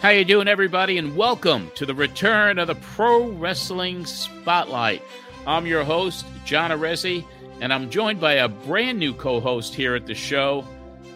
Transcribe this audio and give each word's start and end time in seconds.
How 0.00 0.08
you 0.08 0.24
doing, 0.24 0.48
everybody? 0.48 0.96
And 0.96 1.14
welcome 1.14 1.70
to 1.74 1.84
the 1.84 1.94
return 1.94 2.58
of 2.58 2.68
the 2.68 2.74
Pro 2.74 3.28
Wrestling 3.28 4.06
Spotlight. 4.06 5.02
I'm 5.46 5.66
your 5.66 5.84
host, 5.84 6.24
John 6.46 6.70
Arezzi, 6.70 7.22
and 7.60 7.70
I'm 7.70 7.90
joined 7.90 8.18
by 8.18 8.32
a 8.32 8.48
brand 8.48 8.98
new 8.98 9.12
co-host 9.12 9.74
here 9.74 9.94
at 9.94 10.06
the 10.06 10.14
show. 10.14 10.64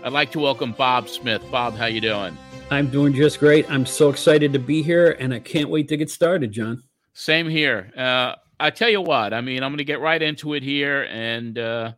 I'd 0.03 0.13
like 0.13 0.33
to 0.33 0.39
welcome 0.39 0.73
Bob 0.73 1.09
Smith. 1.09 1.43
Bob, 1.51 1.77
how 1.77 1.87
you 1.87 2.03
doing? 2.03 2.37
I'm 2.71 2.89
doing 2.91 3.15
just 3.15 3.41
great. 3.41 3.71
I'm 3.71 3.87
so 3.87 4.11
excited 4.11 4.53
to 4.53 4.59
be 4.59 4.83
here, 4.83 5.17
and 5.19 5.33
I 5.33 5.39
can't 5.39 5.71
wait 5.71 5.89
to 5.89 5.97
get 5.97 6.11
started, 6.11 6.53
John. 6.53 6.83
Same 7.15 7.49
here. 7.49 7.91
Uh, 7.97 8.35
I 8.61 8.69
tell 8.69 8.91
you 8.91 9.01
what, 9.01 9.33
I 9.33 9.41
mean, 9.41 9.63
I'm 9.63 9.71
going 9.71 9.79
to 9.79 9.85
get 9.85 10.01
right 10.01 10.21
into 10.21 10.53
it 10.53 10.63
here, 10.63 11.05
and 11.05 11.59
uh, 11.59 11.93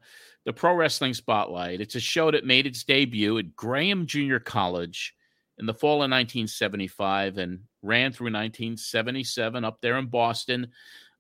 the 0.47 0.53
Pro 0.53 0.75
Wrestling 0.75 1.13
Spotlight. 1.13 1.81
It's 1.81 1.97
a 1.97 2.01
show 2.01 2.31
that 2.31 2.47
made 2.47 2.67
its 2.67 2.85
debut 2.85 3.37
at 3.37 3.57
Graham 3.57 4.07
Junior 4.07 4.39
College 4.39 5.15
in 5.59 5.67
the 5.67 5.75
fall 5.75 5.97
of 5.97 6.11
1975 6.11 7.37
and 7.39 7.61
ran 7.83 8.13
through 8.13 8.27
1977 8.27 9.65
up 9.65 9.81
there 9.81 9.99
in 9.99 10.07
Boston. 10.07 10.69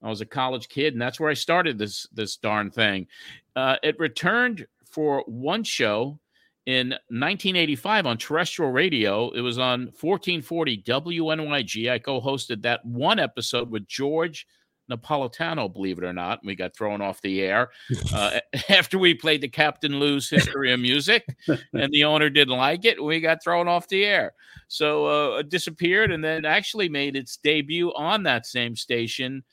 I 0.00 0.08
was 0.08 0.20
a 0.20 0.26
college 0.26 0.68
kid, 0.68 0.92
and 0.92 1.02
that's 1.02 1.18
where 1.18 1.30
I 1.30 1.34
started 1.34 1.76
this 1.76 2.06
this 2.12 2.36
darn 2.36 2.70
thing. 2.70 3.08
Uh, 3.56 3.76
it 3.82 3.98
returned 3.98 4.66
for 4.84 5.24
one 5.26 5.64
show 5.64 6.20
in 6.66 6.90
1985 6.90 8.06
on 8.06 8.18
terrestrial 8.18 8.70
radio. 8.70 9.30
It 9.30 9.40
was 9.40 9.58
on 9.58 9.86
1440 10.00 10.82
WNYG. 10.82 11.90
I 11.90 11.98
co-hosted 11.98 12.62
that 12.62 12.84
one 12.84 13.18
episode 13.18 13.70
with 13.70 13.88
George 13.88 14.46
Napolitano, 14.90 15.72
believe 15.72 15.98
it 15.98 16.04
or 16.04 16.12
not. 16.12 16.40
We 16.44 16.54
got 16.54 16.76
thrown 16.76 17.00
off 17.00 17.20
the 17.20 17.40
air 17.40 17.70
uh, 18.14 18.40
after 18.68 18.98
we 18.98 19.14
played 19.14 19.40
the 19.40 19.48
Captain 19.48 19.98
Lou's 19.98 20.28
History 20.28 20.72
of 20.72 20.80
Music, 20.80 21.26
and 21.72 21.92
the 21.92 22.04
owner 22.04 22.30
didn't 22.30 22.56
like 22.56 22.84
it. 22.84 23.02
We 23.02 23.20
got 23.20 23.42
thrown 23.42 23.68
off 23.68 23.88
the 23.88 24.04
air. 24.04 24.32
So 24.68 25.06
uh, 25.06 25.38
it 25.38 25.48
disappeared 25.48 26.10
and 26.10 26.22
then 26.22 26.44
actually 26.44 26.88
made 26.88 27.16
its 27.16 27.36
debut 27.36 27.92
on 27.94 28.24
that 28.24 28.46
same 28.46 28.76
station, 28.76 29.44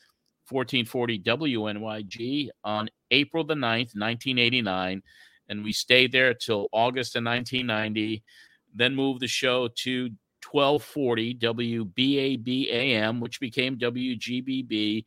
1440 0.50 1.20
WNYG, 1.20 2.50
on 2.64 2.90
April 3.12 3.44
the 3.44 3.56
9th, 3.56 3.96
1989. 3.96 5.02
And 5.50 5.64
we 5.64 5.74
stayed 5.74 6.12
there 6.12 6.34
till 6.34 6.68
August 6.72 7.16
of 7.16 7.24
1990, 7.24 8.24
then 8.74 8.96
moved 8.96 9.20
the 9.20 9.28
show 9.28 9.68
to 9.68 10.10
1240 10.44 11.36
WBAB 11.36 13.20
which 13.20 13.40
became 13.40 13.78
WGBB. 13.78 15.06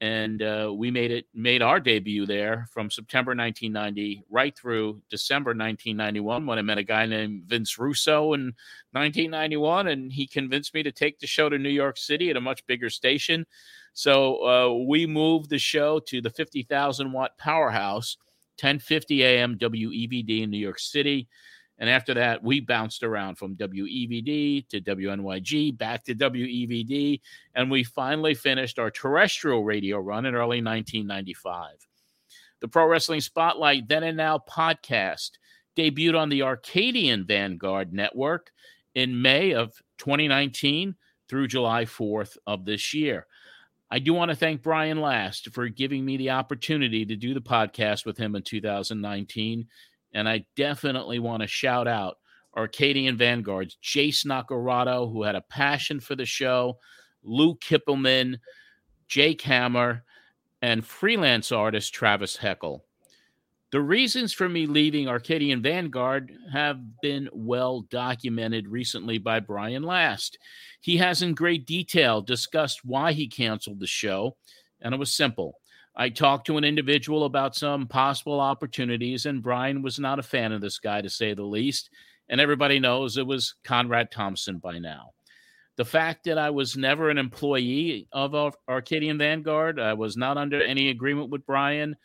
And 0.00 0.42
uh, 0.42 0.72
we 0.76 0.92
made 0.92 1.10
it 1.10 1.26
made 1.34 1.60
our 1.60 1.80
debut 1.80 2.24
there 2.24 2.68
from 2.72 2.88
September 2.88 3.30
1990 3.30 4.22
right 4.30 4.56
through 4.56 5.02
December 5.10 5.50
1991 5.50 6.46
when 6.46 6.58
I 6.58 6.62
met 6.62 6.78
a 6.78 6.84
guy 6.84 7.04
named 7.06 7.46
Vince 7.46 7.78
Russo 7.78 8.32
in 8.34 8.54
1991, 8.92 9.88
and 9.88 10.12
he 10.12 10.28
convinced 10.28 10.72
me 10.72 10.84
to 10.84 10.92
take 10.92 11.18
the 11.18 11.26
show 11.26 11.48
to 11.48 11.58
New 11.58 11.68
York 11.68 11.96
City 11.96 12.30
at 12.30 12.36
a 12.36 12.40
much 12.40 12.64
bigger 12.68 12.90
station. 12.90 13.44
So 13.92 14.46
uh, 14.46 14.84
we 14.84 15.06
moved 15.06 15.50
the 15.50 15.58
show 15.58 15.98
to 16.06 16.20
the 16.20 16.30
50,000 16.30 17.10
watt 17.10 17.36
powerhouse, 17.36 18.16
1050 18.60 19.24
AM 19.24 19.58
WEVD 19.58 20.42
in 20.44 20.50
New 20.50 20.58
York 20.58 20.78
City. 20.78 21.26
And 21.78 21.88
after 21.88 22.14
that, 22.14 22.42
we 22.42 22.60
bounced 22.60 23.04
around 23.04 23.36
from 23.36 23.54
WEVD 23.54 24.68
to 24.68 24.80
WNYG, 24.80 25.78
back 25.78 26.04
to 26.04 26.14
WEVD, 26.14 27.20
and 27.54 27.70
we 27.70 27.84
finally 27.84 28.34
finished 28.34 28.78
our 28.78 28.90
terrestrial 28.90 29.64
radio 29.64 29.98
run 29.98 30.26
in 30.26 30.34
early 30.34 30.62
1995. 30.62 31.76
The 32.60 32.68
Pro 32.68 32.86
Wrestling 32.86 33.20
Spotlight 33.20 33.88
Then 33.88 34.02
and 34.02 34.16
Now 34.16 34.42
podcast 34.50 35.32
debuted 35.76 36.18
on 36.18 36.28
the 36.28 36.42
Arcadian 36.42 37.24
Vanguard 37.24 37.92
Network 37.92 38.50
in 38.96 39.22
May 39.22 39.52
of 39.52 39.72
2019 39.98 40.96
through 41.28 41.46
July 41.46 41.84
4th 41.84 42.36
of 42.46 42.64
this 42.64 42.92
year. 42.92 43.26
I 43.90 44.00
do 44.00 44.12
want 44.12 44.30
to 44.30 44.36
thank 44.36 44.62
Brian 44.62 45.00
Last 45.00 45.50
for 45.50 45.68
giving 45.68 46.04
me 46.04 46.16
the 46.16 46.30
opportunity 46.30 47.06
to 47.06 47.16
do 47.16 47.32
the 47.32 47.40
podcast 47.40 48.04
with 48.04 48.18
him 48.18 48.34
in 48.34 48.42
2019 48.42 49.66
and 50.12 50.28
I 50.28 50.44
definitely 50.56 51.18
want 51.18 51.42
to 51.42 51.48
shout 51.48 51.86
out 51.88 52.18
Arcadian 52.56 53.16
Vanguards, 53.16 53.78
Jace 53.82 54.24
Nacarado, 54.26 55.10
who 55.12 55.22
had 55.22 55.34
a 55.34 55.42
passion 55.42 56.00
for 56.00 56.16
the 56.16 56.24
show, 56.24 56.78
Lou 57.22 57.56
Kippelman, 57.56 58.38
Jake 59.06 59.42
Hammer, 59.42 60.04
and 60.62 60.84
freelance 60.84 61.52
artist 61.52 61.94
Travis 61.94 62.36
Heckel. 62.36 62.80
The 63.70 63.80
reasons 63.82 64.32
for 64.32 64.48
me 64.48 64.66
leaving 64.66 65.08
Arcadian 65.08 65.60
Vanguard 65.60 66.32
have 66.50 66.80
been 67.02 67.28
well 67.32 67.82
documented 67.82 68.66
recently 68.66 69.18
by 69.18 69.40
Brian 69.40 69.82
Last. 69.82 70.38
He 70.80 70.96
has 70.96 71.20
in 71.20 71.34
great 71.34 71.66
detail 71.66 72.22
discussed 72.22 72.80
why 72.82 73.12
he 73.12 73.28
canceled 73.28 73.80
the 73.80 73.86
show, 73.86 74.36
and 74.80 74.94
it 74.94 74.98
was 74.98 75.12
simple. 75.12 75.60
I 76.00 76.08
talked 76.10 76.46
to 76.46 76.56
an 76.56 76.64
individual 76.64 77.24
about 77.24 77.56
some 77.56 77.88
possible 77.88 78.38
opportunities, 78.38 79.26
and 79.26 79.42
Brian 79.42 79.82
was 79.82 79.98
not 79.98 80.20
a 80.20 80.22
fan 80.22 80.52
of 80.52 80.60
this 80.60 80.78
guy, 80.78 81.00
to 81.00 81.10
say 81.10 81.34
the 81.34 81.42
least. 81.42 81.90
And 82.28 82.40
everybody 82.40 82.78
knows 82.78 83.16
it 83.16 83.26
was 83.26 83.56
Conrad 83.64 84.12
Thompson 84.12 84.58
by 84.58 84.78
now. 84.78 85.10
The 85.74 85.84
fact 85.84 86.24
that 86.24 86.38
I 86.38 86.50
was 86.50 86.76
never 86.76 87.10
an 87.10 87.18
employee 87.18 88.06
of 88.12 88.54
Arcadian 88.68 89.18
Vanguard, 89.18 89.80
I 89.80 89.94
was 89.94 90.16
not 90.16 90.36
under 90.36 90.62
any 90.62 90.90
agreement 90.90 91.30
with 91.30 91.46
Brian. 91.46 91.96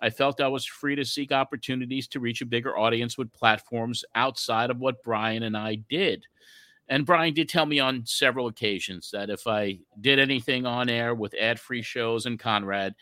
I 0.00 0.10
felt 0.10 0.40
I 0.40 0.48
was 0.48 0.64
free 0.64 0.94
to 0.94 1.04
seek 1.04 1.32
opportunities 1.32 2.06
to 2.08 2.20
reach 2.20 2.42
a 2.42 2.46
bigger 2.46 2.78
audience 2.78 3.18
with 3.18 3.32
platforms 3.32 4.04
outside 4.14 4.70
of 4.70 4.78
what 4.78 5.02
Brian 5.02 5.42
and 5.42 5.56
I 5.56 5.76
did. 5.88 6.26
And 6.88 7.06
Brian 7.06 7.32
did 7.32 7.48
tell 7.48 7.66
me 7.66 7.80
on 7.80 8.04
several 8.06 8.48
occasions 8.48 9.10
that 9.12 9.30
if 9.30 9.46
I 9.46 9.78
did 10.00 10.18
anything 10.18 10.66
on 10.66 10.90
air 10.90 11.14
with 11.14 11.34
ad 11.40 11.58
free 11.58 11.82
shows 11.82 12.26
and 12.26 12.38
Conrad, 12.38 12.94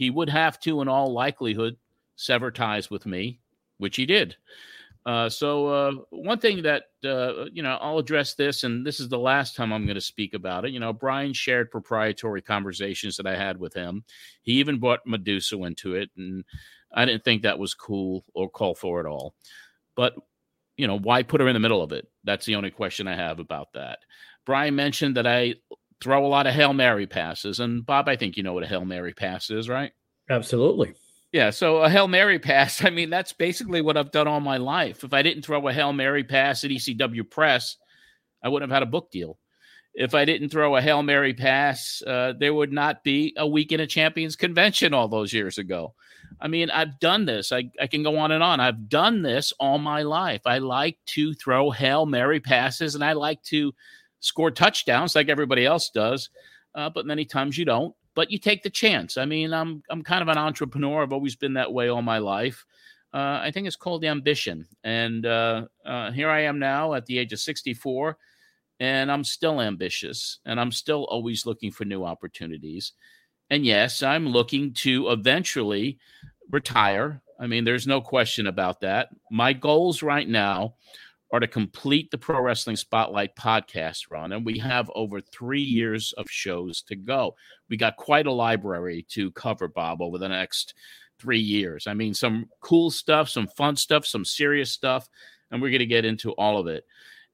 he 0.00 0.08
would 0.08 0.30
have 0.30 0.58
to, 0.58 0.80
in 0.80 0.88
all 0.88 1.12
likelihood, 1.12 1.76
sever 2.16 2.50
ties 2.50 2.90
with 2.90 3.04
me, 3.04 3.38
which 3.76 3.96
he 3.96 4.06
did. 4.06 4.34
Uh, 5.04 5.28
so 5.28 5.66
uh, 5.66 5.92
one 6.08 6.38
thing 6.38 6.62
that 6.62 6.84
uh, 7.04 7.44
you 7.52 7.62
know, 7.62 7.76
I'll 7.78 7.98
address 7.98 8.32
this, 8.32 8.64
and 8.64 8.86
this 8.86 8.98
is 8.98 9.10
the 9.10 9.18
last 9.18 9.54
time 9.54 9.74
I'm 9.74 9.84
going 9.84 9.96
to 9.96 10.00
speak 10.00 10.32
about 10.32 10.64
it. 10.64 10.70
You 10.70 10.80
know, 10.80 10.94
Brian 10.94 11.34
shared 11.34 11.70
proprietary 11.70 12.40
conversations 12.40 13.18
that 13.18 13.26
I 13.26 13.36
had 13.36 13.60
with 13.60 13.74
him. 13.74 14.02
He 14.40 14.52
even 14.52 14.80
brought 14.80 15.06
Medusa 15.06 15.62
into 15.64 15.94
it, 15.96 16.08
and 16.16 16.44
I 16.94 17.04
didn't 17.04 17.22
think 17.24 17.42
that 17.42 17.58
was 17.58 17.74
cool 17.74 18.24
or 18.32 18.48
call 18.48 18.74
for 18.74 19.00
at 19.00 19.06
all. 19.06 19.34
But 19.96 20.14
you 20.78 20.86
know, 20.86 20.98
why 20.98 21.24
put 21.24 21.42
her 21.42 21.48
in 21.48 21.52
the 21.52 21.60
middle 21.60 21.82
of 21.82 21.92
it? 21.92 22.08
That's 22.24 22.46
the 22.46 22.54
only 22.54 22.70
question 22.70 23.06
I 23.06 23.16
have 23.16 23.38
about 23.38 23.74
that. 23.74 23.98
Brian 24.46 24.74
mentioned 24.74 25.18
that 25.18 25.26
I 25.26 25.56
throw 26.00 26.24
a 26.24 26.28
lot 26.28 26.46
of 26.46 26.54
Hail 26.54 26.72
Mary 26.72 27.06
passes. 27.06 27.60
And 27.60 27.84
Bob, 27.84 28.08
I 28.08 28.16
think 28.16 28.36
you 28.36 28.42
know 28.42 28.52
what 28.52 28.64
a 28.64 28.68
Hail 28.68 28.84
Mary 28.84 29.12
pass 29.12 29.50
is, 29.50 29.68
right? 29.68 29.92
Absolutely. 30.28 30.94
Yeah, 31.32 31.50
so 31.50 31.78
a 31.78 31.90
Hail 31.90 32.08
Mary 32.08 32.38
pass, 32.38 32.84
I 32.84 32.90
mean, 32.90 33.10
that's 33.10 33.32
basically 33.32 33.82
what 33.82 33.96
I've 33.96 34.10
done 34.10 34.28
all 34.28 34.40
my 34.40 34.56
life. 34.56 35.04
If 35.04 35.12
I 35.12 35.22
didn't 35.22 35.44
throw 35.44 35.66
a 35.68 35.72
Hail 35.72 35.92
Mary 35.92 36.24
pass 36.24 36.64
at 36.64 36.70
ECW 36.70 37.28
Press, 37.30 37.76
I 38.42 38.48
wouldn't 38.48 38.70
have 38.70 38.76
had 38.76 38.82
a 38.82 38.90
book 38.90 39.10
deal. 39.10 39.38
If 39.92 40.14
I 40.14 40.24
didn't 40.24 40.50
throw 40.50 40.76
a 40.76 40.80
Hail 40.80 41.02
Mary 41.02 41.34
pass, 41.34 42.00
uh, 42.06 42.32
there 42.38 42.54
would 42.54 42.72
not 42.72 43.02
be 43.02 43.34
a 43.36 43.46
weekend 43.46 43.82
of 43.82 43.88
champions 43.88 44.36
convention 44.36 44.94
all 44.94 45.08
those 45.08 45.32
years 45.32 45.58
ago. 45.58 45.94
I 46.40 46.46
mean, 46.46 46.70
I've 46.70 47.00
done 47.00 47.24
this. 47.24 47.50
I, 47.50 47.70
I 47.80 47.88
can 47.88 48.04
go 48.04 48.16
on 48.18 48.30
and 48.30 48.42
on. 48.42 48.60
I've 48.60 48.88
done 48.88 49.22
this 49.22 49.52
all 49.58 49.78
my 49.78 50.02
life. 50.02 50.42
I 50.46 50.58
like 50.58 50.96
to 51.06 51.34
throw 51.34 51.70
Hail 51.70 52.06
Mary 52.06 52.38
passes 52.38 52.94
and 52.94 53.04
I 53.04 53.14
like 53.14 53.42
to 53.44 53.74
score 54.20 54.50
touchdowns 54.50 55.14
like 55.14 55.28
everybody 55.28 55.66
else 55.66 55.90
does. 55.90 56.30
Uh, 56.74 56.88
but 56.88 57.06
many 57.06 57.24
times 57.24 57.58
you 57.58 57.64
don't. 57.64 57.94
But 58.14 58.30
you 58.30 58.38
take 58.38 58.62
the 58.62 58.70
chance. 58.70 59.16
I 59.16 59.24
mean, 59.24 59.52
I'm 59.52 59.82
I'm 59.88 60.02
kind 60.02 60.22
of 60.22 60.28
an 60.28 60.38
entrepreneur. 60.38 61.02
I've 61.02 61.12
always 61.12 61.36
been 61.36 61.54
that 61.54 61.72
way 61.72 61.88
all 61.88 62.02
my 62.02 62.18
life. 62.18 62.64
Uh, 63.12 63.40
I 63.42 63.50
think 63.50 63.66
it's 63.66 63.76
called 63.76 64.04
ambition. 64.04 64.66
And 64.84 65.26
uh, 65.26 65.66
uh 65.84 66.12
here 66.12 66.28
I 66.28 66.42
am 66.42 66.58
now 66.58 66.94
at 66.94 67.06
the 67.06 67.18
age 67.18 67.32
of 67.32 67.40
64, 67.40 68.16
and 68.78 69.10
I'm 69.10 69.24
still 69.24 69.60
ambitious, 69.60 70.38
and 70.44 70.60
I'm 70.60 70.72
still 70.72 71.04
always 71.04 71.46
looking 71.46 71.70
for 71.70 71.84
new 71.84 72.04
opportunities. 72.04 72.92
And 73.48 73.64
yes, 73.64 74.02
I'm 74.02 74.28
looking 74.28 74.74
to 74.74 75.10
eventually 75.10 75.98
retire. 76.50 77.20
I 77.38 77.46
mean, 77.46 77.64
there's 77.64 77.86
no 77.86 78.00
question 78.00 78.46
about 78.46 78.80
that. 78.80 79.08
My 79.30 79.52
goals 79.52 80.02
right 80.02 80.28
now 80.28 80.74
are 81.32 81.40
to 81.40 81.46
complete 81.46 82.10
the 82.10 82.18
Pro 82.18 82.40
Wrestling 82.40 82.76
Spotlight 82.76 83.36
podcast 83.36 84.10
run, 84.10 84.32
and 84.32 84.44
we 84.44 84.58
have 84.58 84.90
over 84.94 85.20
three 85.20 85.62
years 85.62 86.12
of 86.18 86.28
shows 86.28 86.82
to 86.82 86.96
go. 86.96 87.34
We 87.68 87.76
got 87.76 87.96
quite 87.96 88.26
a 88.26 88.32
library 88.32 89.06
to 89.10 89.30
cover, 89.32 89.68
Bob, 89.68 90.02
over 90.02 90.18
the 90.18 90.28
next 90.28 90.74
three 91.20 91.40
years. 91.40 91.86
I 91.86 91.94
mean, 91.94 92.14
some 92.14 92.48
cool 92.60 92.90
stuff, 92.90 93.28
some 93.28 93.46
fun 93.46 93.76
stuff, 93.76 94.06
some 94.06 94.24
serious 94.24 94.72
stuff, 94.72 95.08
and 95.50 95.62
we're 95.62 95.70
going 95.70 95.80
to 95.80 95.86
get 95.86 96.04
into 96.04 96.32
all 96.32 96.58
of 96.58 96.66
it. 96.66 96.84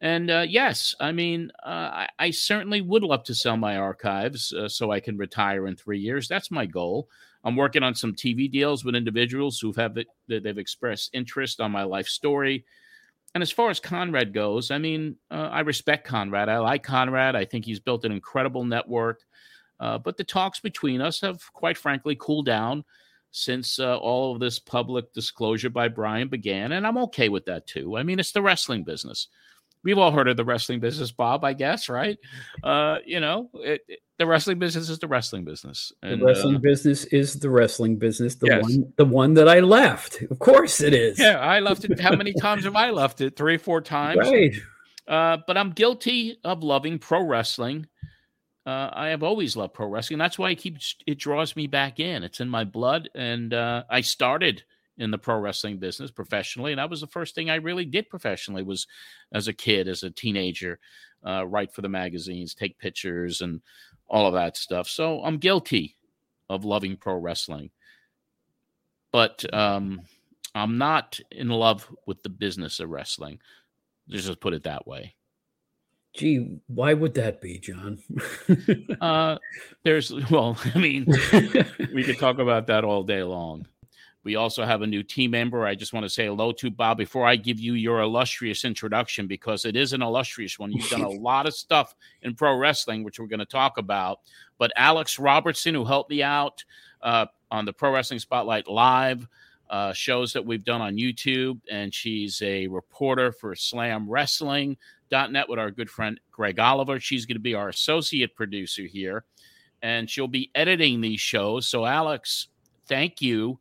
And 0.01 0.31
uh, 0.31 0.45
yes, 0.47 0.95
I 1.01 1.13
mean, 1.13 1.51
uh, 1.65 1.69
I, 1.69 2.09
I, 2.19 2.31
certainly 2.31 2.83
would 2.83 3.03
love 3.03 3.25
to 3.25 3.35
sell 3.35 3.57
my 3.57 3.79
archives 3.79 4.53
uh, 4.53 4.69
so 4.69 4.91
I 4.91 5.01
can 5.01 5.17
retire 5.17 5.67
in 5.67 5.75
three 5.75 5.99
years. 5.99 6.29
That's 6.29 6.51
my 6.51 6.67
goal. 6.67 7.09
I'm 7.45 7.57
working 7.57 7.83
on 7.83 7.95
some 7.95 8.13
TV 8.13 8.51
deals 8.51 8.85
with 8.85 8.95
individuals 8.95 9.59
who 9.59 9.73
have 9.73 9.97
it, 9.97 10.09
they've 10.29 10.59
expressed 10.59 11.11
interest 11.15 11.63
on 11.63 11.71
my 11.71 11.85
life 11.85 12.09
story. 12.09 12.67
And 13.37 13.43
as 13.43 13.51
far 13.51 13.69
as 13.69 13.79
Conrad 13.79 14.33
goes, 14.33 14.71
I 14.71 14.79
mean, 14.79 15.15
uh, 15.31 15.51
I 15.53 15.61
respect 15.61 16.07
Conrad. 16.07 16.49
I 16.49 16.57
like 16.57 16.83
Conrad. 16.83 17.37
I 17.37 17.45
think 17.45 17.67
he's 17.67 17.79
built 17.79 18.07
an 18.07 18.13
incredible 18.13 18.65
network. 18.65 19.21
Uh, 19.79 19.99
but 19.99 20.17
the 20.17 20.25
talks 20.25 20.59
between 20.59 21.03
us 21.03 21.21
have, 21.21 21.43
quite 21.53 21.77
frankly, 21.77 22.17
cooled 22.19 22.47
down 22.47 22.83
since 23.33 23.79
uh, 23.79 23.99
all 23.99 24.33
of 24.33 24.41
this 24.41 24.59
public 24.59 25.13
disclosure 25.13 25.69
by 25.69 25.87
Brian 25.87 26.29
began. 26.29 26.73
And 26.73 26.87
I'm 26.87 26.97
okay 26.97 27.29
with 27.29 27.45
that 27.45 27.67
too. 27.67 27.99
I 27.99 28.05
mean, 28.05 28.19
it's 28.19 28.33
the 28.33 28.41
wrestling 28.41 28.85
business 28.85 29.29
we've 29.83 29.99
all 29.99 30.11
heard 30.11 30.29
of 30.29 30.37
the 30.37 30.45
wrestling 30.45 30.81
business, 30.81 31.13
Bob, 31.13 31.45
I 31.45 31.53
guess, 31.53 31.89
right? 31.89 32.19
Uh, 32.63 32.99
you 33.05 33.21
know, 33.21 33.51
it, 33.55 33.83
it, 33.89 34.01
the 34.19 34.27
wrestling 34.27 34.59
business 34.59 34.89
is 34.89 34.99
the 34.99 35.09
wrestling 35.09 35.45
business. 35.45 35.93
And, 36.03 36.21
the 36.21 36.27
wrestling 36.27 36.57
uh, 36.57 36.61
business 36.61 37.05
is 37.07 37.39
the 37.39 37.51
wrestling 37.51 37.97
business. 37.97 38.35
The 38.37 38.47
yes. 38.47 38.63
one, 38.63 38.93
the 38.97 39.05
one 39.05 39.35
that 39.35 39.49
I 39.49 39.61
left. 39.61 40.23
Of 40.23 40.39
course, 40.39 40.81
it 40.81 40.95
is. 40.95 41.19
Yeah, 41.19 41.39
I 41.39 41.61
left 41.61 41.85
it. 41.85 42.01
How 42.01 42.17
many 42.17 42.33
times 42.33 42.65
have 42.65 42.77
I 42.77 42.91
left 42.91 43.21
it? 43.21 43.37
Three, 43.37 43.59
four 43.59 43.81
times. 43.81 44.19
Right. 44.19 44.55
Uh, 45.07 45.39
but 45.47 45.57
I'm 45.57 45.71
guilty 45.71 46.39
of 46.45 46.63
loving 46.63 46.99
pro 46.99 47.25
wrestling. 47.25 47.87
Uh, 48.65 48.91
I 48.93 49.09
have 49.09 49.23
always 49.23 49.57
loved 49.57 49.75
pro 49.75 49.87
wrestling. 49.87 50.19
That's 50.19 50.39
why 50.39 50.51
it 50.51 50.57
keeps 50.57 50.97
it 51.07 51.19
draws 51.19 51.55
me 51.55 51.69
back 51.69 52.01
in. 52.01 52.25
It's 52.25 52.41
in 52.41 52.49
my 52.49 52.65
blood, 52.65 53.09
and 53.15 53.55
uh, 53.55 53.85
I 53.89 54.01
started 54.01 54.65
in 54.99 55.11
the 55.11 55.19
pro 55.19 55.39
wrestling 55.39 55.79
business 55.79 56.11
professionally 56.11 56.73
and 56.73 56.79
that 56.79 56.91
was 56.91 57.01
the 57.01 57.07
first 57.07 57.35
thing 57.35 57.51
i 57.51 57.57
really 57.57 57.85
did 57.85 58.09
professionally 58.09 58.63
was 58.63 58.87
as 59.33 59.49
a 59.49 59.53
kid 59.53 59.89
as 59.89 60.03
a 60.03 60.11
teenager 60.11 60.79
uh, 61.27 61.47
write 61.47 61.73
for 61.73 61.83
the 61.83 61.89
magazines 61.89 62.55
take 62.55 62.79
pictures 62.79 63.41
and 63.41 63.61
all 64.09 64.27
of 64.27 64.35
that 64.35 64.57
stuff 64.57 64.89
so 64.89 65.23
i'm 65.23 65.39
guilty 65.39 65.97
of 66.49 66.65
loving 66.65 66.97
pro 66.97 67.17
wrestling 67.17 67.71
but 69.13 69.45
um, 69.55 70.01
i'm 70.55 70.79
not 70.79 71.19
in 71.31 71.49
love 71.49 71.91
with 72.07 72.23
the 72.23 72.29
business 72.29 72.81
of 72.81 72.91
wrestling 72.91 73.39
just 74.09 74.41
put 74.41 74.55
it 74.55 74.63
that 74.63 74.87
way 74.87 75.15
Gee, 76.17 76.61
why 76.67 76.95
would 76.95 77.13
that 77.15 77.43
be, 77.43 77.59
John? 77.59 77.99
uh, 79.03 79.37
there's, 79.85 80.11
well, 80.31 80.57
I 80.75 80.79
mean, 80.79 81.05
we 81.95 82.05
could 82.05 82.19
talk 82.19 82.39
about 82.39 82.69
that 82.69 82.85
all 82.85 83.03
day 83.03 83.23
long. 83.23 83.67
We 84.27 84.35
also 84.35 84.65
have 84.65 84.83
a 84.83 84.89
new 84.89 85.05
team 85.05 85.31
member. 85.31 85.65
I 85.65 85.77
just 85.77 85.93
want 85.93 86.03
to 86.03 86.11
say 86.11 86.27
hello 86.27 86.51
to 86.51 86.69
Bob 86.69 86.99
before 86.99 87.25
I 87.25 87.37
give 87.37 87.61
you 87.61 87.75
your 87.75 88.01
illustrious 88.01 88.65
introduction 88.65 89.29
because 89.29 89.65
it 89.65 89.77
is 89.77 89.93
an 89.93 90.03
illustrious 90.03 90.59
one. 90.59 90.73
You've 90.73 90.91
done 90.91 91.03
a 91.03 91.09
lot 91.21 91.47
of 91.47 91.55
stuff 91.55 91.95
in 92.23 92.35
pro 92.35 92.57
wrestling, 92.57 93.05
which 93.05 93.21
we're 93.21 93.29
going 93.29 93.39
to 93.39 93.45
talk 93.45 93.79
about. 93.79 94.19
But 94.59 94.73
Alex 94.75 95.21
Robertson, 95.21 95.77
who 95.77 95.85
helped 95.85 96.11
me 96.11 96.25
out 96.25 96.65
uh, 97.03 97.27
on 97.53 97.67
the 97.67 97.73
Pro 97.73 97.93
Wrestling 97.93 98.19
Spotlight 98.19 98.67
Live 98.67 99.29
uh, 99.71 99.93
shows 99.93 100.33
that 100.33 100.45
we've 100.45 100.65
done 100.65 100.81
on 100.81 100.97
YouTube, 100.97 101.61
and 101.71 101.95
she's 101.95 102.43
a 102.43 102.67
reporter 102.67 103.31
for 103.31 103.55
Slam 103.55 104.11
Wrestling. 104.11 104.77
Net 105.13 105.49
with 105.49 105.61
our 105.61 105.71
good 105.71 105.89
friend 105.89 106.19
Greg 106.33 106.59
Oliver. 106.59 106.99
She's 106.99 107.27
going 107.27 107.37
to 107.37 107.41
be 107.41 107.55
our 107.55 107.69
associate 107.69 108.35
producer 108.35 108.83
here, 108.83 109.23
and 109.83 110.11
she'll 110.11 110.27
be 110.27 110.51
editing 110.57 111.01
these 111.01 111.21
shows. 111.21 111.69
So, 111.69 111.87
Alex, 111.87 112.49
thank 112.89 113.23
you 113.23 113.61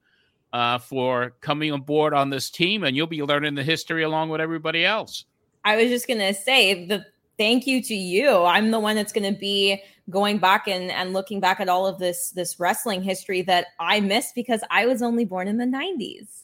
uh, 0.56 0.78
for 0.78 1.34
coming 1.42 1.74
on 1.74 1.81
board 1.81 2.13
on 2.13 2.30
this 2.30 2.50
team, 2.50 2.86
and 2.86 2.96
you'll 2.96 3.07
be 3.07 3.22
learning 3.22 3.56
the 3.56 3.63
history 3.63 4.04
along 4.04 4.30
with 4.30 4.40
everybody 4.40 4.86
else. 4.86 5.25
I 5.66 5.75
was 5.75 5.90
just 5.90 6.07
gonna 6.07 6.34
say 6.34 6.86
the 6.86 7.06
thank 7.38 7.68
you 7.68 7.84
to 7.84 7.94
you. 7.94 8.46
I'm 8.46 8.72
the 8.72 8.80
one 8.80 8.96
that's 8.96 9.12
gonna 9.12 9.34
be 9.34 9.84
going 10.10 10.38
back 10.38 10.69
and, 10.69 10.90
and 10.92 11.12
looking 11.12 11.42
back 11.42 11.60
at 11.60 11.68
all 11.68 11.86
of 11.86 12.00
this 12.00 12.30
this 12.30 12.57
wrestling 12.57 13.04
history 13.04 13.42
that 13.42 13.68
I 13.81 14.00
missed 14.00 14.34
because 14.34 14.62
I 14.72 14.86
was 14.86 15.02
only 15.02 15.25
born 15.25 15.50
in 15.50 15.57
the 15.57 15.66
90s. 15.66 16.44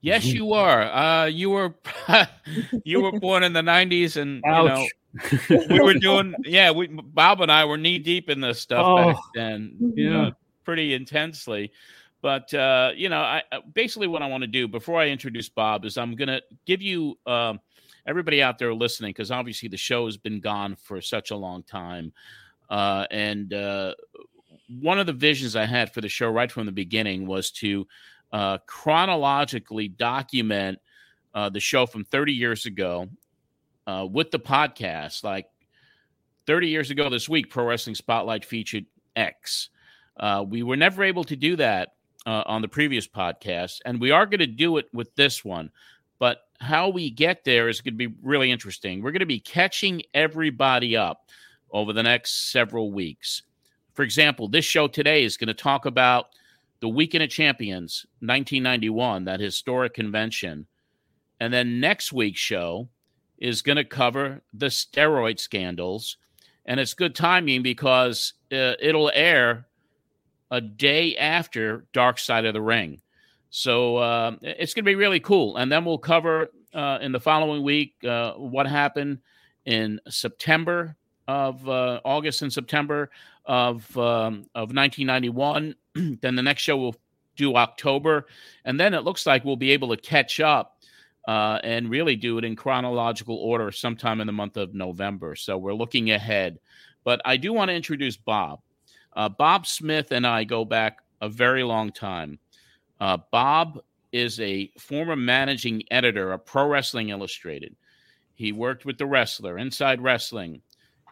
Yes, 0.00 0.26
you 0.26 0.46
were. 0.46 0.82
Uh, 0.82 1.24
you 1.24 1.50
were 1.50 1.74
you 2.84 3.02
were 3.02 3.18
born 3.18 3.42
in 3.42 3.52
the 3.52 3.62
'90s, 3.62 4.16
and 4.16 4.42
Ouch. 4.46 4.88
you 5.40 5.58
know 5.58 5.66
we 5.68 5.80
were 5.80 5.94
doing. 5.94 6.36
Yeah, 6.44 6.70
we 6.70 6.86
Bob 6.86 7.40
and 7.40 7.50
I 7.50 7.64
were 7.64 7.76
knee 7.76 7.98
deep 7.98 8.30
in 8.30 8.40
this 8.40 8.60
stuff 8.60 8.86
oh. 8.86 9.12
back 9.12 9.22
then. 9.34 9.92
You 9.96 10.10
know, 10.10 10.32
pretty 10.64 10.94
intensely. 10.94 11.72
But 12.22 12.52
uh, 12.52 12.90
you 12.94 13.08
know, 13.08 13.20
I 13.20 13.42
uh, 13.50 13.60
basically 13.72 14.06
what 14.06 14.22
I 14.22 14.26
want 14.26 14.42
to 14.42 14.48
do 14.48 14.68
before 14.68 15.00
I 15.00 15.08
introduce 15.08 15.48
Bob 15.48 15.84
is 15.84 15.96
I'm 15.96 16.14
going 16.14 16.28
to 16.28 16.42
give 16.66 16.82
you 16.82 17.18
uh, 17.26 17.54
everybody 18.06 18.42
out 18.42 18.58
there 18.58 18.74
listening 18.74 19.10
because 19.10 19.30
obviously 19.30 19.68
the 19.68 19.76
show 19.76 20.06
has 20.06 20.16
been 20.16 20.40
gone 20.40 20.76
for 20.76 21.00
such 21.00 21.30
a 21.30 21.36
long 21.36 21.62
time, 21.62 22.12
uh, 22.68 23.06
and 23.10 23.54
uh, 23.54 23.94
one 24.80 24.98
of 24.98 25.06
the 25.06 25.12
visions 25.12 25.56
I 25.56 25.64
had 25.64 25.92
for 25.92 26.00
the 26.00 26.08
show 26.08 26.28
right 26.28 26.50
from 26.50 26.66
the 26.66 26.72
beginning 26.72 27.26
was 27.26 27.50
to 27.52 27.86
uh, 28.32 28.58
chronologically 28.66 29.88
document 29.88 30.78
the 31.52 31.60
show 31.60 31.86
from 31.86 32.04
30 32.04 32.32
years 32.32 32.66
ago 32.66 33.08
with 34.10 34.30
the 34.30 34.38
podcast. 34.38 35.24
Like 35.24 35.46
30 36.46 36.68
years 36.68 36.90
ago 36.90 37.08
this 37.08 37.28
week, 37.28 37.50
Pro 37.50 37.64
Wrestling 37.64 37.94
Spotlight 37.94 38.44
featured 38.44 38.84
X. 39.16 39.70
Uh, 40.16 40.44
we 40.46 40.62
were 40.62 40.76
never 40.76 41.02
able 41.02 41.24
to 41.24 41.36
do 41.36 41.56
that 41.56 41.94
uh, 42.26 42.42
on 42.46 42.62
the 42.62 42.68
previous 42.68 43.06
podcast, 43.06 43.78
and 43.84 44.00
we 44.00 44.10
are 44.10 44.26
going 44.26 44.40
to 44.40 44.46
do 44.46 44.76
it 44.76 44.88
with 44.92 45.14
this 45.16 45.44
one. 45.44 45.70
But 46.18 46.42
how 46.60 46.90
we 46.90 47.10
get 47.10 47.44
there 47.44 47.68
is 47.68 47.80
going 47.80 47.94
to 47.94 48.08
be 48.08 48.14
really 48.22 48.50
interesting. 48.50 49.02
We're 49.02 49.12
going 49.12 49.20
to 49.20 49.26
be 49.26 49.40
catching 49.40 50.02
everybody 50.12 50.96
up 50.96 51.28
over 51.70 51.92
the 51.92 52.02
next 52.02 52.52
several 52.52 52.92
weeks. 52.92 53.42
For 53.94 54.02
example, 54.02 54.48
this 54.48 54.64
show 54.64 54.86
today 54.86 55.24
is 55.24 55.36
going 55.36 55.48
to 55.48 55.54
talk 55.54 55.86
about 55.86 56.26
the 56.80 56.88
Weekend 56.88 57.22
of 57.22 57.30
Champions 57.30 58.06
1991, 58.20 59.24
that 59.24 59.40
historic 59.40 59.94
convention. 59.94 60.66
And 61.38 61.52
then 61.52 61.80
next 61.80 62.12
week's 62.12 62.40
show 62.40 62.88
is 63.38 63.62
going 63.62 63.76
to 63.76 63.84
cover 63.84 64.42
the 64.52 64.66
steroid 64.66 65.38
scandals. 65.38 66.18
And 66.66 66.78
it's 66.78 66.94
good 66.94 67.14
timing 67.14 67.62
because 67.62 68.34
uh, 68.52 68.74
it'll 68.80 69.10
air 69.14 69.66
a 70.50 70.60
day 70.60 71.16
after 71.16 71.86
Dark 71.92 72.18
Side 72.18 72.44
of 72.44 72.54
the 72.54 72.62
Ring. 72.62 73.00
So 73.50 73.96
uh, 73.96 74.36
it's 74.42 74.74
going 74.74 74.84
to 74.84 74.88
be 74.88 74.94
really 74.94 75.20
cool. 75.20 75.56
And 75.56 75.70
then 75.70 75.84
we'll 75.84 75.98
cover 75.98 76.48
uh, 76.72 76.98
in 77.00 77.12
the 77.12 77.20
following 77.20 77.62
week 77.62 77.94
uh, 78.04 78.32
what 78.34 78.66
happened 78.66 79.18
in 79.64 80.00
September 80.08 80.96
of 81.28 81.68
uh, 81.68 82.00
August 82.04 82.42
and 82.42 82.52
September 82.52 83.10
of 83.44 83.96
um, 83.96 84.46
of 84.54 84.74
1991. 84.74 85.74
then 85.94 86.34
the 86.34 86.42
next 86.42 86.62
show 86.62 86.76
we'll 86.76 86.96
do 87.36 87.56
October, 87.56 88.26
and 88.64 88.78
then 88.78 88.94
it 88.94 89.00
looks 89.00 89.26
like 89.26 89.44
we'll 89.44 89.56
be 89.56 89.70
able 89.70 89.88
to 89.88 89.96
catch 89.96 90.40
up 90.40 90.78
uh, 91.28 91.58
and 91.62 91.90
really 91.90 92.16
do 92.16 92.38
it 92.38 92.44
in 92.44 92.56
chronological 92.56 93.36
order 93.36 93.70
sometime 93.70 94.20
in 94.20 94.26
the 94.26 94.32
month 94.32 94.56
of 94.56 94.74
November. 94.74 95.36
So 95.36 95.58
we're 95.58 95.74
looking 95.74 96.10
ahead. 96.10 96.58
But 97.04 97.20
I 97.24 97.36
do 97.36 97.52
want 97.52 97.70
to 97.70 97.74
introduce 97.74 98.16
Bob. 98.16 98.60
Uh, 99.14 99.28
Bob 99.28 99.66
Smith 99.66 100.12
and 100.12 100.26
I 100.26 100.44
go 100.44 100.64
back 100.64 100.98
a 101.20 101.28
very 101.28 101.62
long 101.62 101.92
time. 101.92 102.38
Uh, 103.00 103.18
Bob 103.30 103.80
is 104.12 104.40
a 104.40 104.70
former 104.78 105.16
managing 105.16 105.82
editor 105.90 106.32
of 106.32 106.44
Pro 106.44 106.66
Wrestling 106.66 107.10
Illustrated. 107.10 107.76
He 108.34 108.52
worked 108.52 108.84
with 108.84 108.98
the 108.98 109.06
wrestler, 109.06 109.58
Inside 109.58 110.00
Wrestling. 110.02 110.62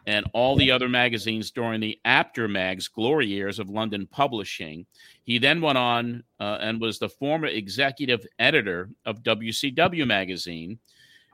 and 0.07 0.25
all 0.33 0.57
the 0.57 0.71
other 0.71 0.89
magazines 0.89 1.51
during 1.51 1.81
the 1.81 2.01
Apter 2.07 2.49
Mag's 2.49 2.89
glory 2.89 3.27
years 3.27 3.59
of 3.59 3.69
London 3.69 4.07
publishing. 4.07 4.87
He 5.25 5.37
then 5.37 5.61
went 5.61 5.77
on 5.77 6.25
uh, 6.41 6.57
and 6.63 6.81
was 6.81 6.99
the 6.99 7.11
former 7.11 7.47
executive 7.47 8.27
editor 8.39 8.89
of 9.05 9.23
WCW 9.23 10.07
magazine, 10.07 10.79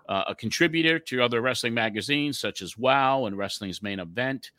uh, 0.09 0.25
a 0.27 0.35
contributor 0.35 0.99
to 0.99 1.23
other 1.23 1.41
wrestling 1.41 1.73
magazines 1.73 2.41
such 2.41 2.63
as 2.63 2.77
WOW 2.77 3.27
and 3.27 3.39
Wrestling's 3.39 3.81
Main 3.81 4.01
Event. 4.01 4.51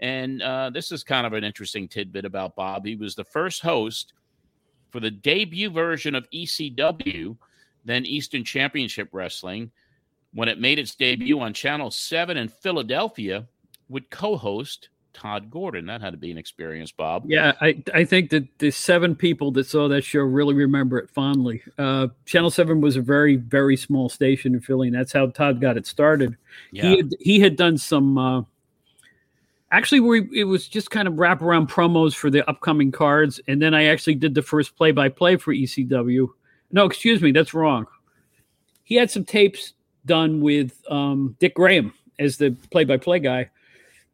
And 0.00 0.42
uh, 0.42 0.70
this 0.70 0.92
is 0.92 1.02
kind 1.02 1.26
of 1.26 1.32
an 1.32 1.44
interesting 1.44 1.88
tidbit 1.88 2.24
about 2.24 2.56
Bob. 2.56 2.84
He 2.84 2.96
was 2.96 3.14
the 3.14 3.24
first 3.24 3.62
host 3.62 4.12
for 4.90 5.00
the 5.00 5.10
debut 5.10 5.70
version 5.70 6.14
of 6.14 6.28
ECW, 6.30 7.36
then 7.84 8.04
Eastern 8.04 8.44
Championship 8.44 9.08
Wrestling, 9.12 9.70
when 10.32 10.48
it 10.48 10.60
made 10.60 10.78
its 10.78 10.94
debut 10.94 11.40
on 11.40 11.54
Channel 11.54 11.90
7 11.90 12.36
in 12.36 12.48
Philadelphia 12.48 13.46
would 13.88 14.10
co-host 14.10 14.90
Todd 15.16 15.50
Gordon. 15.50 15.86
That 15.86 16.02
had 16.02 16.10
to 16.10 16.18
be 16.18 16.30
an 16.30 16.36
experience, 16.36 16.92
Bob. 16.92 17.24
Yeah, 17.26 17.54
I, 17.60 17.82
I 17.94 18.04
think 18.04 18.30
that 18.30 18.46
the 18.58 18.70
seven 18.70 19.16
people 19.16 19.50
that 19.52 19.66
saw 19.66 19.88
that 19.88 20.04
show 20.04 20.20
really 20.20 20.54
remember 20.54 20.98
it 20.98 21.10
fondly. 21.10 21.62
Uh, 21.78 22.08
Channel 22.26 22.50
Seven 22.50 22.82
was 22.82 22.96
a 22.96 23.00
very 23.00 23.36
very 23.36 23.76
small 23.76 24.10
station 24.10 24.54
in 24.54 24.60
Philly, 24.60 24.88
and 24.88 24.96
that's 24.96 25.12
how 25.12 25.26
Todd 25.28 25.60
got 25.60 25.78
it 25.78 25.86
started. 25.86 26.36
Yeah. 26.70 26.82
He 26.82 26.96
had, 26.96 27.14
he 27.18 27.40
had 27.40 27.56
done 27.56 27.78
some. 27.78 28.18
Uh, 28.18 28.42
actually, 29.76 30.00
we 30.00 30.28
it 30.32 30.44
was 30.44 30.68
just 30.68 30.90
kind 30.90 31.08
of 31.08 31.14
wraparound 31.14 31.68
promos 31.68 32.14
for 32.14 32.30
the 32.30 32.48
upcoming 32.48 32.92
cards, 32.92 33.40
and 33.48 33.60
then 33.60 33.74
I 33.74 33.84
actually 33.84 34.14
did 34.14 34.34
the 34.34 34.42
first 34.42 34.76
play 34.76 34.92
by 34.92 35.08
play 35.08 35.36
for 35.36 35.54
ECW. 35.54 36.28
No, 36.72 36.84
excuse 36.84 37.20
me, 37.20 37.32
that's 37.32 37.54
wrong. 37.54 37.86
He 38.84 38.94
had 38.94 39.10
some 39.10 39.24
tapes 39.24 39.72
done 40.04 40.40
with 40.40 40.80
um, 40.90 41.36
Dick 41.40 41.54
Graham 41.54 41.92
as 42.18 42.36
the 42.36 42.50
play 42.70 42.84
by 42.84 42.96
play 42.96 43.18
guy 43.18 43.50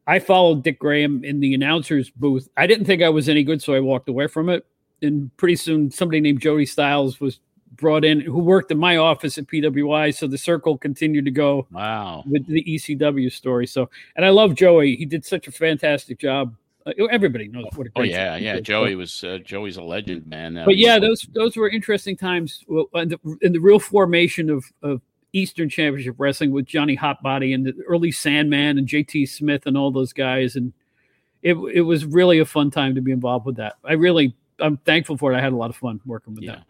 I 0.06 0.18
followed 0.18 0.64
Dick 0.64 0.78
Graham 0.78 1.24
in 1.24 1.40
the 1.40 1.54
announcer's 1.54 2.10
booth. 2.10 2.48
I 2.56 2.66
didn't 2.66 2.86
think 2.86 3.02
I 3.02 3.08
was 3.08 3.28
any 3.28 3.44
good, 3.44 3.62
so 3.62 3.74
I 3.74 3.80
walked 3.80 4.08
away 4.08 4.26
from 4.26 4.48
it. 4.48 4.66
And 5.00 5.34
pretty 5.36 5.56
soon, 5.56 5.90
somebody 5.90 6.20
named 6.20 6.40
Joey 6.40 6.66
Styles 6.66 7.20
was 7.20 7.40
brought 7.76 8.04
in 8.04 8.20
who 8.20 8.38
worked 8.38 8.70
in 8.70 8.78
my 8.78 8.96
office 8.96 9.38
at 9.38 9.46
PWI. 9.46 10.14
So 10.14 10.26
the 10.26 10.38
circle 10.38 10.76
continued 10.78 11.24
to 11.24 11.30
go. 11.30 11.66
Wow. 11.70 12.24
With 12.26 12.46
the 12.46 12.62
ECW 12.64 13.32
story. 13.32 13.66
So, 13.66 13.90
and 14.16 14.24
I 14.24 14.30
love 14.30 14.54
Joey. 14.54 14.96
He 14.96 15.06
did 15.06 15.24
such 15.24 15.48
a 15.48 15.52
fantastic 15.52 16.18
job. 16.18 16.54
Uh, 16.84 16.92
everybody 17.10 17.48
knows 17.48 17.66
what. 17.74 17.86
A 17.86 17.90
oh 17.96 18.02
yeah, 18.02 18.36
yeah. 18.36 18.58
Joey 18.58 18.96
was 18.96 19.22
uh, 19.22 19.38
Joey's 19.44 19.76
a 19.76 19.82
legend, 19.82 20.26
man. 20.26 20.60
but 20.64 20.76
yeah, 20.76 20.98
those 20.98 21.28
those 21.32 21.56
were 21.56 21.70
interesting 21.70 22.16
times. 22.16 22.64
Well, 22.66 22.88
in 22.94 23.10
the, 23.10 23.38
in 23.40 23.52
the 23.52 23.60
real 23.60 23.78
formation 23.78 24.50
of 24.50 24.64
of 24.82 25.00
Eastern 25.32 25.68
Championship 25.68 26.16
Wrestling 26.18 26.50
with 26.50 26.66
Johnny 26.66 26.96
Hotbody 26.96 27.54
and 27.54 27.66
the 27.66 27.74
early 27.88 28.12
Sandman 28.12 28.78
and 28.78 28.86
JT 28.86 29.28
Smith 29.28 29.66
and 29.66 29.76
all 29.76 29.90
those 29.90 30.12
guys. 30.12 30.56
And 30.56 30.72
it, 31.42 31.54
it 31.54 31.80
was 31.80 32.04
really 32.04 32.38
a 32.38 32.44
fun 32.44 32.70
time 32.70 32.94
to 32.94 33.00
be 33.00 33.12
involved 33.12 33.46
with 33.46 33.56
that. 33.56 33.76
I 33.84 33.94
really, 33.94 34.36
I'm 34.60 34.76
thankful 34.78 35.16
for 35.16 35.32
it. 35.32 35.36
I 35.36 35.40
had 35.40 35.52
a 35.52 35.56
lot 35.56 35.70
of 35.70 35.76
fun 35.76 36.00
working 36.04 36.34
with 36.34 36.44
yeah. 36.44 36.56
that. 36.56 36.64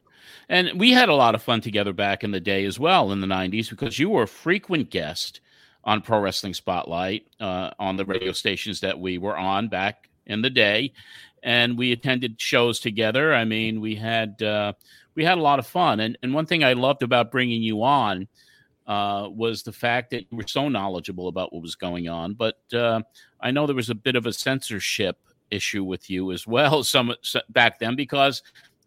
And 0.48 0.78
we 0.78 0.92
had 0.92 1.08
a 1.08 1.14
lot 1.14 1.34
of 1.34 1.42
fun 1.42 1.60
together 1.60 1.92
back 1.92 2.24
in 2.24 2.30
the 2.30 2.40
day 2.40 2.64
as 2.64 2.78
well 2.78 3.12
in 3.12 3.20
the 3.20 3.26
90s 3.26 3.70
because 3.70 3.98
you 3.98 4.10
were 4.10 4.24
a 4.24 4.28
frequent 4.28 4.90
guest 4.90 5.40
on 5.84 6.00
Pro 6.00 6.20
Wrestling 6.20 6.54
Spotlight 6.54 7.26
uh, 7.40 7.70
on 7.78 7.96
the 7.96 8.04
radio 8.04 8.32
stations 8.32 8.80
that 8.80 8.98
we 8.98 9.18
were 9.18 9.36
on 9.36 9.68
back 9.68 10.08
in 10.26 10.42
the 10.42 10.50
day. 10.50 10.92
And 11.42 11.76
we 11.76 11.92
attended 11.92 12.40
shows 12.40 12.78
together. 12.78 13.34
I 13.34 13.44
mean, 13.44 13.80
we 13.80 13.96
had 13.96 14.40
uh, 14.42 14.74
we 15.14 15.24
had 15.24 15.38
a 15.38 15.42
lot 15.42 15.58
of 15.58 15.66
fun. 15.66 16.00
And 16.00 16.16
and 16.22 16.32
one 16.32 16.46
thing 16.46 16.62
I 16.62 16.74
loved 16.74 17.02
about 17.02 17.32
bringing 17.32 17.62
you 17.62 17.82
on 17.82 18.28
uh, 18.86 19.28
was 19.30 19.62
the 19.62 19.72
fact 19.72 20.10
that 20.10 20.26
you 20.30 20.36
were 20.36 20.46
so 20.46 20.68
knowledgeable 20.68 21.28
about 21.28 21.52
what 21.52 21.62
was 21.62 21.74
going 21.74 22.08
on. 22.08 22.34
But 22.34 22.58
uh, 22.72 23.02
I 23.40 23.50
know 23.50 23.66
there 23.66 23.76
was 23.76 23.90
a 23.90 23.94
bit 23.94 24.16
of 24.16 24.26
a 24.26 24.32
censorship 24.32 25.18
issue 25.50 25.84
with 25.84 26.08
you 26.08 26.32
as 26.32 26.46
well 26.46 26.82
some 26.84 27.14
back 27.50 27.78
then 27.78 27.96
because 27.96 28.42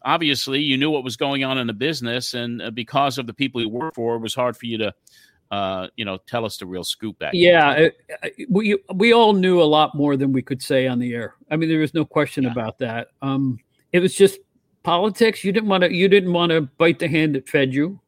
obviously 0.06 0.60
you 0.60 0.78
knew 0.78 0.90
what 0.90 1.04
was 1.04 1.16
going 1.16 1.44
on 1.44 1.58
in 1.58 1.66
the 1.66 1.74
business, 1.74 2.32
and 2.32 2.62
uh, 2.62 2.70
because 2.70 3.18
of 3.18 3.26
the 3.26 3.34
people 3.34 3.60
you 3.60 3.68
work 3.68 3.94
for, 3.94 4.14
it 4.14 4.20
was 4.20 4.34
hard 4.34 4.56
for 4.56 4.66
you 4.66 4.78
to. 4.78 4.94
Uh, 5.48 5.86
you 5.96 6.04
know, 6.04 6.18
tell 6.26 6.44
us 6.44 6.56
the 6.56 6.66
real 6.66 6.82
scoop 6.82 7.16
back. 7.20 7.30
Yeah, 7.32 7.70
it, 7.72 7.96
we 8.48 8.76
we 8.92 9.12
all 9.12 9.32
knew 9.32 9.62
a 9.62 9.64
lot 9.64 9.94
more 9.94 10.16
than 10.16 10.32
we 10.32 10.42
could 10.42 10.60
say 10.60 10.88
on 10.88 10.98
the 10.98 11.14
air. 11.14 11.36
I 11.48 11.54
mean, 11.54 11.68
there 11.68 11.78
was 11.78 11.94
no 11.94 12.04
question 12.04 12.42
yeah. 12.42 12.50
about 12.50 12.78
that. 12.78 13.10
Um, 13.22 13.60
it 13.92 14.00
was 14.00 14.12
just 14.12 14.40
politics. 14.82 15.44
You 15.44 15.52
didn't 15.52 15.68
want 15.68 15.84
to. 15.84 15.94
You 15.94 16.08
didn't 16.08 16.32
want 16.32 16.50
to 16.50 16.62
bite 16.62 16.98
the 16.98 17.06
hand 17.06 17.36
that 17.36 17.48
fed 17.48 17.72
you. 17.72 18.00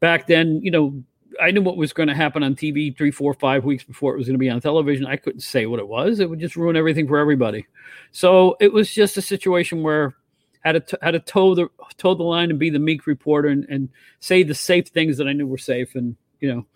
Back 0.00 0.26
then, 0.26 0.60
you 0.64 0.72
know, 0.72 1.00
I 1.40 1.52
knew 1.52 1.62
what 1.62 1.76
was 1.76 1.92
going 1.92 2.08
to 2.08 2.14
happen 2.14 2.42
on 2.42 2.56
TV 2.56 2.96
three, 2.96 3.12
four, 3.12 3.34
five 3.34 3.64
weeks 3.64 3.84
before 3.84 4.12
it 4.12 4.18
was 4.18 4.26
going 4.26 4.34
to 4.34 4.38
be 4.38 4.50
on 4.50 4.60
television. 4.60 5.06
I 5.06 5.14
couldn't 5.14 5.42
say 5.42 5.66
what 5.66 5.78
it 5.78 5.86
was. 5.86 6.18
It 6.18 6.28
would 6.28 6.40
just 6.40 6.56
ruin 6.56 6.74
everything 6.74 7.06
for 7.06 7.18
everybody. 7.18 7.66
So 8.10 8.56
it 8.58 8.72
was 8.72 8.92
just 8.92 9.16
a 9.16 9.22
situation 9.22 9.84
where 9.84 10.16
Had 10.64 10.86
to 10.86 10.98
had 11.02 11.10
to 11.12 11.20
toe 11.20 11.54
the 11.54 11.68
toe 11.98 12.14
the 12.14 12.22
line 12.22 12.50
and 12.50 12.58
be 12.58 12.70
the 12.70 12.78
meek 12.78 13.06
reporter 13.06 13.48
and, 13.48 13.66
and 13.68 13.88
say 14.20 14.42
the 14.42 14.54
safe 14.54 14.88
things 14.88 15.18
that 15.18 15.28
I 15.28 15.32
knew 15.32 15.46
were 15.46 15.58
safe. 15.58 15.94
And 15.94 16.16
you 16.40 16.54
know, 16.54 16.66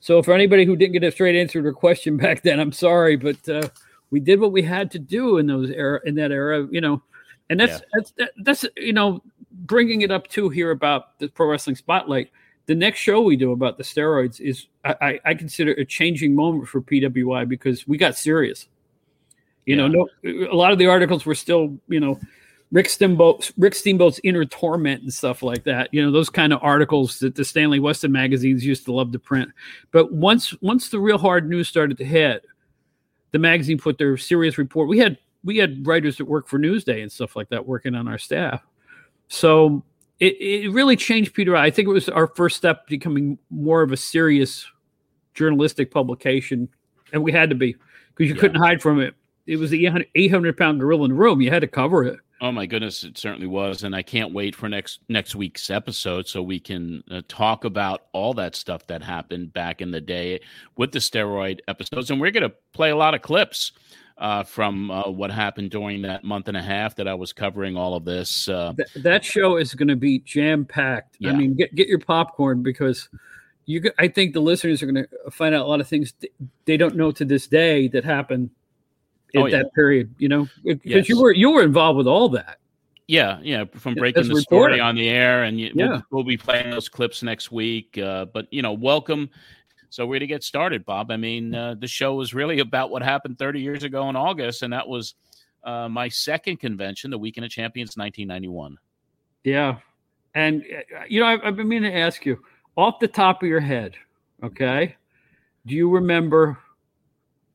so 0.00 0.22
for 0.22 0.34
anybody 0.34 0.64
who 0.64 0.76
didn't 0.76 0.92
get 0.92 1.04
a 1.04 1.10
straight 1.10 1.40
answer 1.40 1.62
to 1.62 1.68
a 1.68 1.72
question 1.72 2.16
back 2.18 2.42
then, 2.42 2.60
I'm 2.60 2.72
sorry, 2.72 3.16
but 3.16 3.48
uh, 3.48 3.68
we 4.10 4.20
did 4.20 4.40
what 4.40 4.52
we 4.52 4.62
had 4.62 4.90
to 4.92 4.98
do 4.98 5.38
in 5.38 5.46
those 5.46 5.70
era 5.70 6.00
in 6.04 6.16
that 6.16 6.32
era. 6.32 6.66
You 6.70 6.80
know, 6.80 7.02
and 7.48 7.58
that's 7.58 7.80
yeah. 7.80 8.00
that's 8.16 8.32
that's 8.42 8.66
you 8.76 8.92
know 8.92 9.22
bringing 9.50 10.02
it 10.02 10.10
up 10.10 10.28
too 10.28 10.48
here 10.48 10.70
about 10.70 11.18
the 11.18 11.28
pro 11.28 11.48
wrestling 11.48 11.76
spotlight 11.76 12.30
the 12.70 12.74
next 12.76 13.00
show 13.00 13.20
we 13.20 13.34
do 13.34 13.50
about 13.50 13.78
the 13.78 13.82
steroids 13.82 14.40
is 14.40 14.68
I, 14.84 15.18
I 15.24 15.34
consider 15.34 15.72
a 15.72 15.84
changing 15.84 16.36
moment 16.36 16.68
for 16.68 16.80
PWI 16.80 17.48
because 17.48 17.88
we 17.88 17.98
got 17.98 18.16
serious. 18.16 18.68
You 19.66 19.74
yeah. 19.74 19.88
know, 19.88 20.06
no, 20.22 20.48
a 20.48 20.54
lot 20.54 20.70
of 20.70 20.78
the 20.78 20.86
articles 20.86 21.26
were 21.26 21.34
still, 21.34 21.76
you 21.88 21.98
know, 21.98 22.20
Rick 22.72 22.88
Steamboat, 22.88 23.50
Rick 23.58 23.74
Steamboat's 23.74 24.20
inner 24.22 24.44
torment 24.44 25.02
and 25.02 25.12
stuff 25.12 25.42
like 25.42 25.64
that. 25.64 25.88
You 25.92 26.04
know, 26.04 26.12
those 26.12 26.30
kind 26.30 26.52
of 26.52 26.60
articles 26.62 27.18
that 27.18 27.34
the 27.34 27.44
Stanley 27.44 27.80
Weston 27.80 28.12
magazines 28.12 28.64
used 28.64 28.84
to 28.84 28.92
love 28.92 29.10
to 29.12 29.18
print. 29.18 29.50
But 29.90 30.12
once 30.12 30.54
once 30.62 30.88
the 30.88 31.00
real 31.00 31.18
hard 31.18 31.48
news 31.48 31.68
started 31.68 31.98
to 31.98 32.04
hit, 32.04 32.44
the 33.32 33.38
magazine 33.38 33.78
put 33.78 33.98
their 33.98 34.16
serious 34.16 34.56
report. 34.56 34.88
We 34.88 34.98
had 34.98 35.18
we 35.42 35.56
had 35.56 35.84
writers 35.86 36.16
that 36.18 36.26
worked 36.26 36.48
for 36.48 36.58
Newsday 36.58 37.02
and 37.02 37.10
stuff 37.10 37.34
like 37.34 37.48
that 37.48 37.66
working 37.66 37.94
on 37.94 38.06
our 38.06 38.18
staff. 38.18 38.64
So 39.26 39.82
it, 40.20 40.36
it 40.40 40.72
really 40.72 40.96
changed 40.96 41.34
Peter. 41.34 41.56
I 41.56 41.70
think 41.70 41.88
it 41.88 41.92
was 41.92 42.08
our 42.08 42.28
first 42.28 42.56
step 42.56 42.86
becoming 42.86 43.38
more 43.50 43.82
of 43.82 43.90
a 43.90 43.96
serious 43.96 44.66
journalistic 45.34 45.90
publication, 45.90 46.68
and 47.12 47.24
we 47.24 47.32
had 47.32 47.50
to 47.50 47.56
be 47.56 47.74
because 48.14 48.28
you 48.28 48.34
yeah. 48.34 48.40
couldn't 48.40 48.62
hide 48.62 48.80
from 48.80 49.00
it. 49.00 49.14
It 49.46 49.56
was 49.56 49.70
the 49.70 50.06
800 50.14 50.56
pound 50.56 50.78
gorilla 50.78 51.06
in 51.06 51.10
the 51.10 51.16
room. 51.16 51.40
You 51.40 51.50
had 51.50 51.62
to 51.62 51.66
cover 51.66 52.04
it. 52.04 52.20
Oh 52.42 52.52
my 52.52 52.64
goodness, 52.64 53.04
it 53.04 53.18
certainly 53.18 53.46
was, 53.46 53.84
and 53.84 53.94
I 53.94 54.02
can't 54.02 54.32
wait 54.32 54.56
for 54.56 54.68
next 54.68 55.00
next 55.10 55.34
week's 55.34 55.68
episode 55.68 56.26
so 56.26 56.42
we 56.42 56.58
can 56.58 57.04
uh, 57.10 57.20
talk 57.28 57.64
about 57.64 58.04
all 58.12 58.32
that 58.34 58.56
stuff 58.56 58.86
that 58.86 59.02
happened 59.02 59.52
back 59.52 59.82
in 59.82 59.90
the 59.90 60.00
day 60.00 60.40
with 60.76 60.92
the 60.92 61.00
steroid 61.00 61.58
episodes, 61.68 62.10
and 62.10 62.18
we're 62.18 62.30
going 62.30 62.48
to 62.48 62.54
play 62.72 62.90
a 62.90 62.96
lot 62.96 63.14
of 63.14 63.20
clips 63.20 63.72
uh, 64.16 64.42
from 64.42 64.90
uh, 64.90 65.10
what 65.10 65.30
happened 65.30 65.70
during 65.70 66.02
that 66.02 66.24
month 66.24 66.48
and 66.48 66.56
a 66.56 66.62
half 66.62 66.94
that 66.96 67.06
I 67.06 67.14
was 67.14 67.32
covering 67.34 67.76
all 67.76 67.94
of 67.94 68.06
this. 68.06 68.48
Uh, 68.48 68.72
Th- 68.74 69.04
that 69.04 69.22
show 69.22 69.56
is 69.56 69.74
going 69.74 69.88
to 69.88 69.96
be 69.96 70.20
jam 70.20 70.64
packed. 70.64 71.16
Yeah. 71.18 71.30
I 71.30 71.34
mean, 71.34 71.54
get 71.54 71.74
get 71.74 71.88
your 71.88 71.98
popcorn 71.98 72.62
because 72.62 73.10
you. 73.66 73.90
I 73.98 74.08
think 74.08 74.32
the 74.32 74.40
listeners 74.40 74.82
are 74.82 74.86
going 74.86 75.06
to 75.06 75.30
find 75.30 75.54
out 75.54 75.66
a 75.66 75.68
lot 75.68 75.80
of 75.80 75.88
things 75.88 76.14
they 76.64 76.78
don't 76.78 76.96
know 76.96 77.10
to 77.12 77.24
this 77.26 77.46
day 77.46 77.88
that 77.88 78.04
happened 78.04 78.50
oh, 79.36 79.46
yeah. 79.46 79.58
that 79.58 79.74
period. 79.74 80.14
You 80.18 80.28
know, 80.28 80.48
because 80.64 80.80
yes. 80.84 81.08
you 81.08 81.20
were 81.20 81.32
you 81.32 81.50
were 81.50 81.62
involved 81.62 81.96
with 81.96 82.06
all 82.06 82.28
that. 82.30 82.58
Yeah, 83.06 83.40
yeah, 83.42 83.64
from 83.74 83.94
breaking 83.94 84.28
the 84.28 84.40
story 84.40 84.78
on 84.78 84.94
the 84.94 85.08
air, 85.08 85.42
and 85.42 85.58
you, 85.58 85.72
yeah. 85.74 85.88
we'll, 85.88 86.02
we'll, 86.10 86.24
be 86.24 86.36
playing 86.36 86.70
those 86.70 86.88
clips 86.88 87.24
next 87.24 87.50
week. 87.50 87.98
Uh, 87.98 88.26
but 88.26 88.46
you 88.52 88.62
know, 88.62 88.72
welcome 88.72 89.30
so 89.90 90.06
we're 90.06 90.20
to 90.20 90.26
get 90.26 90.44
started, 90.44 90.84
Bob. 90.86 91.10
I 91.10 91.16
mean, 91.16 91.52
uh, 91.52 91.74
the 91.74 91.88
show 91.88 92.14
was 92.14 92.32
really 92.32 92.60
about 92.60 92.90
what 92.90 93.02
happened 93.02 93.38
30 93.38 93.60
years 93.60 93.82
ago 93.82 94.08
in 94.08 94.14
August, 94.14 94.62
and 94.62 94.72
that 94.72 94.86
was 94.86 95.14
uh, 95.64 95.88
my 95.88 96.08
second 96.08 96.58
convention, 96.58 97.10
the 97.10 97.18
Weekend 97.18 97.44
of 97.44 97.50
Champions, 97.50 97.96
1991. 97.96 98.78
Yeah, 99.42 99.78
and 100.34 100.62
uh, 100.62 101.02
you 101.08 101.20
know, 101.20 101.26
I've, 101.26 101.40
I've 101.42 101.56
been 101.56 101.68
meaning 101.68 101.90
to 101.90 101.98
ask 101.98 102.24
you 102.24 102.40
off 102.76 103.00
the 103.00 103.08
top 103.08 103.42
of 103.42 103.48
your 103.48 103.60
head, 103.60 103.96
okay? 104.44 104.94
Do 105.66 105.74
you 105.74 105.90
remember 105.90 106.58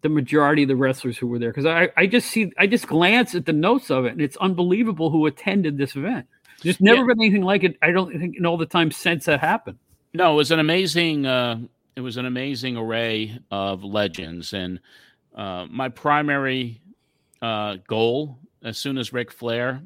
the 0.06 0.10
majority 0.10 0.62
of 0.62 0.68
the 0.68 0.76
wrestlers 0.76 1.18
who 1.18 1.26
were 1.26 1.40
there? 1.40 1.50
Because 1.50 1.66
I, 1.66 1.90
I 1.98 2.06
just 2.06 2.30
see, 2.30 2.52
I 2.60 2.68
just 2.68 2.86
glance 2.86 3.34
at 3.34 3.48
the 3.48 3.54
notes 3.54 3.90
of 3.90 4.06
it, 4.06 4.12
and 4.12 4.22
it's 4.22 4.38
unbelievable 4.38 5.10
who 5.10 5.26
attended 5.26 5.78
this 5.78 5.96
event. 5.96 6.28
There's 6.62 6.80
never 6.80 7.00
yeah. 7.00 7.08
been 7.08 7.22
anything 7.22 7.42
like 7.42 7.64
it. 7.64 7.78
I 7.82 7.92
don't 7.92 8.12
think 8.18 8.38
in 8.38 8.46
all 8.46 8.58
the 8.58 8.68
time 8.68 8.92
since 8.92 9.26
that 9.26 9.40
happened. 9.40 9.80
No, 10.14 10.34
it 10.34 10.36
was 10.36 10.52
an 10.52 10.60
amazing 10.60 11.26
uh, 11.26 11.58
it 11.96 12.02
was 12.02 12.18
an 12.18 12.26
amazing 12.26 12.78
array 12.78 13.40
of 13.50 13.84
legends. 13.84 14.54
And 14.54 14.80
uh, 15.34 15.66
my 15.70 15.90
primary 15.90 16.82
uh, 17.42 17.78
goal, 17.88 18.38
as 18.64 18.78
soon 18.78 18.98
as 18.98 19.14
Ric 19.14 19.32
Flair 19.32 19.82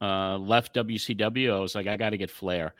uh, 0.00 0.38
left 0.38 0.74
WCW, 0.74 1.54
I 1.54 1.60
was 1.60 1.74
like, 1.74 1.86
I 1.86 1.96
got 1.96 2.10
to 2.10 2.16
get 2.16 2.30
Flair. 2.30 2.74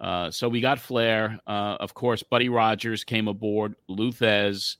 Uh, 0.00 0.30
so 0.30 0.48
we 0.48 0.60
got 0.60 0.78
Flair. 0.78 1.38
Uh, 1.46 1.76
of 1.80 1.92
course, 1.94 2.22
Buddy 2.22 2.48
Rogers 2.48 3.04
came 3.04 3.28
aboard, 3.28 3.74
Lou 3.88 4.12
Thesz, 4.12 4.76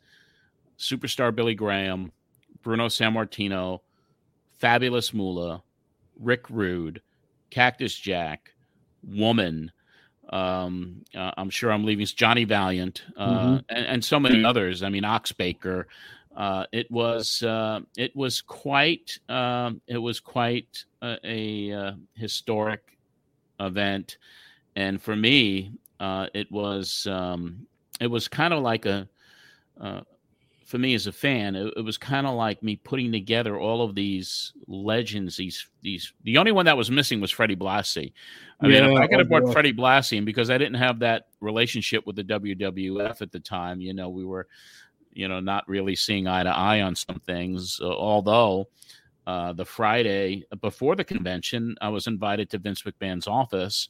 Superstar 0.81 1.35
Billy 1.35 1.55
Graham, 1.55 2.11
Bruno 2.63 2.89
Sammartino, 2.89 3.81
Fabulous 4.59 5.15
Moolah, 5.15 5.63
Rick 6.19 6.51
Rude, 6.51 7.03
Cactus 7.51 7.95
Jack, 7.95 8.55
Woman. 9.07 9.71
Um, 10.31 11.03
uh, 11.17 11.33
I'm 11.37 11.51
sure 11.51 11.73
I'm 11.73 11.85
leaving 11.85 12.07
Johnny 12.07 12.45
Valiant 12.45 13.03
uh, 13.17 13.29
mm-hmm. 13.29 13.57
and, 13.69 13.87
and, 13.87 14.05
so 14.05 14.21
many 14.21 14.45
others. 14.45 14.83
I 14.83 14.89
mean, 14.89 15.05
Ox 15.05 15.33
Baker. 15.33 15.89
Uh, 16.37 16.65
it 16.71 16.89
was 16.91 17.43
uh, 17.43 17.81
it 17.97 18.15
was 18.15 18.41
quite 18.41 19.19
um, 19.29 19.81
it 19.89 19.99
was 19.99 20.21
quite 20.21 20.85
a, 21.03 21.19
a 21.25 21.73
uh, 21.77 21.93
historic 22.15 22.97
event, 23.59 24.19
and 24.77 25.03
for 25.03 25.17
me, 25.17 25.73
uh, 25.99 26.27
it 26.33 26.51
was 26.53 27.09
um, 27.11 27.67
it 28.01 28.07
was 28.07 28.29
kind 28.29 28.55
of 28.55 28.63
like 28.63 28.87
a 28.87 29.09
for 30.71 30.79
me 30.79 30.95
as 30.95 31.09
a 31.09 31.13
fan, 31.13 31.57
it, 31.57 31.75
it 31.77 31.85
was 31.85 31.99
kind 31.99 32.29
of 32.29 32.37
like 32.37 32.63
me 32.63 32.77
putting 32.77 33.11
together 33.11 33.59
all 33.59 33.83
of 33.83 33.97
these 33.97 34.53
legends. 34.69 35.37
These 35.37 35.67
these 35.83 36.13
the 36.23 36.39
only 36.39 36.53
one 36.53 36.67
that 36.67 36.77
was 36.77 36.93
missing 36.93 37.21
was 37.21 37.33
Freddie 37.33 37.57
Blassie. 37.57 38.13
I 38.61 38.69
yeah, 38.69 38.87
mean, 38.87 38.97
I 38.97 39.09
could 39.09 39.19
have 39.19 39.29
brought 39.29 39.47
yeah. 39.47 39.53
Freddie 39.53 39.73
Blassie 39.73 40.19
in 40.19 40.25
because 40.25 40.49
I 40.49 40.59
didn't 40.59 40.77
have 40.77 41.01
that 41.01 41.27
relationship 41.41 42.07
with 42.07 42.15
the 42.15 42.23
WWF 42.23 43.21
at 43.21 43.33
the 43.33 43.41
time. 43.41 43.81
You 43.81 43.95
know, 43.95 44.11
we 44.11 44.25
were, 44.25 44.47
you 45.13 45.27
know, 45.27 45.41
not 45.41 45.69
really 45.69 45.97
seeing 45.97 46.29
eye 46.29 46.45
to 46.45 46.57
eye 46.57 46.83
on 46.83 46.95
some 46.95 47.21
things. 47.27 47.81
Uh, 47.83 47.89
although 47.89 48.69
uh, 49.27 49.53
the 49.53 49.65
Friday 49.65 50.45
before 50.61 50.95
the 50.95 51.03
convention, 51.03 51.75
I 51.81 51.89
was 51.89 52.07
invited 52.07 52.49
to 52.51 52.59
Vince 52.59 52.83
McMahon's 52.83 53.27
office 53.27 53.89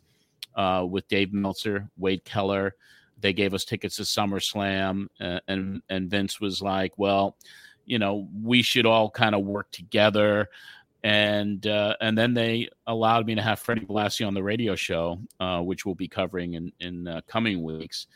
uh, 0.54 0.86
with 0.88 1.06
Dave 1.08 1.34
Meltzer, 1.34 1.90
Wade 1.98 2.24
Keller 2.24 2.74
they 3.20 3.32
gave 3.32 3.54
us 3.54 3.64
tickets 3.64 3.96
to 3.96 4.02
SummerSlam, 4.02 5.06
uh, 5.20 5.40
and 5.48 5.82
and 5.88 6.10
Vince 6.10 6.40
was 6.40 6.62
like, 6.62 6.92
"Well, 6.96 7.36
you 7.86 7.98
know, 7.98 8.28
we 8.42 8.62
should 8.62 8.86
all 8.86 9.10
kind 9.10 9.34
of 9.34 9.44
work 9.44 9.70
together." 9.70 10.48
And 11.02 11.66
uh, 11.66 11.96
and 12.00 12.16
then 12.16 12.34
they 12.34 12.68
allowed 12.86 13.26
me 13.26 13.34
to 13.34 13.42
have 13.42 13.58
Freddie 13.58 13.86
Blassie 13.86 14.26
on 14.26 14.34
the 14.34 14.42
radio 14.42 14.74
show, 14.74 15.18
uh, 15.38 15.60
which 15.60 15.86
we'll 15.86 15.94
be 15.94 16.08
covering 16.08 16.54
in 16.54 16.72
in 16.80 17.08
uh, 17.08 17.20
coming 17.26 17.62
weeks. 17.62 18.06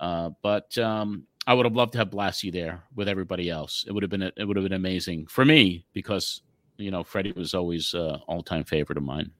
Uh, 0.00 0.30
but 0.42 0.76
um, 0.78 1.26
I 1.46 1.54
would 1.54 1.66
have 1.66 1.76
loved 1.76 1.92
to 1.92 1.98
have 1.98 2.10
Blassie 2.10 2.52
there 2.52 2.84
with 2.94 3.08
everybody 3.08 3.50
else. 3.50 3.84
It 3.86 3.92
would 3.92 4.02
have 4.02 4.10
been 4.10 4.22
it 4.22 4.44
would 4.46 4.56
have 4.56 4.64
been 4.64 4.72
amazing 4.72 5.26
for 5.26 5.44
me 5.44 5.84
because 5.92 6.42
you 6.76 6.90
know 6.90 7.02
Freddie 7.02 7.32
was 7.32 7.54
always 7.54 7.94
uh, 7.94 8.18
all 8.26 8.42
time 8.42 8.64
favorite 8.64 8.98
of 8.98 9.04
mine. 9.04 9.30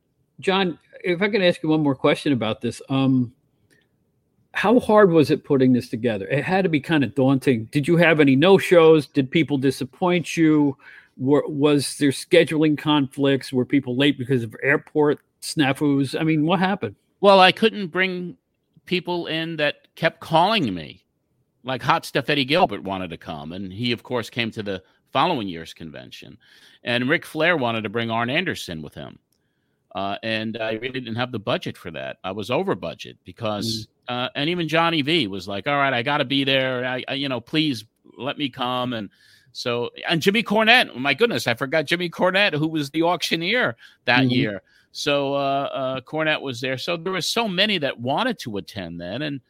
John, 0.40 0.78
if 1.04 1.23
I 1.23 1.28
can 1.28 1.42
ask 1.42 1.62
you 1.62 1.69
one 1.69 1.83
more 1.83 1.95
question 1.95 2.33
about 2.33 2.61
this, 2.61 2.83
um, 2.88 3.33
how 4.52 4.78
hard 4.78 5.11
was 5.11 5.30
it 5.30 5.44
putting 5.44 5.73
this 5.73 5.88
together? 5.88 6.26
It 6.28 6.44
had 6.44 6.62
to 6.62 6.68
be 6.68 6.80
kind 6.80 7.02
of 7.04 7.14
daunting. 7.14 7.64
Did 7.66 7.88
you 7.88 7.97
have 7.97 8.21
any 8.21 8.37
no 8.37 8.59
shows? 8.59 9.06
Did 9.06 9.30
people 9.30 9.59
disappoint 9.59 10.37
you? 10.37 10.76
Were, 11.16 11.44
was 11.47 11.97
there 11.99 12.11
scheduling 12.11 12.76
conflicts? 12.76 13.52
Were 13.52 13.64
people 13.64 13.97
late 13.97 14.18
because 14.18 14.42
of 14.42 14.54
airport 14.62 15.21
snafus? 15.40 16.18
I 16.18 16.25
mean, 16.25 16.44
what 16.44 16.59
happened? 16.59 16.97
Well, 17.21 17.40
I 17.40 17.52
couldn't 17.52 17.88
bring 17.88 18.37
people 18.87 19.26
in 19.26 19.56
that 19.56 19.88
kept 19.94 20.21
calling 20.21 20.75
me. 20.75 21.04
Like 21.64 21.82
Hot 21.82 22.04
Stuff 22.04 22.28
Eddie 22.28 22.44
Gilbert 22.44 22.82
wanted 22.82 23.11
to 23.11 23.16
come, 23.16 23.52
and 23.52 23.73
he, 23.73 23.92
of 23.92 24.02
course, 24.02 24.28
came 24.28 24.50
to 24.50 24.64
the 24.64 24.82
following 25.12 25.47
year's 25.47 25.73
convention. 25.73 26.37
And 26.82 27.09
Ric 27.09 27.25
Flair 27.25 27.56
wanted 27.56 27.82
to 27.82 27.88
bring 27.88 28.11
Arn 28.11 28.28
Anderson 28.28 28.82
with 28.82 28.94
him. 28.94 29.21
Uh, 29.94 30.16
and 30.22 30.56
I 30.58 30.72
really 30.72 31.00
didn't 31.00 31.16
have 31.16 31.32
the 31.32 31.38
budget 31.38 31.76
for 31.76 31.90
that. 31.90 32.18
I 32.25 32.32
was 32.32 32.50
over 32.50 32.75
budget 32.75 33.18
because, 33.25 33.87
mm. 34.08 34.25
uh, 34.25 34.30
and 34.34 34.49
even 34.49 34.66
Johnny 34.66 35.02
V 35.02 35.26
was 35.26 35.46
like, 35.46 35.66
"All 35.66 35.76
right, 35.76 35.92
I 35.92 36.02
got 36.02 36.18
to 36.18 36.25
be 36.25 36.44
there. 36.44 36.84
I, 36.84 37.04
I, 37.06 37.14
you 37.14 37.28
know, 37.28 37.40
please 37.40 37.84
let 38.16 38.38
me 38.38 38.49
come." 38.49 38.94
And 38.94 39.11
so, 39.52 39.90
and 40.08 40.22
Jimmy 40.22 40.42
Cornette, 40.42 40.96
my 40.96 41.12
goodness, 41.12 41.46
I 41.46 41.54
forgot 41.54 41.84
Jimmy 41.84 42.08
Cornette, 42.08 42.54
who 42.54 42.68
was 42.68 42.90
the 42.90 43.02
auctioneer 43.02 43.76
that 44.06 44.20
mm-hmm. 44.20 44.30
year. 44.30 44.62
So 44.92 45.34
uh, 45.34 45.68
uh, 45.72 46.00
Cornette 46.00 46.40
was 46.40 46.61
there. 46.61 46.78
So 46.78 46.96
there 46.96 47.12
were 47.12 47.20
so 47.20 47.46
many 47.46 47.78
that 47.78 48.00
wanted 48.00 48.38
to 48.40 48.56
attend 48.58 49.00
then, 49.00 49.22
and 49.22 49.40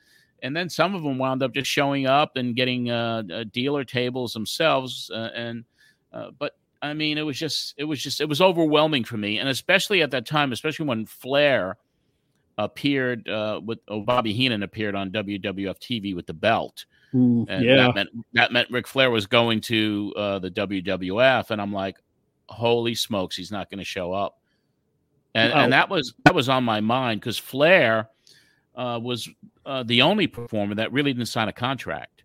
and 0.43 0.57
then 0.57 0.69
some 0.69 0.95
of 0.95 1.03
them 1.03 1.19
wound 1.19 1.43
up 1.43 1.55
just 1.55 1.71
showing 1.71 2.07
up 2.07 2.37
and 2.37 2.57
getting 2.57 2.91
uh, 2.91 3.23
uh 3.33 3.45
dealer 3.45 3.85
tables 3.85 4.33
themselves. 4.33 5.11
Uh, 5.13 5.31
and 5.35 5.65
uh, 6.13 6.31
but 6.39 6.57
I 6.83 6.95
mean, 6.95 7.17
it 7.17 7.23
was 7.23 7.39
just, 7.39 7.75
it 7.79 7.85
was 7.85 8.03
just, 8.03 8.21
it 8.21 8.29
was 8.29 8.41
overwhelming 8.41 9.05
for 9.05 9.17
me, 9.17 9.39
and 9.39 9.49
especially 9.49 10.03
at 10.03 10.11
that 10.11 10.27
time, 10.27 10.53
especially 10.53 10.87
when 10.87 11.07
Flair 11.07 11.77
appeared 12.59 13.29
uh, 13.29 13.61
with 13.65 13.79
oh, 13.89 14.01
Bobby 14.01 14.33
Heenan 14.33 14.63
appeared 14.63 14.95
on 14.95 15.11
WWF 15.11 15.79
TV 15.79 16.15
with 16.15 16.27
the 16.27 16.35
belt. 16.35 16.85
Ooh, 17.15 17.47
and 17.49 17.65
yeah. 17.65 17.77
that 17.77 17.95
meant 17.95 18.09
that 18.33 18.53
meant 18.53 18.71
Ric 18.71 18.87
Flair 18.87 19.11
was 19.11 19.27
going 19.27 19.61
to 19.63 20.13
uh, 20.17 20.39
the 20.39 20.51
WWF, 20.51 21.51
and 21.51 21.61
I'm 21.61 21.73
like, 21.73 21.97
holy 22.49 22.95
smokes, 22.95 23.37
he's 23.37 23.53
not 23.53 23.71
going 23.71 23.79
to 23.79 23.85
show 23.85 24.13
up. 24.13 24.39
And, 25.35 25.53
oh. 25.53 25.57
and 25.57 25.73
that 25.73 25.89
was 25.89 26.15
that 26.25 26.35
was 26.35 26.49
on 26.49 26.65
my 26.65 26.81
mind 26.81 27.21
because 27.21 27.39
Flair 27.39 28.09
uh, 28.75 28.99
was 29.03 29.29
uh, 29.65 29.83
the 29.83 30.03
only 30.03 30.27
performer 30.27 30.75
that 30.75 30.93
really 30.93 31.13
didn't 31.13 31.29
sign 31.29 31.49
a 31.49 31.53
contract, 31.53 32.25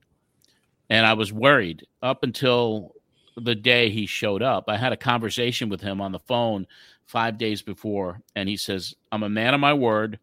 and 0.89 1.05
I 1.05 1.13
was 1.13 1.31
worried 1.31 1.85
up 2.01 2.23
until 2.23 2.93
the 3.37 3.55
day 3.55 3.89
he 3.89 4.05
showed 4.05 4.41
up. 4.41 4.65
I 4.67 4.77
had 4.77 4.93
a 4.93 4.97
conversation 4.97 5.69
with 5.69 5.81
him 5.81 6.01
on 6.01 6.11
the 6.11 6.19
phone 6.19 6.67
five 7.05 7.37
days 7.37 7.61
before, 7.61 8.21
and 8.35 8.49
he 8.49 8.57
says, 8.57 8.95
I'm 9.11 9.23
a 9.23 9.29
man 9.29 9.53
of 9.53 9.59
my 9.59 9.73
word. 9.73 10.19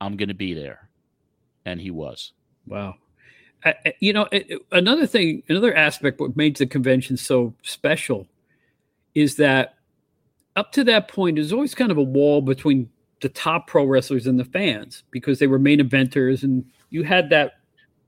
I'm 0.00 0.16
going 0.16 0.28
to 0.28 0.34
be 0.34 0.54
there. 0.54 0.88
And 1.64 1.80
he 1.80 1.90
was. 1.90 2.32
Wow. 2.66 2.94
I, 3.64 3.74
you 4.00 4.12
know, 4.12 4.28
another 4.70 5.06
thing, 5.06 5.42
another 5.48 5.74
aspect 5.74 6.20
what 6.20 6.36
made 6.36 6.56
the 6.56 6.66
convention 6.66 7.16
so 7.16 7.54
special 7.62 8.26
is 9.14 9.36
that 9.36 9.74
up 10.56 10.72
to 10.72 10.84
that 10.84 11.08
point, 11.08 11.36
there's 11.36 11.52
always 11.52 11.74
kind 11.74 11.90
of 11.90 11.98
a 11.98 12.02
wall 12.02 12.40
between 12.40 12.88
the 13.20 13.28
top 13.28 13.66
pro 13.66 13.84
wrestlers 13.84 14.26
and 14.26 14.38
the 14.38 14.44
fans 14.44 15.02
because 15.10 15.38
they 15.38 15.46
were 15.46 15.58
main 15.58 15.80
eventers, 15.80 16.42
and 16.42 16.64
you 16.90 17.02
had 17.02 17.30
that 17.30 17.54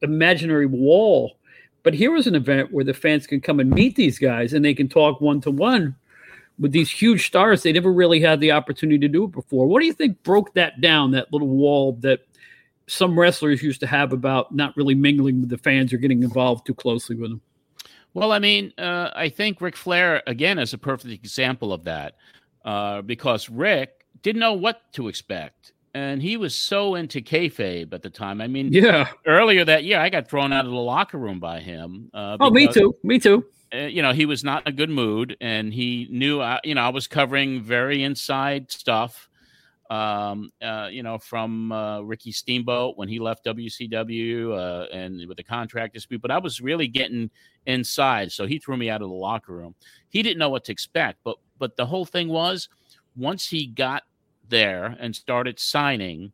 imaginary 0.02 0.66
wall 0.66 1.36
but 1.82 1.94
here 1.94 2.10
was 2.10 2.26
an 2.26 2.34
event 2.34 2.72
where 2.72 2.84
the 2.84 2.94
fans 2.94 3.26
can 3.26 3.40
come 3.40 3.60
and 3.60 3.70
meet 3.70 3.96
these 3.96 4.18
guys 4.18 4.52
and 4.52 4.64
they 4.64 4.74
can 4.74 4.88
talk 4.88 5.20
one 5.20 5.40
to 5.42 5.50
one 5.50 5.96
with 6.58 6.72
these 6.72 6.90
huge 6.90 7.26
stars. 7.26 7.62
They 7.62 7.72
never 7.72 7.92
really 7.92 8.20
had 8.20 8.40
the 8.40 8.52
opportunity 8.52 8.98
to 8.98 9.08
do 9.08 9.24
it 9.24 9.32
before. 9.32 9.66
What 9.66 9.80
do 9.80 9.86
you 9.86 9.92
think 9.92 10.22
broke 10.22 10.54
that 10.54 10.80
down, 10.80 11.12
that 11.12 11.32
little 11.32 11.48
wall 11.48 11.92
that 12.00 12.20
some 12.86 13.18
wrestlers 13.18 13.62
used 13.62 13.80
to 13.80 13.86
have 13.86 14.12
about 14.12 14.54
not 14.54 14.76
really 14.76 14.94
mingling 14.94 15.40
with 15.40 15.48
the 15.48 15.58
fans 15.58 15.92
or 15.92 15.96
getting 15.96 16.22
involved 16.22 16.66
too 16.66 16.74
closely 16.74 17.16
with 17.16 17.30
them? 17.30 17.40
Well, 18.12 18.32
I 18.32 18.40
mean, 18.40 18.72
uh, 18.76 19.10
I 19.14 19.28
think 19.28 19.60
Ric 19.60 19.76
Flair, 19.76 20.22
again, 20.26 20.58
is 20.58 20.74
a 20.74 20.78
perfect 20.78 21.12
example 21.12 21.72
of 21.72 21.84
that 21.84 22.16
uh, 22.64 23.02
because 23.02 23.48
Rick 23.48 24.04
didn't 24.22 24.40
know 24.40 24.52
what 24.52 24.92
to 24.94 25.08
expect 25.08 25.72
and 25.94 26.22
he 26.22 26.36
was 26.36 26.54
so 26.54 26.94
into 26.94 27.20
kayfabe 27.20 27.92
at 27.92 28.02
the 28.02 28.10
time. 28.10 28.40
I 28.40 28.46
mean, 28.46 28.72
yeah. 28.72 29.08
Earlier 29.26 29.64
that 29.64 29.84
year, 29.84 29.98
I 29.98 30.08
got 30.08 30.28
thrown 30.28 30.52
out 30.52 30.64
of 30.64 30.70
the 30.70 30.76
locker 30.76 31.18
room 31.18 31.40
by 31.40 31.60
him. 31.60 32.10
Uh, 32.14 32.36
oh, 32.40 32.50
me 32.50 32.68
too. 32.68 32.94
Me 33.02 33.18
too. 33.18 33.44
Uh, 33.74 33.78
you 33.78 34.02
know, 34.02 34.12
he 34.12 34.26
was 34.26 34.42
not 34.44 34.66
in 34.66 34.72
a 34.72 34.76
good 34.76 34.90
mood, 34.90 35.36
and 35.40 35.72
he 35.72 36.08
knew. 36.10 36.40
I, 36.40 36.60
you 36.64 36.74
know, 36.74 36.82
I 36.82 36.90
was 36.90 37.06
covering 37.06 37.62
very 37.62 38.02
inside 38.02 38.70
stuff. 38.70 39.28
Um, 39.90 40.52
uh, 40.62 40.88
you 40.90 41.02
know, 41.02 41.18
from 41.18 41.72
uh, 41.72 42.00
Ricky 42.02 42.30
Steamboat 42.30 42.96
when 42.96 43.08
he 43.08 43.18
left 43.18 43.44
WCW 43.44 44.56
uh, 44.56 44.86
and 44.94 45.26
with 45.26 45.36
the 45.36 45.42
contract 45.42 45.94
dispute, 45.94 46.22
but 46.22 46.30
I 46.30 46.38
was 46.38 46.60
really 46.60 46.86
getting 46.86 47.28
inside, 47.66 48.30
so 48.30 48.46
he 48.46 48.60
threw 48.60 48.76
me 48.76 48.88
out 48.88 49.02
of 49.02 49.08
the 49.08 49.14
locker 49.14 49.52
room. 49.52 49.74
He 50.08 50.22
didn't 50.22 50.38
know 50.38 50.48
what 50.48 50.64
to 50.66 50.72
expect, 50.72 51.18
but 51.24 51.38
but 51.58 51.76
the 51.76 51.86
whole 51.86 52.04
thing 52.04 52.28
was 52.28 52.68
once 53.16 53.48
he 53.48 53.66
got 53.66 54.04
there 54.50 54.96
and 55.00 55.14
started 55.14 55.58
signing, 55.58 56.32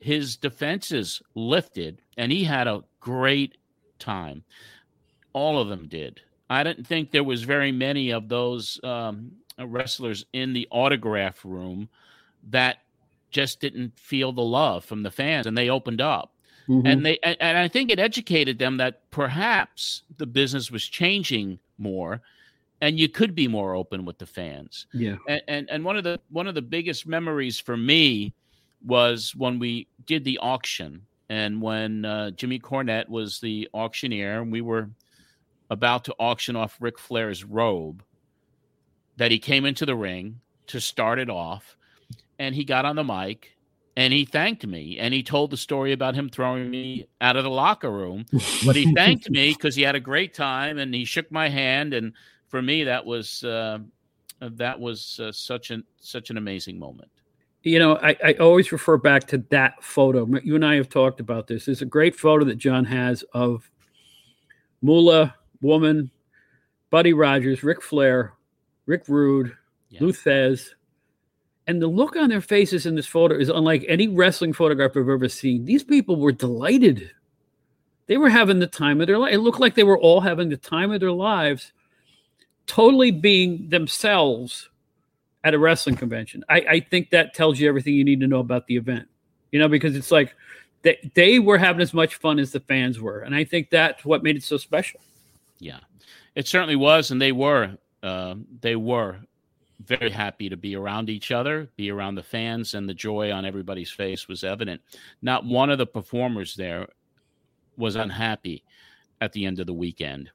his 0.00 0.36
defenses 0.36 1.22
lifted 1.34 2.00
and 2.16 2.30
he 2.30 2.44
had 2.44 2.66
a 2.66 2.84
great 3.00 3.56
time. 3.98 4.44
All 5.32 5.58
of 5.58 5.68
them 5.68 5.88
did. 5.88 6.20
I 6.48 6.62
didn't 6.62 6.84
think 6.84 7.10
there 7.10 7.24
was 7.24 7.42
very 7.42 7.72
many 7.72 8.10
of 8.10 8.28
those 8.28 8.78
um, 8.84 9.32
wrestlers 9.58 10.26
in 10.32 10.52
the 10.52 10.68
autograph 10.70 11.44
room 11.44 11.88
that 12.50 12.78
just 13.30 13.60
didn't 13.60 13.98
feel 13.98 14.32
the 14.32 14.42
love 14.42 14.84
from 14.84 15.02
the 15.02 15.10
fans 15.10 15.46
and 15.46 15.58
they 15.58 15.70
opened 15.70 16.00
up. 16.00 16.32
Mm-hmm. 16.68 16.86
And 16.86 17.04
they 17.04 17.18
and 17.22 17.58
I 17.58 17.68
think 17.68 17.90
it 17.90 17.98
educated 17.98 18.58
them 18.58 18.78
that 18.78 19.10
perhaps 19.10 20.02
the 20.16 20.26
business 20.26 20.70
was 20.70 20.84
changing 20.84 21.58
more 21.76 22.22
and 22.80 22.98
you 22.98 23.08
could 23.08 23.34
be 23.34 23.48
more 23.48 23.74
open 23.74 24.04
with 24.04 24.18
the 24.18 24.26
fans. 24.26 24.86
Yeah. 24.92 25.16
And, 25.28 25.42
and 25.48 25.70
and 25.70 25.84
one 25.84 25.96
of 25.96 26.04
the 26.04 26.20
one 26.30 26.46
of 26.46 26.54
the 26.54 26.62
biggest 26.62 27.06
memories 27.06 27.58
for 27.58 27.76
me 27.76 28.34
was 28.84 29.34
when 29.34 29.58
we 29.58 29.88
did 30.06 30.24
the 30.24 30.38
auction 30.38 31.02
and 31.28 31.62
when 31.62 32.04
uh, 32.04 32.30
Jimmy 32.32 32.58
Cornette 32.58 33.08
was 33.08 33.40
the 33.40 33.68
auctioneer 33.72 34.42
and 34.42 34.52
we 34.52 34.60
were 34.60 34.90
about 35.70 36.04
to 36.04 36.14
auction 36.18 36.56
off 36.56 36.76
Ric 36.80 36.98
Flair's 36.98 37.44
robe 37.44 38.02
that 39.16 39.30
he 39.30 39.38
came 39.38 39.64
into 39.64 39.86
the 39.86 39.96
ring 39.96 40.40
to 40.66 40.80
start 40.80 41.18
it 41.18 41.30
off 41.30 41.76
and 42.38 42.54
he 42.54 42.64
got 42.64 42.84
on 42.84 42.96
the 42.96 43.04
mic 43.04 43.56
and 43.96 44.12
he 44.12 44.24
thanked 44.24 44.66
me 44.66 44.98
and 44.98 45.14
he 45.14 45.22
told 45.22 45.50
the 45.50 45.56
story 45.56 45.92
about 45.92 46.14
him 46.14 46.28
throwing 46.28 46.70
me 46.70 47.06
out 47.20 47.36
of 47.36 47.44
the 47.44 47.50
locker 47.50 47.90
room 47.90 48.26
but 48.66 48.76
he 48.76 48.92
thanked 48.94 49.30
me 49.30 49.54
because 49.54 49.74
he 49.74 49.82
had 49.82 49.94
a 49.94 50.00
great 50.00 50.34
time 50.34 50.78
and 50.78 50.94
he 50.94 51.04
shook 51.04 51.30
my 51.30 51.48
hand 51.48 51.94
and 51.94 52.12
for 52.54 52.62
me 52.62 52.84
that 52.84 53.04
was 53.04 53.42
uh, 53.42 53.80
that 54.40 54.78
was 54.78 55.18
uh, 55.18 55.32
such 55.32 55.72
an 55.72 55.82
such 55.98 56.30
an 56.30 56.36
amazing 56.36 56.78
moment 56.78 57.10
you 57.64 57.80
know 57.80 57.96
I, 57.96 58.16
I 58.24 58.32
always 58.34 58.70
refer 58.70 58.96
back 58.96 59.26
to 59.28 59.38
that 59.50 59.82
photo 59.82 60.24
you 60.44 60.54
and 60.54 60.64
i 60.64 60.76
have 60.76 60.88
talked 60.88 61.18
about 61.18 61.48
this 61.48 61.64
there's 61.64 61.82
a 61.82 61.84
great 61.84 62.14
photo 62.14 62.44
that 62.44 62.58
john 62.58 62.84
has 62.84 63.24
of 63.32 63.68
moolah 64.82 65.34
woman 65.62 66.12
buddy 66.90 67.12
rogers 67.12 67.64
ric 67.64 67.82
flair 67.82 68.34
rick 68.86 69.02
rude 69.08 69.52
yeah. 69.88 69.98
lou 70.00 70.12
thesz 70.12 70.76
and 71.66 71.82
the 71.82 71.88
look 71.88 72.14
on 72.14 72.28
their 72.28 72.40
faces 72.40 72.86
in 72.86 72.94
this 72.94 73.08
photo 73.08 73.36
is 73.36 73.48
unlike 73.48 73.84
any 73.88 74.06
wrestling 74.06 74.52
photograph 74.52 74.92
I've 74.96 75.08
ever 75.08 75.28
seen. 75.28 75.64
These 75.64 75.82
people 75.82 76.16
were 76.16 76.30
delighted. 76.30 77.10
They 78.06 78.18
were 78.18 78.28
having 78.28 78.58
the 78.58 78.66
time 78.66 79.00
of 79.00 79.06
their 79.06 79.18
life. 79.18 79.32
It 79.32 79.38
looked 79.38 79.60
like 79.60 79.74
they 79.74 79.82
were 79.82 79.98
all 79.98 80.20
having 80.20 80.50
the 80.50 80.58
time 80.58 80.92
of 80.92 81.00
their 81.00 81.10
lives, 81.10 81.72
totally 82.66 83.10
being 83.10 83.68
themselves 83.68 84.68
at 85.44 85.54
a 85.54 85.58
wrestling 85.58 85.96
convention. 85.96 86.44
I, 86.48 86.56
I 86.68 86.80
think 86.80 87.10
that 87.10 87.34
tells 87.34 87.60
you 87.60 87.68
everything 87.68 87.94
you 87.94 88.04
need 88.04 88.20
to 88.20 88.26
know 88.26 88.40
about 88.40 88.66
the 88.66 88.76
event, 88.76 89.08
you 89.52 89.58
know, 89.58 89.68
because 89.68 89.94
it's 89.94 90.10
like 90.10 90.34
they, 90.82 91.10
they 91.14 91.38
were 91.38 91.58
having 91.58 91.82
as 91.82 91.92
much 91.92 92.16
fun 92.16 92.38
as 92.38 92.52
the 92.52 92.60
fans 92.60 93.00
were. 93.00 93.20
And 93.20 93.34
I 93.34 93.44
think 93.44 93.70
that's 93.70 94.04
what 94.04 94.22
made 94.22 94.36
it 94.36 94.42
so 94.42 94.56
special. 94.56 95.00
Yeah, 95.58 95.80
it 96.34 96.46
certainly 96.46 96.76
was. 96.76 97.10
And 97.10 97.20
they 97.20 97.32
were, 97.32 97.76
uh, 98.02 98.36
they 98.60 98.76
were 98.76 99.18
very 99.84 100.10
happy 100.10 100.48
to 100.48 100.56
be 100.56 100.76
around 100.76 101.10
each 101.10 101.30
other, 101.30 101.68
be 101.76 101.90
around 101.90 102.14
the 102.14 102.22
fans, 102.22 102.74
and 102.74 102.88
the 102.88 102.94
joy 102.94 103.30
on 103.30 103.44
everybody's 103.44 103.90
face 103.90 104.28
was 104.28 104.44
evident. 104.44 104.80
Not 105.20 105.44
one 105.44 105.68
of 105.68 105.78
the 105.78 105.86
performers 105.86 106.54
there 106.54 106.88
was 107.76 107.96
unhappy 107.96 108.64
at 109.20 109.32
the 109.32 109.44
end 109.44 109.58
of 109.58 109.66
the 109.66 109.74
weekend. 109.74 110.30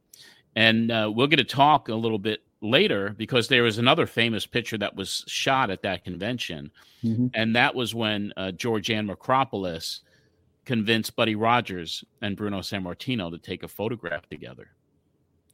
And 0.56 0.92
uh, 0.92 1.12
we're 1.14 1.28
going 1.28 1.38
to 1.38 1.44
talk 1.44 1.90
a 1.90 1.96
little 1.96 2.20
bit 2.20 2.42
later 2.62 3.16
because 3.18 3.48
there 3.48 3.64
was 3.64 3.78
another 3.78 4.06
famous 4.06 4.46
picture 4.46 4.78
that 4.78 4.96
was 4.96 5.24
shot 5.28 5.70
at 5.70 5.84
that 5.84 6.04
convention. 6.04 6.72
Mm-hmm. 7.04 7.28
And 7.34 7.56
that 7.56 7.76
was 7.76 7.96
when 7.96 8.34
uh, 8.36 8.52
Georgiann 8.56 9.10
Makropoulos 9.10 10.02
convinced 10.66 11.16
Buddy 11.16 11.36
Rogers 11.36 12.04
and 12.22 12.36
Bruno 12.36 12.60
Sammartino 12.60 13.32
to 13.32 13.38
take 13.38 13.64
a 13.64 13.68
photograph 13.68 14.28
together. 14.30 14.70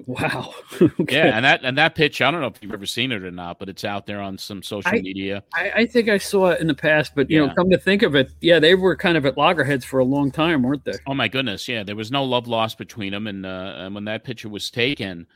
Wow. 0.06 0.54
okay. 0.82 1.16
Yeah, 1.16 1.36
and 1.36 1.46
that 1.46 1.64
and 1.64 1.78
that 1.78 1.96
pitch, 1.96 2.22
I 2.22 2.30
don't 2.30 2.42
know 2.42 2.48
if 2.48 2.58
you've 2.62 2.74
ever 2.74 2.86
seen 2.86 3.12
it 3.12 3.24
or 3.24 3.32
not, 3.32 3.60
but 3.60 3.70
it's 3.70 3.86
out 3.86 4.06
there 4.06 4.20
on 4.20 4.38
some 4.38 4.62
social 4.62 4.92
I, 4.94 5.00
media. 5.00 5.44
I, 5.54 5.72
I, 5.72 5.86
think 5.86 6.10
I 6.10 6.18
saw 6.18 6.50
it 6.50 6.60
in 6.60 6.68
the 6.68 6.74
past, 6.74 7.14
but 7.16 7.30
you 7.30 7.42
yeah. 7.42 7.48
know, 7.48 7.54
come 7.54 7.70
to 7.70 7.78
think 7.78 8.04
of 8.04 8.14
it, 8.14 8.32
yeah, 8.42 8.60
they 8.60 8.76
were 8.76 8.96
kind 8.96 9.18
of 9.18 9.26
at 9.26 9.38
loggerheads 9.38 9.86
for 9.86 10.00
a 10.00 10.04
long 10.04 10.32
time, 10.32 10.64
weren't 10.64 10.84
they? 10.84 10.94
Oh 11.08 11.14
my 11.14 11.30
goodness, 11.30 11.68
yeah. 11.68 11.84
There 11.84 11.96
was 11.96 12.12
no 12.12 12.26
love 12.26 12.48
lost 12.48 12.78
between 12.78 13.14
them, 13.14 13.26
and, 13.28 13.46
uh, 13.46 13.74
and 13.78 13.96
when 13.96 14.04
that 14.06 14.26
picture 14.26 14.50
was 14.50 14.70
taken, 14.70 15.28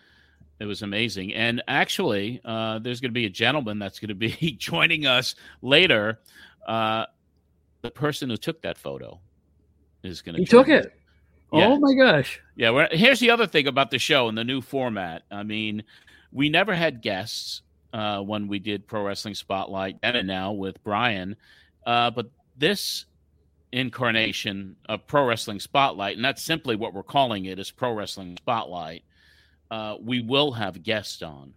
it 0.60 0.66
was 0.66 0.82
amazing. 0.82 1.34
And 1.34 1.64
actually, 1.70 2.42
uh, 2.44 2.80
there's 2.80 3.00
going 3.00 3.12
to 3.12 3.20
be 3.20 3.26
a 3.26 3.30
gentleman 3.30 3.80
that's 3.80 4.00
going 4.00 4.10
to 4.10 4.16
be 4.16 4.30
joining 4.60 5.06
us 5.06 5.36
later. 5.62 6.20
Uh, 6.68 7.06
the 7.82 7.92
person 7.92 8.30
who 8.30 8.36
took 8.36 8.62
that 8.64 8.78
photo 8.78 9.20
is 10.04 10.22
going 10.22 10.36
to. 10.36 10.42
He 10.42 10.46
took 10.46 10.68
it. 10.68 10.99
Yeah. 11.52 11.68
Oh 11.70 11.80
my 11.80 11.94
gosh. 11.94 12.40
Yeah. 12.56 12.88
here's 12.92 13.20
the 13.20 13.32
other 13.32 13.48
thing 13.48 13.68
about 13.68 13.92
the 13.92 14.00
show 14.00 14.28
and 14.28 14.38
the 14.38 14.44
new 14.44 14.62
format. 14.62 15.24
I 15.32 15.44
mean, 15.44 15.84
we 16.32 16.50
never 16.50 16.76
had 16.76 17.02
guests 17.02 17.64
uh, 17.94 18.22
when 18.22 18.48
we 18.48 18.60
did 18.60 18.88
Pro 18.88 19.04
Wrestling 19.04 19.36
Spotlight 19.36 20.02
then 20.02 20.16
and 20.16 20.28
now 20.28 20.52
with 20.52 20.84
Brian. 20.84 21.36
Uh, 21.86 22.12
but 22.12 22.30
this 22.58 23.06
incarnation 23.72 24.76
of 24.88 25.06
Pro 25.08 25.26
Wrestling 25.26 25.60
Spotlight, 25.60 26.16
and 26.16 26.26
that's 26.26 26.44
simply 26.44 26.76
what 26.76 26.94
we're 26.94 27.04
calling 27.04 27.46
it, 27.46 27.60
is 27.60 27.72
Pro 27.72 27.94
Wrestling 27.94 28.38
Spotlight. 28.38 29.04
Uh, 29.72 29.96
we 30.02 30.22
will 30.22 30.52
have 30.52 30.84
guests 30.84 31.22
on. 31.22 31.54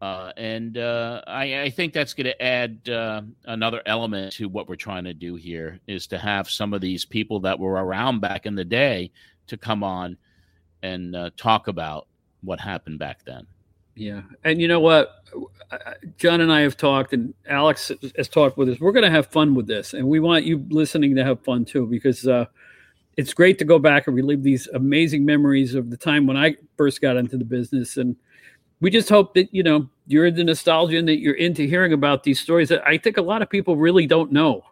Uh, 0.00 0.32
and 0.36 0.78
uh, 0.78 1.20
I, 1.26 1.62
I, 1.62 1.70
think 1.70 1.92
that's 1.92 2.14
going 2.14 2.26
to 2.26 2.40
add 2.40 2.88
uh, 2.88 3.22
another 3.46 3.82
element 3.84 4.32
to 4.34 4.48
what 4.48 4.68
we're 4.68 4.76
trying 4.76 5.02
to 5.02 5.12
do 5.12 5.34
here 5.34 5.80
is 5.88 6.06
to 6.06 6.18
have 6.18 6.48
some 6.48 6.72
of 6.72 6.80
these 6.80 7.04
people 7.04 7.40
that 7.40 7.58
were 7.58 7.72
around 7.72 8.20
back 8.20 8.46
in 8.46 8.54
the 8.54 8.64
day 8.64 9.10
to 9.48 9.56
come 9.56 9.82
on 9.82 10.16
and 10.84 11.16
uh, 11.16 11.30
talk 11.36 11.66
about 11.66 12.06
what 12.42 12.60
happened 12.60 13.00
back 13.00 13.24
then. 13.24 13.44
Yeah, 13.96 14.22
and 14.44 14.60
you 14.60 14.68
know 14.68 14.78
what, 14.78 15.24
John 16.16 16.40
and 16.40 16.52
I 16.52 16.60
have 16.60 16.76
talked, 16.76 17.12
and 17.12 17.34
Alex 17.48 17.90
has 18.16 18.28
talked 18.28 18.56
with 18.56 18.68
us. 18.68 18.78
We're 18.78 18.92
going 18.92 19.04
to 19.04 19.10
have 19.10 19.26
fun 19.26 19.56
with 19.56 19.66
this, 19.66 19.94
and 19.94 20.06
we 20.06 20.20
want 20.20 20.44
you 20.44 20.64
listening 20.68 21.16
to 21.16 21.24
have 21.24 21.42
fun 21.42 21.64
too, 21.64 21.84
because 21.86 22.24
uh, 22.24 22.44
it's 23.16 23.34
great 23.34 23.58
to 23.58 23.64
go 23.64 23.80
back 23.80 24.06
and 24.06 24.14
relive 24.14 24.44
these 24.44 24.68
amazing 24.68 25.24
memories 25.24 25.74
of 25.74 25.90
the 25.90 25.96
time 25.96 26.28
when 26.28 26.36
I 26.36 26.54
first 26.76 27.00
got 27.00 27.16
into 27.16 27.36
the 27.36 27.44
business 27.44 27.96
and 27.96 28.14
we 28.80 28.90
just 28.90 29.08
hope 29.08 29.34
that 29.34 29.52
you 29.52 29.62
know 29.62 29.88
you're 30.06 30.26
into 30.26 30.44
nostalgia 30.44 30.98
and 30.98 31.08
that 31.08 31.18
you're 31.18 31.34
into 31.34 31.62
hearing 31.62 31.92
about 31.92 32.22
these 32.22 32.40
stories 32.40 32.68
that 32.68 32.86
I 32.86 32.98
think 32.98 33.16
a 33.16 33.22
lot 33.22 33.42
of 33.42 33.50
people 33.50 33.76
really 33.76 34.06
don't 34.06 34.32
know. 34.32 34.64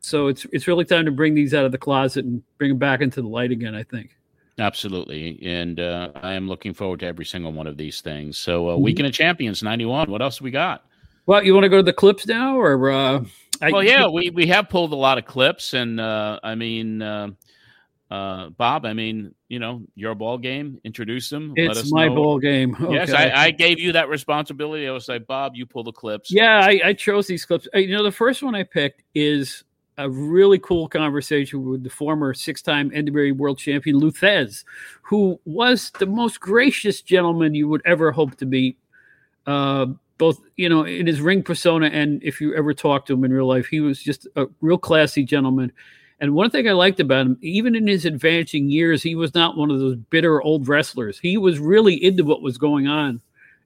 So 0.00 0.28
it's 0.28 0.46
it's 0.52 0.66
really 0.66 0.84
time 0.84 1.04
to 1.04 1.10
bring 1.10 1.34
these 1.34 1.54
out 1.54 1.64
of 1.64 1.72
the 1.72 1.78
closet 1.78 2.24
and 2.24 2.42
bring 2.58 2.70
them 2.70 2.78
back 2.78 3.00
into 3.00 3.22
the 3.22 3.28
light 3.28 3.50
again. 3.50 3.74
I 3.74 3.82
think. 3.82 4.16
Absolutely, 4.58 5.38
and 5.42 5.80
uh, 5.80 6.10
I 6.16 6.34
am 6.34 6.46
looking 6.46 6.74
forward 6.74 7.00
to 7.00 7.06
every 7.06 7.24
single 7.24 7.52
one 7.52 7.66
of 7.66 7.78
these 7.78 8.00
things. 8.02 8.36
So, 8.36 8.68
uh, 8.68 8.72
mm-hmm. 8.74 8.82
Weekend 8.82 9.06
of 9.06 9.14
Champions 9.14 9.62
'91. 9.62 10.10
What 10.10 10.20
else 10.20 10.40
we 10.40 10.50
got? 10.50 10.84
Well, 11.26 11.42
you 11.42 11.54
want 11.54 11.64
to 11.64 11.68
go 11.68 11.78
to 11.78 11.82
the 11.82 11.92
clips 11.92 12.26
now, 12.26 12.58
or? 12.58 12.90
Uh, 12.90 13.24
I, 13.62 13.70
well, 13.70 13.82
yeah, 13.82 14.06
we 14.06 14.30
we 14.30 14.46
have 14.48 14.68
pulled 14.68 14.92
a 14.92 14.96
lot 14.96 15.18
of 15.18 15.24
clips, 15.24 15.74
and 15.74 16.00
uh, 16.00 16.40
I 16.42 16.54
mean, 16.54 17.02
uh, 18.10 18.48
Bob, 18.50 18.84
I 18.84 18.92
mean, 18.92 19.34
you 19.48 19.60
know, 19.60 19.82
your 19.94 20.16
ball 20.16 20.36
game. 20.36 20.80
Introduce 20.82 21.30
them. 21.30 21.52
It's 21.54 21.92
my 21.92 22.08
know. 22.08 22.14
ball 22.16 22.38
game. 22.38 22.76
Okay. 22.80 22.94
Yes, 22.94 23.12
I, 23.12 23.30
I, 23.30 23.50
gave 23.52 23.78
you 23.78 23.92
that 23.92 24.08
responsibility. 24.08 24.88
I 24.88 24.90
was 24.90 25.08
like, 25.08 25.26
Bob, 25.26 25.54
you 25.54 25.64
pull 25.64 25.84
the 25.84 25.92
clips. 25.92 26.32
Yeah, 26.32 26.58
I, 26.58 26.80
I 26.86 26.92
chose 26.92 27.26
these 27.26 27.44
clips. 27.44 27.68
You 27.72 27.96
know, 27.96 28.02
the 28.02 28.10
first 28.10 28.42
one 28.42 28.54
I 28.54 28.64
picked 28.64 29.02
is 29.14 29.62
a 29.96 30.10
really 30.10 30.58
cool 30.58 30.88
conversation 30.88 31.64
with 31.64 31.84
the 31.84 31.90
former 31.90 32.34
six-time 32.34 32.90
NWA 32.90 33.36
World 33.36 33.58
Champion 33.58 33.98
Lou 33.98 34.10
Thesz, 34.10 34.64
who 35.02 35.38
was 35.44 35.92
the 35.98 36.06
most 36.06 36.40
gracious 36.40 37.02
gentleman 37.02 37.54
you 37.54 37.68
would 37.68 37.82
ever 37.84 38.10
hope 38.10 38.36
to 38.38 38.46
meet. 38.46 38.76
Uh, 39.46 39.86
both, 40.18 40.40
you 40.56 40.68
know, 40.68 40.84
in 40.84 41.06
his 41.06 41.20
ring 41.20 41.42
persona 41.42 41.86
and 41.86 42.22
if 42.24 42.40
you 42.40 42.54
ever 42.54 42.74
talked 42.74 43.06
to 43.06 43.14
him 43.14 43.24
in 43.24 43.32
real 43.32 43.46
life, 43.46 43.66
he 43.66 43.80
was 43.80 44.02
just 44.02 44.26
a 44.36 44.46
real 44.60 44.78
classy 44.78 45.22
gentleman 45.22 45.70
and 46.20 46.34
one 46.34 46.50
thing 46.50 46.68
I 46.68 46.72
liked 46.72 47.00
about 47.00 47.26
him, 47.26 47.38
even 47.40 47.74
in 47.74 47.86
his 47.86 48.04
advancing 48.04 48.68
years, 48.68 49.02
he 49.02 49.14
was 49.14 49.34
not 49.34 49.56
one 49.56 49.70
of 49.70 49.80
those 49.80 49.96
bitter 49.96 50.42
old 50.42 50.68
wrestlers. 50.68 51.18
He 51.18 51.38
was 51.38 51.58
really 51.58 52.02
into 52.04 52.24
what 52.24 52.42
was 52.42 52.58
going 52.58 52.86
on 52.86 53.22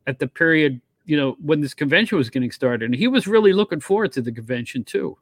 at 0.06 0.20
the 0.20 0.28
period, 0.28 0.80
you 1.04 1.16
know, 1.16 1.36
when 1.40 1.60
this 1.60 1.74
convention 1.74 2.16
was 2.16 2.30
getting 2.30 2.52
started. 2.52 2.84
And 2.86 2.94
he 2.94 3.08
was 3.08 3.26
really 3.26 3.52
looking 3.52 3.80
forward 3.80 4.12
to 4.12 4.22
the 4.22 4.30
convention 4.30 4.84
too. 4.84 5.18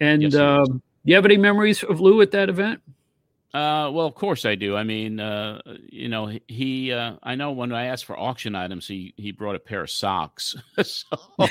And 0.00 0.22
yes, 0.22 0.34
um, 0.34 0.82
you 1.04 1.14
have 1.14 1.26
any 1.26 1.36
memories 1.36 1.82
of 1.82 2.00
Lou 2.00 2.22
at 2.22 2.30
that 2.30 2.48
event? 2.48 2.80
Uh, 3.52 3.90
well, 3.90 4.06
of 4.06 4.14
course 4.14 4.44
I 4.44 4.54
do. 4.54 4.76
I 4.76 4.82
mean, 4.82 5.20
uh, 5.20 5.60
you 5.90 6.08
know, 6.08 6.30
he. 6.46 6.92
Uh, 6.92 7.14
I 7.22 7.36
know 7.36 7.52
when 7.52 7.72
I 7.72 7.86
asked 7.86 8.04
for 8.04 8.18
auction 8.18 8.54
items, 8.54 8.86
he 8.86 9.14
he 9.16 9.32
brought 9.32 9.56
a 9.56 9.58
pair 9.58 9.82
of 9.82 9.90
socks. 9.90 10.56
so, 10.82 11.06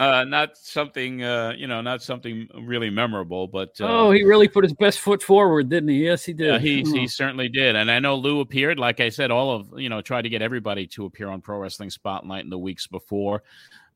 uh, 0.00 0.24
not 0.24 0.56
something 0.56 1.22
uh, 1.22 1.52
you 1.56 1.66
know, 1.66 1.82
not 1.82 2.02
something 2.02 2.48
really 2.62 2.88
memorable, 2.88 3.46
but 3.46 3.78
uh, 3.80 3.86
oh, 3.86 4.10
he 4.10 4.22
really 4.22 4.48
put 4.48 4.64
his 4.64 4.72
best 4.72 4.98
foot 4.98 5.22
forward, 5.22 5.68
didn't 5.68 5.90
he? 5.90 6.04
Yes, 6.04 6.24
he 6.24 6.32
did. 6.32 6.54
Yeah, 6.54 6.58
he 6.58 6.82
oh. 6.86 6.92
he 6.92 7.06
certainly 7.06 7.50
did. 7.50 7.76
And 7.76 7.90
I 7.90 7.98
know 7.98 8.16
Lou 8.16 8.40
appeared, 8.40 8.78
like 8.78 9.00
I 9.00 9.10
said, 9.10 9.30
all 9.30 9.52
of 9.52 9.78
you 9.78 9.90
know, 9.90 10.00
tried 10.00 10.22
to 10.22 10.30
get 10.30 10.40
everybody 10.40 10.86
to 10.88 11.04
appear 11.04 11.28
on 11.28 11.42
Pro 11.42 11.58
Wrestling 11.58 11.90
Spotlight 11.90 12.44
in 12.44 12.50
the 12.50 12.58
weeks 12.58 12.86
before. 12.86 13.42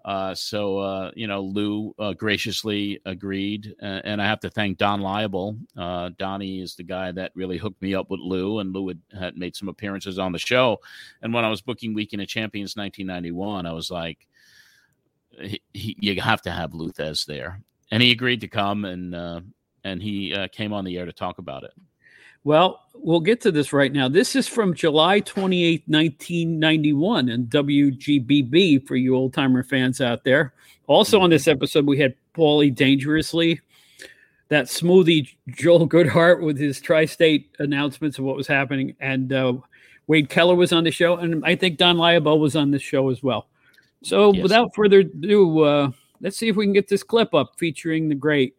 Uh, 0.05 0.35
so 0.35 0.77
uh, 0.77 1.11
you 1.17 1.27
know, 1.27 1.41
Lou 1.41 1.95
uh, 1.99 2.13
graciously 2.13 3.01
agreed, 3.07 3.75
uh, 3.83 4.03
and 4.05 4.21
I 4.21 4.27
have 4.27 4.41
to 4.41 4.51
thank 4.51 4.77
Don 4.77 5.01
Laible. 5.01 5.57
Uh, 5.75 6.11
Donnie 6.19 6.61
is 6.61 6.75
the 6.75 6.83
guy 6.83 7.13
that 7.13 7.33
really 7.35 7.57
hooked 7.57 7.81
me 7.81 7.95
up 7.95 8.11
with 8.11 8.21
Lou, 8.21 8.59
and 8.59 8.75
Lou 8.75 8.89
had, 8.89 9.01
had 9.19 9.39
made 9.39 9.57
some 9.57 9.71
appearances 9.71 10.19
on 10.19 10.33
the 10.33 10.39
show. 10.39 10.81
And 11.23 11.33
when 11.33 11.47
I 11.47 11.49
was 11.49 11.63
booking 11.63 11.95
Weekend 11.95 12.21
of 12.21 12.29
Champions 12.29 12.77
1991, 12.77 13.65
I 13.65 13.73
was 13.73 13.91
like, 13.91 14.29
he, 15.41 15.61
he, 15.73 15.97
you 16.01 16.21
have 16.21 16.43
to 16.43 16.51
have 16.51 16.75
Lou 16.75 16.91
Thesz 16.93 17.27
there, 17.27 17.61
and 17.91 18.03
he 18.03 18.11
agreed 18.11 18.41
to 18.43 18.49
come 18.49 18.85
and 18.85 19.15
uh, 19.15 19.41
and 19.85 20.03
he 20.03 20.35
uh, 20.35 20.49
came 20.49 20.73
on 20.73 20.85
the 20.85 20.99
air 20.99 21.07
to 21.07 21.13
talk 21.13 21.39
about 21.39 21.65
it. 21.65 21.73
Well, 22.45 22.83
we'll 22.93 23.21
get 23.21 23.41
to 23.43 23.53
this 23.53 23.73
right 23.73 23.93
now. 23.93 24.09
This 24.09 24.37
is 24.37 24.47
from 24.47 24.75
July 24.75 25.21
28, 25.21 25.85
1991, 25.87 27.31
and 27.31 27.47
WGBB 27.47 28.87
for 28.87 28.97
you 28.97 29.17
old 29.17 29.33
timer 29.33 29.63
fans 29.63 30.03
out 30.03 30.25
there. 30.25 30.53
Also 30.87 31.21
on 31.21 31.31
this 31.31 31.49
episode, 31.49 31.87
we 31.87 31.99
had 31.99 32.15
Paulie 32.35 32.75
Dangerously, 32.75 33.61
that 34.49 34.67
smoothie 34.67 35.35
Joel 35.49 35.89
Goodhart 35.89 36.43
with 36.43 36.59
his 36.59 36.81
tri 36.81 37.07
state 37.07 37.49
announcements 37.59 38.19
of 38.19 38.25
what 38.27 38.37
was 38.37 38.47
happening. 38.47 38.95
And 39.01 39.33
uh, 39.33 39.55
Wade 40.07 40.29
Keller 40.29 40.55
was 40.55 40.73
on 40.73 40.85
the 40.85 40.91
show. 40.91 41.17
And 41.17 41.43
I 41.47 41.57
think 41.57 41.79
Don 41.79 41.97
Laible 41.97 42.39
was 42.39 42.57
on 42.57 42.71
this 42.71 42.83
show 42.83 43.09
as 43.09 43.23
well. 43.23 43.47
So 44.05 44.33
yes. 44.33 44.43
without 44.43 44.75
further 44.75 45.01
ado, 45.01 45.61
uh, 45.63 45.91
let's 46.21 46.37
see 46.37 46.49
if 46.49 46.57
we 46.57 46.65
can 46.65 46.73
get 46.73 46.89
this 46.89 47.03
clip 47.03 47.35
up 47.35 47.55
featuring 47.59 48.09
the 48.09 48.15
great 48.15 48.55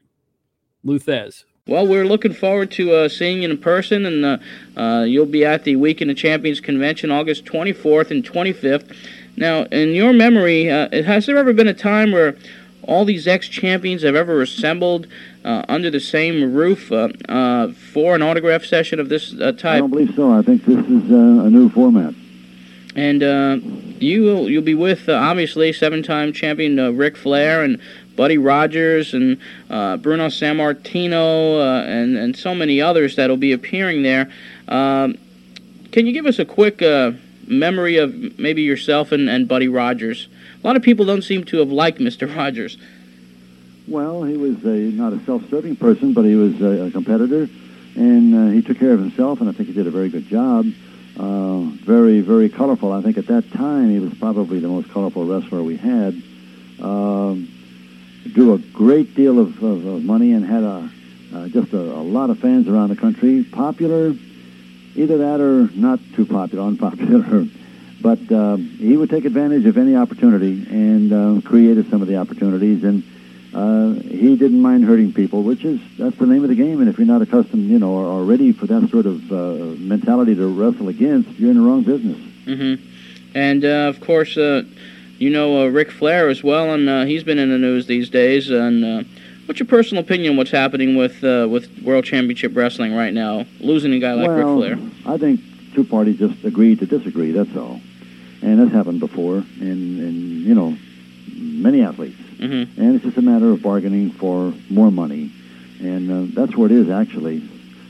Lou 0.83 0.99
Thesz. 0.99 1.45
Well, 1.67 1.87
we're 1.87 2.05
looking 2.05 2.33
forward 2.33 2.69
to 2.71 2.93
uh, 2.93 3.09
seeing 3.09 3.41
you 3.41 3.49
in 3.49 3.57
person, 3.57 4.05
and 4.05 4.23
uh, 4.23 4.37
uh, 4.79 5.03
you'll 5.03 5.25
be 5.25 5.43
at 5.43 5.63
the 5.63 5.75
Weekend 5.75 6.11
of 6.11 6.17
Champions 6.17 6.59
convention 6.59 7.09
August 7.09 7.45
24th 7.45 8.11
and 8.11 8.23
25th. 8.23 8.95
Now, 9.35 9.63
in 9.63 9.95
your 9.95 10.13
memory, 10.13 10.69
uh, 10.69 11.03
has 11.03 11.25
there 11.25 11.37
ever 11.37 11.53
been 11.53 11.67
a 11.67 11.73
time 11.73 12.11
where 12.11 12.37
all 12.83 13.03
these 13.03 13.27
ex-champions 13.27 14.03
have 14.03 14.13
ever 14.13 14.43
assembled 14.43 15.07
uh, 15.43 15.63
under 15.67 15.89
the 15.89 15.99
same 15.99 16.53
roof 16.53 16.91
uh, 16.91 17.69
for 17.69 18.13
an 18.13 18.21
autograph 18.21 18.63
session 18.63 18.99
of 18.99 19.09
this 19.09 19.31
type? 19.31 19.65
I 19.65 19.79
don't 19.79 19.89
believe 19.89 20.13
so. 20.15 20.31
I 20.31 20.43
think 20.43 20.65
this 20.65 20.85
is 20.85 21.09
a 21.09 21.49
new 21.49 21.69
format. 21.69 22.13
And 22.95 24.01
you 24.01 24.23
will 24.23 24.49
you'll 24.49 24.63
be 24.63 24.73
with 24.73 25.09
obviously 25.09 25.73
seven-time 25.73 26.31
champion 26.33 26.97
Ric 26.97 27.17
Flair 27.17 27.63
and 27.63 27.79
Buddy 28.15 28.37
Rogers 28.37 29.13
and 29.13 29.37
uh, 29.69 29.97
Bruno 29.97 30.27
Sammartino 30.27 31.59
uh, 31.59 31.85
and 31.85 32.17
and 32.17 32.35
so 32.35 32.55
many 32.55 32.81
others 32.81 33.15
that'll 33.15 33.37
be 33.37 33.51
appearing 33.51 34.03
there. 34.03 34.31
Um, 34.67 35.17
can 35.91 36.05
you 36.05 36.13
give 36.13 36.25
us 36.25 36.39
a 36.39 36.45
quick 36.45 36.81
uh, 36.81 37.11
memory 37.47 37.97
of 37.97 38.37
maybe 38.39 38.61
yourself 38.61 39.11
and, 39.11 39.29
and 39.29 39.47
Buddy 39.47 39.67
Rogers? 39.67 40.27
A 40.61 40.67
lot 40.67 40.75
of 40.75 40.83
people 40.83 41.05
don't 41.05 41.21
seem 41.21 41.43
to 41.45 41.57
have 41.59 41.69
liked 41.69 41.99
Mr. 41.99 42.33
Rogers. 42.35 42.77
Well, 43.87 44.23
he 44.23 44.35
was 44.35 44.63
a, 44.65 44.75
not 44.91 45.13
a 45.13 45.23
self-serving 45.25 45.75
person, 45.75 46.13
but 46.13 46.25
he 46.25 46.35
was 46.35 46.59
a, 46.59 46.87
a 46.87 46.91
competitor, 46.91 47.47
and 47.93 48.35
uh, 48.35 48.51
he 48.51 48.63
took 48.63 48.79
care 48.79 48.93
of 48.93 48.99
himself, 48.99 49.41
and 49.41 49.49
I 49.49 49.53
think 49.53 49.69
he 49.69 49.75
did 49.75 49.85
a 49.85 49.91
very 49.91 50.09
good 50.09 50.27
job. 50.27 50.65
Uh, 51.17 51.59
very, 51.85 52.19
very 52.19 52.49
colorful. 52.49 52.91
I 52.91 53.01
think 53.01 53.17
at 53.17 53.27
that 53.27 53.51
time 53.51 53.89
he 53.89 53.99
was 53.99 54.13
probably 54.15 54.59
the 54.59 54.67
most 54.67 54.89
colorful 54.91 55.25
wrestler 55.25 55.63
we 55.63 55.77
had. 55.77 56.21
Um, 56.81 57.51
drew 58.33 58.53
a 58.53 58.57
great 58.57 59.15
deal 59.15 59.39
of, 59.39 59.63
of, 59.63 59.85
of 59.85 60.03
money 60.03 60.33
and 60.33 60.45
had 60.45 60.63
a 60.63 60.89
uh, 61.33 61.47
just 61.49 61.73
a, 61.73 61.79
a, 61.79 62.03
lot 62.03 62.29
of 62.29 62.39
fans 62.39 62.67
around 62.67 62.89
the 62.89 62.95
country. 62.95 63.43
Popular, 63.43 64.13
either 64.95 65.17
that 65.17 65.41
or 65.41 65.69
not 65.73 65.99
too 66.15 66.25
popular, 66.25 66.63
unpopular. 66.67 67.45
but 68.01 68.31
uh, 68.31 68.55
he 68.55 68.95
would 68.95 69.09
take 69.09 69.25
advantage 69.25 69.65
of 69.65 69.77
any 69.77 69.95
opportunity 69.95 70.65
and 70.69 71.11
uh, 71.11 71.41
created 71.47 71.89
some 71.89 72.01
of 72.01 72.07
the 72.07 72.17
opportunities. 72.17 72.83
And 72.83 73.03
uh, 73.55 73.93
he 73.93 74.35
didn't 74.35 74.61
mind 74.61 74.83
hurting 74.83 75.13
people, 75.13 75.41
which 75.43 75.63
is 75.63 75.79
that's 75.97 76.17
the 76.17 76.25
name 76.25 76.43
of 76.43 76.49
the 76.49 76.55
game. 76.55 76.81
And 76.81 76.89
if 76.89 76.97
you're 76.97 77.07
not 77.07 77.21
accustomed, 77.21 77.69
you 77.69 77.79
know, 77.79 77.91
or, 77.91 78.05
or 78.05 78.23
ready 78.25 78.51
for 78.51 78.67
that 78.67 78.89
sort 78.89 79.05
of 79.05 79.31
uh, 79.31 79.75
mentality 79.79 80.35
to 80.35 80.47
wrestle 80.47 80.89
against, 80.89 81.29
you're 81.39 81.51
in 81.51 81.57
the 81.57 81.63
wrong 81.63 81.83
business. 81.83 82.17
Mm-hmm. 82.45 82.83
And 83.33 83.65
uh, 83.65 83.89
of 83.89 84.01
course 84.01 84.37
you 85.17 85.29
know 85.29 85.63
uh, 85.63 85.67
Ric 85.67 85.91
Flair 85.91 86.29
as 86.29 86.43
well, 86.43 86.73
and 86.73 86.89
uh, 86.89 87.05
he's 87.05 87.23
been 87.23 87.39
in 87.39 87.49
the 87.49 87.57
news 87.57 87.87
these 87.87 88.09
days. 88.09 88.49
And 88.49 88.83
uh, 88.83 89.03
what's 89.45 89.59
your 89.59 89.67
personal 89.67 90.03
opinion? 90.03 90.37
What's 90.37 90.51
happening 90.51 90.95
with 90.95 91.23
uh, 91.23 91.47
with 91.49 91.81
World 91.81 92.05
Championship 92.05 92.55
Wrestling 92.55 92.95
right 92.95 93.13
now? 93.13 93.45
Losing 93.59 93.93
a 93.93 93.99
guy 93.99 94.13
like 94.13 94.27
well, 94.27 94.57
Ric 94.59 94.77
Flair. 94.77 94.91
I 95.05 95.17
think 95.17 95.41
two 95.73 95.83
parties 95.83 96.19
just 96.19 96.43
agreed 96.43 96.79
to 96.79 96.85
disagree. 96.85 97.31
That's 97.31 97.55
all, 97.55 97.79
and 98.41 98.59
that's 98.59 98.71
happened 98.71 98.99
before 98.99 99.37
in 99.59 99.99
in 99.99 100.43
you 100.43 100.55
know 100.55 100.77
many 101.33 101.81
athletes. 101.81 102.19
Mm-hmm. 102.37 102.81
And 102.81 102.95
it's 102.95 103.05
just 103.05 103.17
a 103.17 103.21
matter 103.21 103.51
of 103.51 103.61
bargaining 103.61 104.11
for 104.11 104.53
more 104.69 104.91
money, 104.91 105.31
and 105.79 106.11
uh, 106.11 106.41
that's 106.41 106.55
where 106.55 106.65
it 106.65 106.71
is 106.71 106.89
actually. 106.89 107.49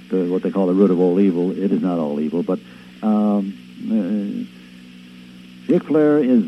The, 0.10 0.26
what 0.26 0.44
they 0.44 0.52
call 0.52 0.68
the 0.68 0.74
root 0.74 0.92
of 0.92 1.00
all 1.00 1.20
evil. 1.20 1.50
It 1.52 1.72
is 1.72 1.82
not 1.82 1.98
all 1.98 2.20
evil, 2.20 2.44
but 2.44 2.60
um, 3.02 3.58
uh, 3.90 5.72
Ric 5.72 5.84
Flair 5.86 6.20
is 6.20 6.44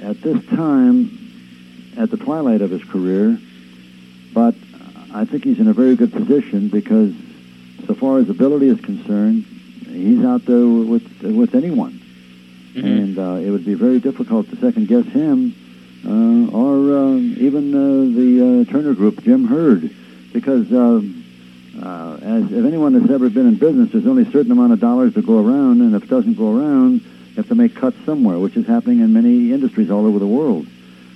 at 0.00 0.22
this 0.22 0.44
time 0.46 1.18
at 1.98 2.10
the 2.10 2.16
twilight 2.16 2.62
of 2.62 2.70
his 2.70 2.82
career, 2.84 3.38
but 4.32 4.54
I 5.12 5.26
think 5.26 5.44
he's 5.44 5.60
in 5.60 5.68
a 5.68 5.74
very 5.74 5.96
good 5.96 6.12
position 6.12 6.68
because 6.68 7.14
so 7.86 7.94
far 7.94 8.18
as 8.18 8.30
ability 8.30 8.68
is 8.68 8.80
concerned, 8.80 9.44
he's 9.86 10.24
out 10.24 10.46
there 10.46 10.66
with 10.66 11.22
with 11.22 11.54
anyone, 11.54 12.00
mm-hmm. 12.72 12.86
and 12.86 13.18
uh, 13.18 13.46
it 13.46 13.50
would 13.50 13.66
be 13.66 13.74
very 13.74 14.00
difficult 14.00 14.48
to 14.48 14.56
second 14.56 14.88
guess 14.88 15.04
him 15.06 15.54
or 16.04 16.96
uh, 16.96 17.16
even 17.16 17.74
uh, 17.74 18.16
the 18.16 18.66
uh, 18.68 18.72
Turner 18.72 18.94
Group, 18.94 19.22
Jim 19.22 19.46
Herd, 19.46 19.94
because 20.32 20.72
uh, 20.72 21.00
as 22.22 22.52
if 22.52 22.64
anyone 22.64 22.94
has 22.94 23.10
ever 23.10 23.30
been 23.30 23.46
in 23.46 23.56
business, 23.56 23.92
there's 23.92 24.06
only 24.06 24.22
a 24.22 24.30
certain 24.30 24.52
amount 24.52 24.72
of 24.72 24.80
dollars 24.80 25.14
to 25.14 25.22
go 25.22 25.38
around, 25.38 25.80
and 25.80 25.94
if 25.94 26.04
it 26.04 26.08
doesn't 26.10 26.34
go 26.34 26.56
around, 26.56 27.00
you 27.02 27.36
have 27.36 27.48
to 27.48 27.54
make 27.54 27.74
cuts 27.74 27.96
somewhere, 28.04 28.38
which 28.38 28.56
is 28.56 28.66
happening 28.66 29.00
in 29.00 29.12
many 29.12 29.52
industries 29.52 29.90
all 29.90 30.06
over 30.06 30.18
the 30.18 30.26
world. 30.26 30.66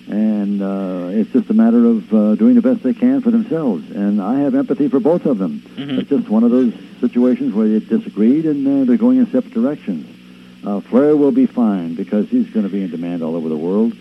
And 0.09 0.63
uh, 0.63 1.09
it's 1.11 1.31
just 1.33 1.51
a 1.51 1.55
matter 1.55 1.85
of 1.85 2.15
uh, 2.15 2.35
doing 2.37 2.55
the 2.55 2.63
best 2.63 2.83
they 2.83 2.95
can 2.95 3.21
for 3.23 3.33
themselves. 3.33 3.91
And 3.91 4.23
I 4.23 4.39
have 4.41 4.55
empathy 4.55 4.89
for 4.89 5.01
both 5.01 5.27
of 5.27 5.39
them. 5.39 5.63
Mm-hmm. 5.75 5.99
It's 5.99 6.09
just 6.09 6.29
one 6.29 6.45
of 6.45 6.53
those 6.53 6.73
situations 7.01 7.53
where 7.53 7.67
they 7.67 7.85
disagreed 7.85 8.47
and 8.47 8.67
uh, 8.67 8.85
they're 8.85 8.97
going 8.97 9.19
in 9.19 9.27
separate 9.27 9.53
directions. 9.53 10.07
Uh, 10.65 10.81
Flair 10.81 11.17
will 11.17 11.33
be 11.33 11.47
fine 11.47 11.95
because 11.97 12.29
he's 12.31 12.49
going 12.51 12.65
to 12.65 12.73
be 12.73 12.83
in 12.83 12.91
demand 12.91 13.23
all 13.23 13.35
over 13.35 13.49
the 13.49 13.57
world, 13.57 13.95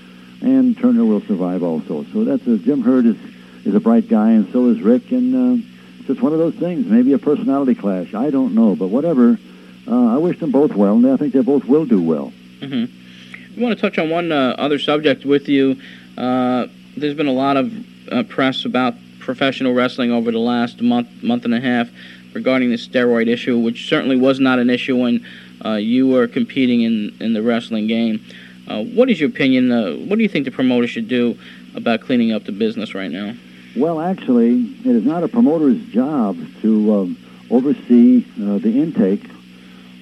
and 0.45 0.77
Turner 0.77 1.03
will 1.03 1.21
survive 1.21 1.63
also. 1.63 2.05
So 2.13 2.23
that's 2.23 2.45
a, 2.47 2.57
Jim 2.57 2.81
Herd 2.81 3.05
is 3.05 3.17
is 3.65 3.73
a 3.73 3.79
bright 3.79 4.07
guy, 4.07 4.31
and 4.31 4.51
so 4.53 4.67
is 4.69 4.79
Rick. 4.81 5.11
And 5.11 5.35
uh, 5.35 5.65
it's 5.97 6.07
just 6.07 6.21
one 6.21 6.33
of 6.33 6.39
those 6.39 6.55
things. 6.55 6.85
Maybe 6.85 7.13
a 7.13 7.17
personality 7.17 7.73
clash. 7.73 8.13
I 8.13 8.29
don't 8.29 8.53
know, 8.53 8.75
but 8.75 8.87
whatever 8.87 9.39
uh, 9.87 10.15
I 10.15 10.17
wish 10.17 10.39
them 10.39 10.51
both 10.51 10.73
well, 10.73 10.93
and 10.93 11.07
I 11.07 11.17
think 11.17 11.33
they 11.33 11.41
both 11.41 11.65
will 11.65 11.85
do 11.85 12.01
well. 12.01 12.31
Mm-hmm. 12.59 13.61
Want 13.61 13.75
to 13.75 13.81
touch 13.81 13.97
on 13.97 14.09
one 14.09 14.31
uh, 14.31 14.55
other 14.57 14.77
subject 14.79 15.25
with 15.25 15.49
you. 15.49 15.81
Uh, 16.17 16.67
there's 16.95 17.15
been 17.15 17.27
a 17.27 17.33
lot 17.33 17.57
of 17.57 17.73
uh, 18.11 18.23
press 18.23 18.65
about 18.65 18.93
professional 19.19 19.73
wrestling 19.73 20.11
over 20.11 20.31
the 20.31 20.39
last 20.39 20.81
month, 20.81 21.23
month 21.23 21.45
and 21.45 21.53
a 21.53 21.59
half 21.59 21.89
regarding 22.33 22.69
the 22.69 22.75
steroid 22.75 23.27
issue, 23.27 23.57
which 23.57 23.87
certainly 23.87 24.15
was 24.15 24.39
not 24.39 24.59
an 24.59 24.69
issue 24.69 24.97
when 24.97 25.25
uh, 25.63 25.73
you 25.73 26.07
were 26.07 26.27
competing 26.27 26.81
in, 26.81 27.15
in 27.19 27.33
the 27.33 27.41
wrestling 27.41 27.87
game. 27.87 28.23
Uh, 28.67 28.83
what 28.83 29.09
is 29.09 29.19
your 29.19 29.29
opinion? 29.29 29.69
what 30.09 30.17
do 30.17 30.23
you 30.23 30.29
think 30.29 30.45
the 30.45 30.51
promoter 30.51 30.87
should 30.87 31.07
do 31.07 31.37
about 31.75 32.01
cleaning 32.01 32.31
up 32.31 32.43
the 32.45 32.51
business 32.51 32.95
right 32.95 33.11
now? 33.11 33.33
Well, 33.75 33.99
actually, 33.99 34.61
it 34.61 34.95
is 34.95 35.03
not 35.03 35.23
a 35.23 35.27
promoter's 35.27 35.83
job 35.87 36.37
to 36.61 36.93
um, 36.93 37.17
oversee 37.49 38.21
the 38.37 38.69
intake 38.69 39.29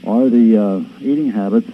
or 0.03 0.29
the 0.29 0.57
uh, 0.57 0.79
eating 0.99 1.31
habits 1.31 1.69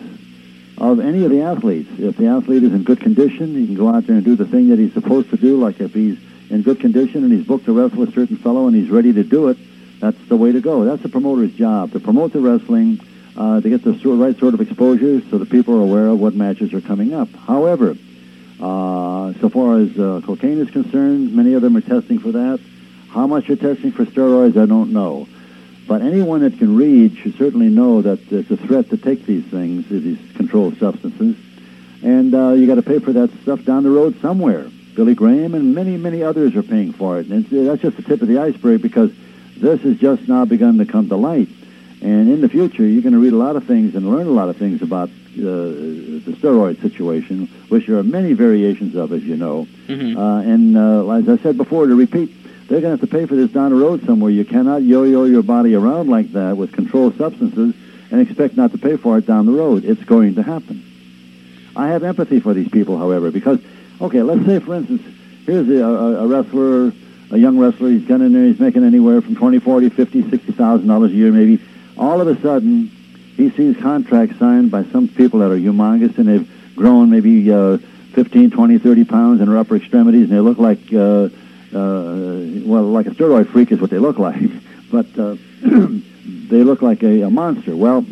of 0.78 1.00
any 1.00 1.26
of 1.26 1.32
the 1.32 1.42
athletes. 1.42 1.90
If 2.00 2.18
the 2.18 2.28
athlete 2.28 2.64
is 2.64 2.74
in 2.74 2.84
good 2.84 3.02
condition, 3.02 3.56
he 3.56 3.66
can 3.66 3.76
go 3.76 3.94
out 3.94 4.08
there 4.08 4.16
and 4.16 4.24
do 4.24 4.36
the 4.36 4.46
thing 4.46 4.70
that 4.70 4.80
he's 4.80 4.94
supposed 4.94 5.30
to 5.32 5.38
do. 5.38 5.58
Like 5.58 5.80
if 5.82 5.94
he's 5.94 6.18
in 6.50 6.62
good 6.62 6.80
condition 6.80 7.24
and 7.24 7.34
he's 7.34 7.46
booked 7.46 7.66
to 7.66 7.74
wrestle 7.74 8.04
a 8.04 8.12
certain 8.12 8.38
fellow 8.38 8.68
and 8.68 8.76
he's 8.76 8.90
ready 8.90 9.12
to 9.14 9.24
do 9.24 9.50
it, 9.50 9.58
that's 10.00 10.18
the 10.30 10.38
way 10.38 10.52
to 10.52 10.62
go. 10.62 10.86
That's 10.86 11.02
the 11.02 11.10
promoter's 11.10 11.54
job, 11.54 11.92
to 11.92 12.00
promote 12.00 12.32
the 12.32 12.40
wrestling, 12.40 13.02
uh, 13.38 13.62
to 13.62 13.70
get 13.70 13.84
the 13.84 13.94
right 13.94 14.38
sort 14.38 14.54
of 14.54 14.62
exposure 14.62 15.22
so 15.30 15.38
that 15.38 15.50
people 15.50 15.76
are 15.78 15.82
aware 15.82 16.08
of 16.08 16.20
what 16.20 16.34
matches 16.34 16.74
are 16.74 16.82
coming 16.82 17.14
up. 17.14 17.30
However, 17.34 17.96
uh, 18.60 19.34
so 19.40 19.50
far 19.50 19.80
as 19.80 19.98
uh, 19.98 20.22
cocaine 20.26 20.60
is 20.60 20.70
concerned, 20.70 21.34
many 21.34 21.54
of 21.54 21.62
them 21.62 21.78
are 21.78 21.82
testing 21.82 22.20
for 22.20 22.32
that. 22.34 22.60
How 23.10 23.26
much 23.26 23.50
are 23.50 23.56
testing 23.56 23.92
for 23.92 24.06
steroids, 24.06 24.62
I 24.62 24.66
don't 24.66 24.92
know. 24.92 25.28
But 25.88 26.02
anyone 26.02 26.42
that 26.42 26.58
can 26.60 26.76
read 26.76 27.18
should 27.18 27.36
certainly 27.38 27.70
know 27.70 28.02
that 28.04 28.32
it's 28.32 28.52
a 28.52 28.58
threat 28.58 28.90
to 28.92 28.98
take 28.98 29.26
these 29.26 29.44
things, 29.46 29.88
these 29.90 30.20
controlled 30.36 30.78
substances. 30.78 31.36
And 32.04 32.36
uh, 32.36 32.50
you 32.52 32.68
got 32.68 32.76
to 32.76 32.84
pay 32.84 33.00
for 33.00 33.12
that 33.14 33.32
stuff 33.42 33.66
down 33.66 33.84
the 33.84 33.90
road 33.90 34.20
somewhere. 34.22 34.70
Billy 34.96 35.16
Graham 35.16 35.56
and 35.56 35.74
many, 35.74 35.98
many 35.98 36.22
others 36.22 36.56
are 36.56 36.64
paying 36.64 36.94
for 36.94 37.20
it. 37.20 37.28
And 37.28 37.46
that's 37.46 37.82
just 37.82 37.98
the 37.98 38.04
tip 38.04 38.22
of 38.22 38.28
the 38.28 38.38
iceberg 38.38 38.82
because 38.82 39.12
this 39.58 39.82
has 39.82 39.98
just 39.98 40.28
now 40.28 40.46
begun 40.46 40.78
to 40.78 40.86
come 40.86 41.10
to 41.10 41.16
light. 41.16 41.48
And 42.02 42.30
in 42.30 42.42
the 42.42 42.50
future, 42.50 42.86
you're 42.86 43.02
going 43.02 43.14
to 43.14 43.20
read 43.20 43.34
a 43.34 43.38
lot 43.38 43.56
of 43.56 43.66
things 43.66 43.96
and 43.96 44.10
learn 44.10 44.28
a 44.28 44.32
lot 44.32 44.48
of 44.48 44.58
things 44.58 44.82
about 44.82 45.10
uh, 45.10 45.42
the 45.42 46.36
steroid 46.40 46.82
situation, 46.82 47.48
which 47.68 47.88
there 47.88 47.98
are 47.98 48.04
many 48.04 48.34
variations 48.34 48.96
of, 48.96 49.12
as 49.12 49.24
you 49.24 49.36
know. 49.36 49.68
Mm-hmm. 49.88 50.18
Uh, 50.18 50.42
and 50.42 50.78
uh, 50.78 51.10
as 51.12 51.28
I 51.28 51.38
said 51.44 51.58
before, 51.58 51.88
to 51.88 51.96
repeat, 51.96 52.32
they're 52.68 52.82
going 52.82 52.96
to 52.96 53.02
have 53.02 53.10
to 53.10 53.18
pay 53.18 53.26
for 53.26 53.36
this 53.36 53.52
down 53.52 53.72
the 53.72 53.78
road 53.78 54.06
somewhere. 54.06 54.32
You 54.32 54.46
cannot 54.46 54.84
yo-yo 54.84 55.26
your 55.26 55.44
body 55.44 55.76
around 55.76 56.10
like 56.10 56.32
that 56.34 56.56
with 56.56 56.72
controlled 56.72 57.18
substances 57.18 57.76
and 58.12 58.22
expect 58.22 58.56
not 58.56 58.72
to 58.72 58.78
pay 58.78 58.96
for 58.96 59.18
it 59.18 59.26
down 59.26 59.46
the 59.46 59.52
road. 59.52 59.84
It's 59.84 60.04
going 60.04 60.36
to 60.36 60.44
happen. 60.44 60.86
I 61.76 61.88
have 61.90 62.04
empathy 62.04 62.40
for 62.40 62.54
these 62.54 62.70
people, 62.70 62.98
however, 62.98 63.32
because, 63.32 63.60
okay, 64.00 64.22
let's 64.22 64.46
say, 64.46 64.60
for 64.60 64.76
instance, 64.76 65.02
here's 65.46 65.68
a, 65.70 65.84
a, 65.84 66.28
wrestler, 66.28 66.92
a 67.32 67.38
young 67.38 67.58
wrestler, 67.58 67.90
he's 67.90 68.06
got 68.06 68.22
in 68.22 68.34
there, 68.34 68.46
he's 68.46 68.60
making 68.60 68.84
anywhere 68.84 69.22
from 69.22 69.36
20, 69.36 69.60
40, 69.60 69.90
50, 69.90 70.30
60,000 70.30 70.88
dollars 70.88 71.12
a 71.12 71.16
year 71.16 71.32
maybe. 71.32 71.60
All 72.00 72.22
of 72.22 72.28
a 72.28 72.42
sudden, 72.42 72.88
he 73.36 73.50
sees 73.52 73.76
contracts 73.78 74.40
signed 74.40 74.72
by 74.72 74.86
some 74.86 75.10
people 75.10 75.40
that 75.40 75.52
are 75.52 75.58
humongous 75.58 76.18
and 76.18 76.30
they've 76.30 76.76
grown 76.76 77.10
maybe 77.10 77.52
uh, 77.52 77.78
15, 78.14 78.52
20, 78.52 78.80
30 78.80 79.04
pounds 79.04 79.42
in 79.42 79.48
their 79.48 79.58
upper 79.58 79.76
extremities 79.76 80.30
and 80.30 80.32
they 80.32 80.40
look 80.40 80.58
like 80.58 80.80
uh, 80.94 81.28
uh, 81.74 82.40
well, 82.66 82.84
like 82.84 83.06
a 83.06 83.12
steroid 83.12 83.50
freak 83.50 83.72
is 83.74 83.82
what 83.82 83.90
they 83.90 84.00
look 84.00 84.18
like, 84.18 84.40
but 84.92 85.06
uh, 85.20 85.36
they 85.62 86.64
look 86.64 86.82
like 86.82 87.04
a, 87.04 87.24
a 87.24 87.30
monster. 87.30 87.76
Well, 87.76 88.06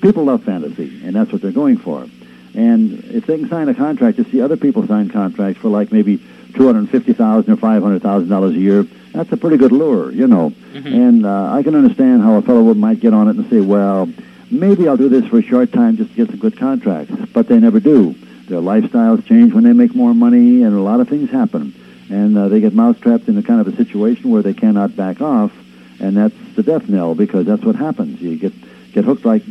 people 0.00 0.24
love 0.24 0.42
fantasy, 0.42 1.00
and 1.04 1.14
that's 1.14 1.32
what 1.32 1.40
they're 1.40 1.52
going 1.52 1.78
for. 1.78 2.06
And 2.54 3.04
if 3.04 3.26
they 3.26 3.38
can 3.38 3.48
sign 3.48 3.68
a 3.68 3.74
contract, 3.74 4.18
to 4.18 4.24
see 4.24 4.42
other 4.42 4.56
people 4.56 4.86
sign 4.86 5.08
contracts 5.08 5.62
for 5.62 5.68
like 5.68 5.90
maybe 5.90 6.20
two 6.54 6.66
hundred 6.66 6.88
fifty 6.90 7.12
thousand 7.12 7.52
or 7.52 7.56
five 7.56 7.82
hundred 7.82 8.02
thousand 8.02 8.28
dollars 8.28 8.54
a 8.54 8.58
year. 8.58 8.82
That's 9.12 9.30
a 9.32 9.36
pretty 9.36 9.56
good 9.56 9.72
lure, 9.72 10.10
you 10.10 10.26
know. 10.26 10.50
Mm-hmm. 10.72 10.86
And 10.86 11.26
uh, 11.26 11.52
I 11.52 11.62
can 11.62 11.74
understand 11.74 12.22
how 12.22 12.34
a 12.36 12.42
fellow 12.42 12.62
would 12.64 12.76
might 12.76 13.00
get 13.00 13.12
on 13.12 13.28
it 13.28 13.36
and 13.36 13.48
say, 13.50 13.60
well, 13.60 14.08
maybe 14.50 14.88
I'll 14.88 14.96
do 14.96 15.08
this 15.08 15.26
for 15.26 15.38
a 15.38 15.42
short 15.42 15.72
time 15.72 15.96
just 15.96 16.10
to 16.10 16.16
get 16.16 16.28
some 16.28 16.38
good 16.38 16.56
contracts. 16.56 17.14
But 17.32 17.48
they 17.48 17.58
never 17.58 17.80
do. 17.80 18.14
Their 18.46 18.60
lifestyles 18.60 19.24
change 19.26 19.52
when 19.52 19.64
they 19.64 19.72
make 19.72 19.94
more 19.94 20.14
money, 20.14 20.62
and 20.62 20.74
a 20.74 20.80
lot 20.80 21.00
of 21.00 21.08
things 21.08 21.30
happen. 21.30 21.74
And 22.10 22.36
uh, 22.36 22.48
they 22.48 22.60
get 22.60 22.74
mousetrapped 22.74 23.28
in 23.28 23.38
a 23.38 23.42
kind 23.42 23.60
of 23.60 23.68
a 23.68 23.76
situation 23.76 24.30
where 24.30 24.42
they 24.42 24.54
cannot 24.54 24.96
back 24.96 25.20
off, 25.20 25.52
and 26.00 26.16
that's 26.16 26.34
the 26.56 26.62
death 26.62 26.88
knell 26.88 27.14
because 27.14 27.46
that's 27.46 27.62
what 27.62 27.76
happens. 27.76 28.20
You 28.20 28.36
get 28.36 28.52
get 28.92 29.04
hooked 29.04 29.24
like 29.24 29.42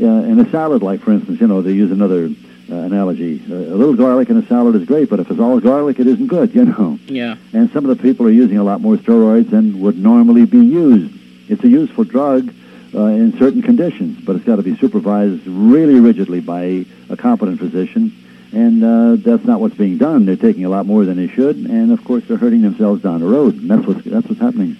uh, 0.00 0.04
in 0.04 0.38
a 0.38 0.48
salad, 0.50 0.82
like 0.82 1.00
for 1.00 1.12
instance, 1.12 1.40
you 1.40 1.46
know, 1.46 1.62
they 1.62 1.72
use 1.72 1.90
another 1.90 2.30
uh, 2.70 2.74
analogy. 2.74 3.42
Uh, 3.50 3.54
a 3.54 3.76
little 3.76 3.94
garlic 3.94 4.28
in 4.30 4.36
a 4.36 4.46
salad 4.46 4.74
is 4.76 4.84
great, 4.86 5.08
but 5.10 5.20
if 5.20 5.30
it's 5.30 5.40
all 5.40 5.58
garlic, 5.60 5.98
it 5.98 6.06
isn't 6.06 6.26
good, 6.26 6.54
you 6.54 6.64
know. 6.66 6.98
Yeah. 7.06 7.36
And 7.52 7.70
some 7.72 7.84
of 7.88 7.96
the 7.96 8.02
people 8.02 8.26
are 8.26 8.30
using 8.30 8.58
a 8.58 8.64
lot 8.64 8.80
more 8.80 8.96
steroids 8.96 9.50
than 9.50 9.80
would 9.80 9.98
normally 9.98 10.44
be 10.44 10.58
used. 10.58 11.14
It's 11.50 11.64
a 11.64 11.68
useful 11.68 12.04
drug 12.04 12.52
uh, 12.94 13.00
in 13.06 13.36
certain 13.38 13.62
conditions, 13.62 14.20
but 14.24 14.36
it's 14.36 14.44
got 14.44 14.56
to 14.56 14.62
be 14.62 14.76
supervised 14.76 15.46
really 15.46 15.98
rigidly 16.00 16.40
by 16.40 16.84
a 17.08 17.16
competent 17.16 17.58
physician. 17.58 18.12
And 18.52 18.82
uh, 18.82 19.16
that's 19.16 19.44
not 19.44 19.60
what's 19.60 19.74
being 19.76 19.98
done. 19.98 20.24
They're 20.24 20.36
taking 20.36 20.64
a 20.64 20.70
lot 20.70 20.86
more 20.86 21.04
than 21.04 21.16
they 21.18 21.28
should, 21.28 21.56
and 21.56 21.92
of 21.92 22.02
course 22.04 22.24
they're 22.26 22.38
hurting 22.38 22.62
themselves 22.62 23.02
down 23.02 23.20
the 23.20 23.26
road. 23.26 23.54
And 23.56 23.70
that's 23.70 23.86
what's 23.86 24.02
that's 24.04 24.26
what's 24.26 24.40
happening. 24.40 24.76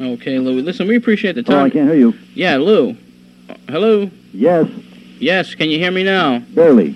Okay, 0.00 0.38
Lou. 0.38 0.60
Listen, 0.62 0.86
we 0.86 0.94
appreciate 0.94 1.34
the 1.34 1.42
time. 1.42 1.56
Oh, 1.56 1.64
I 1.64 1.70
can't 1.70 1.88
hear 1.90 1.98
you. 1.98 2.14
yeah, 2.34 2.56
Lou. 2.58 2.96
Hello. 3.68 4.08
Yes, 4.32 4.68
Yes. 5.18 5.56
Can 5.56 5.68
you 5.68 5.78
hear 5.80 5.90
me 5.90 6.04
now? 6.04 6.38
barely. 6.38 6.94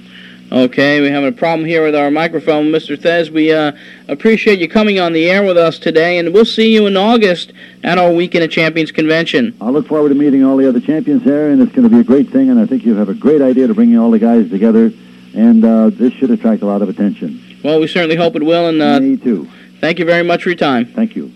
Okay, 0.52 1.00
we're 1.00 1.10
having 1.10 1.30
a 1.30 1.32
problem 1.32 1.66
here 1.66 1.82
with 1.82 1.94
our 1.94 2.10
microphone, 2.10 2.66
Mr. 2.66 2.94
Thesz. 2.94 3.30
We 3.30 3.50
uh, 3.50 3.72
appreciate 4.06 4.58
you 4.58 4.68
coming 4.68 5.00
on 5.00 5.14
the 5.14 5.30
air 5.30 5.42
with 5.42 5.56
us 5.56 5.78
today, 5.78 6.18
and 6.18 6.34
we'll 6.34 6.44
see 6.44 6.74
you 6.74 6.86
in 6.86 6.94
August 6.94 7.54
at 7.82 7.96
our 7.96 8.12
Weekend 8.12 8.44
of 8.44 8.50
Champions 8.50 8.92
convention. 8.92 9.56
I 9.62 9.70
look 9.70 9.86
forward 9.88 10.10
to 10.10 10.14
meeting 10.14 10.44
all 10.44 10.58
the 10.58 10.68
other 10.68 10.78
champions 10.78 11.24
there, 11.24 11.48
and 11.48 11.62
it's 11.62 11.72
going 11.72 11.88
to 11.88 11.88
be 11.88 12.00
a 12.00 12.04
great 12.04 12.28
thing. 12.28 12.50
And 12.50 12.60
I 12.60 12.66
think 12.66 12.84
you 12.84 12.94
have 12.96 13.08
a 13.08 13.14
great 13.14 13.40
idea 13.40 13.66
to 13.66 13.72
bringing 13.72 13.96
all 13.96 14.10
the 14.10 14.18
guys 14.18 14.50
together, 14.50 14.92
and 15.34 15.64
uh, 15.64 15.88
this 15.88 16.12
should 16.12 16.30
attract 16.30 16.60
a 16.60 16.66
lot 16.66 16.82
of 16.82 16.90
attention. 16.90 17.42
Well, 17.64 17.80
we 17.80 17.86
certainly 17.86 18.16
hope 18.16 18.36
it 18.36 18.42
will, 18.42 18.68
and 18.68 18.82
uh, 18.82 19.00
Me 19.00 19.16
too. 19.16 19.48
thank 19.80 19.98
you 19.98 20.04
very 20.04 20.22
much 20.22 20.42
for 20.42 20.50
your 20.50 20.58
time. 20.58 20.84
Thank 20.84 21.16
you. 21.16 21.32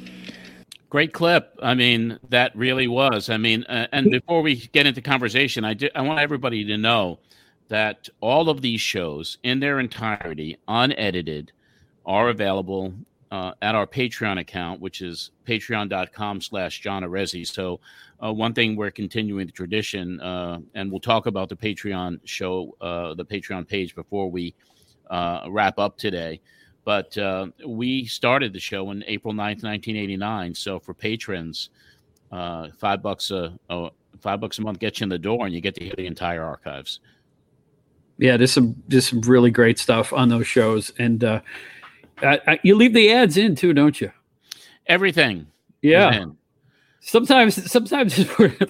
Great 0.90 1.14
clip. 1.14 1.58
I 1.62 1.72
mean, 1.72 2.18
that 2.28 2.54
really 2.54 2.86
was. 2.86 3.30
I 3.30 3.38
mean, 3.38 3.64
uh, 3.64 3.86
and 3.92 4.10
before 4.10 4.42
we 4.42 4.56
get 4.56 4.84
into 4.84 5.00
conversation, 5.00 5.64
I, 5.64 5.72
do, 5.72 5.88
I 5.94 6.02
want 6.02 6.20
everybody 6.20 6.66
to 6.66 6.76
know 6.76 7.18
that 7.68 8.08
all 8.20 8.48
of 8.48 8.62
these 8.62 8.80
shows 8.80 9.38
in 9.42 9.60
their 9.60 9.80
entirety, 9.80 10.56
unedited, 10.68 11.52
are 12.04 12.28
available 12.28 12.94
uh, 13.30 13.52
at 13.62 13.74
our 13.74 13.86
Patreon 13.86 14.38
account, 14.40 14.80
which 14.80 15.02
is 15.02 15.30
patreon.com 15.46 16.40
slash 16.40 16.80
John 16.80 17.02
Arezzi. 17.02 17.46
So 17.46 17.80
uh, 18.24 18.32
one 18.32 18.54
thing 18.54 18.76
we're 18.76 18.90
continuing 18.90 19.46
the 19.46 19.52
tradition, 19.52 20.20
uh, 20.20 20.60
and 20.74 20.90
we'll 20.90 21.00
talk 21.00 21.26
about 21.26 21.48
the 21.48 21.56
Patreon 21.56 22.20
show, 22.24 22.76
uh, 22.80 23.14
the 23.14 23.24
Patreon 23.24 23.66
page 23.66 23.94
before 23.94 24.30
we 24.30 24.54
uh, 25.10 25.46
wrap 25.50 25.78
up 25.78 25.98
today. 25.98 26.40
But 26.84 27.18
uh, 27.18 27.48
we 27.66 28.04
started 28.04 28.52
the 28.52 28.60
show 28.60 28.88
on 28.88 29.02
April 29.08 29.34
9th, 29.34 29.64
1989. 29.64 30.54
So 30.54 30.78
for 30.78 30.94
patrons, 30.94 31.70
five 32.30 33.02
bucks 33.02 33.32
a, 33.32 33.58
a 33.70 33.90
five 34.20 34.40
bucks 34.40 34.58
a 34.58 34.62
month 34.62 34.78
gets 34.78 35.00
you 35.00 35.04
in 35.04 35.08
the 35.08 35.18
door, 35.18 35.46
and 35.46 35.54
you 35.54 35.60
get 35.60 35.74
to 35.74 35.84
hear 35.84 35.94
the 35.96 36.06
entire 36.06 36.44
archives. 36.44 37.00
Yeah, 38.18 38.36
there's 38.36 38.52
some 38.52 38.82
there's 38.88 39.08
some 39.08 39.20
really 39.22 39.50
great 39.50 39.78
stuff 39.78 40.12
on 40.12 40.28
those 40.28 40.46
shows, 40.46 40.92
and 40.98 41.22
uh, 41.22 41.40
I, 42.22 42.40
I, 42.46 42.60
you 42.62 42.74
leave 42.74 42.94
the 42.94 43.12
ads 43.12 43.36
in 43.36 43.54
too, 43.54 43.72
don't 43.74 44.00
you? 44.00 44.10
Everything. 44.86 45.46
Yeah. 45.82 46.24
Sometimes 47.00 47.70
sometimes 47.70 48.18
it's 48.18 48.38
worth, 48.38 48.62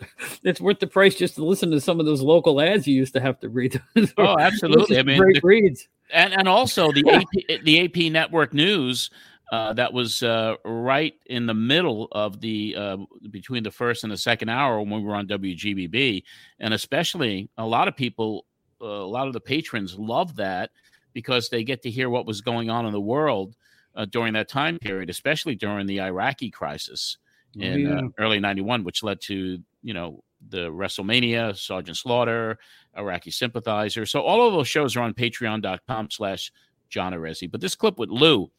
it's 0.43 0.61
worth 0.61 0.81
the 0.81 0.87
price 0.87 1.15
just 1.15 1.37
to 1.37 1.45
listen 1.45 1.71
to 1.71 1.81
some 1.81 2.01
of 2.01 2.07
those 2.07 2.21
local 2.23 2.61
ads 2.61 2.87
you 2.87 2.95
used 2.95 3.15
to 3.15 3.21
have 3.21 3.39
to 3.41 3.49
read. 3.49 3.81
Oh, 4.19 4.37
absolutely. 4.39 4.99
I 4.99 5.03
mean, 5.03 5.19
great 5.19 5.41
the- 5.41 5.47
reads. 5.47 5.89
and 6.13 6.35
and 6.35 6.49
also 6.49 6.93
the 6.93 7.09
AP, 7.11 7.63
the 7.65 7.85
AP 7.85 8.13
Network 8.13 8.53
News 8.53 9.11
uh, 9.53 9.73
that 9.75 9.93
was 9.93 10.23
uh, 10.23 10.57
right 10.65 11.15
in 11.27 11.47
the 11.47 11.55
middle 11.55 12.09
of 12.13 12.41
the 12.41 12.75
uh, 12.77 12.97
between 13.31 13.63
the 13.63 13.71
first 13.71 14.03
and 14.03 14.13
the 14.13 14.17
second 14.17 14.49
hour 14.49 14.81
when 14.81 14.91
we 14.91 15.03
were 15.03 15.15
on 15.15 15.29
WGBB, 15.29 16.23
and 16.59 16.75
especially 16.75 17.49
a 17.57 17.65
lot 17.65 17.87
of 17.89 17.97
people, 17.97 18.45
uh, 18.81 18.87
a 18.87 19.07
lot 19.07 19.27
of 19.27 19.33
the 19.33 19.41
patrons 19.41 19.99
love 19.99 20.37
that 20.37 20.71
because 21.13 21.49
they 21.49 21.65
get 21.65 21.83
to 21.83 21.91
hear 21.91 22.11
what 22.11 22.27
was 22.27 22.41
going 22.41 22.71
on 22.71 22.87
in 22.87 22.93
the 22.93 23.01
world 23.01 23.57
uh, 23.95 24.05
during 24.05 24.35
that 24.35 24.49
time 24.49 24.79
period, 24.79 25.11
especially 25.11 25.55
during 25.55 25.87
the 25.87 26.01
Iraqi 26.01 26.51
crisis 26.51 27.19
in 27.55 27.87
uh, 27.87 28.03
early 28.19 28.39
'91, 28.39 28.85
which 28.85 29.03
led 29.03 29.21
to 29.23 29.59
you 29.83 29.95
know 29.95 30.23
the 30.49 30.71
WrestleMania, 30.71 31.57
Sergeant 31.57 31.97
Slaughter, 31.97 32.59
Iraqi 32.97 33.31
sympathizer. 33.31 34.07
So 34.07 34.21
all 34.21 34.47
of 34.47 34.53
those 34.53 34.69
shows 34.69 34.97
are 34.97 35.01
on 35.01 35.15
patreon.com 35.15 36.11
slash 36.11 36.53
John 36.89 37.13
Arezzi. 37.13 37.51
But 37.51 37.61
this 37.61 37.75
clip 37.75 37.99
with 37.99 38.11
Lou, 38.11 38.51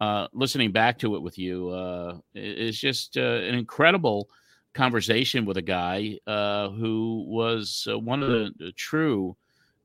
uh, 0.00 0.28
listening 0.32 0.72
back 0.72 0.98
to 0.98 1.14
it 1.16 1.22
with 1.22 1.38
you, 1.38 1.68
uh, 1.70 2.18
is 2.34 2.78
just 2.78 3.16
uh, 3.16 3.20
an 3.20 3.54
incredible 3.54 4.28
conversation 4.74 5.44
with 5.44 5.56
a 5.56 5.62
guy 5.62 6.18
uh, 6.26 6.70
who 6.70 7.24
was 7.28 7.86
uh, 7.90 7.98
one 7.98 8.22
of 8.22 8.28
the, 8.28 8.50
the 8.58 8.72
true 8.72 9.36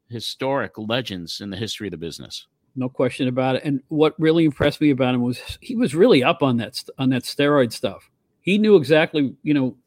historic 0.10 0.78
legends 0.78 1.42
in 1.42 1.50
the 1.50 1.58
history 1.58 1.88
of 1.88 1.92
the 1.92 1.98
business. 1.98 2.48
no 2.76 2.90
question 2.90 3.28
about 3.28 3.56
it. 3.56 3.64
And 3.64 3.82
what 3.88 4.14
really 4.20 4.46
impressed 4.46 4.82
me 4.82 4.90
about 4.92 5.16
him 5.16 5.22
was 5.22 5.40
he 5.62 5.76
was 5.76 5.96
really 5.96 6.24
up 6.24 6.44
on 6.44 6.58
that 6.58 6.84
on 6.98 7.10
that 7.12 7.24
steroid 7.24 7.72
stuff. 7.72 8.10
He 8.42 8.58
knew 8.58 8.76
exactly, 8.76 9.34
you 9.44 9.54
know, 9.54 9.78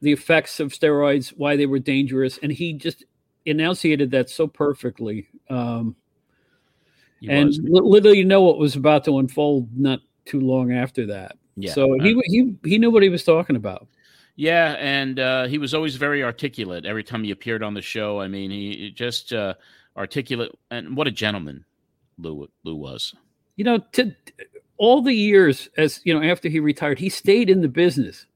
the 0.00 0.12
effects 0.12 0.60
of 0.60 0.72
steroids, 0.72 1.30
why 1.30 1.56
they 1.56 1.66
were 1.66 1.78
dangerous, 1.78 2.38
and 2.42 2.52
he 2.52 2.74
just 2.74 3.04
enunciated 3.46 4.10
that 4.10 4.28
so 4.30 4.46
perfectly. 4.46 5.28
Um, 5.50 5.96
He 7.20 7.28
and 7.30 7.46
was. 7.48 7.58
li- 7.58 7.80
little 7.82 8.14
you 8.14 8.24
know 8.24 8.42
what 8.42 8.58
was 8.58 8.76
about 8.76 9.04
to 9.06 9.18
unfold 9.18 9.68
not 9.76 10.00
too 10.26 10.40
long 10.40 10.72
after 10.72 11.06
that. 11.06 11.36
Yeah. 11.56 11.72
so 11.72 11.98
he 12.00 12.20
he 12.26 12.54
he 12.64 12.78
knew 12.78 12.90
what 12.90 13.02
he 13.02 13.08
was 13.08 13.24
talking 13.24 13.56
about. 13.56 13.88
Yeah, 14.36 14.74
and 14.78 15.18
uh, 15.20 15.46
he 15.46 15.58
was 15.58 15.74
always 15.74 15.96
very 15.96 16.24
articulate 16.24 16.84
every 16.84 17.04
time 17.04 17.22
he 17.22 17.30
appeared 17.30 17.62
on 17.62 17.74
the 17.74 17.82
show. 17.82 18.20
I 18.20 18.28
mean, 18.28 18.50
he 18.50 18.90
just 18.90 19.32
uh, 19.32 19.54
articulate, 19.96 20.50
and 20.70 20.96
what 20.96 21.06
a 21.06 21.12
gentleman 21.12 21.64
Lou 22.18 22.48
Lou 22.64 22.74
was. 22.76 23.14
you 23.56 23.64
know, 23.64 23.78
to 23.92 24.14
all 24.76 25.02
the 25.02 25.14
years 25.14 25.68
as 25.76 26.00
you 26.04 26.12
know 26.12 26.22
after 26.28 26.48
he 26.48 26.60
retired, 26.60 26.98
he 26.98 27.08
stayed 27.08 27.48
in 27.50 27.60
the 27.60 27.68
business. 27.68 28.26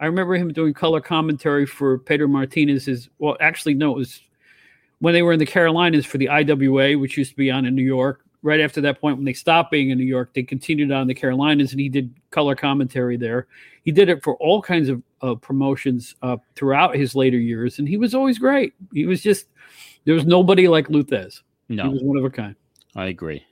I 0.00 0.06
remember 0.06 0.34
him 0.34 0.52
doing 0.52 0.74
color 0.74 1.00
commentary 1.00 1.66
for 1.66 1.98
Pedro 1.98 2.28
Martinez's. 2.28 3.08
Well, 3.18 3.36
actually, 3.40 3.74
no, 3.74 3.92
it 3.92 3.98
was 3.98 4.20
when 5.00 5.14
they 5.14 5.22
were 5.22 5.32
in 5.32 5.38
the 5.38 5.46
Carolinas 5.46 6.06
for 6.06 6.18
the 6.18 6.28
IWA, 6.28 6.98
which 6.98 7.16
used 7.16 7.30
to 7.32 7.36
be 7.36 7.50
on 7.50 7.66
in 7.66 7.74
New 7.74 7.82
York. 7.84 8.24
Right 8.42 8.60
after 8.60 8.80
that 8.80 9.00
point, 9.00 9.16
when 9.16 9.24
they 9.24 9.34
stopped 9.34 9.70
being 9.70 9.90
in 9.90 9.98
New 9.98 10.04
York, 10.04 10.34
they 10.34 10.42
continued 10.42 10.90
on 10.90 11.06
the 11.06 11.14
Carolinas, 11.14 11.70
and 11.70 11.80
he 11.80 11.88
did 11.88 12.12
color 12.30 12.56
commentary 12.56 13.16
there. 13.16 13.46
He 13.82 13.90
did 13.92 14.08
it 14.08 14.22
for 14.22 14.36
all 14.36 14.62
kinds 14.62 14.88
of 14.88 15.02
uh, 15.22 15.34
promotions 15.34 16.14
uh, 16.22 16.36
throughout 16.54 16.94
his 16.94 17.14
later 17.14 17.38
years, 17.38 17.78
and 17.78 17.88
he 17.88 17.96
was 17.96 18.14
always 18.14 18.38
great. 18.38 18.74
He 18.92 19.06
was 19.06 19.22
just 19.22 19.46
there 20.04 20.14
was 20.14 20.24
nobody 20.24 20.68
like 20.68 20.88
Lou 20.88 21.02
Thesz. 21.02 21.42
No, 21.68 21.84
He 21.84 21.88
was 21.90 22.02
one 22.02 22.16
of 22.16 22.24
a 22.24 22.30
kind. 22.30 22.54
I 22.94 23.06
agree. 23.06 23.44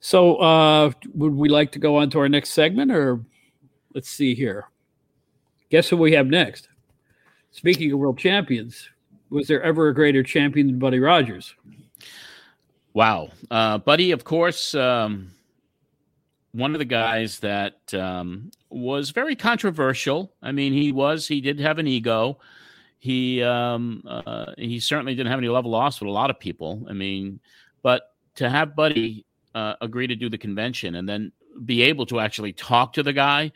So, 0.00 0.36
uh, 0.36 0.90
would 1.14 1.34
we 1.34 1.48
like 1.48 1.72
to 1.72 1.78
go 1.78 1.96
on 1.96 2.10
to 2.10 2.18
our 2.18 2.28
next 2.28 2.50
segment, 2.50 2.90
or 2.90 3.20
let's 3.94 4.08
see 4.08 4.34
here? 4.34 4.68
Guess 5.70 5.88
who 5.88 5.96
we 5.96 6.12
have 6.12 6.26
next? 6.26 6.68
Speaking 7.52 7.92
of 7.92 7.98
world 7.98 8.18
champions, 8.18 8.88
was 9.30 9.46
there 9.46 9.62
ever 9.62 9.88
a 9.88 9.94
greater 9.94 10.22
champion 10.22 10.66
than 10.66 10.78
Buddy 10.78 10.98
Rogers? 10.98 11.54
Wow, 12.94 13.30
uh, 13.50 13.78
Buddy, 13.78 14.10
of 14.10 14.24
course, 14.24 14.74
um, 14.74 15.32
one 16.52 16.74
of 16.74 16.78
the 16.78 16.84
guys 16.84 17.38
that 17.38 17.94
um, 17.94 18.50
was 18.72 19.10
very 19.10 19.36
controversial. 19.36 20.32
I 20.42 20.52
mean, 20.52 20.72
he 20.72 20.92
was 20.92 21.28
he 21.28 21.40
did 21.40 21.60
have 21.60 21.78
an 21.78 21.86
ego. 21.86 22.38
He 22.98 23.42
um, 23.42 24.02
uh, 24.06 24.52
he 24.56 24.80
certainly 24.80 25.14
didn't 25.14 25.30
have 25.30 25.38
any 25.38 25.48
love 25.48 25.66
lost 25.66 26.00
with 26.00 26.08
a 26.08 26.12
lot 26.12 26.30
of 26.30 26.38
people. 26.38 26.86
I 26.88 26.92
mean, 26.92 27.40
but 27.82 28.12
to 28.36 28.48
have 28.48 28.76
Buddy 28.76 29.26
uh, 29.54 29.74
agree 29.80 30.06
to 30.06 30.16
do 30.16 30.28
the 30.28 30.38
convention 30.38 30.94
and 30.94 31.08
then 31.08 31.32
be 31.64 31.82
able 31.82 32.06
to 32.06 32.20
actually 32.20 32.52
talk 32.52 32.92
to 32.94 33.02
the 33.02 33.12
guy 33.12 33.52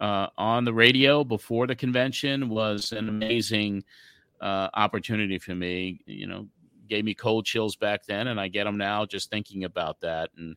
uh, 0.00 0.28
on 0.36 0.64
the 0.64 0.74
radio 0.74 1.24
before 1.24 1.66
the 1.66 1.74
convention 1.74 2.48
was 2.48 2.92
an 2.92 3.08
amazing 3.08 3.84
uh, 4.40 4.68
opportunity 4.74 5.38
for 5.38 5.54
me. 5.54 6.00
You 6.06 6.26
know, 6.26 6.48
gave 6.88 7.04
me 7.04 7.14
cold 7.14 7.46
chills 7.46 7.76
back 7.76 8.04
then, 8.06 8.26
and 8.26 8.40
I 8.40 8.48
get 8.48 8.64
them 8.64 8.76
now 8.76 9.06
just 9.06 9.30
thinking 9.30 9.64
about 9.64 10.00
that. 10.00 10.30
And 10.36 10.56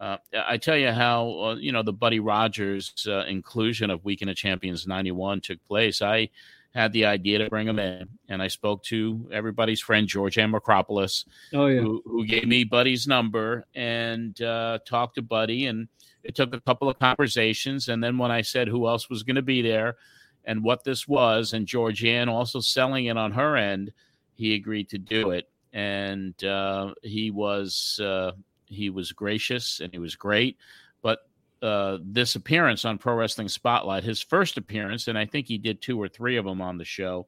uh, 0.00 0.18
I 0.46 0.56
tell 0.56 0.76
you 0.76 0.92
how 0.92 1.30
uh, 1.40 1.54
you 1.56 1.72
know 1.72 1.82
the 1.82 1.92
Buddy 1.92 2.20
Rogers 2.20 2.92
uh, 3.08 3.24
inclusion 3.24 3.90
of 3.90 4.04
Weekend 4.04 4.30
of 4.30 4.36
Champions 4.36 4.86
'91 4.86 5.40
took 5.40 5.64
place. 5.64 6.02
I 6.02 6.30
had 6.74 6.92
the 6.92 7.06
idea 7.06 7.38
to 7.38 7.48
bring 7.48 7.66
him 7.66 7.78
in, 7.78 8.08
and 8.28 8.42
I 8.42 8.48
spoke 8.48 8.82
to 8.84 9.28
everybody's 9.32 9.80
friend 9.80 10.06
Georgiann 10.06 10.54
Makropoulos, 10.54 11.24
Oh 11.54 11.66
yeah. 11.66 11.80
who, 11.80 12.02
who 12.04 12.26
gave 12.26 12.46
me 12.46 12.62
Buddy's 12.64 13.06
number 13.06 13.64
and 13.74 14.40
uh, 14.42 14.78
talked 14.86 15.14
to 15.16 15.22
Buddy, 15.22 15.66
and 15.66 15.88
it 16.22 16.34
took 16.34 16.54
a 16.54 16.60
couple 16.60 16.88
of 16.88 16.98
conversations, 16.98 17.88
and 17.88 18.04
then 18.04 18.18
when 18.18 18.30
I 18.30 18.42
said 18.42 18.68
who 18.68 18.86
else 18.86 19.08
was 19.08 19.22
going 19.22 19.36
to 19.36 19.42
be 19.42 19.62
there 19.62 19.96
and 20.44 20.62
what 20.62 20.84
this 20.84 21.08
was, 21.08 21.52
and 21.52 21.66
George 21.66 22.00
Georgiann 22.02 22.28
also 22.28 22.60
selling 22.60 23.06
it 23.06 23.16
on 23.16 23.32
her 23.32 23.56
end, 23.56 23.92
he 24.34 24.54
agreed 24.54 24.88
to 24.90 24.98
do 24.98 25.30
it, 25.30 25.48
and 25.72 26.42
uh, 26.44 26.94
he 27.02 27.30
was 27.30 27.98
uh, 28.02 28.32
he 28.68 28.90
was 28.90 29.12
gracious 29.12 29.80
and 29.80 29.92
he 29.92 29.98
was 29.98 30.14
great, 30.14 30.56
but 31.02 31.20
uh, 31.62 31.98
this 32.02 32.36
appearance 32.36 32.84
on 32.84 32.98
Pro 32.98 33.14
Wrestling 33.14 33.48
Spotlight, 33.48 34.04
his 34.04 34.22
first 34.22 34.56
appearance, 34.56 35.08
and 35.08 35.18
I 35.18 35.26
think 35.26 35.48
he 35.48 35.58
did 35.58 35.82
two 35.82 36.00
or 36.00 36.08
three 36.08 36.36
of 36.36 36.44
them 36.44 36.60
on 36.60 36.78
the 36.78 36.84
show, 36.84 37.26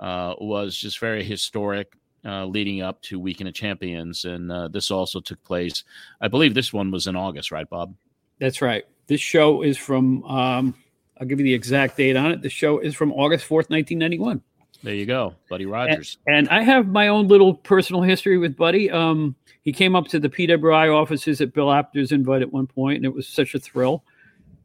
uh, 0.00 0.34
was 0.38 0.76
just 0.76 0.98
very 0.98 1.24
historic. 1.24 1.96
Uh, 2.26 2.46
leading 2.46 2.80
up 2.80 3.02
to 3.02 3.20
Weekend 3.20 3.48
of 3.48 3.54
Champions, 3.54 4.24
and 4.24 4.50
uh, 4.50 4.66
this 4.68 4.90
also 4.90 5.20
took 5.20 5.44
place. 5.44 5.84
I 6.22 6.28
believe 6.28 6.54
this 6.54 6.72
one 6.72 6.90
was 6.90 7.06
in 7.06 7.16
August, 7.16 7.52
right, 7.52 7.68
Bob? 7.68 7.94
That's 8.40 8.62
right. 8.62 8.86
This 9.08 9.20
show 9.20 9.60
is 9.60 9.76
from. 9.76 10.24
Um, 10.24 10.74
I'll 11.20 11.26
give 11.26 11.38
you 11.38 11.44
the 11.44 11.52
exact 11.52 11.98
date 11.98 12.16
on 12.16 12.30
it. 12.30 12.40
The 12.40 12.48
show 12.48 12.78
is 12.78 12.94
from 12.94 13.12
August 13.12 13.44
fourth, 13.44 13.68
nineteen 13.68 13.98
ninety 13.98 14.18
one. 14.18 14.40
There 14.84 14.94
you 14.94 15.06
go, 15.06 15.34
Buddy 15.48 15.64
And, 15.64 15.72
Rogers. 15.72 16.18
and 16.26 16.46
I 16.50 16.60
have 16.62 16.88
my 16.88 17.08
own 17.08 17.26
little 17.26 17.54
personal 17.54 18.02
history 18.02 18.36
with 18.36 18.54
Buddy. 18.54 18.90
Um, 18.90 19.34
he 19.62 19.72
came 19.72 19.96
up 19.96 20.08
to 20.08 20.20
the 20.20 20.28
PWI 20.28 20.94
offices 20.94 21.40
at 21.40 21.54
Bill 21.54 21.72
Apter's 21.72 22.12
invite 22.12 22.42
at 22.42 22.52
one 22.52 22.66
point, 22.66 22.96
and 22.96 23.06
it 23.06 23.14
was 23.14 23.26
such 23.26 23.54
a 23.54 23.58
thrill. 23.58 24.04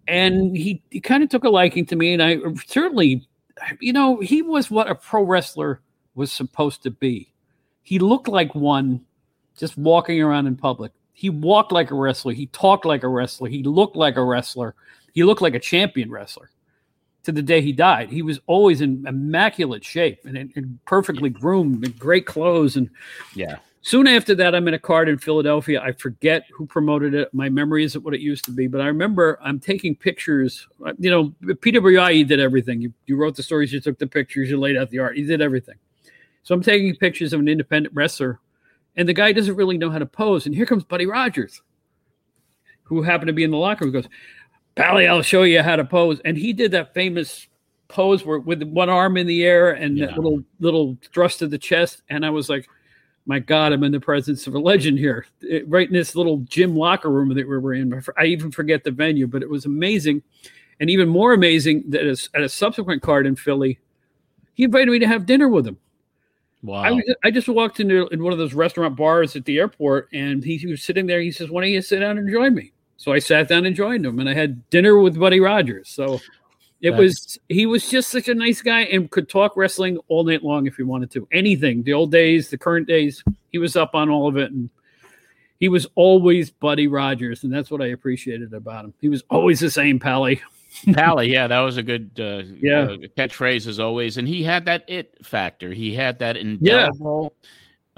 And 0.09 0.57
he, 0.57 0.83
he 0.89 0.99
kind 0.99 1.23
of 1.23 1.29
took 1.29 1.45
a 1.45 1.49
liking 1.49 1.85
to 1.85 1.95
me, 1.95 2.11
and 2.11 2.21
I 2.21 2.37
certainly, 2.67 3.25
you 3.79 3.93
know, 3.93 4.19
he 4.19 4.41
was 4.41 4.69
what 4.69 4.89
a 4.89 4.95
pro 4.95 5.23
wrestler 5.23 5.79
was 6.15 6.33
supposed 6.33 6.83
to 6.83 6.91
be. 6.91 7.31
He 7.83 7.97
looked 7.97 8.27
like 8.27 8.53
one 8.53 9.05
just 9.57 9.77
walking 9.77 10.21
around 10.21 10.47
in 10.47 10.57
public. 10.57 10.91
He 11.13 11.29
walked 11.29 11.71
like 11.71 11.91
a 11.91 11.95
wrestler. 11.95 12.33
He 12.33 12.47
talked 12.47 12.83
like 12.83 13.03
a 13.03 13.07
wrestler. 13.07 13.47
He 13.47 13.63
looked 13.63 13.95
like 13.95 14.17
a 14.17 14.23
wrestler. 14.23 14.75
He 15.13 15.23
looked 15.23 15.41
like 15.41 15.55
a 15.55 15.59
champion 15.59 16.11
wrestler 16.11 16.49
to 17.23 17.31
the 17.31 17.41
day 17.41 17.61
he 17.61 17.71
died. 17.71 18.09
He 18.09 18.21
was 18.21 18.39
always 18.47 18.81
in 18.81 19.05
immaculate 19.07 19.83
shape 19.83 20.19
and, 20.25 20.37
and 20.37 20.79
perfectly 20.85 21.29
groomed 21.29 21.85
and 21.85 21.97
great 21.99 22.25
clothes. 22.25 22.77
And 22.77 22.89
yeah, 23.35 23.57
soon 23.81 24.07
after 24.07 24.33
that, 24.35 24.55
I'm 24.55 24.67
in 24.67 24.73
a 24.73 24.79
card 24.79 25.09
in 25.09 25.17
Philadelphia. 25.17 25.81
I 25.81 25.91
forget 25.91 26.45
who 26.51 26.65
promoted 26.65 27.13
it. 27.13 27.33
My 27.33 27.49
memory 27.49 27.83
isn't 27.83 28.03
what 28.03 28.13
it 28.13 28.21
used 28.21 28.45
to 28.45 28.51
be, 28.51 28.67
but 28.67 28.81
I 28.81 28.87
remember 28.87 29.37
I'm 29.41 29.59
taking 29.59 29.95
pictures. 29.95 30.67
Uh, 30.85 30.93
you 30.97 31.09
know, 31.09 31.33
PWI, 31.43 32.27
did 32.27 32.39
everything. 32.39 32.81
You, 32.81 32.93
you 33.05 33.17
wrote 33.17 33.35
the 33.35 33.43
stories, 33.43 33.73
you 33.73 33.81
took 33.81 33.99
the 33.99 34.07
pictures, 34.07 34.49
you 34.49 34.59
laid 34.59 34.77
out 34.77 34.89
the 34.89 34.99
art, 34.99 35.17
you 35.17 35.25
did 35.25 35.41
everything. 35.41 35.75
So 36.43 36.55
I'm 36.55 36.63
taking 36.63 36.95
pictures 36.95 37.33
of 37.33 37.39
an 37.39 37.47
independent 37.47 37.93
wrestler, 37.93 38.39
and 38.95 39.07
the 39.07 39.13
guy 39.13 39.33
doesn't 39.33 39.55
really 39.55 39.77
know 39.77 39.91
how 39.91 39.99
to 39.99 40.05
pose. 40.05 40.45
And 40.45 40.55
here 40.55 40.65
comes 40.65 40.83
Buddy 40.83 41.05
Rogers, 41.05 41.61
who 42.83 43.01
happened 43.03 43.27
to 43.27 43.33
be 43.33 43.43
in 43.43 43.51
the 43.51 43.57
locker 43.57 43.85
room. 43.85 43.93
Goes, 43.93 44.07
Pally, 44.79 45.07
I'll 45.07 45.21
show 45.21 45.43
you 45.43 45.61
how 45.61 45.75
to 45.75 45.83
pose. 45.85 46.19
And 46.25 46.37
he 46.37 46.53
did 46.53 46.71
that 46.71 46.93
famous 46.93 47.47
pose 47.89 48.25
where 48.25 48.39
with 48.39 48.63
one 48.63 48.89
arm 48.89 49.17
in 49.17 49.27
the 49.27 49.43
air 49.43 49.71
and 49.71 49.97
Yeah. 49.97 50.07
that 50.07 50.15
little 50.15 50.43
little 50.59 50.97
thrust 51.13 51.39
to 51.39 51.47
the 51.47 51.57
chest. 51.57 52.03
And 52.09 52.25
I 52.25 52.29
was 52.29 52.49
like, 52.49 52.67
my 53.25 53.39
God, 53.39 53.73
I'm 53.73 53.83
in 53.83 53.91
the 53.91 53.99
presence 53.99 54.47
of 54.47 54.55
a 54.55 54.59
legend 54.59 54.97
here, 54.97 55.25
It- 55.41 55.67
right 55.67 55.87
in 55.87 55.93
this 55.93 56.15
little 56.15 56.37
gym 56.47 56.75
locker 56.75 57.09
room 57.09 57.29
that 57.29 57.47
we 57.47 57.57
were 57.57 57.73
in. 57.73 58.01
I 58.17 58.25
even 58.25 58.51
forget 58.51 58.83
the 58.83 58.91
venue, 58.91 59.27
but 59.27 59.41
it 59.43 59.49
was 59.49 59.65
amazing. 59.65 60.23
And 60.79 60.89
even 60.89 61.09
more 61.09 61.33
amazing 61.33 61.83
that 61.89 62.05
is- 62.05 62.29
at 62.33 62.41
a 62.41 62.49
subsequent 62.49 63.01
card 63.01 63.27
in 63.27 63.35
Philly, 63.35 63.79
he 64.53 64.63
invited 64.63 64.89
me 64.91 64.99
to 64.99 65.07
have 65.07 65.25
dinner 65.25 65.49
with 65.49 65.67
him. 65.67 65.77
wow. 66.63 66.81
I, 66.83 66.91
was, 66.91 67.15
I 67.23 67.31
just 67.31 67.47
walked 67.49 67.79
into 67.79 68.07
in 68.09 68.23
one 68.23 68.33
of 68.33 68.39
those 68.39 68.53
restaurant 68.53 68.95
bars 68.95 69.35
at 69.35 69.45
the 69.45 69.59
airport, 69.59 70.09
and 70.13 70.43
he, 70.43 70.57
he 70.57 70.67
was 70.67 70.81
sitting 70.83 71.05
there. 71.05 71.21
He 71.21 71.31
says, 71.31 71.49
"Why 71.49 71.61
don't 71.61 71.69
you 71.71 71.81
sit 71.81 71.99
down 71.99 72.17
and 72.17 72.29
join 72.29 72.53
me?" 72.55 72.71
So 72.99 73.13
I 73.13 73.19
sat 73.19 73.47
down 73.47 73.65
and 73.65 73.73
joined 73.73 74.05
him, 74.05 74.19
and 74.19 74.27
I 74.27 74.33
had 74.33 74.69
dinner 74.69 74.99
with 74.99 75.17
Buddy 75.17 75.39
Rogers. 75.39 75.87
So 75.87 76.19
it 76.81 76.91
was 76.91 77.39
he 77.47 77.65
was 77.65 77.89
just 77.89 78.09
such 78.09 78.27
a 78.27 78.33
nice 78.35 78.61
guy 78.61 78.81
and 78.81 79.09
could 79.09 79.29
talk 79.29 79.55
wrestling 79.55 79.97
all 80.09 80.25
night 80.25 80.43
long 80.43 80.67
if 80.67 80.75
he 80.75 80.83
wanted 80.83 81.09
to. 81.11 81.25
Anything, 81.31 81.81
the 81.83 81.93
old 81.93 82.11
days, 82.11 82.49
the 82.49 82.57
current 82.57 82.87
days, 82.87 83.23
he 83.53 83.57
was 83.57 83.77
up 83.77 83.95
on 83.95 84.09
all 84.09 84.27
of 84.27 84.35
it, 84.35 84.51
and 84.51 84.69
he 85.61 85.69
was 85.69 85.87
always 85.95 86.49
Buddy 86.49 86.87
Rogers, 86.87 87.45
and 87.45 87.53
that's 87.53 87.71
what 87.71 87.81
I 87.81 87.87
appreciated 87.87 88.53
about 88.53 88.83
him. 88.83 88.93
He 88.99 89.07
was 89.07 89.23
always 89.29 89.61
the 89.61 89.71
same, 89.71 89.97
Pally. 89.97 90.41
Pally, 90.93 91.31
yeah, 91.31 91.47
that 91.47 91.61
was 91.61 91.77
a 91.77 91.83
good 91.83 92.11
uh, 92.19 92.43
Yeah. 92.59 92.81
uh, 92.81 92.97
catchphrase 93.17 93.65
as 93.65 93.79
always. 93.79 94.17
And 94.17 94.27
he 94.27 94.43
had 94.43 94.65
that 94.65 94.83
it 94.89 95.25
factor. 95.25 95.71
He 95.73 95.93
had 95.95 96.19
that 96.19 96.35
indelible 96.35 97.33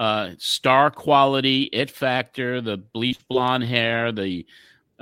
uh, 0.00 0.30
star 0.38 0.90
quality 0.92 1.64
it 1.72 1.90
factor, 1.90 2.60
the 2.60 2.76
bleached 2.76 3.26
blonde 3.28 3.64
hair, 3.64 4.10
the 4.12 4.46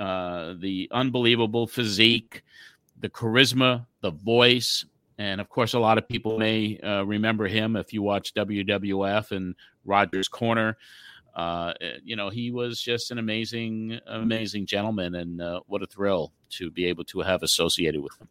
uh, 0.01 0.55
the 0.57 0.89
unbelievable 0.91 1.67
physique, 1.67 2.41
the 2.99 3.09
charisma, 3.09 3.85
the 4.01 4.09
voice. 4.09 4.83
And 5.19 5.39
of 5.39 5.47
course, 5.47 5.75
a 5.75 5.79
lot 5.79 5.99
of 5.99 6.09
people 6.09 6.39
may 6.39 6.79
uh, 6.79 7.03
remember 7.03 7.47
him 7.47 7.75
if 7.75 7.93
you 7.93 8.01
watch 8.01 8.33
WWF 8.33 9.29
and 9.29 9.53
Rogers 9.85 10.27
Corner. 10.27 10.75
Uh, 11.35 11.73
you 12.03 12.15
know, 12.15 12.29
he 12.29 12.49
was 12.49 12.81
just 12.81 13.11
an 13.11 13.19
amazing, 13.19 13.99
amazing 14.07 14.65
gentleman, 14.65 15.13
and 15.13 15.39
uh, 15.39 15.59
what 15.67 15.83
a 15.83 15.85
thrill 15.85 16.33
to 16.49 16.71
be 16.71 16.85
able 16.85 17.03
to 17.05 17.21
have 17.21 17.43
associated 17.43 18.01
with 18.01 18.19
him. 18.19 18.27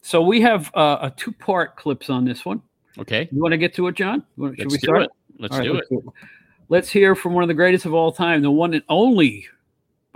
So 0.00 0.22
we 0.22 0.40
have 0.40 0.74
uh, 0.74 0.96
a 1.02 1.10
two 1.10 1.32
part 1.32 1.76
clips 1.76 2.08
on 2.08 2.24
this 2.24 2.46
one. 2.46 2.62
Okay, 2.98 3.28
You 3.30 3.42
want 3.42 3.52
to 3.52 3.58
get 3.58 3.74
to 3.74 3.86
it, 3.88 3.96
John? 3.96 4.24
Should 4.38 4.58
let's 4.58 4.72
we 4.72 4.78
start? 4.78 5.02
it. 5.02 5.10
Let's 5.38 5.58
right, 5.58 5.64
do 5.64 5.74
let's 5.74 5.88
do 5.90 5.98
it. 5.98 6.04
Let's 6.70 6.88
hear 6.88 7.14
from 7.14 7.34
one 7.34 7.44
of 7.44 7.48
the 7.48 7.54
greatest 7.54 7.84
of 7.84 7.92
all 7.92 8.10
time, 8.12 8.40
the 8.40 8.50
one 8.50 8.72
and 8.72 8.82
only 8.88 9.46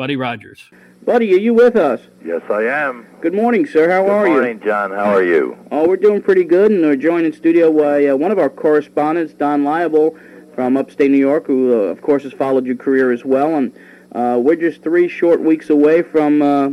Buddy 0.01 0.17
Rogers. 0.17 0.71
Buddy, 1.05 1.35
are 1.35 1.39
you 1.39 1.53
with 1.53 1.77
us? 1.77 2.01
Yes, 2.25 2.41
I 2.49 2.63
am. 2.63 3.07
Good 3.21 3.35
morning, 3.35 3.67
sir. 3.67 3.91
How 3.91 4.03
Good 4.03 4.11
are 4.11 4.27
morning, 4.29 4.59
John. 4.65 4.93
How 4.93 5.15
are 5.15 5.23
you? 5.23 5.35
you? 5.35 5.59
Oh, 5.71 5.87
we're 5.87 5.99
doing 5.99 6.23
pretty 6.23 6.45
good, 6.45 6.71
and 6.71 6.81
we're 6.81 6.97
joined 6.97 7.27
in 7.27 7.35
studio 7.35 7.71
by 7.71 8.07
uh, 8.07 8.17
one 8.17 8.31
of 8.31 8.39
our 8.39 8.49
correspondents, 8.49 9.35
Don 9.35 9.63
Laible, 9.63 10.17
from 10.55 10.79
upstate 10.79 11.11
New 11.11 11.19
York, 11.19 11.47
who, 11.47 11.75
uh, 11.75 11.77
of 11.89 12.01
course, 12.01 12.23
has 12.23 12.33
followed 12.33 12.65
your 12.65 12.77
career 12.77 13.13
as 13.13 13.27
well. 13.27 13.57
And 13.57 13.77
uh, 14.13 14.41
we're 14.43 14.57
just 14.57 14.83
three 14.83 15.07
short 15.07 15.43
weeks 15.43 15.69
away 15.69 16.01
from 16.01 16.41
uh, 16.41 16.71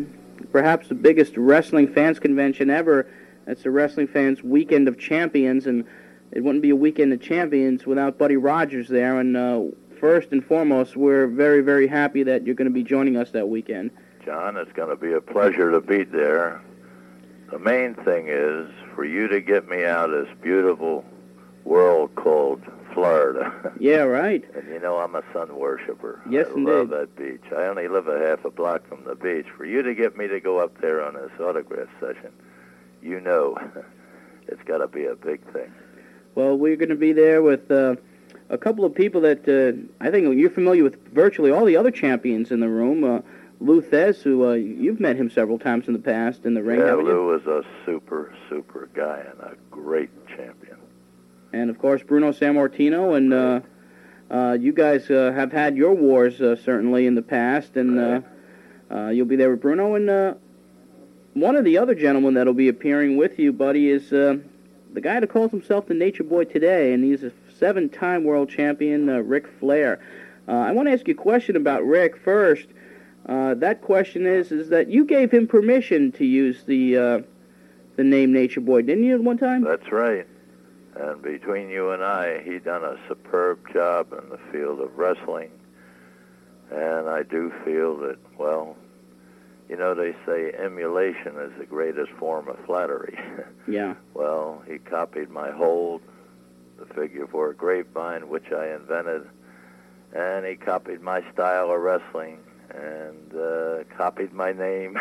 perhaps 0.53 0.88
the 0.88 0.95
biggest 0.95 1.36
wrestling 1.36 1.91
fans 1.93 2.19
convention 2.19 2.69
ever. 2.69 3.09
That's 3.43 3.63
the 3.63 3.71
Wrestling 3.71 4.07
Fans 4.07 4.41
Weekend 4.41 4.88
of 4.88 4.97
Champions, 4.97 5.67
and 5.67 5.84
it 6.32 6.45
wouldn't 6.45 6.61
be 6.61 6.69
a 6.69 6.78
Weekend 6.78 7.11
of 7.11 7.21
Champions 7.21 7.86
without 7.86 8.17
Buddy 8.17 8.38
Rogers 8.38 8.88
there. 8.88 9.19
And 9.19 9.36
uh, 9.36 9.63
first 10.00 10.32
and 10.32 10.43
foremost, 10.45 10.95
we're 10.95 11.28
very, 11.28 11.62
very 11.62 11.88
happy 11.88 12.24
that 12.24 12.45
you're 12.45 12.56
going 12.56 12.70
to 12.70 12.74
be 12.74 12.84
joining 12.84 13.18
us 13.18 13.32
that 13.32 13.50
weekend. 13.50 13.91
John, 14.26 14.58
it's 14.58 14.72
going 14.74 14.89
to 14.89 14.95
be 14.95 15.14
a 15.14 15.22
pleasure 15.22 15.72
to 15.72 15.82
be 15.82 16.04
there. 16.04 16.62
The 17.52 17.60
main 17.60 17.95
thing 17.95 18.28
is 18.28 18.70
for 18.93 19.06
you 19.06 19.28
to 19.30 19.39
get 19.39 19.70
me 19.70 19.86
out 19.86 20.12
of 20.12 20.26
this 20.28 20.36
beautiful 20.41 21.06
world 21.64 22.14
called 22.16 22.62
Florida. 22.93 23.54
Yeah, 23.80 24.02
right. 24.02 24.43
and 24.56 24.68
you 24.70 24.80
know 24.80 24.98
I'm 24.98 25.16
a 25.16 25.22
sun 25.32 25.56
worshiper. 25.56 26.20
Yes, 26.30 26.48
I 26.50 26.60
love 26.60 26.91
indeed. 26.91 26.98
that 26.98 27.16
beach. 27.16 27.52
I 27.56 27.68
only 27.68 27.88
live 27.88 28.08
a 28.08 28.18
half 28.20 28.43
a 28.43 28.50
block 28.50 28.88
from 28.88 29.04
the 29.06 29.14
beach. 29.14 29.45
For 29.56 29.66
you 29.66 29.84
to 29.84 29.93
get 29.93 30.18
me 30.18 30.28
to 30.28 30.39
go 30.39 30.58
up 30.60 30.82
there 30.82 31.04
on 31.06 31.14
this 31.14 31.30
autograph 31.39 31.89
session, 32.00 32.32
you 33.04 33.20
know 33.20 33.56
it's 34.48 34.64
got 34.64 34.80
to 34.80 34.88
be 34.88 35.06
a 35.06 35.16
big 35.16 35.41
thing. 35.54 35.72
Well, 36.34 36.58
we're 36.58 36.76
going 36.76 36.89
to 36.89 36.95
be 36.95 37.14
there 37.14 37.43
with 37.43 37.70
uh, 37.70 37.98
a 38.50 38.58
couple 38.58 38.86
of 38.86 38.95
people 38.95 39.22
that 39.22 39.48
uh, 39.48 40.04
I 40.04 40.12
think 40.12 40.38
you're 40.38 40.50
familiar 40.50 40.84
with 40.84 41.06
virtually 41.14 41.52
all 41.52 41.66
the 41.66 41.78
other 41.78 41.91
champions 41.91 42.52
in 42.52 42.60
the 42.60 42.70
room. 42.70 43.04
Uh, 43.04 43.22
Lou 43.60 43.82
Thesz, 43.82 44.22
who 44.22 44.48
uh, 44.48 44.54
you've 44.54 45.00
met 45.00 45.16
him 45.16 45.30
several 45.30 45.58
times 45.58 45.88
in 45.88 45.93
the 45.93 46.00
past 46.00 46.45
in 46.45 46.54
the 46.54 46.62
ring, 46.62 46.80
yeah. 46.80 46.93
Lou 46.93 47.34
is 47.36 47.45
a 47.48 47.64
super, 47.86 48.34
super 48.50 48.88
guy 48.93 49.26
and 49.30 49.39
a 49.39 49.56
great 49.72 50.10
champion. 50.28 50.78
And 51.54 51.70
of 51.70 51.80
course, 51.80 52.04
Bruno 52.04 52.32
Sammartino. 52.32 53.18
And 53.18 53.34
uh, 53.34 53.62
uh, 54.30 54.58
you 54.60 54.74
guys 54.74 55.10
uh, 55.10 55.32
have 55.34 55.52
had 55.52 55.76
your 55.76 55.93
wars 55.93 56.39
uh, 56.39 56.56
certainly 56.56 57.08
in 57.08 57.16
the 57.16 57.22
past, 57.22 57.78
and 57.78 58.00
uh, 58.00 58.22
uh, 58.91 59.08
you'll 59.08 59.26
be 59.26 59.38
there 59.38 59.50
with 59.50 59.62
Bruno. 59.62 59.95
And 59.95 60.10
uh, 60.10 60.34
one 61.34 61.56
of 61.56 61.66
the 61.66 61.78
other 61.78 61.95
gentlemen 61.95 62.36
that'll 62.36 62.54
be 62.54 62.68
appearing 62.68 63.18
with 63.18 63.39
you, 63.39 63.54
buddy, 63.54 63.89
is 63.89 64.14
uh, 64.14 64.38
the 64.93 65.02
guy 65.02 65.20
that 65.20 65.30
calls 65.32 65.52
himself 65.52 65.88
the 65.88 65.93
Nature 65.93 66.24
Boy 66.24 66.43
today, 66.43 66.93
and 66.93 67.04
he's 67.04 67.24
a 67.24 67.32
seven-time 67.58 68.24
world 68.24 68.49
champion, 68.49 69.10
uh, 69.10 69.20
Ric 69.20 69.47
Flair. 69.60 69.99
Uh, 70.47 70.51
I 70.51 70.72
want 70.72 70.88
to 70.88 70.93
ask 70.93 71.08
you 71.08 71.14
a 71.14 71.18
question 71.18 71.55
about 71.55 71.84
Rick 71.86 72.18
first. 72.18 72.68
Uh, 73.28 73.53
that 73.55 73.82
question 73.82 74.26
is 74.26 74.51
is 74.51 74.70
that 74.70 74.89
you 74.89 75.03
gave 75.03 75.32
him 75.32 75.47
permission 75.47 76.12
to 76.14 76.26
use 76.26 76.64
the 76.64 76.97
uh, 76.97 77.20
the 77.97 78.03
name 78.03 78.32
Nature 78.32 78.62
Boy, 78.62 78.82
didn't 78.84 79.03
you, 79.03 79.16
at 79.16 79.22
one 79.22 79.38
time? 79.38 79.64
That's 79.64 79.91
right. 79.91 80.26
And 80.95 81.22
between 81.22 81.70
you 81.70 81.91
and 81.91 82.03
I, 82.03 82.41
he 82.43 82.60
done 82.60 82.84
a 82.84 82.97
superb 83.08 83.60
job 83.74 84.14
in 84.14 84.30
the 84.30 84.39
field 84.51 84.80
of 84.80 84.97
wrestling. 84.97 85.51
And 86.72 87.08
I 87.10 87.24
do 87.24 87.51
feel 87.66 87.97
that, 87.99 88.18
well, 88.38 88.76
You 89.70 89.76
know, 89.76 89.93
they 89.93 90.14
say 90.26 90.53
emulation 90.58 91.36
is 91.39 91.51
the 91.60 91.66
greatest 91.66 92.12
form 92.14 92.47
of 92.47 92.58
flattery. 92.66 93.18
Yeah. 93.68 93.95
well, 94.14 94.64
he 94.66 94.78
copied 94.78 95.30
my 95.30 95.51
hold, 95.51 96.01
the 96.80 96.86
figure 96.93 97.28
four 97.28 97.53
grapevine, 97.53 98.30
which 98.30 98.51
I 98.51 98.73
invented, 98.73 99.28
and 100.13 100.45
he 100.45 100.55
copied 100.55 101.01
my 101.01 101.21
style 101.34 101.71
of 101.71 101.80
wrestling 101.80 102.39
and 102.69 103.34
uh, 103.36 103.84
copied 103.97 104.34
my 104.34 104.51
name. 104.51 104.99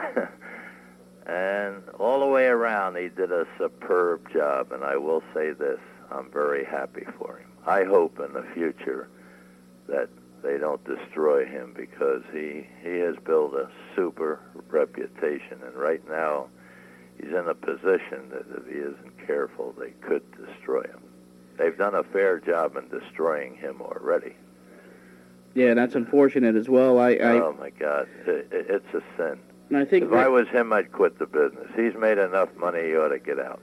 and 1.27 1.83
all 1.99 2.21
the 2.21 2.27
way 2.27 2.47
around, 2.47 2.97
he 2.97 3.09
did 3.09 3.33
a 3.33 3.47
superb 3.59 4.33
job, 4.33 4.73
and 4.73 4.85
I 4.85 4.97
will 4.97 5.23
say 5.35 5.53
this 5.53 5.81
I'm 6.11 6.31
very 6.31 6.65
happy 6.65 7.05
for 7.19 7.39
him. 7.39 7.51
I 7.67 7.85
hope 7.85 8.21
in 8.21 8.33
the 8.33 8.47
future 8.55 9.09
that 9.89 10.09
they 10.43 10.59
don't 10.59 10.83
destroy 10.85 11.45
him 11.45 11.75
because 11.77 12.23
he 12.33 12.67
he 12.83 12.99
has 12.99 13.17
built 13.25 13.55
a 13.55 13.69
super 13.95 14.41
reputation 14.69 15.61
and 15.65 15.75
right 15.75 16.09
now 16.09 16.47
he's 17.19 17.31
in 17.31 17.49
a 17.49 17.55
position 17.55 18.29
that 18.31 18.45
if 18.57 18.67
he 18.67 18.79
isn't 18.79 19.27
careful 19.27 19.75
they 19.79 19.91
could 20.07 20.23
destroy 20.33 20.83
him 20.83 21.03
they've 21.59 21.77
done 21.77 21.95
a 21.95 22.03
fair 22.05 22.39
job 22.41 22.77
in 22.77 22.89
destroying 22.89 23.55
him 23.57 23.81
already 23.81 24.35
Yeah, 25.55 25.75
that's 25.75 25.95
unfortunate 25.95 26.55
as 26.57 26.69
well. 26.69 26.99
I, 26.99 27.13
I 27.15 27.41
oh 27.41 27.57
my 27.59 27.71
god 27.71 28.09
it, 28.27 28.49
it, 28.53 28.67
it's 28.69 28.95
a 28.95 29.03
sin 29.17 29.39
and 29.69 29.79
I 29.79 29.85
think 29.85 30.05
if 30.05 30.13
i 30.13 30.29
was 30.29 30.47
him 30.49 30.73
i'd 30.73 30.93
quit 30.93 31.19
the 31.19 31.27
business 31.27 31.69
he's 31.75 31.95
made 31.95 32.19
enough 32.19 32.51
money 32.57 32.83
he 32.89 32.97
ought 32.97 33.09
to 33.09 33.19
get 33.19 33.39
out 33.41 33.61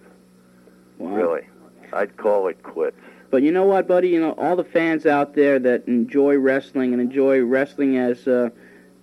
Wow. 0.98 1.16
really 1.16 1.48
i'd 1.94 2.18
call 2.18 2.48
it 2.48 2.62
quits 2.64 2.98
But 3.32 3.41
you 3.41 3.52
know 3.52 3.66
what, 3.66 3.88
buddy? 3.88 4.10
You 4.10 4.20
know 4.20 4.34
all 4.34 4.56
the 4.56 4.64
fans 4.64 5.06
out 5.08 5.34
there 5.34 5.58
that 5.60 5.88
enjoy 5.88 6.38
wrestling 6.38 6.94
and 6.94 7.02
enjoy 7.02 7.41
wrestling 7.44 7.98
as 7.98 8.28
uh, 8.28 8.50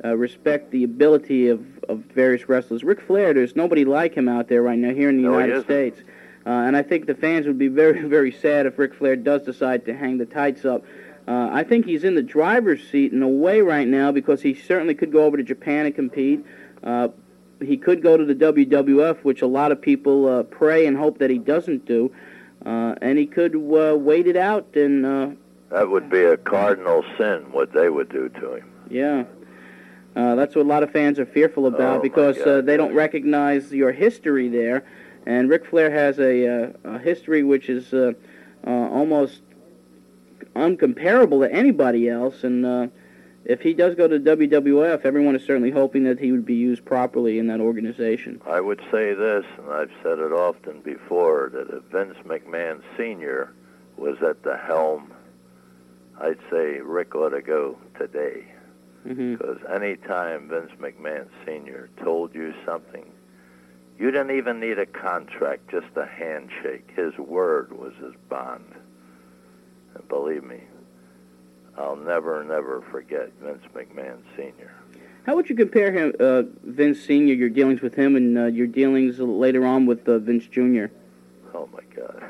uh, 0.04 0.16
respect 0.16 0.70
the 0.70 0.84
ability 0.84 1.48
of, 1.48 1.60
of 1.88 1.98
various 2.14 2.48
wrestlers. 2.48 2.84
Ric 2.84 3.00
Flair, 3.00 3.34
there's 3.34 3.56
nobody 3.56 3.84
like 3.84 4.14
him 4.14 4.28
out 4.28 4.46
there 4.48 4.62
right 4.62 4.78
now 4.78 4.92
here 4.94 5.08
in 5.08 5.16
the 5.16 5.24
No, 5.24 5.32
United. 5.38 5.64
States. 5.64 6.00
Uh, 6.50 6.66
and 6.66 6.76
I 6.76 6.82
think 6.82 7.06
the 7.06 7.14
fans 7.14 7.46
would 7.46 7.58
be 7.58 7.68
very, 7.68 8.02
very 8.08 8.32
sad 8.32 8.66
if 8.66 8.76
Ric 8.76 8.94
Flair 8.94 9.14
does 9.14 9.42
decide 9.42 9.84
to 9.86 9.94
hang 9.94 10.18
the 10.18 10.26
tights 10.26 10.64
up. 10.64 10.84
Uh, 11.28 11.48
I 11.52 11.62
think 11.62 11.86
he's 11.86 12.02
in 12.02 12.16
the 12.16 12.24
driver's 12.24 12.82
seat 12.90 13.12
in 13.12 13.22
a 13.22 13.28
way 13.28 13.60
right 13.60 13.86
now 13.86 14.10
because 14.10 14.42
he 14.42 14.54
certainly 14.54 14.94
could 14.94 15.12
go 15.12 15.24
over 15.24 15.36
to 15.36 15.44
Japan 15.44 15.86
and 15.86 15.94
compete. 15.94 16.44
Uh, 16.82 17.08
he 17.62 17.76
could 17.76 18.02
go 18.02 18.16
to 18.16 18.24
the 18.24 18.34
WWF, 18.34 19.22
which 19.22 19.42
a 19.42 19.46
lot 19.46 19.70
of 19.70 19.80
people 19.80 20.26
uh, 20.26 20.42
pray 20.42 20.86
and 20.86 20.96
hope 20.96 21.18
that 21.18 21.30
he 21.30 21.38
doesn't 21.38 21.84
do. 21.84 22.10
Uh, 22.66 22.96
and 23.00 23.16
he 23.16 23.26
could 23.26 23.54
uh, 23.54 23.96
wait 23.96 24.26
it 24.26 24.36
out 24.36 24.66
and 24.74 25.06
uh, 25.06 25.30
that 25.70 25.88
would 25.88 26.10
be 26.10 26.24
a 26.24 26.36
cardinal 26.36 27.02
sin 27.16 27.40
what 27.52 27.72
they 27.72 27.88
would 27.88 28.10
do 28.10 28.28
to 28.28 28.56
him 28.56 28.70
yeah. 28.90 29.24
Uh, 30.16 30.34
that's 30.34 30.56
what 30.56 30.66
a 30.66 30.68
lot 30.68 30.82
of 30.82 30.90
fans 30.90 31.18
are 31.18 31.24
fearful 31.26 31.66
about 31.66 31.98
Oh, 31.98 32.02
because 32.02 32.36
uh, 32.38 32.60
they 32.60 32.76
don't 32.76 32.94
recognize 32.94 33.72
your 33.72 33.92
history 33.92 34.48
there. 34.48 34.84
And 35.26 35.50
Ric 35.50 35.66
Flair 35.66 35.90
has 35.90 36.18
a, 36.18 36.46
uh, 36.46 36.72
a 36.84 36.98
history 36.98 37.42
which 37.42 37.68
is 37.68 37.92
uh, 37.92 38.12
uh, 38.66 38.70
almost 38.70 39.42
uncomparable 40.54 41.46
to 41.46 41.54
anybody 41.54 42.08
else. 42.08 42.42
And 42.44 42.64
uh, 42.64 42.86
if 43.44 43.60
he 43.60 43.74
does 43.74 43.94
go 43.94 44.08
to 44.08 44.18
WWF, 44.18 45.04
everyone 45.04 45.36
is 45.36 45.44
certainly 45.44 45.70
hoping 45.70 46.04
that 46.04 46.18
he 46.18 46.32
would 46.32 46.46
be 46.46 46.54
used 46.54 46.84
properly 46.84 47.38
in 47.38 47.46
that 47.48 47.60
organization. 47.60 48.40
I 48.46 48.60
would 48.60 48.80
say 48.90 49.14
this, 49.14 49.44
and 49.58 49.70
I've 49.70 49.90
said 50.02 50.18
it 50.18 50.32
often 50.32 50.80
before, 50.80 51.50
that 51.52 51.68
if 51.70 51.84
Vince 51.84 52.16
McMahon 52.26 52.82
Sr. 52.96 53.52
was 53.96 54.16
at 54.22 54.42
the 54.42 54.56
helm, 54.56 55.12
I'd 56.20 56.38
say 56.50 56.80
Rick 56.80 57.14
ought 57.14 57.30
to 57.30 57.42
go 57.42 57.78
today. 57.98 58.44
hmm 59.04 59.34
Because 59.34 59.58
any 59.74 59.96
time 59.96 60.48
Vince 60.48 60.72
McMahon 60.78 61.28
Sr. 61.46 61.88
told 62.02 62.34
you 62.34 62.52
something, 62.66 63.10
you 64.00 64.10
didn't 64.10 64.36
even 64.36 64.58
need 64.58 64.78
a 64.78 64.86
contract, 64.86 65.70
just 65.70 65.94
a 65.94 66.06
handshake. 66.06 66.90
His 66.96 67.16
word 67.18 67.78
was 67.78 67.92
his 68.02 68.14
bond. 68.30 68.74
And 69.94 70.08
believe 70.08 70.42
me, 70.42 70.62
I'll 71.76 71.96
never, 71.96 72.42
never 72.42 72.82
forget 72.90 73.30
Vince 73.42 73.62
McMahon 73.74 74.22
Sr. 74.34 74.72
How 75.26 75.36
would 75.36 75.50
you 75.50 75.54
compare 75.54 75.92
him, 75.92 76.14
uh, 76.18 76.44
Vince 76.64 76.98
Senior, 77.02 77.34
your 77.34 77.50
dealings 77.50 77.82
with 77.82 77.94
him, 77.94 78.16
and 78.16 78.38
uh, 78.38 78.46
your 78.46 78.66
dealings 78.66 79.18
later 79.18 79.66
on 79.66 79.84
with 79.84 80.08
uh, 80.08 80.18
Vince 80.18 80.46
Junior? 80.46 80.90
Oh 81.54 81.68
my 81.70 81.82
God. 81.94 82.24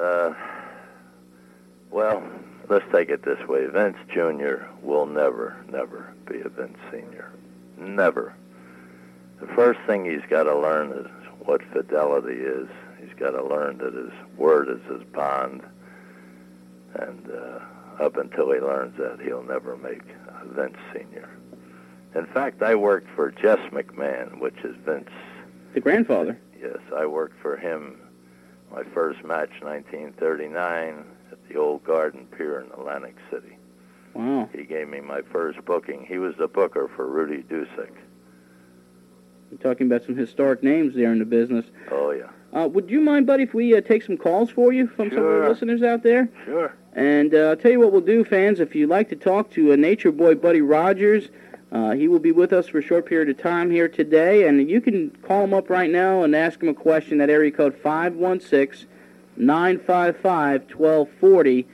Uh, 0.00 0.32
well, 1.90 2.22
let's 2.70 2.86
take 2.90 3.10
it 3.10 3.22
this 3.22 3.46
way. 3.46 3.66
Vince 3.66 3.98
Jr. 4.08 4.64
will 4.80 5.04
never, 5.04 5.62
never 5.70 6.14
be 6.26 6.40
a 6.40 6.48
Vince 6.48 6.78
Sr. 6.90 7.30
Never. 7.76 8.34
The 9.42 9.52
first 9.54 9.80
thing 9.88 10.04
he's 10.04 10.24
got 10.30 10.44
to 10.44 10.56
learn 10.56 10.92
is 10.92 11.06
what 11.40 11.62
fidelity 11.72 12.36
is. 12.36 12.68
He's 13.00 13.12
got 13.18 13.32
to 13.32 13.44
learn 13.44 13.78
that 13.78 13.92
his 13.92 14.12
word 14.36 14.68
is 14.68 14.80
his 14.88 15.02
bond. 15.12 15.62
And 16.94 17.28
uh, 17.28 17.58
up 18.00 18.16
until 18.16 18.52
he 18.52 18.60
learns 18.60 18.96
that, 18.98 19.18
he'll 19.20 19.42
never 19.42 19.76
make 19.76 20.02
Vince 20.44 20.76
Sr. 20.92 21.28
In 22.14 22.26
fact, 22.26 22.62
I 22.62 22.76
worked 22.76 23.08
for 23.16 23.32
Jess 23.32 23.58
McMahon, 23.72 24.38
which 24.38 24.58
is 24.62 24.76
Vince 24.84 25.10
The 25.74 25.80
grandfather. 25.80 26.38
Yes, 26.60 26.78
I 26.94 27.06
worked 27.06 27.40
for 27.42 27.56
him 27.56 28.00
my 28.70 28.84
first 28.94 29.24
match, 29.24 29.50
1939, 29.60 31.04
at 31.32 31.48
the 31.48 31.56
Old 31.58 31.82
Garden 31.82 32.28
Pier 32.38 32.60
in 32.60 32.70
Atlantic 32.70 33.16
City. 33.28 33.58
Wow. 34.14 34.48
He 34.54 34.62
gave 34.62 34.88
me 34.88 35.00
my 35.00 35.22
first 35.32 35.64
booking. 35.64 36.06
He 36.06 36.18
was 36.18 36.36
the 36.38 36.46
booker 36.46 36.88
for 36.94 37.08
Rudy 37.08 37.42
Dusek. 37.42 37.90
We're 39.52 39.58
talking 39.58 39.86
about 39.86 40.04
some 40.06 40.16
historic 40.16 40.62
names 40.62 40.94
there 40.94 41.12
in 41.12 41.18
the 41.18 41.26
business. 41.26 41.66
Oh, 41.90 42.12
yeah. 42.12 42.30
Uh, 42.58 42.68
would 42.68 42.88
you 42.88 43.00
mind, 43.02 43.26
buddy, 43.26 43.42
if 43.42 43.52
we 43.52 43.76
uh, 43.76 43.82
take 43.82 44.02
some 44.02 44.16
calls 44.16 44.50
for 44.50 44.72
you 44.72 44.86
from 44.86 45.10
some 45.10 45.18
of 45.18 45.24
Sure. 45.24 45.42
the 45.42 45.48
listeners 45.50 45.82
out 45.82 46.02
there? 46.02 46.30
Sure. 46.46 46.74
And 46.94 47.34
uh, 47.34 47.50
I'll 47.50 47.56
tell 47.56 47.70
you 47.70 47.78
what 47.80 47.92
we'll 47.92 48.00
do, 48.00 48.24
fans. 48.24 48.60
If 48.60 48.74
you'd 48.74 48.88
like 48.88 49.10
to 49.10 49.16
talk 49.16 49.50
to 49.52 49.72
a 49.72 49.76
Nature 49.76 50.10
Boy 50.10 50.36
Buddy 50.36 50.62
Rogers, 50.62 51.28
uh, 51.70 51.90
he 51.92 52.08
will 52.08 52.18
be 52.18 52.32
with 52.32 52.52
us 52.54 52.66
for 52.68 52.78
a 52.78 52.82
short 52.82 53.04
period 53.04 53.28
of 53.28 53.36
time 53.36 53.70
here 53.70 53.88
today. 53.88 54.48
And 54.48 54.70
you 54.70 54.80
can 54.80 55.10
call 55.22 55.44
him 55.44 55.52
up 55.52 55.68
right 55.68 55.90
now 55.90 56.22
and 56.22 56.34
ask 56.34 56.62
him 56.62 56.68
a 56.70 56.74
question 56.74 57.20
at 57.20 57.28
area 57.28 57.50
code 57.50 57.74
516 57.76 58.88
955 59.36 60.62
1240. 60.74 61.66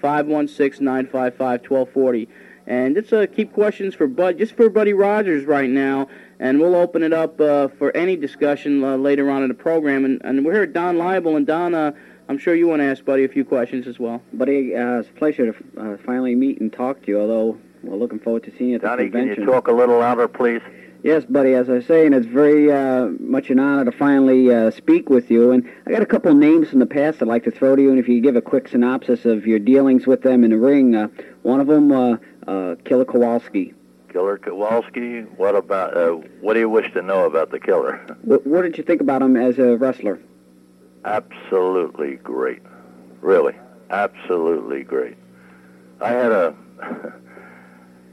516 0.00 0.82
955 0.84 1.38
1240. 1.70 2.28
And 2.68 2.94
just 2.96 3.10
uh, 3.14 3.26
keep 3.26 3.54
questions 3.54 3.94
for 3.94 4.06
Bud, 4.06 4.36
just 4.36 4.54
for 4.54 4.68
Buddy 4.68 4.92
Rogers 4.92 5.46
right 5.46 5.70
now. 5.70 6.06
And 6.38 6.60
we'll 6.60 6.74
open 6.74 7.02
it 7.02 7.14
up 7.14 7.40
uh, 7.40 7.68
for 7.68 7.96
any 7.96 8.14
discussion 8.14 8.84
uh, 8.84 8.96
later 8.96 9.30
on 9.30 9.42
in 9.42 9.48
the 9.48 9.54
program. 9.54 10.04
And, 10.04 10.20
and 10.22 10.44
we're 10.44 10.52
here 10.52 10.62
at 10.64 10.74
Don 10.74 10.98
Laible. 10.98 11.36
And 11.36 11.46
Don, 11.46 11.74
uh, 11.74 11.92
I'm 12.28 12.36
sure 12.36 12.54
you 12.54 12.68
want 12.68 12.80
to 12.80 12.84
ask 12.84 13.02
Buddy 13.02 13.24
a 13.24 13.28
few 13.28 13.42
questions 13.42 13.86
as 13.86 13.98
well. 13.98 14.22
Buddy, 14.34 14.76
uh, 14.76 14.98
it's 14.98 15.08
a 15.08 15.12
pleasure 15.12 15.50
to 15.50 15.58
uh, 15.80 15.96
finally 16.04 16.34
meet 16.34 16.60
and 16.60 16.70
talk 16.70 17.00
to 17.06 17.08
you, 17.08 17.18
although 17.18 17.58
we're 17.82 17.96
looking 17.96 18.18
forward 18.18 18.44
to 18.44 18.52
seeing 18.58 18.70
you 18.70 18.76
at 18.76 18.82
the 18.82 18.86
Donnie, 18.86 19.08
can 19.08 19.28
you 19.28 19.46
talk 19.46 19.68
a 19.68 19.72
little 19.72 20.00
louder, 20.00 20.28
please? 20.28 20.60
Yes, 21.02 21.24
buddy, 21.24 21.54
as 21.54 21.70
I 21.70 21.74
was 21.74 21.86
saying, 21.86 22.12
it's 22.12 22.26
very 22.26 22.70
uh, 22.72 23.06
much 23.20 23.50
an 23.50 23.60
honor 23.60 23.84
to 23.84 23.92
finally 23.96 24.52
uh, 24.52 24.72
speak 24.72 25.08
with 25.08 25.30
you. 25.30 25.52
And 25.52 25.66
I 25.86 25.92
got 25.92 26.02
a 26.02 26.06
couple 26.06 26.34
names 26.34 26.68
from 26.68 26.80
the 26.80 26.86
past 26.86 27.22
I'd 27.22 27.28
like 27.28 27.44
to 27.44 27.52
throw 27.52 27.76
to 27.76 27.80
you, 27.80 27.90
and 27.90 28.00
if 28.00 28.08
you 28.08 28.20
give 28.20 28.34
a 28.36 28.42
quick 28.42 28.68
synopsis 28.68 29.24
of 29.24 29.46
your 29.46 29.60
dealings 29.60 30.06
with 30.06 30.22
them 30.22 30.44
in 30.44 30.50
the 30.50 30.58
ring. 30.58 30.94
Uh, 30.94 31.08
one 31.42 31.60
of 31.60 31.68
them, 31.68 32.18
uh, 32.48 32.74
Killer 32.84 33.04
Kowalski. 33.04 33.74
Killer 34.12 34.38
Kowalski, 34.38 35.20
what 35.36 35.54
about, 35.54 35.96
uh, 35.96 36.12
what 36.40 36.54
do 36.54 36.60
you 36.60 36.68
wish 36.68 36.90
to 36.94 37.02
know 37.02 37.26
about 37.26 37.50
the 37.50 37.60
killer? 37.60 38.00
What, 38.22 38.46
what 38.46 38.62
did 38.62 38.78
you 38.78 38.84
think 38.84 39.02
about 39.02 39.20
him 39.20 39.36
as 39.36 39.58
a 39.58 39.76
wrestler? 39.76 40.18
Absolutely 41.04 42.16
great. 42.16 42.62
Really. 43.20 43.54
Absolutely 43.90 44.82
great. 44.82 45.16
I 46.00 46.10
had 46.10 46.32
a 46.32 46.54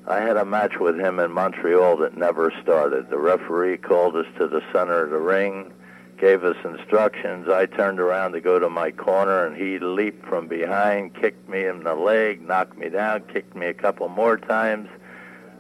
I 0.08 0.20
had 0.22 0.38
a 0.38 0.46
match 0.46 0.78
with 0.80 1.00
him 1.00 1.20
in 1.20 1.32
Montreal 1.32 1.98
that 1.98 2.16
never 2.16 2.54
started. 2.62 3.10
The 3.10 3.18
referee 3.18 3.78
called 3.78 4.16
us 4.16 4.28
to 4.38 4.48
the 4.48 4.62
center 4.72 5.04
of 5.04 5.10
the 5.10 5.18
ring, 5.18 5.74
gave 6.18 6.44
us 6.44 6.56
instructions. 6.64 7.48
I 7.50 7.66
turned 7.66 8.00
around 8.00 8.34
to 8.34 8.42
go 8.42 8.60
to 8.60 8.70
my 8.70 8.92
corner 8.92 9.46
and 9.46 9.56
he 9.56 9.80
leaped 9.80 10.26
from 10.28 10.48
behind, 10.48 11.16
kicked 11.16 11.48
me 11.50 11.66
in 11.66 11.84
the 11.84 11.96
leg, 11.96 12.42
knocked 12.42 12.78
me 12.78 12.90
down, 12.90 13.24
kicked 13.32 13.56
me 13.56 13.68
a 13.68 13.74
couple 13.74 14.08
more 14.10 14.38
times, 14.38 14.90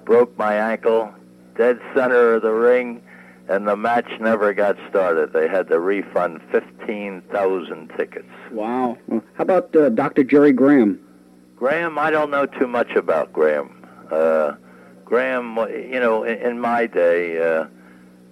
broke 0.05 0.37
my 0.37 0.55
ankle, 0.55 1.13
dead 1.57 1.79
center 1.93 2.35
of 2.35 2.41
the 2.41 2.51
ring 2.51 3.01
and 3.47 3.67
the 3.67 3.75
match 3.75 4.09
never 4.19 4.53
got 4.53 4.75
started. 4.89 5.33
They 5.33 5.47
had 5.47 5.67
to 5.67 5.79
refund 5.79 6.41
15,000 6.51 7.91
tickets. 7.97 8.27
Wow. 8.51 8.97
Well, 9.07 9.23
how 9.35 9.43
about 9.43 9.75
uh, 9.75 9.89
Dr. 9.89 10.23
Jerry 10.23 10.51
Graham? 10.51 10.99
Graham, 11.55 11.97
I 11.97 12.09
don't 12.09 12.31
know 12.31 12.45
too 12.45 12.67
much 12.67 12.91
about 12.91 13.31
Graham. 13.31 13.87
Uh, 14.11 14.53
Graham, 15.05 15.57
you 15.69 15.99
know, 15.99 16.23
in, 16.23 16.37
in 16.39 16.59
my 16.59 16.87
day, 16.87 17.37
uh, 17.37 17.67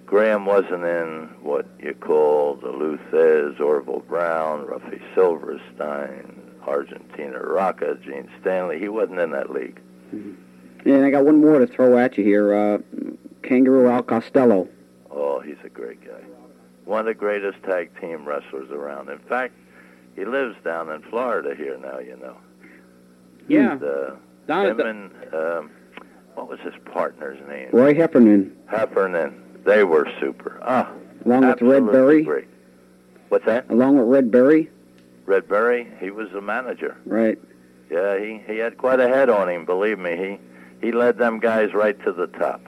Graham 0.06 0.44
wasn't 0.46 0.84
in 0.84 1.30
what 1.42 1.66
you 1.82 1.94
call 1.94 2.56
the 2.56 2.68
Lou 2.70 2.98
Thesz, 3.10 3.58
Orville 3.60 4.00
Brown, 4.06 4.66
Ruffy 4.66 5.00
Silverstein, 5.14 6.40
Argentina 6.66 7.38
Rocca, 7.40 7.96
Gene 8.04 8.30
Stanley. 8.40 8.78
He 8.78 8.88
wasn't 8.88 9.20
in 9.20 9.30
that 9.30 9.50
league. 9.50 9.80
And 10.12 11.04
I 11.04 11.10
got 11.10 11.24
one 11.24 11.40
more 11.40 11.58
to 11.58 11.66
throw 11.66 11.98
at 11.98 12.16
you 12.18 12.24
here. 12.24 12.54
Uh, 12.54 12.78
Kangaroo 13.42 13.88
Al 13.88 14.02
Costello. 14.02 14.68
Oh, 15.10 15.40
he's 15.40 15.56
a 15.64 15.68
great 15.68 16.04
guy. 16.04 16.20
One 16.84 17.00
of 17.00 17.06
the 17.06 17.14
greatest 17.14 17.62
tag 17.62 17.90
team 18.00 18.26
wrestlers 18.26 18.70
around. 18.70 19.08
In 19.08 19.18
fact, 19.20 19.54
he 20.14 20.24
lives 20.24 20.56
down 20.64 20.90
in 20.90 21.02
Florida 21.02 21.54
here 21.56 21.78
now, 21.78 21.98
you 21.98 22.16
know. 22.18 22.36
Yeah. 23.48 23.72
And, 23.72 23.82
uh, 23.82 24.10
Down 24.46 24.66
him 24.66 24.76
the- 24.76 24.84
and, 24.86 25.10
um, 25.34 25.70
what 26.34 26.48
was 26.48 26.60
his 26.60 26.74
partner's 26.84 27.38
name? 27.48 27.70
Roy 27.72 27.94
Heffernan, 27.94 28.54
Heffernan. 28.66 29.40
They 29.64 29.84
were 29.84 30.06
super. 30.20 30.58
Ah, 30.62 30.90
along 31.24 31.46
with 31.46 31.62
Red 31.62 31.86
Berry. 31.86 32.22
Great. 32.22 32.48
What's 33.28 33.46
that? 33.46 33.70
Along 33.70 33.98
with 33.98 34.06
Red 34.06 34.30
Berry. 34.30 34.70
Red 35.26 35.48
Berry. 35.48 35.90
He 36.00 36.10
was 36.10 36.30
the 36.32 36.40
manager. 36.40 36.96
Right. 37.06 37.38
Yeah, 37.90 38.18
he 38.18 38.42
he 38.46 38.58
had 38.58 38.76
quite 38.76 39.00
a 39.00 39.08
head 39.08 39.30
on 39.30 39.48
him. 39.48 39.64
Believe 39.64 39.98
me, 39.98 40.16
he 40.16 40.86
he 40.86 40.92
led 40.92 41.18
them 41.18 41.38
guys 41.40 41.72
right 41.72 41.98
to 42.04 42.12
the 42.12 42.26
top. 42.26 42.60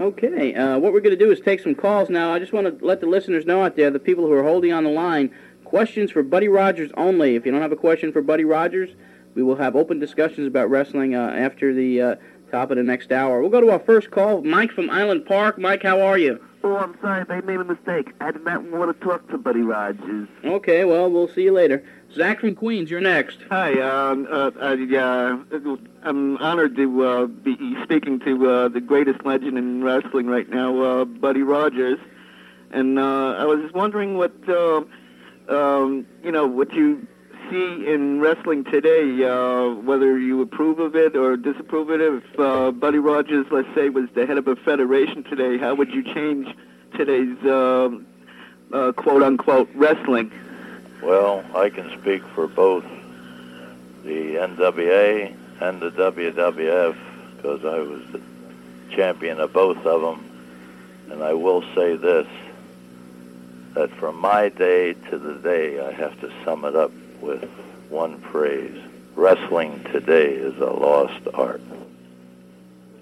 Okay, 0.00 0.54
uh, 0.54 0.78
what 0.78 0.94
we're 0.94 1.00
going 1.00 1.16
to 1.16 1.24
do 1.24 1.30
is 1.30 1.40
take 1.40 1.60
some 1.60 1.74
calls 1.74 2.08
now. 2.08 2.32
I 2.32 2.38
just 2.38 2.54
want 2.54 2.66
to 2.66 2.84
let 2.84 3.00
the 3.00 3.06
listeners 3.06 3.44
know 3.44 3.62
out 3.62 3.76
there, 3.76 3.90
the 3.90 3.98
people 3.98 4.26
who 4.26 4.32
are 4.32 4.42
holding 4.42 4.72
on 4.72 4.84
the 4.84 4.90
line, 4.90 5.30
questions 5.64 6.10
for 6.10 6.22
Buddy 6.22 6.48
Rogers 6.48 6.90
only. 6.96 7.36
If 7.36 7.44
you 7.44 7.52
don't 7.52 7.60
have 7.60 7.72
a 7.72 7.76
question 7.76 8.10
for 8.10 8.22
Buddy 8.22 8.44
Rogers, 8.44 8.90
we 9.34 9.42
will 9.42 9.56
have 9.56 9.76
open 9.76 9.98
discussions 9.98 10.46
about 10.46 10.70
wrestling 10.70 11.14
uh, 11.14 11.28
after 11.28 11.74
the 11.74 12.00
uh, 12.00 12.14
top 12.50 12.70
of 12.70 12.76
the 12.76 12.82
next 12.82 13.12
hour. 13.12 13.40
We'll 13.40 13.50
go 13.50 13.60
to 13.60 13.70
our 13.70 13.78
first 13.78 14.10
call. 14.10 14.42
Mike 14.42 14.72
from 14.72 14.90
Island 14.90 15.26
Park. 15.26 15.58
Mike, 15.58 15.82
how 15.82 16.00
are 16.00 16.18
you? 16.18 16.40
Oh, 16.62 16.76
I'm 16.76 16.94
sorry, 17.00 17.24
they 17.24 17.40
made 17.40 17.58
a 17.58 17.64
mistake. 17.64 18.12
I 18.20 18.32
did 18.32 18.44
not 18.44 18.62
want 18.64 18.94
to 18.94 19.06
talk 19.06 19.26
to 19.30 19.38
Buddy 19.38 19.62
Rogers. 19.62 20.28
Okay, 20.44 20.84
well, 20.84 21.10
we'll 21.10 21.28
see 21.28 21.42
you 21.42 21.52
later. 21.52 21.82
Zach 22.12 22.40
from 22.40 22.54
Queens, 22.54 22.90
you're 22.90 23.00
next. 23.00 23.38
Hi, 23.48 23.80
um, 23.80 24.28
uh, 24.30 24.50
I, 24.60 24.72
uh, 24.74 25.76
I'm 26.02 26.36
honored 26.36 26.76
to 26.76 27.06
uh, 27.06 27.26
be 27.26 27.56
speaking 27.82 28.20
to 28.20 28.50
uh, 28.50 28.68
the 28.68 28.80
greatest 28.80 29.24
legend 29.24 29.56
in 29.56 29.82
wrestling 29.82 30.26
right 30.26 30.48
now, 30.50 30.82
uh, 30.82 31.04
Buddy 31.06 31.42
Rogers. 31.42 31.98
And 32.72 32.98
uh, 32.98 33.36
I 33.38 33.44
was 33.46 33.72
wondering 33.72 34.18
what, 34.18 34.34
uh, 34.46 34.82
um, 35.48 36.06
you 36.22 36.30
know, 36.30 36.46
what 36.46 36.74
you 36.74 37.06
see 37.50 37.86
in 37.86 38.20
wrestling 38.20 38.64
today, 38.64 39.24
uh, 39.24 39.74
whether 39.74 40.18
you 40.18 40.40
approve 40.40 40.78
of 40.78 40.94
it 40.94 41.16
or 41.16 41.36
disapprove 41.36 41.90
of 41.90 42.00
it. 42.00 42.22
If 42.24 42.40
uh, 42.40 42.70
Buddy 42.70 42.98
Rogers, 42.98 43.46
let's 43.50 43.72
say, 43.74 43.88
was 43.88 44.08
the 44.14 44.26
head 44.26 44.38
of 44.38 44.46
a 44.46 44.56
federation 44.56 45.24
today, 45.24 45.58
how 45.58 45.74
would 45.74 45.90
you 45.90 46.02
change 46.02 46.54
today's 46.96 47.38
um 47.44 48.06
uh, 48.72 48.92
quote-unquote 48.92 49.68
wrestling? 49.74 50.30
Well, 51.02 51.44
I 51.56 51.70
can 51.70 51.90
speak 52.00 52.22
for 52.34 52.46
both 52.46 52.84
the 54.04 54.36
NWA 54.36 55.34
and 55.60 55.80
the 55.80 55.90
WWF 55.90 56.96
because 57.36 57.64
I 57.64 57.78
was 57.78 58.02
the 58.12 58.20
champion 58.94 59.40
of 59.40 59.52
both 59.52 59.84
of 59.84 60.02
them. 60.02 60.26
And 61.10 61.24
I 61.24 61.32
will 61.32 61.62
say 61.74 61.96
this, 61.96 62.28
that 63.74 63.90
from 63.92 64.16
my 64.20 64.50
day 64.50 64.92
to 64.92 65.18
the 65.18 65.34
day, 65.34 65.80
I 65.80 65.90
have 65.90 66.20
to 66.20 66.32
sum 66.44 66.64
it 66.64 66.76
up 66.76 66.92
with 67.20 67.44
one 67.88 68.20
phrase. 68.20 68.80
Wrestling 69.14 69.82
today 69.92 70.32
is 70.32 70.56
a 70.58 70.66
lost 70.66 71.26
art. 71.34 71.60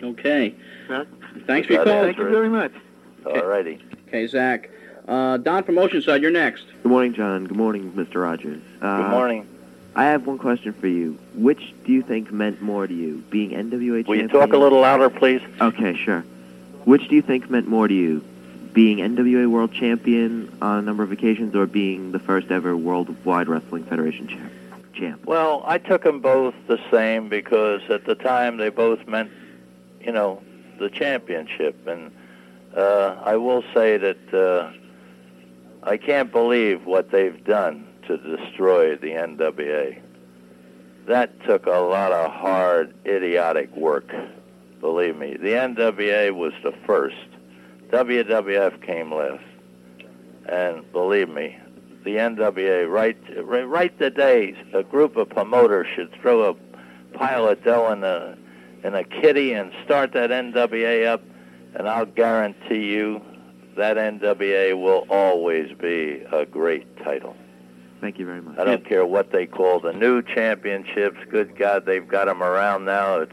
Okay. 0.03 0.55
Huh? 0.89 1.05
Thanks 1.47 1.67
for 1.67 1.75
your 1.75 1.85
Got 1.85 1.93
call. 1.93 2.03
Thank 2.05 2.19
you 2.19 2.31
very 2.31 2.49
much. 2.49 2.73
All 3.27 3.45
righty. 3.45 3.81
Okay, 4.09 4.27
Zach. 4.27 4.71
Uh, 5.07 5.37
Don 5.39 5.65
from 5.65 5.77
Oceanside, 5.77 6.21
you're 6.21 6.31
next. 6.31 6.65
Good 6.83 6.89
morning, 6.89 7.15
John. 7.15 7.47
Good 7.47 7.57
morning, 7.57 7.93
Mr. 7.93 8.23
Rogers. 8.23 8.63
Uh, 8.81 9.03
Good 9.03 9.11
morning. 9.11 9.49
I 9.95 10.05
have 10.05 10.27
one 10.27 10.39
question 10.39 10.73
for 10.75 10.87
you. 10.87 11.19
Which 11.35 11.75
do 11.85 11.93
you 11.93 12.03
think 12.03 12.31
meant 12.31 12.63
more 12.63 12.87
to 12.87 12.95
you, 12.95 13.25
being 13.31 13.51
NWA 13.51 13.71
champion? 13.71 14.05
Will 14.07 14.17
you 14.17 14.29
talk 14.29 14.53
a 14.53 14.57
little 14.57 14.81
louder, 14.81 15.11
please? 15.11 15.41
Okay, 15.61 15.97
sure. 15.97 16.25
Which 16.85 17.09
do 17.09 17.17
you 17.17 17.23
think 17.23 17.51
meant 17.51 17.69
more 17.69 17.89
to 17.89 17.95
you, 17.95 18.25
being 18.73 18.99
NWA 18.99 19.49
World 19.51 19.73
Champion 19.73 20.57
on 20.61 20.79
a 20.79 20.83
number 20.83 21.03
of 21.03 21.13
occasions, 21.13 21.55
or 21.55 21.67
being 21.67 22.13
the 22.13 22.19
first 22.19 22.51
ever 22.51 22.77
Worldwide 22.77 23.49
Wrestling 23.49 23.85
Federation 23.85 24.29
champ? 24.29 24.53
champ? 24.99 25.25
Well, 25.25 25.63
I 25.67 25.79
took 25.79 26.03
them 26.03 26.21
both 26.21 26.55
the 26.67 26.79
same 26.91 27.29
because 27.29 27.83
at 27.89 28.05
the 28.05 28.15
time 28.15 28.57
they 28.57 28.69
both 28.69 29.07
meant, 29.07 29.31
you 30.01 30.13
know, 30.13 30.43
the 30.79 30.91
championship. 30.91 31.87
And 31.87 32.13
uh, 32.77 33.17
I 33.23 33.37
will 33.37 33.63
say 33.75 33.97
that 33.97 34.35
uh, 34.35 34.73
I 35.83 35.97
can't 35.97 36.31
believe 36.31 36.85
what 36.85 37.11
they've 37.11 37.43
done 37.45 37.87
to 38.07 38.17
destroy 38.17 38.97
the 38.97 39.09
NWA. 39.09 40.01
That 41.07 41.43
took 41.45 41.67
a 41.67 41.71
lot 41.71 42.13
of 42.13 42.31
hard, 42.31 42.95
idiotic 43.07 43.75
work. 43.75 44.13
Believe 44.81 45.17
me, 45.17 45.37
the 45.37 45.49
NWA 45.49 46.35
was 46.35 46.53
the 46.63 46.73
first. 46.87 47.17
WWF 47.91 48.83
came 48.85 49.13
last. 49.15 49.43
And 50.47 50.91
believe 50.93 51.29
me, 51.29 51.59
the 52.05 52.17
NWA 52.17 52.91
right 52.91 53.19
right, 53.45 53.69
right 53.69 53.99
today 53.99 54.55
a 54.73 54.83
group 54.83 55.17
of 55.17 55.29
promoters 55.29 55.87
should 55.95 56.13
throw 56.21 56.51
a 56.51 56.55
pile 57.17 57.49
of 57.49 57.63
dough 57.65 57.93
in 57.93 58.05
a 58.05 58.37
in 58.85 58.95
a 58.95 59.05
kitty 59.05 59.53
and 59.53 59.73
start 59.85 60.13
that 60.13 60.31
NWA 60.31 61.07
up 61.07 61.23
and 61.75 61.89
I'll 61.89 62.07
guarantee 62.07 62.87
you 62.87 63.21
that 63.77 63.97
NWA 63.97 64.81
will 64.81 65.07
always 65.11 65.77
be 65.77 66.23
a 66.33 66.47
great 66.47 66.97
title. 67.05 67.37
Thank 68.01 68.19
you 68.19 68.27
very 68.27 68.41
much. 68.41 68.59
I 68.59 68.65
don't 68.65 68.87
care 68.87 69.05
what 69.05 69.33
they 69.33 69.47
call 69.47 69.81
the 69.81 69.93
new 69.93 70.23
championships. 70.23 71.19
Good 71.31 71.59
God, 71.59 71.85
they've 71.85 72.07
got 72.07 72.27
them 72.27 72.43
around 72.43 72.85
now. 72.85 73.21
It's 73.21 73.33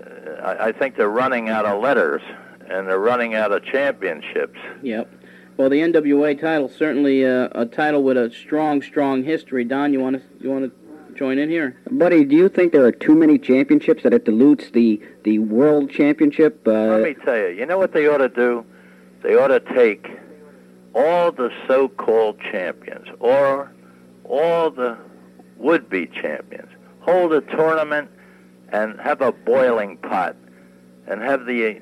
uh, 0.00 0.30
I, 0.42 0.68
I 0.68 0.72
think 0.72 0.96
they're 0.96 1.08
running 1.08 1.48
out 1.48 1.66
of 1.66 1.80
letters 1.80 2.22
and 2.68 2.86
they're 2.88 2.98
running 2.98 3.34
out 3.34 3.52
of 3.52 3.64
championships. 3.64 4.58
Yep. 4.82 5.10
Well, 5.56 5.68
the 5.68 5.80
NWA 5.80 6.40
title 6.40 6.68
certainly 6.68 7.26
uh, 7.26 7.48
a 7.52 7.66
title 7.66 8.02
with 8.04 8.16
a 8.16 8.30
strong, 8.30 8.80
strong 8.82 9.24
history. 9.24 9.64
Don, 9.64 9.92
you 9.92 10.00
want 10.00 10.16
to 10.16 10.22
you 10.40 10.50
want 10.50 10.64
to 10.66 11.14
join 11.16 11.38
in 11.38 11.50
here? 11.50 11.76
Buddy, 11.90 12.24
do 12.24 12.36
you 12.36 12.48
think 12.48 12.72
there 12.72 12.84
are 12.84 12.92
too 12.92 13.16
many 13.16 13.38
championships 13.38 14.04
that 14.04 14.14
it 14.14 14.24
dilutes 14.24 14.70
the 14.70 15.02
the 15.24 15.40
world 15.40 15.90
championship? 15.90 16.66
Uh, 16.66 16.70
Let 16.70 17.02
me 17.02 17.14
tell 17.24 17.36
you, 17.36 17.48
you 17.48 17.66
know 17.66 17.78
what 17.78 17.92
they 17.92 18.06
ought 18.06 18.18
to 18.18 18.28
do? 18.28 18.64
They 19.22 19.34
ought 19.34 19.48
to 19.48 19.58
take 19.58 20.08
all 20.94 21.32
the 21.32 21.50
so-called 21.66 22.38
champions 22.40 23.08
or 23.18 23.72
all 24.24 24.70
the 24.70 24.96
would-be 25.56 26.06
champions, 26.06 26.70
hold 27.00 27.32
a 27.32 27.40
tournament 27.40 28.10
and 28.70 29.00
have 29.00 29.20
a 29.20 29.32
boiling 29.32 29.96
pot 29.96 30.36
and 31.08 31.20
have 31.20 31.46
the 31.46 31.80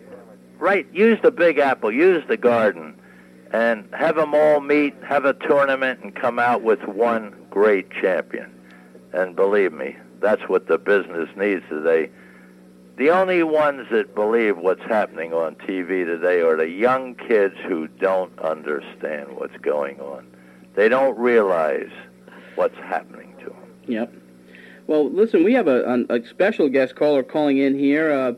right 0.59 0.87
use 0.93 1.19
the 1.23 1.31
big 1.31 1.59
apple, 1.59 1.93
use 1.93 2.25
the 2.29 2.37
garden 2.37 2.95
and 3.53 3.89
have 3.95 4.17
them 4.17 4.35
all 4.35 4.61
meet, 4.61 4.95
have 5.07 5.25
a 5.25 5.33
tournament 5.35 6.01
and 6.03 6.15
come 6.15 6.39
out 6.39 6.63
with 6.63 6.83
one 6.87 7.35
great 7.51 7.91
champion. 7.91 8.53
And 9.13 9.37
believe 9.37 9.73
me, 9.73 9.97
that's 10.21 10.43
what 10.43 10.67
the 10.67 10.79
business 10.79 11.29
needs 11.37 11.63
today. 11.69 12.11
The 12.97 13.11
only 13.11 13.43
ones 13.43 13.89
that 13.91 14.15
believe 14.15 14.57
what's 14.59 14.83
happening 14.83 15.33
on 15.33 15.55
TV 15.57 16.05
today 16.05 16.41
are 16.41 16.57
the 16.57 16.69
young 16.69 17.15
kids 17.15 17.55
who 17.67 17.89
don't 17.89 18.37
understand 18.39 19.37
what's 19.37 19.57
going 19.59 20.01
on. 20.01 20.27
They 20.75 20.89
don't 20.89 21.17
realize 21.19 21.91
what's 22.55 22.77
happening 22.77 23.35
to 23.41 23.51
them. 23.51 23.75
Yep. 23.87 24.15
Well, 24.87 25.11
listen, 25.11 25.45
we 25.45 25.53
have 25.55 25.69
a, 25.69 26.07
a, 26.09 26.25
special 26.27 26.69
guest 26.69 26.95
caller 26.95 27.23
calling 27.23 27.59
in 27.59 27.79
here. 27.79 28.13
Uh, 28.13 28.33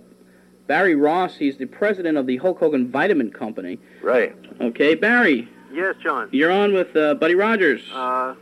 Barry 0.69 0.95
Ross. 0.95 1.35
He's 1.37 1.57
the 1.57 1.67
president 1.67 2.17
of 2.17 2.27
the 2.27 2.37
Hulk 2.37 2.61
Hogan 2.61 2.89
Vitamin 2.89 3.33
Company. 3.33 3.79
Right. 4.03 4.37
Okay, 4.61 4.95
Barry, 4.95 5.49
Yes, 5.73 5.97
John. 6.03 6.29
you're 6.31 6.51
on 6.53 6.73
with 6.73 6.95
uh, 6.97 7.15
Buddy 7.15 7.35
Rogers. 7.35 7.83
Uh, 7.93 8.35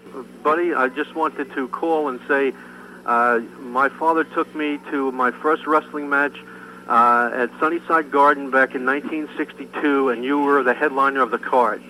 buddy, 0.42 0.74
I 0.74 0.88
just 0.88 1.14
wanted 1.14 1.50
to 1.54 1.68
call 1.68 2.08
and 2.08 2.20
say 2.28 2.52
uh, 3.06 3.40
my 3.60 3.88
father 3.88 4.24
took 4.24 4.52
me 4.54 4.78
to 4.90 5.12
my 5.12 5.30
first 5.30 5.66
wrestling 5.66 6.08
match 6.08 6.36
uh, 6.88 7.30
at 7.32 7.50
Sunnyside 7.60 8.10
Garden 8.10 8.50
back 8.50 8.74
in 8.74 8.84
1962, 8.86 10.08
and 10.10 10.24
you 10.24 10.38
were 10.40 10.62
the 10.62 10.74
headliner 10.74 11.20
of 11.20 11.30
the 11.30 11.38
card. 11.38 11.82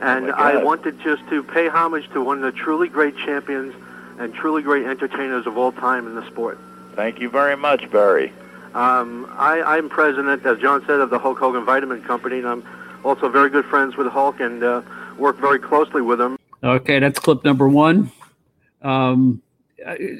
And 0.00 0.30
Oh, 0.30 0.34
I 0.34 0.62
wanted 0.62 1.00
just 1.00 1.22
to 1.30 1.42
pay 1.42 1.68
homage 1.68 2.08
to 2.10 2.22
one 2.22 2.42
of 2.42 2.52
the 2.54 2.58
truly 2.58 2.88
great 2.88 3.16
champions 3.18 3.74
and 4.18 4.34
truly 4.34 4.62
great 4.62 4.84
entertainers 4.86 5.46
of 5.46 5.56
all 5.56 5.72
time 5.72 6.06
in 6.06 6.14
the 6.16 6.26
sport. 6.26 6.58
Thank 6.94 7.20
you 7.20 7.30
very 7.30 7.56
much, 7.56 7.90
Barry. 7.90 8.32
Um, 8.74 9.26
I, 9.36 9.62
I'm 9.62 9.88
president, 9.88 10.44
as 10.44 10.58
John 10.58 10.84
said, 10.86 11.00
of 11.00 11.10
the 11.10 11.18
Hulk 11.18 11.38
Hogan 11.38 11.64
Vitamin 11.64 12.02
Company, 12.02 12.38
and 12.38 12.46
I'm 12.46 12.64
also 13.04 13.28
very 13.28 13.48
good 13.48 13.64
friends 13.66 13.96
with 13.96 14.08
Hulk 14.08 14.40
and 14.40 14.62
uh, 14.62 14.82
work 15.16 15.38
very 15.38 15.58
closely 15.60 16.02
with 16.02 16.20
him. 16.20 16.36
Okay, 16.62 16.98
that's 16.98 17.18
clip 17.18 17.44
number 17.44 17.68
one. 17.68 18.10
Um, 18.82 19.42
I, 19.86 20.18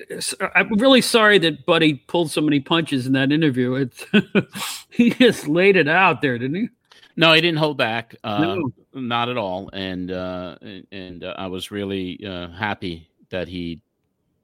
I'm 0.55 0.69
really 0.75 1.01
sorry 1.01 1.39
that 1.39 1.67
Buddy 1.67 1.95
pulled 1.95 2.31
so 2.31 2.41
many 2.41 2.61
punches 2.61 3.07
in 3.07 3.13
that 3.15 3.33
interview. 3.33 3.75
It's 3.75 4.05
he 4.91 5.11
just 5.11 5.49
laid 5.49 5.77
it 5.77 5.89
out 5.89 6.23
there, 6.23 6.39
didn't 6.39 6.57
he? 6.57 6.69
No, 7.17 7.33
he 7.33 7.41
didn't 7.41 7.59
hold 7.59 7.77
back. 7.77 8.15
Uh, 8.25 8.39
No. 8.41 8.73
Not 8.93 9.29
at 9.29 9.37
all. 9.37 9.71
And 9.73 10.11
uh, 10.13 10.57
and, 10.61 10.87
and 10.93 11.25
uh, 11.25 11.35
I 11.37 11.49
was 11.49 11.71
really 11.71 12.25
uh, 12.25 12.49
happy 12.49 13.09
that 13.31 13.49
he 13.49 13.83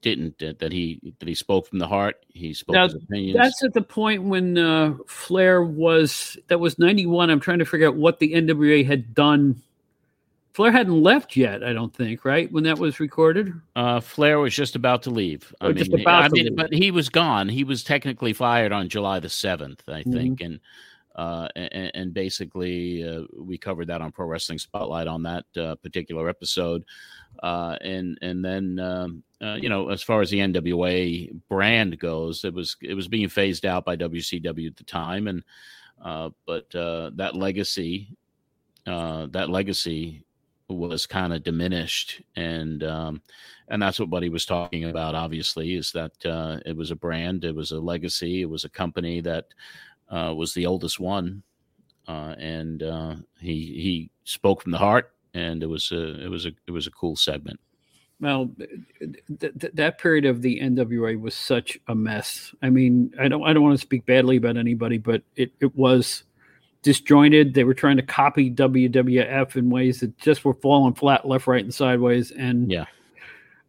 didn't 0.03 0.39
that, 0.39 0.59
that 0.61 0.73
he 0.73 1.01
that 1.19 1.29
he 1.29 1.35
spoke 1.35 1.67
from 1.67 1.79
the 1.79 1.87
heart. 1.89 2.25
He 2.29 2.55
spoke 2.55 2.75
Now, 2.75 2.85
his 2.85 2.95
opinions. 2.95 3.37
that's 3.39 3.63
at 3.65 3.75
the 3.75 3.83
point 3.83 4.23
when 4.23 4.57
uh, 4.59 4.95
Flair 5.07 5.63
was. 5.63 6.37
That 6.49 6.59
was 6.61 6.79
ninety 6.79 7.07
one. 7.07 7.31
I'm 7.31 7.41
trying 7.41 7.59
to 7.59 7.65
figure 7.65 7.89
out 7.89 7.97
what 7.97 8.19
the 8.19 8.33
NWA 8.33 8.87
had 8.87 9.15
done. 9.15 9.63
Flair 10.53 10.73
hadn't 10.73 11.01
left 11.03 11.37
yet. 11.37 11.63
I 11.63 11.73
don't 11.73 11.95
think. 11.95 12.25
Right 12.25 12.51
when 12.51 12.65
that 12.65 12.79
was 12.79 12.99
recorded. 13.01 13.53
Uh, 13.77 14.01
Flair 14.01 14.39
was 14.39 14.55
just 14.55 14.75
about 14.77 15.03
to 15.05 15.11
leave. 15.11 15.55
I 15.61 15.67
Oh, 15.67 15.69
mean, 15.69 15.77
just 15.79 15.93
about 15.93 16.25
I 16.25 16.29
mean, 16.29 16.45
leave. 16.47 16.57
but 16.57 16.73
he 16.73 16.91
was 16.91 17.09
gone. 17.09 17.49
He 17.49 17.65
was 17.65 17.85
technically 17.85 18.33
fired 18.33 18.73
on 18.73 18.89
July 18.89 19.21
the 19.21 19.29
seventh, 19.29 19.83
I 19.89 20.01
Mm-hmm. 20.01 20.13
think, 20.13 20.41
and 20.41 20.61
uh, 21.17 21.49
and, 21.57 21.91
and 21.95 22.15
basically 22.15 23.07
uh, 23.07 23.25
we 23.37 23.59
covered 23.59 23.89
that 23.89 24.01
on 24.01 24.11
Pro 24.13 24.27
Wrestling 24.27 24.59
Spotlight 24.59 25.07
on 25.07 25.23
that 25.25 25.45
uh, 25.57 25.75
particular 25.77 26.29
episode, 26.29 26.85
uh, 27.43 27.77
and 27.83 28.17
and 28.23 28.45
then 28.45 28.79
um, 28.79 29.23
uh, 29.43 29.57
you 29.61 29.69
know 29.69 29.89
as 29.89 30.03
far 30.03 30.21
as 30.21 30.31
the 30.31 30.39
NWA 30.39 31.35
brand 31.49 31.99
goes, 31.99 32.45
it 32.45 32.53
was 32.53 32.77
it 32.83 32.95
was 32.95 33.09
being 33.09 33.29
phased 33.29 33.65
out 33.65 33.85
by 33.85 33.97
WCW 33.97 34.67
at 34.67 34.77
the 34.77 34.85
time, 34.85 35.29
and 35.29 35.43
uh, 36.03 36.31
but 36.47 36.75
uh, 36.75 37.11
that 37.15 37.35
legacy 37.35 38.17
uh, 38.87 39.27
that 39.31 39.51
legacy 39.51 40.25
was 40.69 41.05
kind 41.05 41.33
of 41.33 41.43
diminished 41.43 42.23
and 42.37 42.85
um, 42.85 43.21
and 43.69 43.83
that's 43.83 43.99
what 43.99 44.09
Buddy 44.09 44.29
was 44.29 44.47
talking 44.47 44.85
about 44.85 45.17
obviously 45.17 45.75
is 45.75 45.91
that 45.93 46.13
uh, 46.25 46.59
it 46.65 46.77
was 46.77 46.93
a 46.93 46.97
brand 46.97 47.45
it 47.45 47.55
was 47.55 47.73
a 47.73 47.81
legacy 47.81 48.43
it 48.43 48.49
was 48.49 48.65
a 48.65 48.69
company 48.69 49.21
that 49.21 49.47
was 50.11 50.55
the 50.55 50.67
oldest 50.67 51.01
one 51.01 51.43
and 52.07 52.83
he 53.41 53.53
he 53.53 54.11
spoke 54.23 54.63
from 54.63 54.71
the 54.71 54.79
heart 54.79 55.13
and 55.35 55.63
it 55.63 55.67
was 55.67 55.91
a 55.91 56.25
it 56.25 56.29
was 56.29 56.47
a 56.47 56.53
it 56.69 56.71
was 56.71 56.87
a 56.87 56.93
cool 56.93 57.17
segment 57.17 57.59
Well, 58.21 58.51
th- 58.59 59.55
th- 59.59 59.73
that 59.75 59.99
period 59.99 60.27
of 60.27 60.43
the 60.43 60.61
NWA 60.61 61.19
was 61.19 61.35
such 61.35 61.79
a 61.89 61.95
mess. 61.95 62.55
I 62.63 62.69
mean, 62.69 63.15
I 63.19 63.29
don't 63.29 63.43
I 63.43 63.53
don't 63.53 63.63
want 63.63 63.75
to 63.75 63.81
speak 63.81 64.05
badly 64.05 64.37
about 64.37 64.57
anybody, 64.57 64.99
but 64.99 65.23
it, 65.37 65.53
it 65.61 65.75
was 65.75 66.25
disjointed. 66.83 67.55
They 67.55 67.65
were 67.65 67.75
trying 67.75 67.97
to 67.97 68.03
copy 68.03 68.51
WWF 68.51 69.57
in 69.57 69.71
ways 69.71 70.01
that 70.01 70.17
just 70.19 70.45
were 70.45 70.55
falling 70.55 70.95
flat 70.95 71.27
left, 71.27 71.47
right, 71.47 71.65
and 71.65 71.73
sideways. 71.73 72.31
And 72.33 72.71
yeah, 72.71 72.85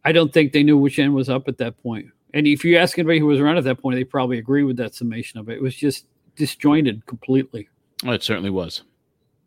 I 0.04 0.12
don't 0.12 0.32
think 0.32 0.52
they 0.52 0.62
knew 0.62 0.76
which 0.76 0.98
end 0.98 1.14
was 1.14 1.30
up 1.30 1.48
at 1.48 1.58
that 1.58 1.82
point. 1.82 2.06
And 2.34 2.46
if 2.46 2.64
you 2.64 2.76
ask 2.76 2.98
anybody 2.98 3.18
who 3.18 3.26
was 3.26 3.40
around 3.40 3.58
at 3.58 3.64
that 3.64 3.80
point, 3.80 3.96
they 3.96 4.04
probably 4.04 4.38
agree 4.38 4.64
with 4.64 4.76
that 4.78 4.94
summation 4.94 5.38
of 5.38 5.48
it. 5.48 5.56
It 5.56 5.62
was 5.62 5.74
just 5.74 6.06
disjointed 6.36 7.04
completely. 7.06 7.68
Well, 8.04 8.14
it 8.14 8.22
certainly 8.22 8.50
was 8.50 8.82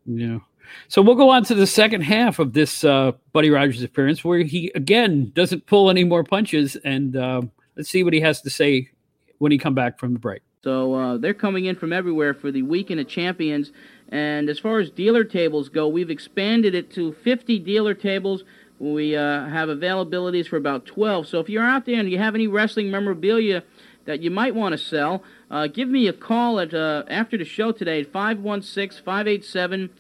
Yeah. 0.06 0.40
So 0.88 1.02
we'll 1.02 1.16
go 1.16 1.30
on 1.30 1.44
to 1.46 1.56
the 1.56 1.68
second 1.68 2.02
half 2.02 2.40
of 2.40 2.54
this 2.54 2.84
uh, 2.84 3.14
Buddy 3.34 3.50
Rogers 3.50 3.84
appearance, 3.84 4.24
where 4.24 4.40
he 4.40 4.72
again 4.76 5.32
doesn't 5.34 5.66
pull 5.66 5.90
any 5.90 6.04
more 6.04 6.24
punches, 6.24 6.76
and 6.78 7.16
uh, 7.16 7.42
let's 7.76 7.90
see 7.90 8.04
what 8.04 8.14
he 8.14 8.22
has 8.22 8.42
to 8.42 8.50
say 8.50 8.90
when 9.38 9.52
he 9.52 9.58
come 9.58 9.74
back 9.74 10.00
from 10.00 10.14
the 10.14 10.20
break. 10.20 10.42
So 10.66 10.96
uh, 10.96 11.18
they're 11.18 11.36
coming 11.36 11.66
in 11.66 11.76
from 11.76 11.94
everywhere 11.94 12.34
for 12.34 12.52
the 12.52 12.64
Weekend 12.64 13.00
of 13.00 13.08
Champions. 13.08 13.72
And 14.10 14.50
as 14.50 14.58
far 14.58 14.80
as 14.80 14.90
dealer 14.90 15.24
tables 15.24 15.70
go, 15.70 15.88
we've 15.88 16.10
expanded 16.10 16.74
it 16.74 16.92
to 16.94 17.14
50 17.24 17.60
dealer 17.60 17.94
tables. 17.94 18.44
We 18.80 19.16
uh, 19.16 19.46
have 19.46 19.70
availabilities 19.70 20.48
for 20.48 20.58
about 20.58 20.88
12. 20.88 21.28
So 21.28 21.40
if 21.40 21.50
you're 21.50 21.64
out 21.64 21.86
there 21.86 22.00
and 22.00 22.10
you 22.10 22.18
have 22.18 22.34
any 22.34 22.48
wrestling 22.48 22.90
memorabilia 22.90 23.64
that 24.06 24.22
you 24.22 24.32
might 24.32 24.56
want 24.56 24.74
to 24.74 24.80
sell, 24.80 25.24
uh, 25.52 25.68
give 25.68 25.88
me 25.88 26.08
a 26.08 26.14
call 26.14 26.60
at 26.60 26.74
uh, 26.74 27.04
after 27.08 27.38
the 27.38 27.46
show 27.46 27.72
today 27.72 28.02
at 28.02 28.12
516 28.12 29.04
587 29.04 29.92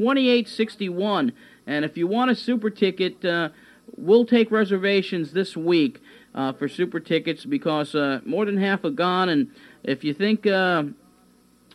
2861. 0.00 1.32
And 1.66 1.84
if 1.84 1.98
you 1.98 2.06
want 2.06 2.30
a 2.30 2.34
super 2.34 2.70
ticket, 2.70 3.22
uh, 3.22 3.50
we'll 3.98 4.24
take 4.24 4.50
reservations 4.50 5.34
this 5.34 5.54
week 5.54 6.00
uh, 6.34 6.54
for 6.54 6.68
super 6.68 7.00
tickets 7.00 7.44
because 7.44 7.94
uh, 7.94 8.20
more 8.24 8.46
than 8.46 8.56
half 8.56 8.82
are 8.84 8.90
gone. 8.90 9.28
And 9.28 9.50
if 9.84 10.02
you 10.02 10.14
think 10.14 10.46
uh, 10.46 10.84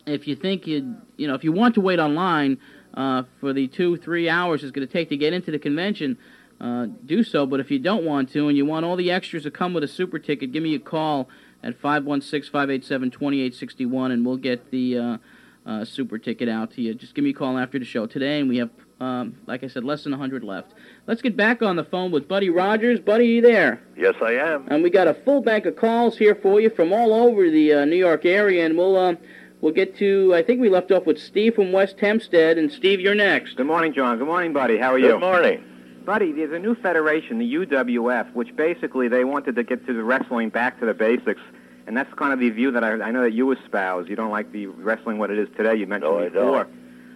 if 0.07 0.27
you 0.27 0.35
think 0.35 0.65
you 0.65 0.95
you 1.17 1.27
know 1.27 1.35
if 1.35 1.43
you 1.43 1.51
want 1.51 1.75
to 1.75 1.81
wait 1.81 1.99
online 1.99 2.57
uh, 2.95 3.21
for 3.39 3.53
the 3.53 3.67
two 3.67 3.95
three 3.97 4.27
hours 4.27 4.63
it's 4.63 4.71
going 4.71 4.87
to 4.87 4.91
take 4.91 5.09
to 5.09 5.17
get 5.17 5.31
into 5.31 5.51
the 5.51 5.59
convention, 5.59 6.17
uh, 6.59 6.87
do 7.05 7.21
so. 7.21 7.45
But 7.45 7.59
if 7.59 7.69
you 7.69 7.77
don't 7.77 8.05
want 8.05 8.31
to 8.31 8.47
and 8.47 8.57
you 8.57 8.65
want 8.65 8.87
all 8.87 8.95
the 8.95 9.11
extras 9.11 9.43
to 9.43 9.51
come 9.51 9.75
with 9.75 9.83
a 9.83 9.87
super 9.87 10.17
ticket, 10.17 10.51
give 10.51 10.63
me 10.63 10.73
a 10.73 10.79
call 10.79 11.29
at 11.61 11.79
516-587-2861 11.79 14.11
and 14.11 14.25
we'll 14.25 14.37
get 14.37 14.71
the 14.71 15.19
uh, 15.65 15.83
super 15.83 16.17
ticket 16.17 16.47
out 16.47 16.71
to 16.71 16.81
you. 16.81 16.93
Just 16.93 17.15
give 17.15 17.23
me 17.23 17.31
a 17.31 17.33
call 17.33 17.57
after 17.57 17.79
the 17.79 17.85
show 17.85 18.05
today, 18.05 18.39
and 18.39 18.47
we 18.47 18.57
have, 18.57 18.69
um, 18.99 19.35
like 19.47 19.63
I 19.63 19.67
said, 19.67 19.83
less 19.83 20.03
than 20.03 20.11
100 20.11 20.43
left. 20.43 20.73
Let's 21.07 21.21
get 21.21 21.35
back 21.35 21.61
on 21.61 21.75
the 21.75 21.83
phone 21.83 22.11
with 22.11 22.27
Buddy 22.27 22.49
Rogers. 22.49 22.99
Buddy, 22.99 23.25
are 23.25 23.35
you 23.35 23.41
there? 23.41 23.81
Yes, 23.97 24.15
I 24.21 24.33
am. 24.33 24.67
And 24.69 24.83
we 24.83 24.89
got 24.89 25.07
a 25.07 25.13
full 25.13 25.41
bank 25.41 25.65
of 25.65 25.75
calls 25.75 26.17
here 26.17 26.35
for 26.35 26.61
you 26.61 26.69
from 26.69 26.93
all 26.93 27.13
over 27.13 27.49
the 27.49 27.73
uh, 27.73 27.85
New 27.85 27.95
York 27.95 28.25
area, 28.25 28.65
and 28.65 28.77
we'll 28.77 28.95
uh, 28.95 29.15
we'll 29.61 29.73
get 29.73 29.97
to. 29.97 30.33
I 30.35 30.43
think 30.43 30.61
we 30.61 30.69
left 30.69 30.91
off 30.91 31.05
with 31.05 31.19
Steve 31.19 31.55
from 31.55 31.71
West 31.71 31.99
Hempstead, 31.99 32.57
and 32.57 32.71
Steve, 32.71 32.99
you're 32.99 33.15
next. 33.15 33.55
Good 33.55 33.67
morning, 33.67 33.93
John. 33.93 34.19
Good 34.19 34.27
morning, 34.27 34.53
buddy. 34.53 34.77
How 34.77 34.93
are 34.93 34.99
you? 34.99 35.07
Good 35.07 35.19
morning. 35.19 35.63
Buddy, 36.05 36.31
there's 36.31 36.53
a 36.53 36.59
new 36.59 36.75
federation, 36.75 37.39
the 37.39 37.51
UWF, 37.55 38.31
which 38.33 38.55
basically 38.55 39.07
they 39.07 39.23
wanted 39.23 39.55
to 39.55 39.63
get 39.63 39.87
to 39.87 39.93
the 39.93 40.03
wrestling 40.03 40.49
back 40.49 40.79
to 40.79 40.85
the 40.85 40.93
basics, 40.93 41.41
and 41.87 41.95
that's 41.95 42.13
kind 42.15 42.33
of 42.33 42.39
the 42.39 42.49
view 42.49 42.71
that 42.71 42.83
I, 42.83 42.93
I 42.93 43.11
know 43.11 43.21
that 43.21 43.33
you 43.33 43.51
espouse. 43.51 44.07
You 44.07 44.15
don't 44.15 44.31
like 44.31 44.51
the 44.51 44.67
wrestling 44.67 45.17
what 45.17 45.29
it 45.31 45.37
is 45.37 45.47
today. 45.55 45.75
You 45.75 45.87
mentioned 45.87 46.11
No, 46.11 46.19
I 46.19 46.29
before. 46.29 46.67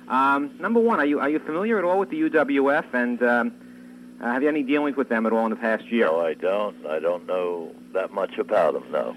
Um, 0.08 0.58
number 0.60 0.80
one, 0.80 1.00
are 1.00 1.06
you 1.06 1.20
are 1.20 1.30
you 1.30 1.40
familiar 1.40 1.78
at 1.78 1.84
all 1.84 2.00
with 2.00 2.10
the 2.10 2.22
UWF, 2.22 2.94
and 2.94 3.22
um, 3.22 4.18
uh, 4.22 4.32
have 4.34 4.42
you 4.42 4.50
any 4.50 4.64
dealings 4.64 4.98
with 4.98 5.10
them 5.10 5.26
at 5.26 5.34
all 5.34 5.46
in 5.46 5.52
the 5.52 5.56
past 5.56 5.86
year? 5.86 6.06
No, 6.06 6.20
I 6.20 6.34
don't. 6.34 6.86
I 6.86 7.00
don't 7.00 7.26
know 7.28 7.74
that 7.94 8.12
much 8.12 8.38
about 8.38 8.74
them. 8.74 8.92
No. 8.92 9.16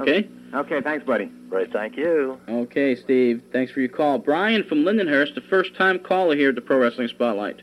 Okay. 0.00 0.28
Okay, 0.54 0.80
thanks, 0.82 1.04
buddy. 1.04 1.30
Right. 1.48 1.70
Thank 1.72 1.96
you. 1.96 2.38
Okay, 2.48 2.94
Steve. 2.94 3.42
Thanks 3.52 3.72
for 3.72 3.80
your 3.80 3.88
call. 3.88 4.18
Brian 4.18 4.64
from 4.64 4.84
Lindenhurst, 4.84 5.34
the 5.34 5.40
first 5.40 5.74
time 5.74 5.98
caller 5.98 6.36
here 6.36 6.50
at 6.50 6.54
the 6.54 6.60
Pro 6.60 6.78
Wrestling 6.78 7.08
Spotlight. 7.08 7.62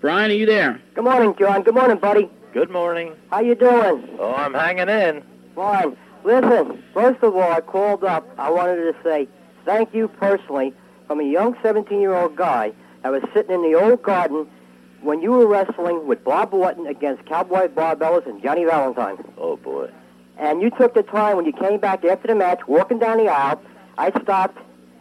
Brian, 0.00 0.30
are 0.30 0.34
you 0.34 0.46
there? 0.46 0.80
Good 0.94 1.04
morning, 1.04 1.34
John. 1.38 1.62
Good 1.62 1.74
morning, 1.74 1.98
buddy. 1.98 2.30
Good 2.56 2.70
morning. 2.70 3.12
How 3.28 3.40
you 3.40 3.54
doing? 3.54 4.16
Oh, 4.18 4.32
I'm 4.34 4.54
hanging 4.54 4.88
in. 4.88 5.22
Fine. 5.54 5.94
Listen, 6.24 6.82
first 6.94 7.22
of 7.22 7.36
all, 7.36 7.52
I 7.52 7.60
called 7.60 8.02
up. 8.02 8.26
I 8.38 8.48
wanted 8.48 8.76
to 8.76 8.94
say 9.04 9.28
thank 9.66 9.92
you 9.92 10.08
personally 10.08 10.72
from 11.06 11.20
a 11.20 11.22
young 11.22 11.52
17-year-old 11.56 12.34
guy 12.34 12.72
that 13.02 13.12
was 13.12 13.22
sitting 13.34 13.56
in 13.56 13.60
the 13.60 13.78
old 13.78 14.02
garden 14.02 14.48
when 15.02 15.20
you 15.20 15.32
were 15.32 15.46
wrestling 15.46 16.06
with 16.06 16.24
Bob 16.24 16.54
Orton 16.54 16.86
against 16.86 17.26
Cowboy 17.26 17.68
Bob 17.68 18.00
Ellis 18.00 18.24
and 18.24 18.42
Johnny 18.42 18.64
Valentine. 18.64 19.22
Oh 19.36 19.58
boy. 19.58 19.90
And 20.38 20.62
you 20.62 20.70
took 20.70 20.94
the 20.94 21.02
time 21.02 21.36
when 21.36 21.44
you 21.44 21.52
came 21.52 21.78
back 21.78 22.06
after 22.06 22.28
the 22.28 22.34
match, 22.34 22.60
walking 22.66 22.98
down 22.98 23.18
the 23.18 23.28
aisle. 23.28 23.60
I 23.98 24.18
stopped, 24.22 24.56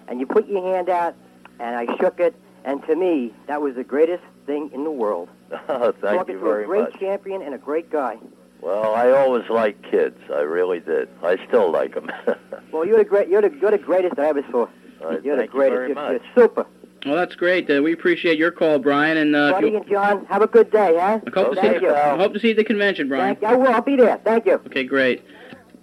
and 0.09 0.19
you 0.19 0.25
put 0.25 0.45
your 0.49 0.61
hand 0.75 0.89
out, 0.89 1.15
and 1.61 1.77
I 1.77 1.85
shook 2.01 2.19
it. 2.19 2.35
And 2.65 2.85
to 2.87 2.97
me, 2.97 3.33
that 3.47 3.61
was 3.61 3.75
the 3.75 3.85
greatest 3.85 4.23
thing 4.45 4.71
in 4.73 4.83
the 4.83 4.91
world. 4.91 5.29
Oh, 5.69 5.91
thank 6.01 6.17
Talking 6.19 6.35
you 6.35 6.41
to 6.41 6.51
a 6.51 6.63
great 6.65 6.81
much. 6.91 6.99
champion 6.99 7.41
and 7.41 7.53
a 7.53 7.57
great 7.57 7.89
guy. 7.91 8.17
Well, 8.61 8.93
I 8.95 9.11
always 9.11 9.47
liked 9.49 9.83
kids. 9.89 10.17
I 10.33 10.39
really 10.41 10.79
did. 10.79 11.07
I 11.23 11.37
still 11.47 11.71
like 11.71 11.93
them. 11.93 12.11
Well, 12.71 12.85
you're 12.85 12.97
the 12.97 13.05
great. 13.05 13.29
You're 13.29 13.41
the 13.41 13.55
you're 13.61 13.71
the 13.71 13.77
greatest 13.77 14.19
I 14.19 14.27
ever 14.27 14.43
saw. 14.51 14.67
Right, 15.01 15.23
you're 15.23 15.35
the 15.37 15.43
thank 15.43 15.53
you 15.53 15.59
greatest. 15.59 15.75
very 15.75 15.87
you're, 15.89 15.95
much. 15.95 16.21
you're 16.35 16.47
super. 16.47 16.65
Well, 17.05 17.15
that's 17.15 17.35
great. 17.35 17.69
Uh, 17.69 17.81
we 17.83 17.93
appreciate 17.93 18.37
your 18.37 18.51
call, 18.51 18.79
Brian. 18.79 19.15
And 19.17 19.33
uh, 19.35 19.51
Buddy 19.53 19.69
you- 19.69 19.77
and 19.77 19.87
John, 19.89 20.25
have 20.25 20.41
a 20.41 20.47
good 20.47 20.71
day, 20.71 20.97
huh? 20.99 21.19
I 21.25 21.29
hope, 21.33 21.49
to 21.51 21.55
see 21.55 21.61
Thank 21.61 21.81
you, 21.83 21.87
you. 21.89 21.95
I 21.95 22.17
hope 22.17 22.33
to 22.33 22.39
see 22.39 22.47
you 22.47 22.51
at 22.51 22.57
the 22.57 22.63
convention, 22.65 23.07
Brian. 23.07 23.35
Thank 23.35 23.41
you. 23.43 23.47
I 23.47 23.55
will. 23.55 23.67
I'll 23.73 23.81
be 23.81 23.95
there. 23.95 24.17
Thank 24.25 24.45
you. 24.45 24.53
Okay, 24.65 24.83
great. 24.83 25.23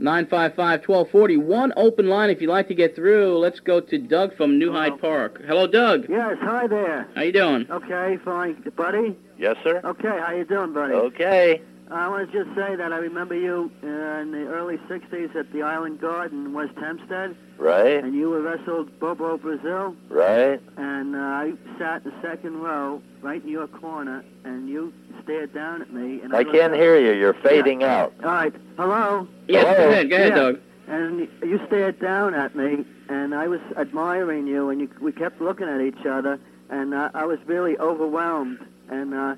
955-1240. 0.03 1.39
One 1.39 1.73
open 1.77 2.09
line 2.09 2.31
if 2.31 2.41
you'd 2.41 2.51
like 2.51 2.69
to 2.69 2.75
get 2.75 2.95
through. 2.95 3.39
Let's 3.39 3.61
go 3.61 3.81
to 3.81 3.99
Doug 3.99 4.37
from 4.37 4.59
New 4.59 4.73
Hyde 4.73 5.01
Park. 5.01 5.41
Hello, 5.47 5.67
Doug. 5.67 6.07
Yes, 6.09 6.37
hi 6.41 6.67
there. 6.67 7.09
How 7.15 7.23
you 7.23 7.33
doing? 7.33 7.67
Okay, 7.71 8.19
fine. 8.25 8.63
Buddy? 8.77 9.17
yes, 9.39 9.57
sir. 9.63 9.81
Okay, 9.85 10.09
how 10.09 10.33
you 10.33 10.45
doing, 10.45 10.73
buddy? 10.73 10.95
Okay. 10.95 11.63
I 11.95 12.09
want 12.09 12.31
to 12.31 12.45
just 12.45 12.55
say 12.57 12.75
that 12.77 12.93
I 12.93 12.97
remember 12.99 13.35
you 13.35 13.71
uh, 13.83 13.87
in 13.87 14.33
the 14.33 14.47
early 14.49 14.79
60s 14.89 15.35
at 15.37 15.53
the 15.53 15.63
Island 15.63 16.01
Garden 16.01 16.47
in 16.47 16.53
West 16.53 16.73
Hempstead, 16.79 17.37
Right. 17.59 18.03
and 18.03 18.15
you 18.15 18.31
were 18.31 18.41
wrestled 18.41 18.99
Bobo 18.99 19.37
Brazil, 19.37 19.95
Right. 20.09 20.61
and 20.77 21.15
uh, 21.15 21.19
I 21.19 21.53
sat 21.79 22.05
in 22.05 22.11
the 22.11 22.23
second 22.23 22.61
row 22.63 23.01
right 23.21 23.43
in 23.43 23.49
your 23.49 23.67
corner, 23.69 24.25
and 24.45 24.69
you 24.69 24.93
stared 25.23 25.53
down 25.55 25.83
at 25.83 25.93
me. 25.93 26.21
And 26.23 26.35
I, 26.35 26.39
I 26.39 26.45
can't 26.45 26.75
hear 26.75 26.99
you. 26.99 27.13
You're 27.13 27.35
fading 27.35 27.83
out. 27.85 28.13
All 28.25 28.31
right, 28.31 28.55
hello? 28.77 29.29
Yes, 29.47 29.65
Hello? 29.65 29.77
go 29.77 29.91
ahead. 29.93 30.11
Go 30.11 30.17
ahead, 30.17 30.29
Yeah. 30.31 30.35
Doug. 30.35 30.61
And 30.89 31.29
you 31.43 31.61
stared 31.67 32.01
down 32.01 32.35
at 32.35 32.57
me, 32.57 32.85
and 33.09 33.35
I 33.35 33.49
was 33.49 33.61
admiring 33.77 34.47
you, 34.47 34.71
and 34.71 34.81
you, 34.81 34.91
we 35.01 35.13
kept 35.13 35.41
looking 35.41 35.69
at 35.69 35.81
each 35.81 36.05
other, 36.07 36.41
and 36.71 36.95
uh, 36.95 37.11
I 37.15 37.25
was 37.27 37.39
really 37.47 37.79
overwhelmed. 37.79 38.59
And 38.89 39.15
uh, 39.15 39.37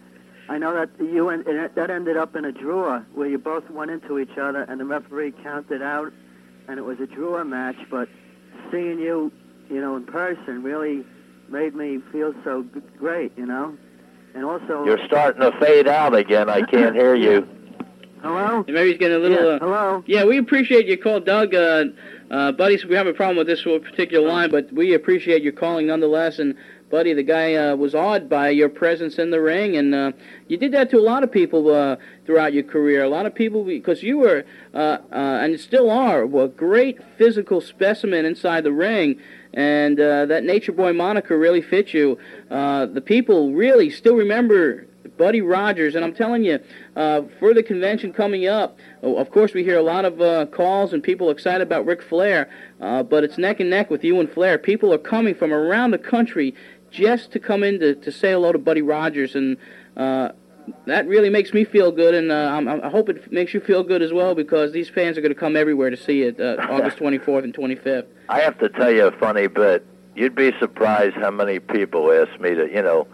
I 0.48 0.58
know 0.58 0.74
that 0.74 0.90
you 0.98 1.28
and, 1.30 1.46
and 1.46 1.70
that 1.74 1.90
ended 1.90 2.16
up 2.16 2.36
in 2.36 2.44
a 2.44 2.52
drawer 2.52 3.04
where 3.14 3.28
you 3.28 3.38
both 3.38 3.68
went 3.70 3.90
into 3.90 4.18
each 4.18 4.36
other, 4.38 4.62
and 4.62 4.78
the 4.80 4.84
referee 4.84 5.32
counted 5.42 5.82
out, 5.82 6.12
and 6.68 6.78
it 6.78 6.82
was 6.82 7.00
a 7.00 7.06
drawer 7.06 7.44
match. 7.44 7.76
But 7.90 8.08
seeing 8.70 8.98
you, 8.98 9.32
you 9.70 9.80
know, 9.80 9.96
in 9.96 10.04
person 10.04 10.62
really 10.62 11.04
made 11.48 11.74
me 11.74 12.00
feel 12.12 12.34
so 12.44 12.64
great, 12.98 13.32
you 13.36 13.46
know. 13.46 13.76
and 14.34 14.44
also. 14.44 14.84
You're 14.84 15.04
starting 15.06 15.40
to 15.40 15.52
fade 15.58 15.88
out 15.88 16.14
again. 16.14 16.50
I 16.50 16.62
can't 16.62 16.94
hear 17.02 17.14
you. 17.14 17.48
Hello. 18.22 18.64
Maybe 18.66 18.90
he's 18.90 18.98
getting 18.98 19.16
a 19.16 19.20
little. 19.20 19.36
Yeah, 19.36 19.56
uh, 19.56 19.58
hello. 19.58 20.04
Yeah, 20.06 20.24
we 20.24 20.38
appreciate 20.38 20.86
your 20.86 20.96
call, 20.96 21.20
Doug. 21.20 21.54
Uh, 21.54 21.84
uh, 22.30 22.52
buddy, 22.52 22.78
so 22.78 22.88
we 22.88 22.96
have 22.96 23.06
a 23.06 23.12
problem 23.12 23.36
with 23.36 23.46
this 23.46 23.62
particular 23.62 24.26
line, 24.26 24.50
but 24.50 24.72
we 24.72 24.94
appreciate 24.94 25.42
your 25.42 25.52
calling 25.52 25.86
nonetheless. 25.86 26.38
And 26.38 26.54
buddy, 26.94 27.12
the 27.12 27.24
guy 27.24 27.54
uh, 27.54 27.74
was 27.74 27.92
awed 27.92 28.28
by 28.28 28.50
your 28.50 28.68
presence 28.68 29.18
in 29.18 29.32
the 29.32 29.40
ring, 29.40 29.76
and 29.76 29.92
uh, 29.92 30.12
you 30.46 30.56
did 30.56 30.70
that 30.70 30.88
to 30.90 30.96
a 30.96 31.02
lot 31.02 31.24
of 31.24 31.32
people 31.32 31.74
uh, 31.74 31.96
throughout 32.24 32.52
your 32.52 32.62
career. 32.62 33.02
A 33.02 33.08
lot 33.08 33.26
of 33.26 33.34
people, 33.34 33.64
because 33.64 34.00
you 34.04 34.18
were, 34.18 34.44
uh, 34.72 34.98
uh, 35.10 35.42
and 35.42 35.58
still 35.58 35.90
are, 35.90 36.22
a 36.22 36.46
great 36.46 37.00
physical 37.18 37.60
specimen 37.60 38.24
inside 38.24 38.62
the 38.62 38.70
ring. 38.70 39.20
And 39.52 39.98
uh, 39.98 40.26
that 40.26 40.44
Nature 40.44 40.70
Boy 40.70 40.92
moniker 40.92 41.36
really 41.36 41.62
fits 41.62 41.92
you. 41.92 42.16
The 42.48 43.02
people 43.04 43.52
really 43.52 43.90
still 43.90 44.14
remember 44.14 44.86
Buddy 45.16 45.40
Rogers, 45.40 45.94
and 45.94 46.04
I'm 46.04 46.14
telling 46.14 46.44
you, 46.44 46.58
for 46.94 47.54
the 47.54 47.62
convention 47.62 48.12
coming 48.12 48.46
up, 48.46 48.78
oh, 49.02 49.16
of 49.16 49.30
course 49.30 49.54
we 49.54 49.62
hear 49.62 49.78
a 49.78 49.82
lot 49.82 50.04
of 50.04 50.50
calls 50.50 50.92
and 50.92 51.02
people 51.02 51.30
excited 51.30 51.62
about 51.62 51.86
Ric 51.86 52.02
Flair, 52.02 52.48
but 52.80 53.22
it's 53.22 53.38
neck 53.38 53.60
and 53.60 53.70
neck 53.70 53.90
with 53.90 54.02
you 54.02 54.18
and 54.18 54.28
Flair. 54.28 54.58
People 54.58 54.92
are 54.92 54.98
coming 54.98 55.36
from 55.36 55.52
around 55.52 55.92
the 55.92 55.98
country 55.98 56.52
just 56.94 57.32
to 57.32 57.40
come 57.40 57.64
in 57.64 57.80
to, 57.80 57.94
to 57.96 58.12
say 58.12 58.32
hello 58.32 58.52
to 58.52 58.58
Buddy 58.58 58.80
Rogers, 58.80 59.34
and 59.34 59.56
uh, 59.96 60.28
that 60.86 61.06
really 61.08 61.28
makes 61.28 61.52
me 61.52 61.64
feel 61.64 61.90
good, 61.90 62.14
and 62.14 62.30
uh, 62.30 62.34
I'm, 62.34 62.68
I 62.68 62.88
hope 62.88 63.08
it 63.08 63.32
makes 63.32 63.52
you 63.52 63.60
feel 63.60 63.82
good 63.82 64.00
as 64.00 64.12
well 64.12 64.34
because 64.34 64.72
these 64.72 64.88
fans 64.88 65.18
are 65.18 65.20
going 65.20 65.34
to 65.34 65.38
come 65.38 65.56
everywhere 65.56 65.90
to 65.90 65.96
see 65.96 66.22
it 66.22 66.40
uh, 66.40 66.56
August 66.70 66.98
24th 66.98 67.44
and 67.44 67.52
25th. 67.52 68.06
I 68.28 68.40
have 68.40 68.58
to 68.58 68.68
tell 68.68 68.90
you 68.90 69.06
a 69.06 69.12
funny 69.12 69.48
bit. 69.48 69.84
You'd 70.14 70.36
be 70.36 70.52
surprised 70.60 71.16
how 71.16 71.32
many 71.32 71.58
people 71.58 72.12
ask 72.12 72.40
me 72.40 72.54
to, 72.54 72.68
you 72.68 72.82
know, 72.82 73.08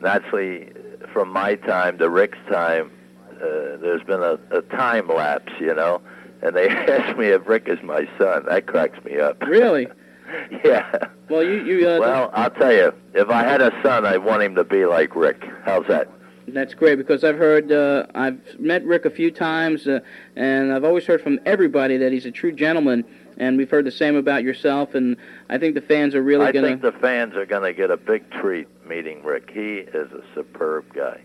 naturally 0.00 0.72
from 1.12 1.30
my 1.30 1.54
time 1.56 1.98
to 1.98 2.08
Rick's 2.08 2.38
time, 2.50 2.90
uh, 3.32 3.76
there's 3.76 4.02
been 4.02 4.22
a, 4.22 4.38
a 4.50 4.62
time 4.62 5.08
lapse, 5.08 5.52
you 5.60 5.74
know, 5.74 6.00
and 6.42 6.56
they 6.56 6.68
ask 6.70 7.16
me 7.18 7.26
if 7.26 7.46
Rick 7.46 7.68
is 7.68 7.78
my 7.82 8.08
son. 8.18 8.46
That 8.48 8.66
cracks 8.66 9.04
me 9.04 9.18
up. 9.18 9.42
Really? 9.42 9.86
yeah. 10.64 11.08
Well, 11.28 11.42
you 11.42 11.64
you. 11.64 11.88
Uh, 11.88 11.98
Well, 12.00 12.30
I'll 12.32 12.50
tell 12.50 12.72
you, 12.72 12.92
if 13.14 13.28
I 13.28 13.42
had 13.42 13.60
a 13.60 13.70
son, 13.82 14.04
I'd 14.06 14.18
want 14.18 14.42
him 14.42 14.54
to 14.56 14.64
be 14.64 14.84
like 14.86 15.14
Rick. 15.14 15.44
How's 15.64 15.86
that? 15.88 16.08
That's 16.48 16.72
great 16.72 16.96
because 16.96 17.24
I've 17.24 17.36
heard, 17.36 17.70
uh, 17.70 18.06
I've 18.14 18.40
met 18.58 18.82
Rick 18.84 19.04
a 19.04 19.10
few 19.10 19.30
times, 19.30 19.86
uh, 19.86 20.00
and 20.34 20.72
I've 20.72 20.84
always 20.84 21.04
heard 21.04 21.20
from 21.20 21.38
everybody 21.44 21.98
that 21.98 22.10
he's 22.10 22.24
a 22.24 22.30
true 22.30 22.52
gentleman. 22.52 23.04
And 23.36 23.56
we've 23.56 23.70
heard 23.70 23.84
the 23.84 23.92
same 23.92 24.16
about 24.16 24.42
yourself, 24.42 24.94
and 24.94 25.16
I 25.48 25.58
think 25.58 25.74
the 25.74 25.80
fans 25.80 26.14
are 26.14 26.22
really 26.22 26.46
I 26.46 26.52
going 26.52 26.64
think 26.64 26.82
the 26.82 26.90
fans 26.90 27.36
are 27.36 27.46
going 27.46 27.62
to 27.62 27.72
get 27.72 27.90
a 27.90 27.96
big 27.96 28.28
treat 28.30 28.66
meeting 28.84 29.22
Rick. 29.22 29.50
He 29.52 29.76
is 29.76 30.10
a 30.10 30.22
superb 30.34 30.92
guy. 30.92 31.20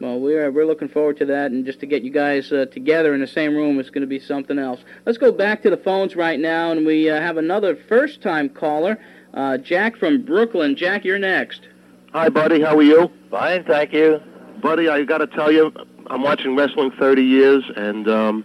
Well, 0.00 0.18
we're 0.18 0.50
we're 0.50 0.66
looking 0.66 0.88
forward 0.88 1.18
to 1.18 1.26
that, 1.26 1.52
and 1.52 1.64
just 1.64 1.80
to 1.80 1.86
get 1.86 2.02
you 2.02 2.10
guys 2.10 2.52
uh, 2.52 2.66
together 2.66 3.14
in 3.14 3.20
the 3.20 3.26
same 3.28 3.54
room 3.54 3.78
is 3.78 3.90
going 3.90 4.02
to 4.02 4.08
be 4.08 4.18
something 4.18 4.58
else. 4.58 4.80
Let's 5.06 5.18
go 5.18 5.30
back 5.30 5.62
to 5.62 5.70
the 5.70 5.76
phones 5.76 6.16
right 6.16 6.38
now, 6.38 6.72
and 6.72 6.84
we 6.84 7.08
uh, 7.08 7.20
have 7.20 7.36
another 7.36 7.76
first-time 7.76 8.48
caller, 8.48 8.98
uh, 9.34 9.58
Jack 9.58 9.96
from 9.96 10.22
Brooklyn. 10.22 10.74
Jack, 10.74 11.04
you're 11.04 11.18
next. 11.18 11.68
Hi, 12.12 12.28
buddy. 12.28 12.60
How 12.60 12.76
are 12.76 12.82
you? 12.82 13.10
Fine, 13.30 13.64
thank 13.64 13.92
you. 13.92 14.20
Buddy, 14.60 14.88
I 14.88 15.02
got 15.04 15.18
to 15.18 15.26
tell 15.28 15.52
you, 15.52 15.72
I'm 16.08 16.22
watching 16.22 16.56
wrestling 16.56 16.90
30 16.98 17.22
years, 17.22 17.64
and 17.76 18.08
um, 18.08 18.44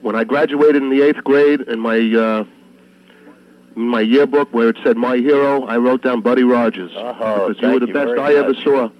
when 0.00 0.14
I 0.14 0.22
graduated 0.22 0.82
in 0.82 0.90
the 0.90 1.02
eighth 1.02 1.24
grade, 1.24 1.60
in 1.62 1.80
my 1.80 1.96
uh, 1.96 2.44
in 3.76 3.82
my 3.88 4.00
yearbook 4.00 4.52
where 4.52 4.68
it 4.68 4.76
said 4.84 4.96
"My 4.96 5.16
Hero," 5.16 5.64
I 5.64 5.76
wrote 5.78 6.02
down 6.02 6.20
Buddy 6.20 6.44
Rogers 6.44 6.92
Oh, 6.94 7.48
because 7.48 7.60
you 7.60 7.68
were 7.68 7.80
the 7.80 7.86
you 7.88 7.92
best 7.92 8.06
very 8.14 8.20
I 8.20 8.34
ever 8.34 8.54
saw. 8.54 8.90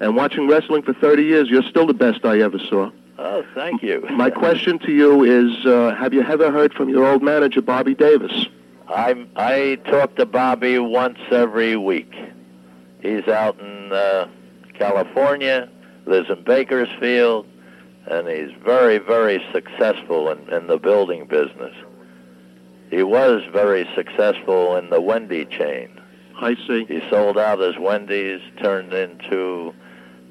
And 0.00 0.16
watching 0.16 0.48
wrestling 0.48 0.82
for 0.82 0.94
30 0.94 1.22
years, 1.22 1.48
you're 1.48 1.62
still 1.62 1.86
the 1.86 1.94
best 1.94 2.24
I 2.24 2.40
ever 2.40 2.58
saw. 2.58 2.90
Oh, 3.18 3.44
thank 3.54 3.82
you. 3.82 4.06
My 4.10 4.30
question 4.30 4.78
to 4.80 4.92
you 4.92 5.24
is: 5.24 5.66
uh, 5.66 5.94
Have 5.94 6.14
you 6.14 6.22
ever 6.22 6.50
heard 6.50 6.72
from 6.72 6.88
your 6.88 7.06
old 7.06 7.22
manager, 7.22 7.60
Bobby 7.60 7.94
Davis? 7.94 8.46
I 8.88 9.26
I 9.36 9.78
talk 9.84 10.16
to 10.16 10.24
Bobby 10.24 10.78
once 10.78 11.18
every 11.30 11.76
week. 11.76 12.14
He's 13.02 13.28
out 13.28 13.60
in 13.60 13.92
uh, 13.92 14.28
California, 14.72 15.68
lives 16.06 16.30
in 16.30 16.42
Bakersfield, 16.44 17.46
and 18.06 18.26
he's 18.26 18.56
very, 18.64 18.96
very 18.96 19.44
successful 19.52 20.30
in, 20.30 20.48
in 20.52 20.66
the 20.66 20.78
building 20.78 21.26
business. 21.26 21.74
He 22.90 23.02
was 23.02 23.42
very 23.52 23.88
successful 23.94 24.76
in 24.76 24.88
the 24.88 25.00
Wendy 25.00 25.44
chain. 25.44 26.00
I 26.40 26.54
see. 26.66 26.86
He 26.86 27.02
sold 27.10 27.36
out 27.36 27.58
his 27.58 27.78
Wendy's, 27.78 28.40
turned 28.62 28.94
into 28.94 29.74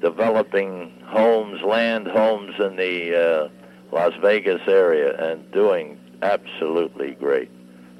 developing 0.00 0.92
homes, 1.06 1.60
land 1.62 2.06
homes 2.06 2.54
in 2.58 2.76
the 2.76 3.14
uh, 3.14 3.94
Las 3.94 4.12
Vegas 4.20 4.60
area, 4.66 5.16
and 5.30 5.50
doing 5.52 5.98
absolutely 6.22 7.12
great. 7.12 7.50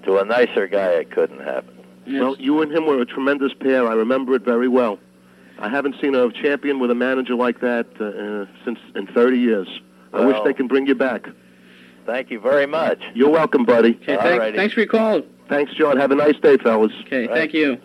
To 0.05 0.19
a 0.19 0.25
nicer 0.25 0.67
guy, 0.67 0.91
it 0.93 1.11
couldn't 1.11 1.41
happen. 1.41 1.77
Well, 2.07 2.37
you 2.39 2.63
and 2.63 2.73
him 2.73 2.87
were 2.87 3.01
a 3.01 3.07
tremendous 3.07 3.53
pair. 3.55 3.87
I 3.87 3.95
remember 3.95 4.35
it 4.35 4.43
very 4.43 4.69
well. 4.69 4.99
I 5.59 5.69
haven't 5.69 5.97
seen 6.01 6.15
a 6.15 6.33
champion 6.33 6.79
with 6.81 6.91
a 6.91 6.95
manager 6.95 7.35
like 7.35 7.61
that 7.61 7.87
uh, 8.01 8.05
uh, 8.05 8.47
since 8.65 8.79
in 8.95 9.07
30 9.07 9.39
years. 9.39 9.69
I 10.13 10.25
wish 10.25 10.37
they 10.45 10.55
can 10.55 10.67
bring 10.67 10.87
you 10.87 10.95
back. 10.95 11.29
Thank 12.07 12.31
you 12.31 12.41
very 12.41 12.67
much. 12.67 12.99
You're 13.15 13.31
welcome, 13.31 13.65
buddy. 13.65 13.91
Okay, 14.03 14.17
thank, 14.17 14.57
thanks 14.57 14.75
for 14.75 14.81
your 14.81 14.89
call. 14.89 15.23
Thanks, 15.49 15.73
John. 15.75 15.97
Have 15.99 16.11
a 16.11 16.17
nice 16.17 16.37
day, 16.37 16.57
fellas. 16.57 16.93
Okay, 17.07 17.27
thank 17.29 17.53
you. 17.53 17.79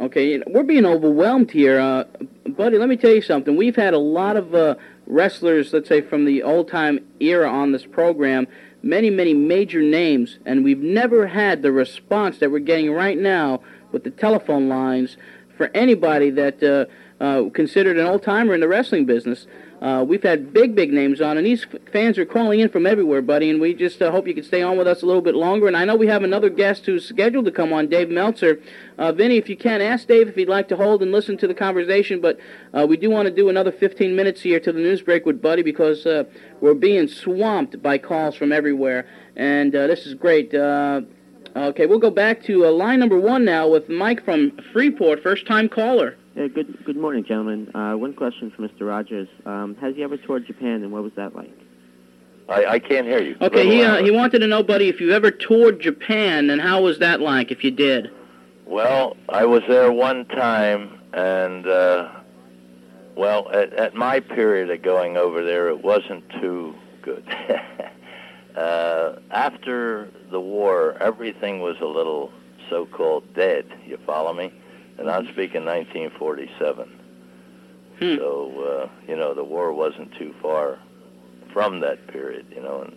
Okay, 0.00 0.40
we're 0.46 0.62
being 0.62 0.86
overwhelmed 0.86 1.50
here, 1.50 1.80
uh, 1.80 2.04
buddy. 2.46 2.78
Let 2.78 2.88
me 2.88 2.96
tell 2.96 3.10
you 3.10 3.20
something. 3.20 3.56
We've 3.56 3.74
had 3.74 3.94
a 3.94 3.98
lot 3.98 4.36
of 4.36 4.54
uh, 4.54 4.76
wrestlers, 5.06 5.72
let's 5.72 5.88
say 5.88 6.02
from 6.02 6.24
the 6.24 6.44
old 6.44 6.68
time 6.68 7.00
era, 7.18 7.50
on 7.50 7.72
this 7.72 7.84
program. 7.84 8.46
Many, 8.80 9.10
many 9.10 9.34
major 9.34 9.82
names, 9.82 10.38
and 10.46 10.62
we've 10.62 10.78
never 10.78 11.26
had 11.26 11.62
the 11.62 11.72
response 11.72 12.38
that 12.38 12.52
we're 12.52 12.60
getting 12.60 12.92
right 12.92 13.18
now 13.18 13.60
with 13.90 14.04
the 14.04 14.12
telephone 14.12 14.68
lines 14.68 15.16
for 15.56 15.68
anybody 15.74 16.30
that 16.30 16.62
uh, 16.62 16.84
uh, 17.20 17.50
considered 17.50 17.98
an 17.98 18.06
old 18.06 18.22
timer 18.22 18.54
in 18.54 18.60
the 18.60 18.68
wrestling 18.68 19.04
business. 19.04 19.48
Uh, 19.80 20.04
we've 20.06 20.22
had 20.22 20.52
big, 20.52 20.74
big 20.74 20.92
names 20.92 21.20
on, 21.20 21.36
and 21.36 21.46
these 21.46 21.64
fans 21.92 22.18
are 22.18 22.24
calling 22.24 22.58
in 22.58 22.68
from 22.68 22.84
everywhere, 22.84 23.22
buddy. 23.22 23.48
And 23.48 23.60
we 23.60 23.74
just 23.74 24.02
uh, 24.02 24.10
hope 24.10 24.26
you 24.26 24.34
can 24.34 24.42
stay 24.42 24.60
on 24.60 24.76
with 24.76 24.88
us 24.88 25.02
a 25.02 25.06
little 25.06 25.22
bit 25.22 25.36
longer. 25.36 25.68
And 25.68 25.76
I 25.76 25.84
know 25.84 25.94
we 25.94 26.08
have 26.08 26.24
another 26.24 26.50
guest 26.50 26.86
who's 26.86 27.06
scheduled 27.06 27.44
to 27.44 27.52
come 27.52 27.72
on, 27.72 27.88
Dave 27.88 28.08
Meltzer. 28.08 28.60
Uh, 28.98 29.12
Vinny, 29.12 29.36
if 29.36 29.48
you 29.48 29.56
can, 29.56 29.80
ask 29.80 30.08
Dave 30.08 30.28
if 30.28 30.34
he'd 30.34 30.48
like 30.48 30.68
to 30.68 30.76
hold 30.76 31.02
and 31.02 31.12
listen 31.12 31.36
to 31.38 31.46
the 31.46 31.54
conversation. 31.54 32.20
But 32.20 32.38
uh, 32.74 32.86
we 32.88 32.96
do 32.96 33.08
want 33.08 33.28
to 33.28 33.34
do 33.34 33.48
another 33.48 33.70
15 33.70 34.16
minutes 34.16 34.40
here 34.40 34.58
to 34.58 34.72
the 34.72 34.80
news 34.80 35.00
break 35.02 35.24
with 35.24 35.40
Buddy 35.40 35.62
because 35.62 36.04
uh, 36.06 36.24
we're 36.60 36.74
being 36.74 37.06
swamped 37.06 37.80
by 37.80 37.98
calls 37.98 38.34
from 38.34 38.50
everywhere, 38.50 39.06
and 39.36 39.74
uh, 39.74 39.86
this 39.86 40.06
is 40.06 40.14
great. 40.14 40.52
Uh, 40.52 41.02
okay, 41.54 41.86
we'll 41.86 42.00
go 42.00 42.10
back 42.10 42.42
to 42.44 42.66
line 42.66 42.98
number 42.98 43.18
one 43.18 43.44
now 43.44 43.68
with 43.68 43.88
Mike 43.88 44.24
from 44.24 44.58
Freeport, 44.72 45.22
first-time 45.22 45.68
caller. 45.68 46.16
Yeah, 46.38 46.46
good 46.46 46.84
good 46.84 46.96
morning, 46.96 47.24
gentlemen. 47.24 47.74
Uh, 47.74 47.94
one 47.94 48.14
question 48.14 48.52
for 48.54 48.62
Mr. 48.62 48.86
Rogers. 48.86 49.26
Um, 49.44 49.74
has 49.80 49.96
he 49.96 50.04
ever 50.04 50.16
toured 50.16 50.46
Japan, 50.46 50.84
and 50.84 50.92
what 50.92 51.02
was 51.02 51.10
that 51.16 51.34
like? 51.34 51.50
I, 52.48 52.64
I 52.64 52.78
can't 52.78 53.08
hear 53.08 53.20
you. 53.20 53.36
Okay, 53.40 53.68
he 53.68 53.82
uh, 53.82 54.04
he 54.04 54.12
wanted 54.12 54.38
to 54.38 54.46
know, 54.46 54.62
buddy, 54.62 54.88
if 54.88 55.00
you 55.00 55.10
ever 55.10 55.32
toured 55.32 55.80
Japan, 55.80 56.48
and 56.48 56.60
how 56.60 56.82
was 56.82 57.00
that 57.00 57.20
like? 57.20 57.50
If 57.50 57.64
you 57.64 57.72
did. 57.72 58.12
Well, 58.66 59.16
I 59.28 59.46
was 59.46 59.62
there 59.66 59.90
one 59.90 60.26
time, 60.26 61.00
and 61.12 61.66
uh, 61.66 62.08
well, 63.16 63.50
at, 63.50 63.72
at 63.72 63.96
my 63.96 64.20
period 64.20 64.70
of 64.70 64.80
going 64.80 65.16
over 65.16 65.44
there, 65.44 65.68
it 65.68 65.82
wasn't 65.82 66.22
too 66.40 66.72
good. 67.02 67.28
uh, 68.56 69.16
after 69.32 70.08
the 70.30 70.38
war, 70.38 70.96
everything 71.00 71.58
was 71.58 71.74
a 71.80 71.86
little 71.86 72.30
so-called 72.70 73.34
dead. 73.34 73.66
You 73.84 73.98
follow 74.06 74.32
me? 74.32 74.52
And 74.98 75.10
I'm 75.10 75.24
speaking 75.26 75.64
1947. 75.64 77.00
So 78.00 78.88
uh, 78.88 78.88
you 79.08 79.16
know, 79.16 79.34
the 79.34 79.44
war 79.44 79.72
wasn't 79.72 80.14
too 80.16 80.34
far 80.40 80.78
from 81.52 81.80
that 81.80 82.06
period. 82.08 82.46
You 82.54 82.62
know, 82.62 82.82
and 82.82 82.96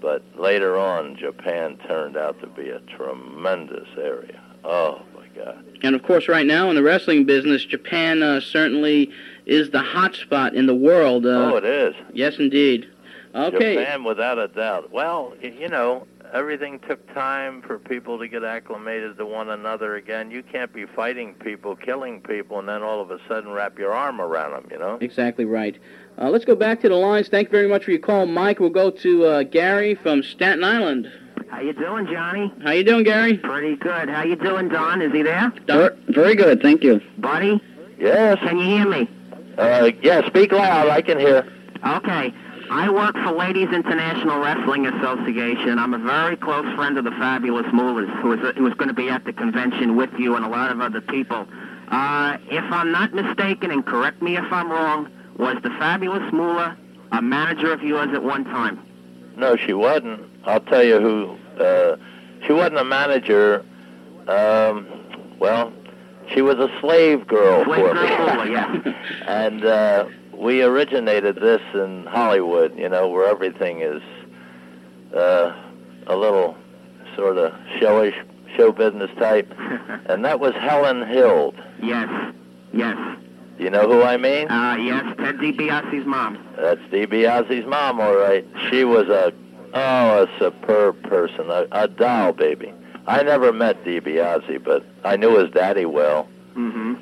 but 0.00 0.22
later 0.38 0.76
on, 0.76 1.16
Japan 1.16 1.78
turned 1.86 2.16
out 2.16 2.40
to 2.40 2.46
be 2.46 2.68
a 2.68 2.80
tremendous 2.80 3.88
area. 3.96 4.40
Oh 4.62 5.02
my 5.14 5.26
God! 5.28 5.64
And 5.82 5.94
of 5.94 6.02
course, 6.02 6.28
right 6.28 6.46
now 6.46 6.68
in 6.68 6.76
the 6.76 6.82
wrestling 6.82 7.24
business, 7.24 7.64
Japan 7.64 8.22
uh, 8.22 8.40
certainly 8.40 9.10
is 9.46 9.70
the 9.70 9.80
hot 9.80 10.14
spot 10.14 10.54
in 10.54 10.66
the 10.66 10.74
world. 10.74 11.24
Uh, 11.24 11.52
oh, 11.52 11.56
it 11.56 11.64
is. 11.64 11.94
Yes, 12.12 12.36
indeed. 12.38 12.90
Okay. 13.34 13.74
Japan, 13.76 14.04
without 14.04 14.38
a 14.38 14.48
doubt. 14.48 14.92
Well, 14.92 15.34
you 15.42 15.68
know, 15.68 16.06
everything 16.34 16.80
took 16.80 17.14
time 17.14 17.62
for 17.62 17.78
people 17.78 18.18
to 18.18 18.28
get 18.28 18.44
acclimated 18.44 19.16
to 19.16 19.24
one 19.24 19.48
another 19.48 19.94
again. 19.94 20.30
You 20.30 20.42
can't 20.42 20.72
be 20.72 20.84
fighting 20.84 21.34
people, 21.34 21.76
killing 21.76 22.20
people, 22.20 22.58
and 22.58 22.68
then 22.68 22.82
all 22.82 23.00
of 23.00 23.10
a 23.10 23.18
sudden 23.28 23.52
wrap 23.52 23.78
your 23.78 23.94
arm 23.94 24.20
around 24.20 24.52
them. 24.52 24.68
You 24.70 24.78
know. 24.78 24.98
Exactly 25.00 25.44
right. 25.44 25.78
Uh, 26.18 26.28
let's 26.28 26.44
go 26.44 26.56
back 26.56 26.80
to 26.80 26.88
the 26.88 26.94
lines. 26.96 27.28
Thank 27.28 27.48
you 27.48 27.52
very 27.52 27.68
much 27.68 27.84
for 27.84 27.92
your 27.92 28.00
call, 28.00 28.26
Mike. 28.26 28.60
We'll 28.60 28.70
go 28.70 28.90
to 28.90 29.24
uh, 29.24 29.42
Gary 29.44 29.94
from 29.94 30.22
Staten 30.22 30.64
Island. 30.64 31.10
How 31.48 31.60
you 31.60 31.72
doing, 31.72 32.06
Johnny? 32.06 32.52
How 32.62 32.72
you 32.72 32.84
doing, 32.84 33.04
Gary? 33.04 33.38
Pretty 33.38 33.76
good. 33.76 34.08
How 34.08 34.24
you 34.24 34.34
doing, 34.34 34.68
Don? 34.68 35.00
Is 35.02 35.12
he 35.12 35.22
there? 35.22 35.52
Don? 35.66 35.90
Very 36.08 36.34
good, 36.34 36.60
thank 36.60 36.82
you. 36.82 37.00
Buddy? 37.18 37.60
Yes. 37.98 38.38
Can 38.40 38.58
you 38.58 38.64
hear 38.64 38.88
me? 38.88 39.08
Uh, 39.56 39.90
yeah, 40.02 40.26
speak 40.26 40.50
loud. 40.50 40.88
I 40.88 41.00
can 41.00 41.18
hear. 41.18 41.46
Okay. 41.86 42.34
I 42.76 42.90
work 42.90 43.14
for 43.14 43.30
Ladies 43.30 43.68
International 43.72 44.40
Wrestling 44.40 44.88
Association. 44.88 45.78
I'm 45.78 45.94
a 45.94 45.98
very 45.98 46.36
close 46.36 46.66
friend 46.74 46.98
of 46.98 47.04
the 47.04 47.12
Fabulous 47.12 47.66
Moolahs, 47.66 48.10
who 48.20 48.32
is, 48.32 48.56
who 48.56 48.66
is 48.66 48.74
going 48.74 48.88
to 48.88 48.94
be 48.94 49.08
at 49.08 49.24
the 49.24 49.32
convention 49.32 49.94
with 49.94 50.10
you 50.18 50.34
and 50.34 50.44
a 50.44 50.48
lot 50.48 50.72
of 50.72 50.80
other 50.80 51.00
people. 51.00 51.46
Uh, 51.88 52.36
if 52.50 52.64
I'm 52.72 52.90
not 52.90 53.14
mistaken, 53.14 53.70
and 53.70 53.86
correct 53.86 54.20
me 54.22 54.36
if 54.36 54.52
I'm 54.52 54.72
wrong, 54.72 55.08
was 55.38 55.56
the 55.62 55.70
Fabulous 55.70 56.32
Moolah 56.32 56.76
a 57.12 57.22
manager 57.22 57.72
of 57.72 57.80
yours 57.84 58.08
at 58.12 58.24
one 58.24 58.42
time? 58.44 58.84
No, 59.36 59.54
she 59.54 59.72
wasn't. 59.72 60.28
I'll 60.44 60.58
tell 60.58 60.82
you 60.82 61.00
who. 61.00 61.62
Uh, 61.62 61.96
she 62.44 62.52
wasn't 62.52 62.78
a 62.78 62.84
manager. 62.84 63.64
Um, 64.26 64.88
well, 65.38 65.72
she 66.34 66.42
was 66.42 66.56
a 66.56 66.68
slave 66.80 67.28
girl 67.28 67.64
Slave 67.66 67.86
for 67.86 67.94
girl 67.94 68.04
me. 68.04 68.16
Moolah, 68.18 68.50
yeah. 68.50 68.94
and 69.28 69.64
uh, 69.64 70.06
we 70.38 70.62
originated 70.62 71.36
this 71.36 71.62
in 71.74 72.06
Hollywood, 72.06 72.76
you 72.78 72.88
know, 72.88 73.08
where 73.08 73.28
everything 73.28 73.80
is 73.80 74.02
uh, 75.14 75.54
a 76.06 76.16
little 76.16 76.56
sort 77.16 77.38
of 77.38 77.52
showish, 77.78 78.14
show 78.56 78.72
business 78.72 79.10
type. 79.18 79.52
and 80.06 80.24
that 80.24 80.40
was 80.40 80.54
Helen 80.54 81.02
Hild. 81.02 81.54
Yes. 81.82 82.34
Yes. 82.72 82.96
You 83.58 83.70
know 83.70 83.88
who 83.88 84.02
I 84.02 84.16
mean? 84.16 84.50
Uh, 84.50 84.76
yes, 84.76 85.04
Ted 85.16 85.36
DiBiase's 85.36 86.04
mom. 86.06 86.44
That's 86.56 86.80
DiBiase's 86.90 87.66
mom, 87.66 88.00
all 88.00 88.16
right. 88.16 88.44
She 88.68 88.84
was 88.84 89.08
a 89.08 89.32
oh, 89.74 90.24
a 90.24 90.38
superb 90.38 91.00
person, 91.04 91.50
a, 91.50 91.66
a 91.70 91.86
doll 91.86 92.32
baby. 92.32 92.72
I 93.06 93.22
never 93.22 93.52
met 93.52 93.84
DiBiase, 93.84 94.64
but 94.64 94.84
I 95.04 95.16
knew 95.16 95.38
his 95.38 95.50
daddy 95.50 95.84
well. 95.84 96.24
hmm 96.54 96.94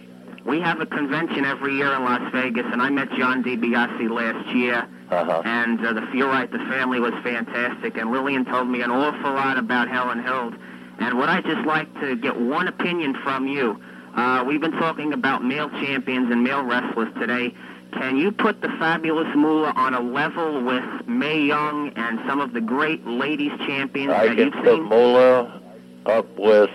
We 0.45 0.61
have 0.61 0.81
a 0.81 0.87
convention 0.87 1.45
every 1.45 1.77
year 1.77 1.93
in 1.95 2.03
Las 2.05 2.33
Vegas, 2.33 2.67
and 2.73 2.83
I 2.83 2.91
met 2.91 3.11
John 3.13 3.45
DiBiase 3.45 4.11
last 4.11 4.55
year. 4.55 4.89
Uh-huh. 5.11 5.43
And 5.45 5.85
uh, 5.85 5.93
the 5.93 6.09
you're 6.15 6.29
right, 6.29 6.51
the 6.51 6.59
family 6.59 6.99
was 6.99 7.13
fantastic. 7.23 7.97
And 7.97 8.11
Lillian 8.11 8.45
told 8.45 8.69
me 8.69 8.83
an 8.83 8.91
awful 8.91 9.33
lot 9.33 9.59
about 9.59 9.89
Helen 9.89 10.19
Hild. 10.21 10.55
And 10.99 11.19
what 11.19 11.29
I'd 11.29 11.45
just 11.45 11.67
like 11.67 11.93
to 12.01 12.17
get 12.17 12.39
one 12.39 12.69
opinion 12.69 13.15
from 13.23 13.47
you. 13.47 13.81
Uh, 14.15 14.45
we've 14.47 14.61
been 14.61 14.73
talking 14.73 15.13
about 15.13 15.45
male 15.45 15.71
champions 15.71 16.31
and 16.31 16.43
male 16.43 16.63
wrestlers 16.63 17.13
today. 17.19 17.55
Can 17.93 18.17
you 18.17 18.33
put 18.33 18.61
the 18.61 18.69
fabulous 18.79 19.29
Moolah 19.37 19.73
on 19.77 19.95
a 19.95 20.01
level 20.01 20.65
with 20.65 20.85
Mae 21.07 21.43
Young 21.43 21.93
and 21.97 22.21
some 22.27 22.41
of 22.41 22.53
the 22.53 22.61
great 22.61 23.07
ladies 23.07 23.53
champions 23.67 24.13
I 24.13 24.29
that 24.29 24.37
can 24.37 24.47
you've 24.47 24.55
put 24.55 24.77
seen? 24.77 24.83
Moolah 24.85 25.61
up 26.07 26.39
with 26.39 26.71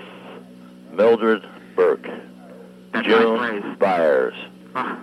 Mildred 0.93 1.43
Burke, 1.75 2.07
That's 3.03 3.07
June 3.21 3.37
high. 3.37 3.75
Byers, 3.75 4.35
Ah, 4.75 4.99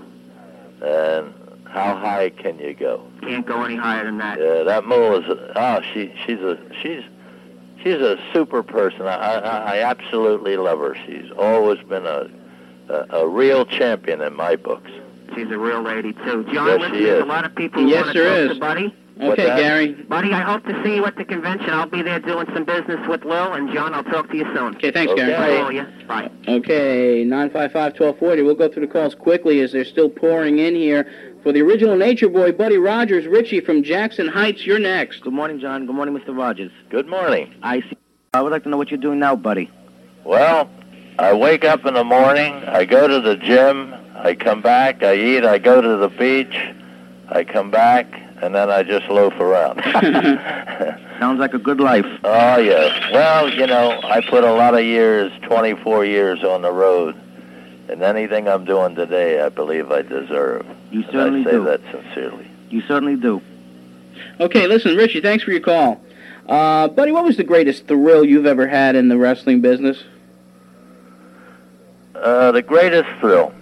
and 0.83 1.33
how 1.69 1.97
high 1.97 2.31
can 2.31 2.59
you 2.59 2.75
go? 2.75 3.03
can't 3.23 3.47
go 3.47 3.63
any 3.65 3.77
higher 3.77 4.05
than 4.05 4.19
that. 4.19 4.39
Yeah, 4.39 4.63
that 4.65 4.85
Moolah's 4.85 5.25
oh, 5.57 5.81
she 5.93 6.13
she's 6.27 6.39
a 6.41 6.59
she's 6.83 7.03
she's 7.83 8.01
a 8.01 8.19
super 8.33 8.63
person. 8.63 9.03
I 9.03 9.15
I, 9.17 9.39
I 9.77 9.79
absolutely 9.83 10.57
love 10.57 10.79
her. 10.81 10.95
She's 11.07 11.31
always 11.39 11.81
been 11.85 12.07
a, 12.07 12.29
a 12.89 13.21
a 13.23 13.29
real 13.29 13.65
champion 13.65 14.21
in 14.21 14.35
my 14.37 14.57
books. 14.57 14.91
She's 15.35 15.51
a 15.51 15.59
real 15.59 15.83
lady 15.83 16.13
too. 16.13 16.45
John, 16.53 16.67
Yes, 16.69 16.81
listen, 16.81 16.95
she 16.97 17.05
there's 17.05 17.23
a 17.23 17.27
lot 17.27 17.45
of 17.45 17.55
people 17.57 17.83
who 17.83 17.89
Yes, 17.89 18.05
want 18.05 18.15
to 18.17 18.23
there 18.23 18.43
talk 18.47 18.51
is. 18.53 18.57
to 18.57 18.61
Buddy. 18.61 18.95
What's 19.17 19.39
Okay, 19.39 19.45
that? 19.47 19.59
Gary. 19.59 19.93
Buddy, 19.93 20.33
I 20.33 20.41
hope 20.41 20.65
to 20.65 20.83
see 20.83 20.97
you 20.97 21.07
at 21.07 21.15
the 21.17 21.25
convention. 21.25 21.71
I'll 21.71 21.87
be 21.89 22.03
there 22.03 22.19
doing 22.19 22.47
some 22.53 22.65
business 22.65 22.99
with 23.09 23.25
Lil, 23.25 23.53
and 23.53 23.73
John, 23.73 23.95
I'll 23.95 24.03
talk 24.03 24.29
to 24.31 24.37
you 24.37 24.45
soon. 24.55 24.75
Okay, 24.77 24.91
thanks, 24.91 25.15
Gary. 25.15 25.35
I'll 25.35 25.63
call 25.63 25.73
you. 25.73 25.87
Bye. 26.09 26.31
Okay, 26.49 27.25
955-1240. 27.25 28.45
We'll 28.45 28.55
go 28.57 28.69
through 28.69 28.87
the 28.87 28.93
calls 28.93 29.15
quickly 29.15 29.61
as 29.61 29.71
they're 29.73 29.85
still 29.85 30.11
pouring 30.11 30.59
in 30.59 30.75
here. 30.75 31.07
For 31.45 31.53
the 31.53 31.61
original 31.61 31.97
Nature 31.97 32.29
Boy, 32.29 32.53
Buddy 32.53 32.79
Rogers, 32.79 33.27
Richie 33.27 33.61
from 33.61 33.83
Jackson 33.85 34.27
Heights, 34.27 34.67
you're 34.67 34.79
next. 34.81 35.21
Good 35.21 35.33
morning, 35.35 35.61
John. 35.61 35.87
Good 35.87 35.95
morning, 35.95 36.17
Mr. 36.19 36.37
Rogers. 36.37 36.73
Good 36.91 37.07
morning. 37.07 37.55
I 37.63 37.83
see. 37.83 37.97
I 38.33 38.43
would 38.43 38.51
like 38.51 38.65
to 38.65 38.69
know 38.69 38.77
what 38.79 38.91
you're 38.91 38.99
doing 38.99 39.21
now, 39.21 39.37
buddy. 39.37 39.71
Well, 40.25 40.69
I 41.19 41.35
wake 41.35 41.65
up 41.65 41.87
in 41.87 41.95
the 41.95 42.03
morning, 42.03 42.53
I 42.53 42.85
go 42.85 43.07
to 43.07 43.21
the 43.21 43.37
gym, 43.37 43.95
I 44.17 44.35
come 44.35 44.61
back, 44.63 45.03
I 45.05 45.15
eat, 45.15 45.45
I 45.45 45.59
go 45.59 45.81
to 45.81 45.97
the 45.99 46.09
beach, 46.09 46.57
I 47.29 47.45
come 47.45 47.71
back, 47.71 48.11
and 48.45 48.55
then 48.55 48.71
I 48.71 48.83
just 48.83 49.09
loaf 49.09 49.33
around. 49.41 49.81
Sounds 51.19 51.39
like 51.41 51.55
a 51.55 51.59
good 51.59 51.81
life. 51.81 52.07
oh, 52.25 52.59
yes. 52.59 53.11
Well, 53.13 53.49
you 53.53 53.67
know, 53.67 54.01
I 54.05 54.21
put 54.21 54.45
a 54.45 54.53
lot 54.53 54.75
of 54.75 54.85
years, 54.85 55.33
24 55.43 56.05
years 56.05 56.45
on 56.45 56.63
the 56.63 56.71
road, 56.73 57.17
and 57.89 58.03
anything 58.03 58.47
I'm 58.49 58.65
doing 58.65 58.95
today, 58.95 59.41
I 59.41 59.49
believe 59.49 59.91
I 59.91 60.03
deserve. 60.03 60.67
You 60.91 61.03
And 61.03 61.11
certainly 61.13 61.41
I 61.41 61.45
say 61.45 61.51
do. 61.53 61.65
that 61.65 61.81
sincerely. 61.91 62.47
You 62.71 62.83
certainly 62.83 63.17
do. 63.17 63.41
Okay, 64.41 64.67
listen, 64.67 64.97
Richie, 64.97 65.21
thanks 65.21 65.43
for 65.45 65.51
your 65.51 65.61
call. 65.61 66.01
Uh, 66.49 66.89
buddy, 66.89 67.13
what 67.13 67.25
was 67.25 67.37
the 67.39 67.45
greatest 67.45 67.87
thrill 67.87 68.25
you've 68.25 68.47
ever 68.47 68.67
had 68.67 68.95
in 68.97 69.09
the 69.09 69.17
wrestling 69.17 69.61
business? 69.63 70.03
Uh, 72.15 72.53
the 72.53 72.63
greatest 72.63 73.09
thrill. 73.21 73.53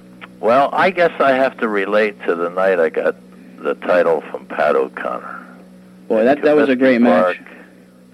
Well, 0.41 0.71
I 0.73 0.91
guess 0.91 1.13
I 1.21 1.33
have 1.33 1.57
to 1.59 1.69
relate 1.69 2.21
to 2.27 2.35
the 2.35 2.49
night 2.51 2.81
I 2.81 2.89
got 2.89 3.15
the 3.63 3.75
title 3.75 4.21
from 4.23 4.47
Pat 4.47 4.77
O'Connor. 4.77 5.47
Boy, 6.09 6.25
that, 6.25 6.43
that 6.43 6.57
was 6.57 6.69
a 6.69 6.77
great 6.77 7.01
match. 7.01 7.41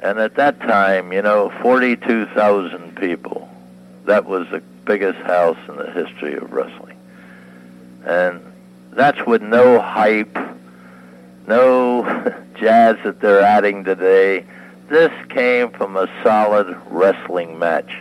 And 0.01 0.19
at 0.21 0.37
that 0.37 0.61
time, 0.61 1.13
you 1.13 1.23
know, 1.23 1.51
42,000 1.63 2.97
people. 2.97 3.49
That 4.05 4.27
was 4.27 4.49
the 4.51 4.61
biggest 4.85 5.19
house 5.21 5.59
in 5.69 5.77
the 5.77 5.91
history 5.91 6.35
of 6.35 6.53
wrestling. 6.53 6.97
And 8.05 8.41
that's 8.93 9.25
with 9.27 9.43
no 9.43 9.81
hype, 9.81 10.39
no 11.47 12.03
jazz 12.55 12.97
that 13.05 13.21
they're 13.21 13.41
adding 13.41 13.85
today. 13.85 14.45
This 14.89 15.13
came 15.29 15.71
from 15.71 15.97
a 15.97 16.09
solid 16.23 16.77
wrestling 16.87 17.59
match. 17.59 17.99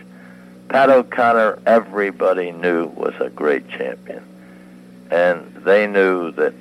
Pat 0.70 0.90
O'Connor, 0.90 1.60
everybody 1.66 2.52
knew 2.52 2.88
was 2.88 3.16
a 3.20 3.30
great 3.30 3.68
champion. 3.70 4.24
And 5.10 5.56
they 5.64 5.88
knew 5.88 6.32
that 6.32 6.54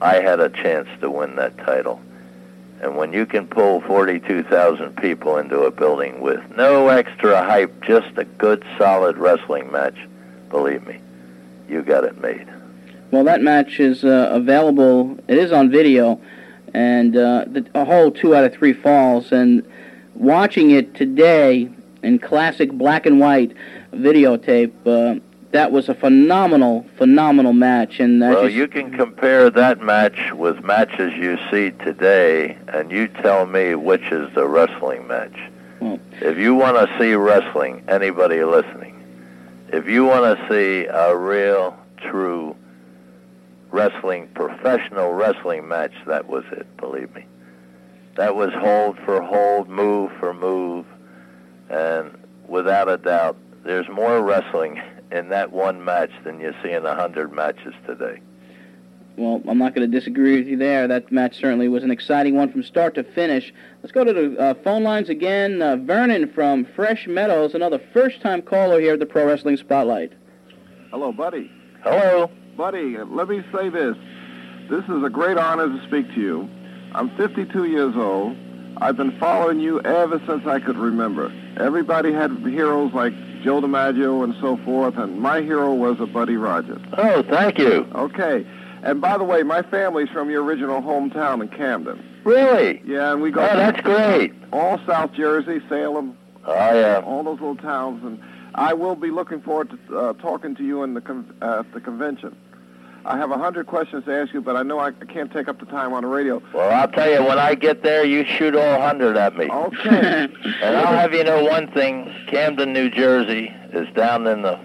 I 0.00 0.16
had 0.16 0.40
a 0.40 0.48
chance 0.48 0.88
to 1.00 1.10
win 1.10 1.36
that 1.36 1.56
title. 1.58 2.00
And 2.80 2.96
when 2.96 3.12
you 3.12 3.26
can 3.26 3.46
pull 3.46 3.80
42,000 3.80 4.96
people 4.96 5.38
into 5.38 5.62
a 5.62 5.70
building 5.70 6.20
with 6.20 6.40
no 6.56 6.88
extra 6.88 7.42
hype, 7.42 7.82
just 7.82 8.16
a 8.16 8.24
good, 8.24 8.64
solid 8.76 9.16
wrestling 9.16 9.72
match, 9.72 9.96
believe 10.48 10.86
me, 10.86 11.00
you 11.68 11.82
got 11.82 12.04
it 12.04 12.20
made. 12.20 12.46
Well, 13.10 13.24
that 13.24 13.42
match 13.42 13.80
is 13.80 14.04
uh, 14.04 14.28
available. 14.30 15.18
It 15.26 15.38
is 15.38 15.50
on 15.50 15.70
video, 15.70 16.20
and 16.72 17.16
uh, 17.16 17.46
the, 17.48 17.66
a 17.74 17.84
whole 17.84 18.12
two 18.12 18.36
out 18.36 18.44
of 18.44 18.52
three 18.54 18.74
falls. 18.74 19.32
And 19.32 19.66
watching 20.14 20.70
it 20.70 20.94
today 20.94 21.70
in 22.02 22.18
classic 22.20 22.70
black 22.70 23.06
and 23.06 23.18
white 23.18 23.54
videotape, 23.92 24.72
uh, 24.86 25.20
that 25.50 25.72
was 25.72 25.88
a 25.88 25.94
phenomenal, 25.94 26.84
phenomenal 26.96 27.52
match. 27.52 28.00
And 28.00 28.20
Well, 28.20 28.44
just, 28.44 28.54
you 28.54 28.68
can 28.68 28.90
compare 28.92 29.50
that 29.50 29.80
match 29.80 30.32
with 30.32 30.62
matches 30.62 31.14
you 31.14 31.38
see 31.50 31.70
today, 31.82 32.58
and 32.68 32.90
you 32.90 33.08
tell 33.08 33.46
me 33.46 33.74
which 33.74 34.12
is 34.12 34.32
the 34.34 34.46
wrestling 34.46 35.06
match. 35.06 35.36
If 36.20 36.38
you 36.38 36.54
want 36.54 36.76
to 36.76 36.98
see 36.98 37.14
wrestling, 37.14 37.84
anybody 37.88 38.42
listening, 38.42 38.96
if 39.72 39.88
you 39.88 40.04
want 40.04 40.38
to 40.38 40.48
see 40.48 40.86
a 40.86 41.16
real, 41.16 41.78
true 41.98 42.56
wrestling, 43.70 44.28
professional 44.34 45.12
wrestling 45.12 45.68
match, 45.68 45.92
that 46.06 46.26
was 46.26 46.44
it, 46.52 46.76
believe 46.78 47.14
me. 47.14 47.26
That 48.16 48.34
was 48.34 48.52
hold 48.54 48.98
for 49.04 49.22
hold, 49.22 49.68
move 49.68 50.10
for 50.18 50.34
move, 50.34 50.84
and 51.70 52.10
without 52.48 52.88
a 52.88 52.96
doubt, 52.96 53.36
there's 53.64 53.88
more 53.88 54.22
wrestling 54.22 54.82
in 55.10 55.28
that 55.30 55.52
one 55.52 55.84
match 55.84 56.10
than 56.24 56.40
you 56.40 56.52
see 56.62 56.70
in 56.70 56.84
a 56.84 56.94
hundred 56.94 57.32
matches 57.32 57.74
today. 57.86 58.20
well, 59.16 59.42
I'm 59.48 59.58
not 59.58 59.74
going 59.74 59.90
to 59.90 59.98
disagree 59.98 60.38
with 60.38 60.46
you 60.46 60.56
there. 60.56 60.86
That 60.86 61.10
match 61.10 61.36
certainly 61.38 61.68
was 61.68 61.82
an 61.82 61.90
exciting 61.90 62.34
one 62.36 62.52
from 62.52 62.62
start 62.62 62.94
to 62.96 63.04
finish. 63.04 63.52
Let's 63.82 63.92
go 63.92 64.04
to 64.04 64.12
the 64.12 64.38
uh, 64.38 64.54
phone 64.62 64.82
lines 64.82 65.08
again. 65.08 65.62
Uh, 65.62 65.76
Vernon 65.76 66.30
from 66.32 66.64
Fresh 66.76 67.06
Meadows, 67.06 67.54
another 67.54 67.80
first-time 67.92 68.42
caller 68.42 68.80
here 68.80 68.94
at 68.94 68.98
the 69.00 69.06
Pro 69.06 69.26
Wrestling 69.26 69.56
Spotlight. 69.56 70.12
Hello, 70.90 71.12
buddy. 71.12 71.50
Hello. 71.82 72.30
Buddy, 72.56 72.96
uh, 72.96 73.04
let 73.06 73.28
me 73.28 73.42
say 73.52 73.68
this. 73.68 73.96
This 74.70 74.84
is 74.84 75.02
a 75.04 75.10
great 75.10 75.38
honor 75.38 75.68
to 75.68 75.86
speak 75.86 76.12
to 76.14 76.20
you. 76.20 76.48
I'm 76.92 77.10
52 77.16 77.64
years 77.64 77.94
old. 77.96 78.36
I've 78.80 78.96
been 78.96 79.18
following 79.18 79.60
you 79.60 79.80
ever 79.80 80.20
since 80.26 80.46
I 80.46 80.60
could 80.60 80.76
remember. 80.76 81.32
Everybody 81.56 82.12
had 82.12 82.30
heroes 82.38 82.92
like 82.92 83.12
Joe 83.42 83.60
DiMaggio 83.60 84.22
and 84.24 84.34
so 84.40 84.56
forth, 84.58 84.96
and 84.96 85.20
my 85.20 85.40
hero 85.42 85.74
was 85.74 85.98
a 86.00 86.06
Buddy 86.06 86.36
Rogers. 86.36 86.80
Oh, 86.96 87.22
thank 87.24 87.58
you. 87.58 87.86
Okay. 87.94 88.46
And 88.82 89.00
by 89.00 89.18
the 89.18 89.24
way, 89.24 89.42
my 89.42 89.62
family's 89.62 90.08
from 90.10 90.30
your 90.30 90.44
original 90.44 90.80
hometown 90.80 91.42
in 91.42 91.48
Camden. 91.48 92.04
Really? 92.24 92.80
Yeah, 92.84 93.12
and 93.12 93.20
we 93.22 93.30
go. 93.32 93.40
Oh, 93.40 93.56
that's 93.56 93.80
great. 93.80 94.32
All 94.52 94.78
South 94.86 95.12
Jersey, 95.12 95.60
Salem, 95.68 96.16
Oh, 96.44 96.52
yeah. 96.54 97.00
all 97.04 97.24
those 97.24 97.40
little 97.40 97.56
towns. 97.56 98.04
And 98.04 98.22
I 98.54 98.74
will 98.74 98.94
be 98.94 99.10
looking 99.10 99.40
forward 99.40 99.70
to 99.88 99.98
uh, 99.98 100.12
talking 100.14 100.54
to 100.56 100.64
you 100.64 100.82
in 100.84 100.94
the 100.94 101.00
con- 101.00 101.34
uh, 101.42 101.60
at 101.60 101.72
the 101.72 101.80
convention. 101.80 102.36
I 103.08 103.16
have 103.16 103.30
a 103.30 103.38
hundred 103.38 103.66
questions 103.66 104.04
to 104.04 104.14
ask 104.14 104.34
you, 104.34 104.42
but 104.42 104.54
I 104.54 104.62
know 104.62 104.78
I 104.78 104.90
can't 104.90 105.32
take 105.32 105.48
up 105.48 105.58
the 105.58 105.64
time 105.64 105.94
on 105.94 106.02
the 106.02 106.08
radio. 106.08 106.42
Well, 106.52 106.70
I'll 106.70 106.88
tell 106.88 107.10
you, 107.10 107.24
when 107.24 107.38
I 107.38 107.54
get 107.54 107.82
there, 107.82 108.04
you 108.04 108.26
shoot 108.26 108.54
all 108.54 108.80
hundred 108.82 109.16
at 109.16 109.34
me. 109.34 109.48
Okay. 109.48 110.24
and 110.62 110.76
I'll 110.76 110.94
have 110.94 111.14
you 111.14 111.24
know 111.24 111.42
one 111.42 111.72
thing: 111.72 112.14
Camden, 112.26 112.74
New 112.74 112.90
Jersey, 112.90 113.50
is 113.72 113.88
down 113.94 114.26
in 114.26 114.42
the 114.42 114.60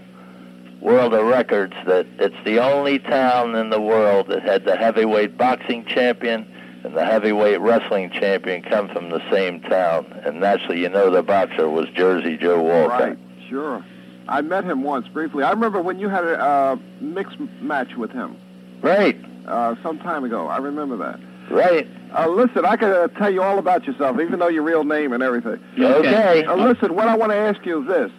world 0.82 1.14
of 1.14 1.26
records. 1.26 1.74
That 1.86 2.06
it's 2.20 2.36
the 2.44 2.60
only 2.60 3.00
town 3.00 3.56
in 3.56 3.70
the 3.70 3.80
world 3.80 4.28
that 4.28 4.44
had 4.44 4.66
the 4.66 4.76
heavyweight 4.76 5.38
boxing 5.38 5.86
champion 5.86 6.46
and 6.84 6.98
the 6.98 7.06
heavyweight 7.06 7.62
wrestling 7.62 8.12
champion 8.12 8.62
come 8.62 8.90
from 8.90 9.10
the 9.10 9.22
same 9.32 9.62
town. 9.62 10.22
And 10.26 10.42
naturally, 10.42 10.82
you 10.82 10.90
know, 10.90 11.10
the 11.10 11.24
boxer 11.24 11.70
was 11.70 11.88
Jersey 11.96 12.36
Joe 12.36 12.62
Walcott. 12.62 13.00
Right. 13.00 13.20
Sure. 13.48 13.86
I 14.28 14.42
met 14.42 14.64
him 14.64 14.84
once 14.84 15.08
briefly. 15.08 15.44
I 15.44 15.52
remember 15.52 15.82
when 15.82 16.00
you 16.00 16.10
had 16.10 16.24
a 16.24 16.40
uh, 16.42 16.76
mixed 17.02 17.40
match 17.62 17.96
with 17.96 18.12
him. 18.12 18.38
Right. 18.82 19.18
Uh, 19.48 19.76
some 19.84 20.00
time 20.00 20.24
ago. 20.24 20.48
I 20.48 20.58
remember 20.58 20.98
that. 20.98 21.20
Right. 21.50 21.88
Uh, 22.16 22.28
listen, 22.28 22.66
I 22.66 22.78
can 22.78 22.90
uh, 22.90 23.08
tell 23.08 23.34
you 23.34 23.42
all 23.42 23.60
about 23.60 23.86
yourself, 23.86 24.20
even 24.20 24.40
though 24.40 24.48
your 24.48 24.64
real 24.64 24.84
name 24.84 25.14
and 25.14 25.22
everything. 25.22 25.60
Okay. 25.78 26.46
Uh, 26.46 26.56
listen, 26.56 26.96
what 26.96 27.08
I 27.08 27.16
want 27.16 27.32
to 27.32 27.38
ask 27.38 27.66
you 27.66 27.82
is 27.82 27.88
this. 27.88 28.12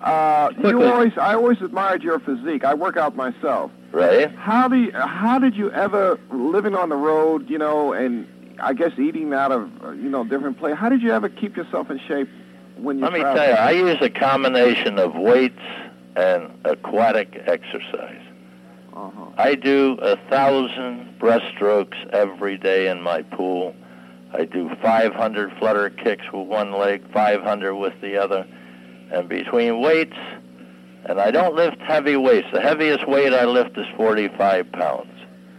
Uh, 0.00 0.50
you 0.64 0.82
always, 0.82 1.12
I 1.16 1.34
always 1.34 1.60
admired 1.62 2.02
your 2.02 2.18
physique. 2.18 2.64
I 2.64 2.74
work 2.74 2.96
out 2.96 3.14
myself. 3.14 3.70
Right. 3.92 4.34
How 4.34 4.66
do 4.66 4.76
you, 4.76 4.92
how 4.92 5.38
did 5.38 5.54
you 5.54 5.70
ever 5.70 6.18
living 6.32 6.74
on 6.74 6.88
the 6.88 6.96
road, 6.96 7.48
you 7.48 7.58
know, 7.58 7.92
and 7.92 8.26
I 8.58 8.72
guess 8.72 8.98
eating 8.98 9.32
out 9.32 9.52
of 9.52 9.70
uh, 9.84 9.90
you 9.90 10.08
know 10.08 10.24
different 10.24 10.58
places? 10.58 10.78
How 10.78 10.88
did 10.88 11.02
you 11.02 11.12
ever 11.12 11.28
keep 11.28 11.56
yourself 11.56 11.90
in 11.90 12.00
shape 12.08 12.28
when 12.76 12.98
you 12.98 13.04
Let 13.04 13.12
me 13.12 13.20
travel? 13.20 13.36
tell 13.42 13.48
you, 13.50 13.56
I 13.56 13.70
use 13.92 13.98
a 14.00 14.10
combination 14.10 14.98
of 14.98 15.14
weights 15.14 15.60
and 16.16 16.50
aquatic 16.64 17.42
exercise. 17.46 18.22
Uh-huh. 18.94 19.26
I 19.38 19.54
do 19.54 19.98
a 20.02 20.16
thousand 20.28 21.18
breaststrokes 21.18 22.06
every 22.10 22.58
day 22.58 22.88
in 22.88 23.00
my 23.00 23.22
pool. 23.22 23.74
I 24.34 24.44
do 24.44 24.70
500 24.82 25.52
flutter 25.58 25.90
kicks 25.90 26.24
with 26.32 26.46
one 26.46 26.72
leg, 26.72 27.02
500 27.12 27.74
with 27.74 27.94
the 28.00 28.16
other. 28.16 28.46
And 29.10 29.28
between 29.28 29.80
weights, 29.80 30.16
and 31.04 31.20
I 31.20 31.30
don't 31.30 31.54
lift 31.54 31.78
heavy 31.80 32.16
weights. 32.16 32.48
The 32.52 32.60
heaviest 32.60 33.06
weight 33.08 33.32
I 33.32 33.44
lift 33.44 33.76
is 33.76 33.86
45 33.96 34.72
pounds. 34.72 35.10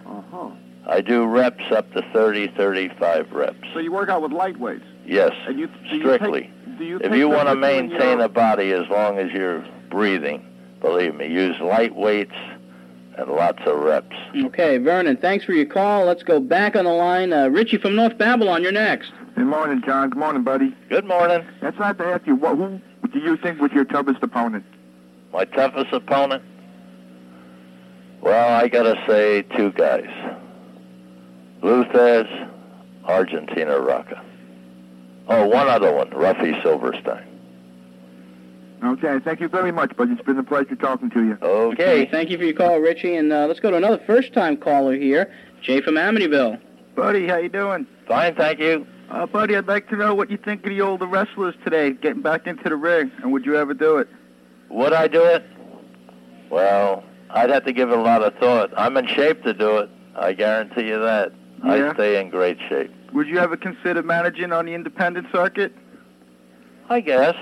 Uh-huh. 0.05 0.49
I 0.87 1.01
do 1.01 1.25
reps 1.25 1.63
up 1.71 1.91
to 1.93 2.01
30, 2.13 2.49
35 2.57 3.31
reps. 3.31 3.57
So 3.73 3.79
you 3.79 3.91
work 3.91 4.09
out 4.09 4.21
with 4.21 4.31
light 4.31 4.59
weights. 4.59 4.85
Yes, 5.05 5.31
And 5.47 5.59
you, 5.59 5.67
do 5.67 5.95
you 5.95 5.99
strictly. 6.01 6.41
Take, 6.43 6.51
do 6.77 6.85
you 6.85 6.99
if 6.99 7.13
you 7.13 7.29
want 7.29 7.47
to 7.47 7.55
with 7.55 7.63
you 7.63 7.77
in 7.77 7.89
maintain 7.89 8.19
a 8.21 8.29
body 8.29 8.71
as 8.71 8.87
long 8.89 9.17
as 9.17 9.31
you're 9.31 9.65
breathing, 9.89 10.45
believe 10.81 11.15
me, 11.15 11.27
use 11.27 11.59
light 11.59 11.95
weights 11.95 12.35
and 13.17 13.29
lots 13.29 13.59
of 13.65 13.79
reps. 13.79 14.15
Okay, 14.35 14.77
Vernon, 14.77 15.17
thanks 15.17 15.45
for 15.45 15.53
your 15.53 15.65
call. 15.65 16.05
Let's 16.05 16.23
go 16.23 16.39
back 16.39 16.75
on 16.75 16.85
the 16.85 16.91
line. 16.91 17.31
Uh, 17.31 17.47
Richie 17.49 17.77
from 17.77 17.95
North 17.95 18.17
Babylon, 18.17 18.63
you're 18.63 18.71
next. 18.71 19.11
Good 19.35 19.45
morning, 19.45 19.81
John. 19.85 20.09
Good 20.09 20.19
morning, 20.19 20.43
buddy. 20.43 20.75
Good 20.89 21.05
morning. 21.05 21.45
That's 21.61 21.77
not 21.77 21.97
to 21.99 22.05
ask 22.05 22.25
you, 22.25 22.35
what, 22.35 22.57
who 22.57 22.79
do 23.11 23.19
you 23.19 23.37
think 23.37 23.59
was 23.59 23.71
your 23.71 23.85
toughest 23.85 24.21
opponent? 24.23 24.65
My 25.31 25.45
toughest 25.45 25.93
opponent? 25.93 26.43
Well, 28.21 28.53
I 28.53 28.67
gotta 28.67 28.95
say 29.07 29.41
two 29.41 29.71
guys. 29.71 30.07
Lou 31.61 31.83
Thesz, 31.85 32.49
Argentina 33.05 33.79
Rocca. 33.79 34.23
Oh, 35.27 35.47
one 35.47 35.67
other 35.67 35.93
one, 35.93 36.09
Ruffy 36.09 36.61
Silverstein. 36.61 37.27
Okay, 38.83 39.19
thank 39.23 39.39
you 39.39 39.47
very 39.47 39.71
much, 39.71 39.95
buddy. 39.95 40.11
It's 40.11 40.21
been 40.23 40.37
a 40.37 40.43
pleasure 40.43 40.75
talking 40.75 41.09
to 41.11 41.23
you. 41.23 41.37
Okay. 41.41 42.05
Thank 42.11 42.29
you 42.29 42.37
for 42.37 42.43
your 42.43 42.53
call, 42.53 42.79
Richie. 42.79 43.15
And 43.15 43.31
uh, 43.31 43.47
let's 43.47 43.61
go 43.61 43.71
to 43.71 43.77
another 43.77 44.01
first-time 44.05 44.57
caller 44.57 44.93
here, 44.93 45.33
Jay 45.61 45.79
from 45.79 45.95
Amityville. 45.95 46.59
Buddy, 46.93 47.27
how 47.27 47.37
you 47.37 47.47
doing? 47.47 47.87
Fine, 48.07 48.35
thank 48.35 48.59
you. 48.59 48.85
Uh, 49.09 49.25
buddy, 49.25 49.55
I'd 49.55 49.67
like 49.67 49.87
to 49.89 49.95
know 49.95 50.13
what 50.13 50.29
you 50.29 50.37
think 50.37 50.63
of 50.65 50.69
the 50.69 50.81
older 50.81 51.05
wrestlers 51.05 51.55
today, 51.63 51.91
getting 51.91 52.21
back 52.21 52.45
into 52.45 52.67
the 52.67 52.75
ring, 52.75 53.11
and 53.21 53.31
would 53.31 53.45
you 53.45 53.55
ever 53.55 53.73
do 53.73 53.97
it? 53.97 54.09
Would 54.69 54.91
I 54.91 55.07
do 55.07 55.23
it? 55.23 55.45
Well, 56.49 57.03
I'd 57.29 57.49
have 57.51 57.63
to 57.65 57.73
give 57.73 57.89
it 57.89 57.97
a 57.97 58.01
lot 58.01 58.21
of 58.21 58.35
thought. 58.35 58.71
I'm 58.75 58.97
in 58.97 59.07
shape 59.07 59.43
to 59.43 59.53
do 59.53 59.77
it. 59.77 59.89
I 60.15 60.33
guarantee 60.33 60.87
you 60.87 60.99
that. 60.99 61.31
Yeah? 61.63 61.91
I 61.91 61.93
stay 61.93 62.19
in 62.19 62.29
great 62.29 62.57
shape. 62.67 62.91
Would 63.13 63.27
you 63.27 63.37
ever 63.39 63.55
consider 63.57 64.01
managing 64.01 64.51
on 64.51 64.65
the 64.65 64.73
independent 64.73 65.27
circuit? 65.31 65.73
I 66.89 66.99
guess. 66.99 67.35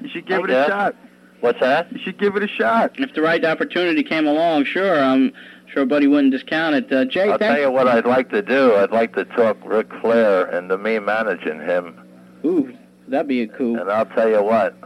You 0.00 0.08
should 0.08 0.26
give 0.26 0.40
I 0.40 0.44
it 0.44 0.46
guess. 0.48 0.68
a 0.68 0.70
shot. 0.70 0.96
What's 1.40 1.60
that? 1.60 1.92
You 1.92 1.98
should 1.98 2.18
give 2.18 2.36
it 2.36 2.42
a 2.42 2.48
shot. 2.48 2.98
If 2.98 3.14
the 3.14 3.22
right 3.22 3.44
opportunity 3.44 4.02
came 4.02 4.26
along, 4.26 4.64
sure, 4.64 4.98
I'm 5.02 5.32
sure 5.66 5.84
Buddy 5.86 6.06
wouldn't 6.06 6.32
discount 6.32 6.74
it. 6.74 6.92
Uh, 6.92 7.04
Jay, 7.04 7.30
I'll 7.30 7.38
tell 7.38 7.58
you 7.58 7.70
what 7.70 7.88
I'd 7.88 8.06
like 8.06 8.30
to 8.30 8.42
do. 8.42 8.74
I'd 8.74 8.90
like 8.90 9.14
to 9.16 9.24
talk 9.24 9.56
Ric 9.64 9.90
Flair 10.00 10.46
into 10.50 10.76
me 10.78 10.98
managing 10.98 11.60
him. 11.60 12.00
Ooh, 12.44 12.76
that'd 13.08 13.28
be 13.28 13.42
a 13.42 13.48
coup. 13.48 13.76
And 13.78 13.90
I'll 13.90 14.06
tell 14.06 14.28
you 14.28 14.42
what. 14.42 14.76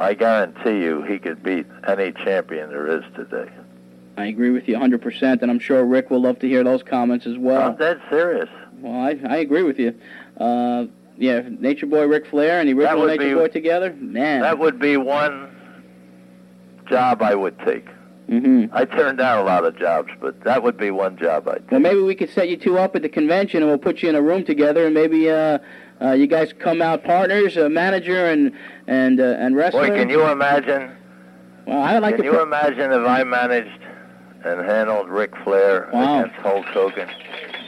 I 0.00 0.14
guarantee 0.14 0.82
you 0.84 1.02
he 1.02 1.18
could 1.18 1.42
beat 1.42 1.66
any 1.86 2.12
champion 2.12 2.70
there 2.70 2.86
is 2.98 3.04
today. 3.16 3.50
I 4.16 4.26
agree 4.26 4.50
with 4.50 4.68
you 4.68 4.76
100%, 4.76 5.42
and 5.42 5.50
I'm 5.50 5.58
sure 5.58 5.84
Rick 5.84 6.10
will 6.10 6.20
love 6.20 6.38
to 6.40 6.48
hear 6.48 6.62
those 6.64 6.82
comments 6.82 7.26
as 7.26 7.36
well. 7.38 7.62
I'm 7.62 7.76
dead 7.76 8.00
serious. 8.10 8.48
Well, 8.80 9.00
I, 9.00 9.18
I 9.28 9.36
agree 9.38 9.62
with 9.62 9.78
you. 9.78 9.94
Uh, 10.38 10.86
yeah, 11.16 11.42
Nature 11.48 11.86
Boy 11.86 12.06
Ric 12.06 12.26
Flair 12.26 12.60
and 12.60 12.68
the 12.68 12.74
original 12.74 13.00
would 13.02 13.18
Nature 13.18 13.34
be- 13.34 13.40
Boy 13.40 13.48
together, 13.48 13.92
man. 13.94 14.40
That 14.42 14.58
would 14.58 14.78
be 14.78 14.96
one 14.96 15.54
job 16.88 17.22
I 17.22 17.34
would 17.34 17.58
take. 17.66 17.86
hmm 18.28 18.66
I 18.72 18.84
turned 18.84 19.18
down 19.18 19.40
a 19.40 19.44
lot 19.44 19.64
of 19.64 19.76
jobs, 19.78 20.10
but 20.20 20.42
that 20.44 20.62
would 20.62 20.76
be 20.76 20.90
one 20.90 21.16
job 21.18 21.48
I'd 21.48 21.70
Well, 21.70 21.80
maybe 21.80 22.00
we 22.00 22.14
could 22.14 22.30
set 22.30 22.48
you 22.48 22.56
two 22.56 22.78
up 22.78 22.94
at 22.96 23.02
the 23.02 23.08
convention, 23.08 23.62
and 23.62 23.70
we'll 23.70 23.78
put 23.78 24.02
you 24.02 24.08
in 24.08 24.14
a 24.14 24.22
room 24.22 24.44
together, 24.44 24.84
and 24.86 24.94
maybe 24.94 25.28
uh, 25.30 25.58
uh, 26.00 26.12
you 26.12 26.26
guys 26.28 26.52
come 26.58 26.80
out 26.80 27.02
partners, 27.04 27.56
a 27.56 27.68
manager 27.68 28.26
and 28.26 28.52
and 28.86 29.20
uh, 29.20 29.24
and 29.40 29.56
wrestler. 29.56 29.88
Boy, 29.88 29.96
can 29.96 30.08
you 30.08 30.24
imagine? 30.28 30.92
Well, 31.66 31.82
I'd 31.82 31.98
like 31.98 32.14
can 32.16 32.24
to. 32.24 32.30
you 32.30 32.36
put- 32.36 32.42
imagine 32.42 32.92
if 32.92 33.06
I 33.06 33.24
managed 33.24 33.82
and 34.44 34.60
handled 34.64 35.08
Ric 35.08 35.34
Flair 35.42 35.90
Wow. 35.92 36.20
against 36.20 36.36
Hulk 36.40 36.64
Hogan? 36.66 37.08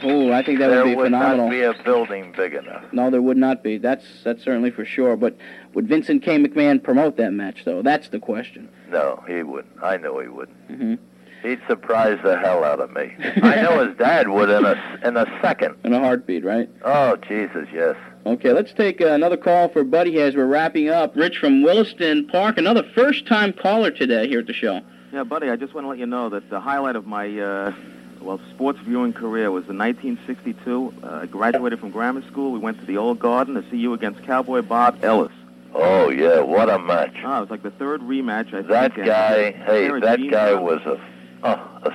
Oh, 0.03 0.31
I 0.31 0.43
think 0.43 0.59
that 0.59 0.67
there 0.69 0.83
would 0.83 0.89
be 0.91 0.95
would 0.95 1.05
phenomenal. 1.05 1.45
not 1.45 1.51
be 1.51 1.61
a 1.61 1.73
building 1.83 2.33
big 2.35 2.53
enough. 2.53 2.83
No, 2.91 3.09
there 3.09 3.21
would 3.21 3.37
not 3.37 3.63
be. 3.63 3.77
That's 3.77 4.05
that's 4.23 4.43
certainly 4.43 4.71
for 4.71 4.83
sure. 4.85 5.15
But 5.15 5.37
would 5.73 5.87
Vincent 5.87 6.23
K. 6.23 6.37
McMahon 6.37 6.81
promote 6.81 7.17
that 7.17 7.31
match, 7.33 7.63
though? 7.65 7.81
That's 7.81 8.09
the 8.09 8.19
question. 8.19 8.69
No, 8.89 9.23
he 9.27 9.43
wouldn't. 9.43 9.81
I 9.83 9.97
know 9.97 10.19
he 10.19 10.27
wouldn't. 10.27 10.57
hmm 10.67 10.95
He'd 11.43 11.59
surprise 11.67 12.19
the 12.23 12.37
hell 12.37 12.63
out 12.63 12.79
of 12.79 12.91
me. 12.91 13.15
I 13.41 13.61
know 13.63 13.83
his 13.87 13.97
dad 13.97 14.27
would 14.29 14.51
in 14.51 14.63
a 14.63 14.99
in 15.03 15.17
a 15.17 15.25
second. 15.41 15.75
In 15.83 15.91
a 15.91 15.99
heartbeat, 15.99 16.45
right? 16.45 16.69
Oh 16.85 17.15
Jesus, 17.15 17.67
yes. 17.73 17.95
Okay, 18.27 18.51
let's 18.53 18.73
take 18.73 19.01
uh, 19.01 19.07
another 19.07 19.37
call 19.37 19.67
for 19.69 19.83
Buddy 19.83 20.19
as 20.21 20.35
we're 20.35 20.45
wrapping 20.45 20.89
up. 20.89 21.15
Rich 21.15 21.39
from 21.39 21.63
Williston 21.63 22.27
Park, 22.27 22.59
another 22.59 22.83
first-time 22.93 23.53
caller 23.53 23.89
today 23.89 24.27
here 24.27 24.39
at 24.41 24.45
the 24.45 24.53
show. 24.53 24.81
Yeah, 25.11 25.23
buddy, 25.23 25.49
I 25.49 25.55
just 25.55 25.73
want 25.73 25.85
to 25.85 25.89
let 25.89 25.97
you 25.97 26.05
know 26.05 26.29
that 26.29 26.47
the 26.51 26.59
highlight 26.59 26.95
of 26.95 27.07
my, 27.07 27.25
uh, 27.39 27.73
well, 28.21 28.39
sports 28.51 28.79
viewing 28.79 29.13
career 29.13 29.51
was 29.51 29.67
in 29.67 29.77
1962. 29.77 30.93
Uh, 31.03 31.07
I 31.23 31.25
graduated 31.25 31.79
from 31.79 31.91
grammar 31.91 32.21
school. 32.27 32.51
We 32.51 32.59
went 32.59 32.79
to 32.79 32.85
the 32.85 32.97
Old 32.97 33.19
Garden 33.19 33.55
to 33.55 33.69
see 33.69 33.77
you 33.77 33.93
against 33.93 34.23
Cowboy 34.23 34.61
Bob 34.61 35.03
Ellis. 35.03 35.31
Oh 35.73 36.09
yeah, 36.09 36.41
what 36.41 36.69
a 36.69 36.77
match. 36.77 37.15
Oh, 37.23 37.37
it 37.37 37.41
was 37.41 37.49
like 37.49 37.63
the 37.63 37.71
third 37.71 38.01
rematch, 38.01 38.47
I 38.47 38.51
think. 38.57 38.67
That 38.67 38.97
and- 38.97 39.05
guy, 39.05 39.51
hey, 39.51 39.99
that 39.99 40.19
guy 40.29 40.53
was 40.53 40.81
a, 40.81 41.01
oh, 41.43 41.49
a 41.49 41.93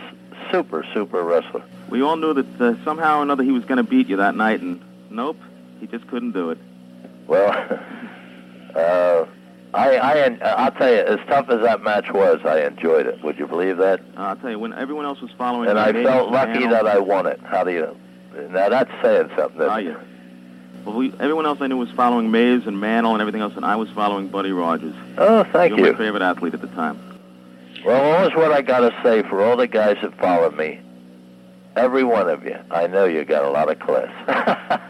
super, 0.51 0.85
super 0.95 1.23
wrestler. 1.23 1.63
We 1.91 2.03
all 2.03 2.17
knew 2.17 2.35
that 2.35 2.61
uh, 2.61 2.85
somehow 2.85 3.21
or 3.21 3.23
another 3.23 3.45
he 3.45 3.53
was 3.53 3.65
going 3.65 3.77
to 3.77 3.83
beat 3.83 4.09
you 4.09 4.17
that 4.17 4.35
night, 4.35 4.61
and 4.61 4.83
nope, 5.11 5.39
he 5.81 5.87
just 5.87 6.07
couldn't 6.09 6.33
do 6.33 6.51
it. 6.51 6.59
Well, 7.27 7.51
uh, 8.75 9.27
I, 9.77 9.97
I, 9.97 10.39
I'll 10.41 10.71
tell 10.73 10.91
you, 10.91 10.99
as 11.01 11.19
tough 11.29 11.49
as 11.51 11.61
that 11.63 11.83
match 11.83 12.11
was, 12.13 12.41
I 12.45 12.63
enjoyed 12.63 13.07
it. 13.07 13.23
Would 13.23 13.39
you 13.39 13.47
believe 13.47 13.77
that? 13.79 14.01
Uh, 14.17 14.21
I'll 14.21 14.37
tell 14.37 14.51
you, 14.51 14.59
when 14.59 14.73
everyone 14.73 15.05
else 15.05 15.21
was 15.21 15.31
following, 15.37 15.69
And 15.69 15.79
I 15.79 15.93
felt 15.93 16.31
lucky 16.31 16.61
Mantle- 16.61 16.71
that 16.71 16.87
I 16.87 16.99
won 16.99 17.27
it. 17.27 17.41
How 17.45 17.63
do 17.65 17.73
you? 17.73 17.81
know? 17.81 17.97
Now 18.49 18.69
that's 18.69 18.91
saying 19.03 19.31
something. 19.37 19.63
Oh, 19.63 19.77
isn't 19.77 19.87
yeah. 19.93 19.99
Well, 20.85 20.95
we, 20.97 21.13
everyone 21.19 21.47
else 21.47 21.61
I 21.61 21.67
knew 21.67 21.77
was 21.79 21.91
following 21.91 22.31
Mays 22.31 22.67
and 22.67 22.79
Mantle 22.81 23.13
and 23.13 23.21
everything 23.21 23.41
else, 23.41 23.55
and 23.57 23.65
I 23.65 23.77
was 23.77 23.89
following 23.91 24.29
Buddy 24.29 24.53
Rogers. 24.53 24.95
Oh, 25.19 25.43
thank 25.45 25.71
you. 25.71 25.83
were 25.83 25.87
you. 25.89 25.93
my 25.93 25.99
favorite 25.99 26.23
athlete 26.23 26.55
at 26.55 26.61
the 26.61 26.69
time. 26.69 26.99
Well, 27.85 28.21
here's 28.23 28.35
what 28.37 28.53
I 28.53 28.63
got 28.63 28.81
to 28.81 28.95
say 29.03 29.23
for 29.23 29.43
all 29.45 29.57
the 29.57 29.67
guys 29.67 29.97
that 30.03 30.17
followed 30.19 30.57
me. 30.57 30.81
Every 31.77 32.05
one 32.05 32.31
of 32.31 32.43
you, 32.43 32.57
I 32.71 32.87
know 32.87 33.05
you 33.05 33.23
got 33.25 33.45
a 33.45 33.51
lot 33.51 33.71
of 33.71 33.79
class. 33.79 34.11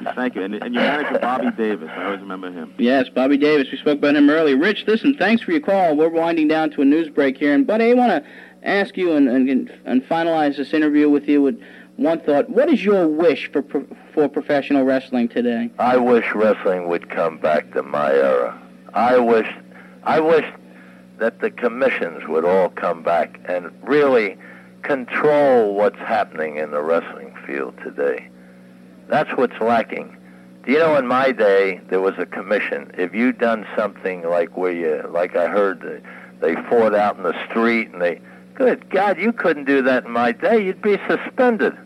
Thank 0.15 0.37
you. 0.37 0.43
And, 0.43 0.55
and 0.55 0.73
your 0.73 0.85
manager, 0.85 1.19
Bobby 1.19 1.51
Davis, 1.51 1.91
I 1.93 2.05
always 2.05 2.21
remember 2.21 2.53
him. 2.53 2.73
Yes, 2.79 3.09
Bobby 3.09 3.37
Davis. 3.37 3.67
We 3.73 3.79
spoke 3.79 3.99
about 3.99 4.15
him 4.15 4.31
earlier. 4.31 4.57
Rich, 4.57 4.85
listen, 4.87 5.17
thanks 5.17 5.43
for 5.43 5.51
your 5.51 5.61
call. 5.61 5.97
We're 5.97 6.09
winding 6.09 6.47
down 6.47 6.71
to 6.71 6.83
a 6.83 6.85
news 6.85 7.09
break 7.09 7.39
here, 7.39 7.53
and 7.53 7.67
Buddy, 7.67 7.91
I 7.91 7.95
want 7.95 8.25
to 8.25 8.31
ask 8.63 8.97
you 8.97 9.13
and, 9.15 9.29
and 9.29 9.71
and 9.85 10.03
finalize 10.03 10.57
this 10.57 10.73
interview 10.73 11.09
with 11.09 11.29
you 11.29 11.43
with 11.43 11.61
one 11.97 12.21
thought. 12.21 12.51
What 12.51 12.69
is 12.71 12.85
your 12.85 13.09
wish 13.09 13.51
for 13.53 13.65
for 14.15 14.29
professional 14.29 14.85
wrestling 14.85 15.29
today? 15.29 15.71
I 15.81 15.97
wish 15.97 16.33
wrestling 16.35 16.89
would 16.89 17.11
come 17.11 17.39
back 17.39 17.73
to 17.73 17.83
my 17.83 18.13
era. 18.13 18.61
I 18.95 19.19
wish 19.19 19.49
I 20.05 20.21
wish 20.21 20.47
that 21.19 21.41
the 21.41 21.51
commissions 21.51 22.29
would 22.29 22.45
all 22.45 22.69
come 22.69 23.03
back 23.03 23.41
and 23.47 23.71
really 23.83 24.37
control 24.87 25.75
what's 25.75 25.99
happening 25.99 26.57
in 26.57 26.71
the 26.71 26.83
wrestling 26.83 27.35
field 27.47 27.75
today. 27.83 28.29
That's 29.09 29.31
what's 29.37 29.59
lacking. 29.61 30.17
Do 30.65 30.73
you 30.73 30.79
know, 30.79 30.97
in 30.97 31.07
my 31.07 31.33
day, 31.33 31.81
there 31.89 32.01
was 32.01 32.15
a 32.19 32.27
commission. 32.27 32.91
If 32.97 33.15
you 33.15 33.33
done 33.33 33.67
something 33.77 34.23
like 34.29 34.57
where 34.57 34.73
you, 34.73 35.09
like 35.11 35.37
I 35.37 35.49
heard, 35.49 35.81
they, 36.41 36.55
they 36.55 36.63
fought 36.69 36.95
out 36.95 37.17
in 37.17 37.23
the 37.23 37.35
street 37.49 37.91
and 37.91 38.01
they, 38.01 38.21
good 38.55 38.89
God, 38.91 39.19
you 39.19 39.33
couldn't 39.33 39.65
do 39.65 39.83
that 39.83 40.05
in 40.05 40.11
my 40.11 40.33
day. 40.33 40.65
You'd 40.65 40.83
be 40.83 40.99
suspended. 41.09 41.77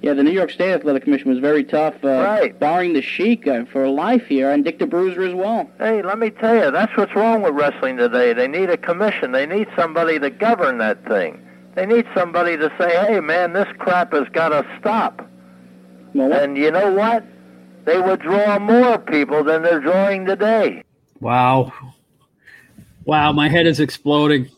Yeah, 0.00 0.14
the 0.14 0.22
New 0.22 0.30
York 0.32 0.50
State 0.50 0.72
Athletic 0.74 1.02
Commission 1.04 1.28
was 1.28 1.40
very 1.40 1.64
tough, 1.64 1.94
uh, 2.04 2.08
Right. 2.08 2.58
barring 2.58 2.92
the 2.92 3.02
Sheik 3.02 3.48
uh, 3.48 3.64
for 3.64 3.88
life 3.88 4.26
here, 4.26 4.48
and 4.50 4.64
Dick 4.64 4.78
the 4.78 4.86
Bruiser 4.86 5.22
as 5.24 5.34
well. 5.34 5.68
Hey, 5.78 6.02
let 6.02 6.18
me 6.20 6.30
tell 6.30 6.54
you, 6.54 6.70
that's 6.70 6.96
what's 6.96 7.14
wrong 7.16 7.42
with 7.42 7.54
wrestling 7.54 7.96
today. 7.96 8.32
They 8.32 8.46
need 8.46 8.70
a 8.70 8.76
commission. 8.76 9.32
They 9.32 9.44
need 9.44 9.66
somebody 9.74 10.20
to 10.20 10.30
govern 10.30 10.78
that 10.78 11.04
thing. 11.06 11.44
They 11.78 11.86
need 11.86 12.06
somebody 12.12 12.56
to 12.56 12.72
say, 12.76 12.90
hey, 13.06 13.20
man, 13.20 13.52
this 13.52 13.68
crap 13.78 14.12
has 14.12 14.26
got 14.32 14.48
to 14.48 14.66
stop. 14.80 15.24
and 16.12 16.58
you 16.58 16.72
know 16.72 16.92
what? 16.92 17.24
They 17.84 18.00
would 18.00 18.20
draw 18.20 18.58
more 18.58 18.98
people 18.98 19.44
than 19.44 19.62
they're 19.62 19.78
drawing 19.78 20.26
today. 20.26 20.82
Wow. 21.20 21.72
Wow, 23.04 23.30
my 23.30 23.48
head 23.48 23.68
is 23.68 23.78
exploding. 23.78 24.48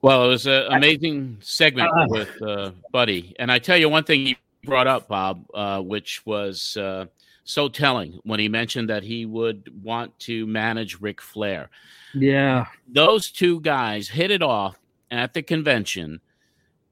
Well, 0.00 0.24
it 0.24 0.28
was 0.28 0.46
an 0.46 0.64
amazing 0.72 1.36
segment 1.40 1.90
Ah. 1.94 2.06
with 2.08 2.40
uh, 2.40 2.70
Buddy, 2.90 3.36
and 3.38 3.52
I 3.52 3.58
tell 3.58 3.76
you 3.76 3.90
one 3.90 4.04
thing 4.04 4.24
he 4.24 4.38
brought 4.64 4.86
up, 4.86 5.08
Bob, 5.08 5.44
uh, 5.52 5.82
which 5.82 6.24
was 6.24 6.74
uh, 6.78 7.04
so 7.44 7.68
telling 7.68 8.18
when 8.22 8.40
he 8.40 8.48
mentioned 8.48 8.88
that 8.88 9.02
he 9.02 9.26
would 9.26 9.70
want 9.84 10.18
to 10.20 10.46
manage 10.46 11.02
Ric 11.02 11.20
Flair. 11.20 11.68
Yeah. 12.14 12.64
Those 12.88 13.30
two 13.30 13.60
guys 13.60 14.08
hit 14.08 14.30
it 14.30 14.40
off 14.40 14.78
at 15.14 15.32
the 15.32 15.42
convention. 15.42 16.20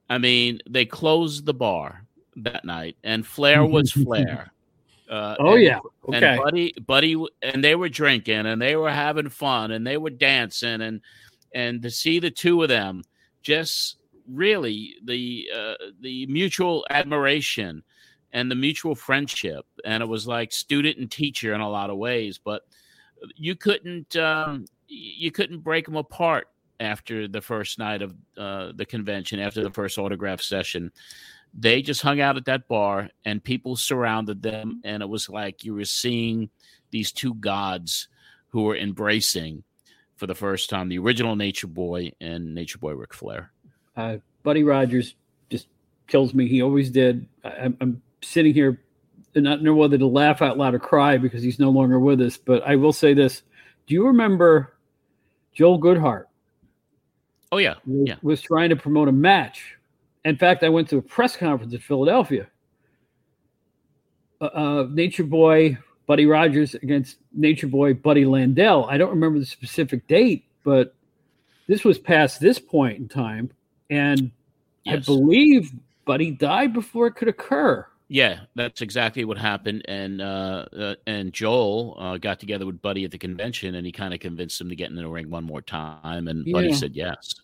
I 0.08 0.18
mean, 0.18 0.60
they 0.68 0.84
closed 0.86 1.44
the 1.46 1.54
bar 1.54 2.04
that 2.36 2.64
night, 2.64 2.96
and 3.04 3.26
Flair 3.26 3.64
was 3.66 3.90
Flair. 4.04 4.52
Uh, 5.10 5.36
Oh, 5.38 5.54
and- 5.54 5.62
yeah. 5.62 5.78
Okay. 6.08 6.26
And 6.34 6.42
Buddy, 6.42 6.74
Buddy, 6.86 7.24
and 7.42 7.62
they 7.62 7.74
were 7.74 7.88
drinking, 7.88 8.46
and 8.46 8.60
they 8.60 8.76
were 8.76 8.90
having 8.90 9.28
fun, 9.28 9.72
and 9.72 9.86
they 9.86 9.96
were 9.96 10.10
dancing, 10.10 10.80
and 10.80 11.00
and 11.54 11.82
to 11.82 11.90
see 11.90 12.18
the 12.18 12.30
two 12.30 12.62
of 12.62 12.68
them 12.68 13.02
just 13.42 13.96
really 14.28 14.94
the 15.04 15.48
uh, 15.54 15.74
the 16.00 16.26
mutual 16.26 16.86
admiration 16.90 17.82
and 18.32 18.50
the 18.50 18.54
mutual 18.54 18.94
friendship 18.94 19.66
and 19.84 20.02
it 20.02 20.06
was 20.06 20.26
like 20.26 20.52
student 20.52 20.96
and 20.96 21.10
teacher 21.10 21.52
in 21.52 21.60
a 21.60 21.68
lot 21.68 21.90
of 21.90 21.98
ways 21.98 22.38
but 22.42 22.62
you 23.36 23.54
couldn't 23.54 24.16
um, 24.16 24.64
you 24.86 25.30
couldn't 25.30 25.58
break 25.58 25.84
them 25.84 25.96
apart 25.96 26.46
after 26.82 27.28
the 27.28 27.40
first 27.40 27.78
night 27.78 28.02
of 28.02 28.14
uh, 28.36 28.72
the 28.74 28.84
convention 28.84 29.38
after 29.40 29.62
the 29.62 29.70
first 29.70 29.98
autograph 29.98 30.40
session 30.42 30.90
they 31.54 31.82
just 31.82 32.02
hung 32.02 32.20
out 32.20 32.36
at 32.36 32.46
that 32.46 32.66
bar 32.66 33.09
and 33.24 33.44
people 33.44 33.76
surrounded 33.76 34.42
them 34.42 34.80
and 34.84 35.02
it 35.02 35.09
was 35.09 35.28
like 35.28 35.64
you 35.64 35.74
were 35.74 35.84
seeing 35.84 36.48
these 36.90 37.12
two 37.12 37.34
gods 37.34 38.09
who 38.48 38.62
were 38.64 38.76
embracing 38.76 39.62
for 40.16 40.26
the 40.26 40.34
first 40.34 40.68
time 40.70 40.88
the 40.88 40.98
original 40.98 41.36
nature 41.36 41.66
boy 41.66 42.10
and 42.20 42.54
nature 42.54 42.78
boy 42.78 42.92
Ric 42.92 43.14
flair 43.14 43.52
Uh, 43.96 44.16
Buddy 44.42 44.62
Rogers 44.64 45.14
just 45.50 45.68
kills 46.09 46.34
me. 46.34 46.48
He 46.48 46.62
always 46.62 46.90
did. 46.90 47.26
I, 47.44 47.48
I'm- 47.50 47.76
I'm 47.80 48.02
sitting 48.22 48.54
here 48.54 48.80
and 49.34 49.44
not 49.44 49.62
know 49.62 49.74
whether 49.74 49.96
to 49.98 50.06
laugh 50.06 50.42
out 50.42 50.59
loud 50.59 50.74
or 50.74 50.78
cry 50.80 51.16
because 51.18 51.42
he's 51.42 51.59
no 51.59 51.70
longer 51.70 51.98
with 52.00 52.20
us. 52.20 52.36
But 52.38 52.62
I 52.66 52.74
will 52.76 52.92
say 52.92 53.14
this: 53.14 53.42
Do 53.86 53.94
you 53.94 54.06
remember 54.06 54.72
Joel 55.54 55.78
Goodhart? 55.80 56.24
Oh 57.52 57.58
yeah 57.58 57.74
was, 57.86 58.08
yeah 58.08 58.16
was 58.22 58.42
trying 58.42 58.70
to 58.70 58.76
promote 58.76 59.08
a 59.08 59.12
match. 59.12 59.76
In 60.24 60.36
fact, 60.36 60.62
I 60.62 60.68
went 60.68 60.88
to 60.90 60.98
a 60.98 61.02
press 61.02 61.36
conference 61.36 61.72
in 61.72 61.80
Philadelphia. 61.80 62.48
Uh, 64.40 64.44
uh, 64.44 64.86
Nature 64.90 65.24
Boy 65.24 65.78
Buddy 66.06 66.26
Rogers 66.26 66.74
against 66.74 67.18
Nature 67.32 67.68
Boy 67.68 67.94
Buddy 67.94 68.24
Landell. 68.24 68.86
I 68.86 68.98
don't 68.98 69.10
remember 69.10 69.38
the 69.38 69.46
specific 69.46 70.06
date, 70.08 70.44
but 70.64 70.94
this 71.68 71.84
was 71.84 71.98
past 71.98 72.40
this 72.40 72.58
point 72.58 72.98
in 72.98 73.08
time, 73.08 73.50
and 73.90 74.30
I 74.86 74.96
believe 74.96 75.72
Buddy 76.04 76.32
died 76.32 76.72
before 76.72 77.06
it 77.06 77.12
could 77.12 77.28
occur. 77.28 77.86
Yeah, 78.12 78.40
that's 78.55 78.82
exactly 78.82 79.24
what 79.24 79.39
happened. 79.39 79.86
And 79.89 80.20
uh, 80.20 80.66
uh, 80.78 80.94
and 81.06 81.32
Joel 81.32 81.97
uh, 81.98 82.18
got 82.18 82.39
together 82.39 82.66
with 82.66 82.82
Buddy 82.82 83.06
at 83.06 83.10
the 83.10 83.16
convention, 83.16 83.74
and 83.76 83.86
he 83.86 83.90
kind 83.90 84.12
of 84.12 84.20
convinced 84.20 84.60
him 84.60 84.68
to 84.68 84.76
get 84.76 84.90
in 84.90 84.97
the 84.97 85.09
ring 85.09 85.30
one 85.30 85.44
more 85.44 85.62
time. 85.62 86.28
And 86.28 86.44
Buddy 86.52 86.74
said 86.74 86.94
yes. 86.94 87.36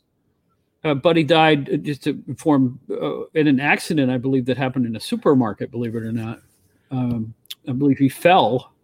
Uh, 0.84 0.92
Buddy 0.92 1.24
died 1.24 1.72
uh, 1.72 1.78
just 1.78 2.04
to 2.04 2.22
inform 2.28 2.78
uh, 2.90 3.24
in 3.32 3.46
an 3.46 3.60
accident, 3.60 4.10
I 4.10 4.18
believe, 4.18 4.44
that 4.44 4.58
happened 4.58 4.84
in 4.84 4.94
a 4.94 5.00
supermarket. 5.00 5.70
Believe 5.70 5.96
it 5.96 6.02
or 6.02 6.12
not, 6.12 6.42
um, 6.90 7.32
I 7.66 7.72
believe 7.72 7.96
he 7.96 8.10
fell 8.10 8.74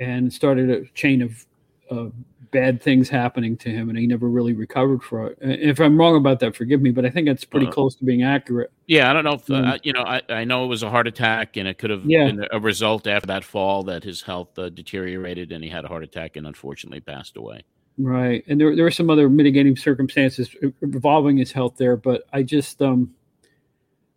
and 0.00 0.32
started 0.32 0.70
a 0.70 0.86
chain 0.94 1.20
of 1.20 1.44
uh, 1.90 2.06
bad 2.50 2.82
things 2.82 3.08
happening 3.08 3.56
to 3.56 3.70
him, 3.70 3.88
and 3.88 3.98
he 3.98 4.06
never 4.06 4.28
really 4.28 4.52
recovered 4.52 5.02
from 5.02 5.26
it. 5.28 5.38
If 5.40 5.80
I'm 5.80 5.96
wrong 5.98 6.16
about 6.16 6.40
that, 6.40 6.54
forgive 6.54 6.80
me, 6.82 6.90
but 6.90 7.04
I 7.04 7.10
think 7.10 7.26
that's 7.26 7.44
pretty 7.44 7.66
Uh, 7.66 7.70
close 7.72 7.94
to 7.96 8.04
being 8.04 8.22
accurate. 8.22 8.70
Yeah, 8.86 9.10
I 9.10 9.12
don't 9.12 9.24
know 9.24 9.34
if 9.34 9.50
uh, 9.50 9.54
Mm. 9.54 9.80
you 9.82 9.92
know. 9.92 10.02
I, 10.02 10.20
I 10.28 10.44
know 10.44 10.64
it 10.64 10.68
was 10.68 10.82
a 10.82 10.90
heart 10.90 11.06
attack, 11.06 11.56
and 11.56 11.66
it 11.66 11.78
could 11.78 11.90
have 11.90 12.04
Yeah. 12.04 12.26
been 12.26 12.46
a 12.50 12.60
result 12.60 13.06
after 13.06 13.26
that 13.28 13.44
fall 13.44 13.82
that 13.84 14.04
his 14.04 14.22
health 14.22 14.58
uh, 14.58 14.68
deteriorated, 14.68 15.50
and 15.52 15.64
he 15.64 15.70
had 15.70 15.84
a 15.84 15.88
heart 15.88 16.04
attack, 16.04 16.36
and 16.36 16.46
unfortunately 16.46 17.00
passed 17.00 17.36
away. 17.36 17.62
Right, 17.98 18.42
and 18.48 18.60
there 18.60 18.74
there 18.74 18.84
were 18.84 18.90
some 18.90 19.10
other 19.10 19.28
mitigating 19.28 19.76
circumstances 19.76 20.54
involving 20.80 21.36
his 21.36 21.52
health 21.52 21.76
there, 21.76 21.96
but 21.96 22.24
I 22.32 22.42
just 22.42 22.80
um, 22.80 23.14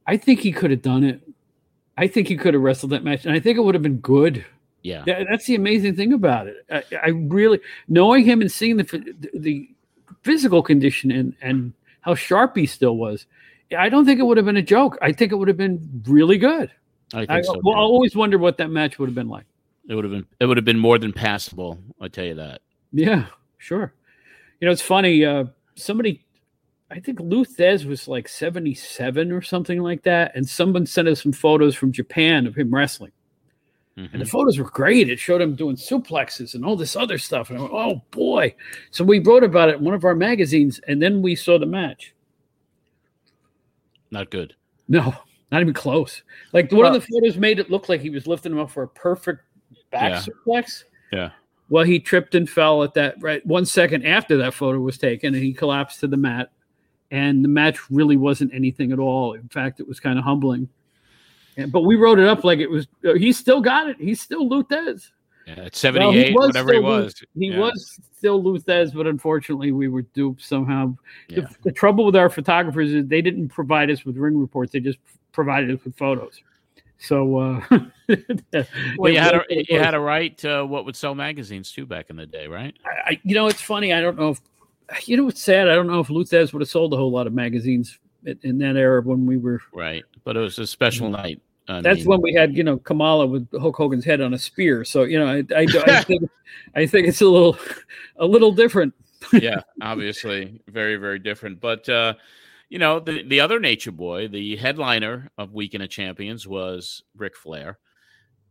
I 0.08 0.18
think 0.18 0.40
he 0.40 0.52
could 0.52 0.72
have 0.72 0.82
done 0.82 1.04
it. 1.04 1.22
I 1.98 2.08
think 2.08 2.28
he 2.28 2.36
could 2.36 2.54
have 2.54 2.64
wrestled 2.64 2.92
that 2.92 3.04
match, 3.04 3.26
and 3.26 3.34
I 3.34 3.40
think 3.40 3.58
it 3.58 3.62
would 3.62 3.76
have 3.76 3.82
been 3.84 3.98
good. 3.98 4.46
Yeah, 4.86 5.04
That- 5.06 5.28
that's 5.30 5.46
the 5.48 5.56
amazing 5.56 5.96
thing 5.96 6.14
about 6.14 6.48
it. 6.48 6.58
I, 6.70 6.84
I 7.04 7.08
really 7.10 7.60
knowing 7.88 8.24
him 8.24 8.42
and 8.42 8.52
seeing 8.52 8.78
the 8.78 9.16
the 9.34 9.68
physical 10.22 10.62
condition 10.62 11.12
and 11.12 11.36
and 11.42 11.74
how 12.02 12.14
sharp 12.14 12.56
he 12.56 12.66
still 12.68 12.98
was. 12.98 13.26
I 13.76 13.90
don't 13.90 14.06
think 14.06 14.20
it 14.20 14.24
would 14.24 14.38
have 14.38 14.46
been 14.46 14.58
a 14.58 14.62
joke. 14.62 14.98
I 15.02 15.12
think 15.12 15.32
it 15.32 15.36
would 15.36 15.48
have 15.48 15.58
been 15.58 16.04
really 16.08 16.38
good. 16.38 16.72
I 17.14 17.20
think 17.20 17.32
I, 17.32 17.42
so. 17.42 17.60
well, 17.64 17.76
I 17.76 17.80
always 17.80 18.16
wonder 18.16 18.38
what 18.38 18.58
that 18.58 18.70
match 18.70 19.00
would 19.00 19.10
have 19.10 19.16
been 19.16 19.28
like. 19.28 19.46
It 19.90 19.96
would 19.96 20.04
have 20.04 20.12
been. 20.12 20.26
It 20.40 20.46
would 20.46 20.58
have 20.58 20.66
been 20.66 20.78
more 20.80 21.00
than 21.00 21.12
passable. 21.14 21.80
I 22.00 22.08
tell 22.08 22.26
you 22.26 22.36
that. 22.36 22.62
Yeah, 22.92 23.26
sure. 23.58 23.94
You 24.60 24.68
know, 24.68 24.72
it's 24.72 24.82
funny. 24.82 25.26
Uh, 25.26 25.46
somebody, 25.76 26.24
I 26.92 27.00
think 27.00 27.20
Lou 27.20 27.44
Thesz 27.44 27.86
was 27.86 28.08
like 28.08 28.28
77 28.28 29.32
or 29.32 29.42
something 29.42 29.82
like 29.82 30.04
that. 30.04 30.32
And 30.36 30.48
someone 30.48 30.86
sent 30.86 31.08
us 31.08 31.24
some 31.24 31.32
photos 31.32 31.76
from 31.76 31.92
Japan 31.92 32.46
of 32.48 32.56
him 32.56 32.74
wrestling. 32.74 33.12
And 33.98 34.08
Mm-hmm. 34.10 34.20
the 34.20 34.26
photos 34.26 34.58
were 34.58 34.70
great. 34.70 35.10
It 35.10 35.20
showed 35.20 35.40
him 35.42 35.56
doing 35.56 35.78
suplexes 35.78 36.54
and 36.54 36.66
all 36.66 36.76
this 36.76 36.98
other 36.98 37.18
stuff. 37.18 37.50
And 37.50 37.58
I 37.58 37.62
went, 37.62 37.74
oh 37.74 38.02
boy. 38.12 38.54
So 38.92 39.06
we 39.06 39.20
wrote 39.20 39.44
about 39.44 39.70
it 39.70 39.78
in 39.78 39.86
one 39.86 39.94
of 39.94 40.04
our 40.04 40.16
magazines. 40.16 40.82
And 40.88 41.02
then 41.02 41.22
we 41.22 41.34
saw 41.36 41.58
the 41.58 41.66
match. 41.66 42.14
Not 44.12 44.30
good. 44.30 44.54
No, 44.88 45.14
not 45.52 45.62
even 45.62 45.74
close. 45.74 46.24
Like 46.54 46.72
one 46.72 46.86
of 46.86 46.94
the 46.94 47.02
photos 47.02 47.38
made 47.38 47.58
it 47.60 47.70
look 47.72 47.88
like 47.90 48.02
he 48.02 48.10
was 48.10 48.28
lifting 48.28 48.52
him 48.52 48.60
up 48.60 48.70
for 48.70 48.84
a 48.84 48.88
perfect 48.88 49.44
back 49.92 50.12
Yeah. 50.12 50.22
suplex. 50.22 50.84
Yeah. 51.14 51.30
Well, 51.70 51.84
he 51.86 52.00
tripped 52.00 52.36
and 52.36 52.50
fell 52.50 52.84
at 52.84 52.94
that 52.96 53.16
right 53.22 53.44
one 53.46 53.66
second 53.66 54.06
after 54.06 54.38
that 54.38 54.54
photo 54.54 54.80
was 54.80 54.98
taken, 55.00 55.34
and 55.34 55.44
he 55.44 55.54
collapsed 55.54 56.00
to 56.02 56.08
the 56.08 56.18
mat. 56.18 56.52
And 57.12 57.44
the 57.44 57.50
match 57.50 57.90
really 57.90 58.18
wasn't 58.18 58.54
anything 58.54 58.92
at 58.92 59.00
all. 59.00 59.34
In 59.34 59.48
fact, 59.48 59.80
it 59.80 59.88
was 59.88 60.00
kind 60.00 60.20
of 60.20 60.26
humbling. 60.26 60.68
And, 61.58 61.72
but 61.72 61.82
we 61.82 61.96
wrote 61.96 62.20
it 62.20 62.28
up 62.28 62.44
like 62.44 62.60
it 62.60 62.70
was. 62.70 62.88
Uh, 63.06 63.14
he 63.14 63.32
still 63.32 63.62
got 63.62 63.88
it. 63.90 63.98
He's 64.00 64.22
still 64.22 64.48
Lou 64.48 64.64
Thesz. 64.64 65.10
Yeah, 65.48 65.54
at 65.54 65.60
Well, 65.60 65.70
seventy-eight, 65.74 66.34
was 66.34 66.48
whatever 66.48 66.74
he 66.74 66.80
was. 66.80 67.16
He 67.38 67.48
Yeah. 67.48 67.60
was 67.60 68.00
still 68.18 68.42
Lou 68.44 68.58
Thesz, 68.60 68.94
but 68.94 69.06
unfortunately, 69.08 69.72
we 69.72 69.88
were 69.88 70.02
duped 70.02 70.42
somehow. 70.42 70.96
The, 71.30 71.48
the 71.64 71.72
trouble 71.72 72.04
with 72.06 72.16
our 72.16 72.30
photographers 72.30 72.92
is 72.94 73.06
they 73.08 73.22
didn't 73.22 73.50
provide 73.50 73.92
us 73.92 74.06
with 74.06 74.18
ring 74.18 74.38
reports; 74.40 74.72
they 74.72 74.80
just 74.80 74.98
provided 75.32 75.70
us 75.78 75.84
with 75.86 75.96
photos. 75.98 76.42
So, 76.98 77.38
uh, 77.38 77.62
Well, 78.98 79.12
you 79.12 79.20
had 79.20 79.34
a 79.36 79.38
was 79.38 79.46
what 79.48 79.52
it 79.52 79.70
you 79.70 79.80
had 79.80 79.92
to 79.92 80.00
write 80.00 80.44
uh, 80.46 80.64
what 80.64 80.86
would 80.86 80.96
sell 80.96 81.14
magazines 81.14 81.72
too 81.72 81.86
back 81.86 82.10
in 82.10 82.16
the 82.16 82.26
day, 82.26 82.48
right? 82.48 82.76
I, 82.86 83.12
I- 83.12 83.22
you 83.24 83.36
know, 83.36 83.48
it's 83.48 83.62
funny. 83.62 83.94
I 83.94 84.02
don't 84.02 84.18
know 84.18 84.30
if 84.30 84.42
you 85.08 85.18
know 85.18 85.26
what's 85.26 85.42
sad. 85.44 85.68
I 85.70 85.76
don't 85.76 85.88
know 85.88 86.00
if 86.00 86.10
Lou 86.10 86.24
Thesz 86.24 86.54
would 86.54 86.62
have 86.62 86.70
sold 86.70 86.94
a 86.94 86.98
whole 86.98 87.12
lot 87.12 87.28
of 87.28 87.34
magazines 87.34 88.00
in, 88.26 88.40
in 88.44 88.58
that 88.60 88.78
era 88.78 89.02
when 89.02 89.26
we 89.26 89.38
were. 89.38 89.62
Right, 89.74 90.04
but 90.24 90.36
it 90.38 90.40
was 90.40 90.58
a 90.58 90.66
special 90.66 91.10
night. 91.10 91.40
I 91.68 91.82
That's 91.82 92.00
mean, 92.00 92.08
when 92.08 92.22
we 92.22 92.34
had, 92.34 92.56
you 92.56 92.64
know, 92.64 92.78
Kamala 92.78 93.26
with 93.26 93.48
Hulk 93.60 93.76
Hogan's 93.76 94.06
head 94.06 94.22
on 94.22 94.34
a 94.34 94.38
spear. 94.38 94.86
So, 94.86 95.04
you 95.04 95.18
know, 95.18 95.28
I, 95.28 95.44
I, 95.56 95.66
I 95.88 96.04
think 96.04 96.30
I 96.76 96.86
think 96.86 97.08
it's 97.08 97.22
a 97.22 97.28
little 97.28 97.58
a 98.18 98.26
little 98.26 98.52
different. 98.52 98.94
yeah, 99.34 99.62
obviously 99.82 100.62
very 100.68 100.98
very 100.98 101.20
different. 101.20 101.60
But 101.60 101.88
uh, 101.90 102.14
you 102.70 102.80
know, 102.80 103.00
the 103.00 103.24
the 103.24 103.40
other 103.40 103.60
Nature 103.60 103.92
Boy, 103.92 104.28
the 104.28 104.56
headliner 104.58 105.32
of 105.38 105.54
Weekend 105.54 105.84
of 105.84 105.90
Champions 105.90 106.48
was 106.48 107.04
Ric 107.16 107.36
Flair, 107.36 107.80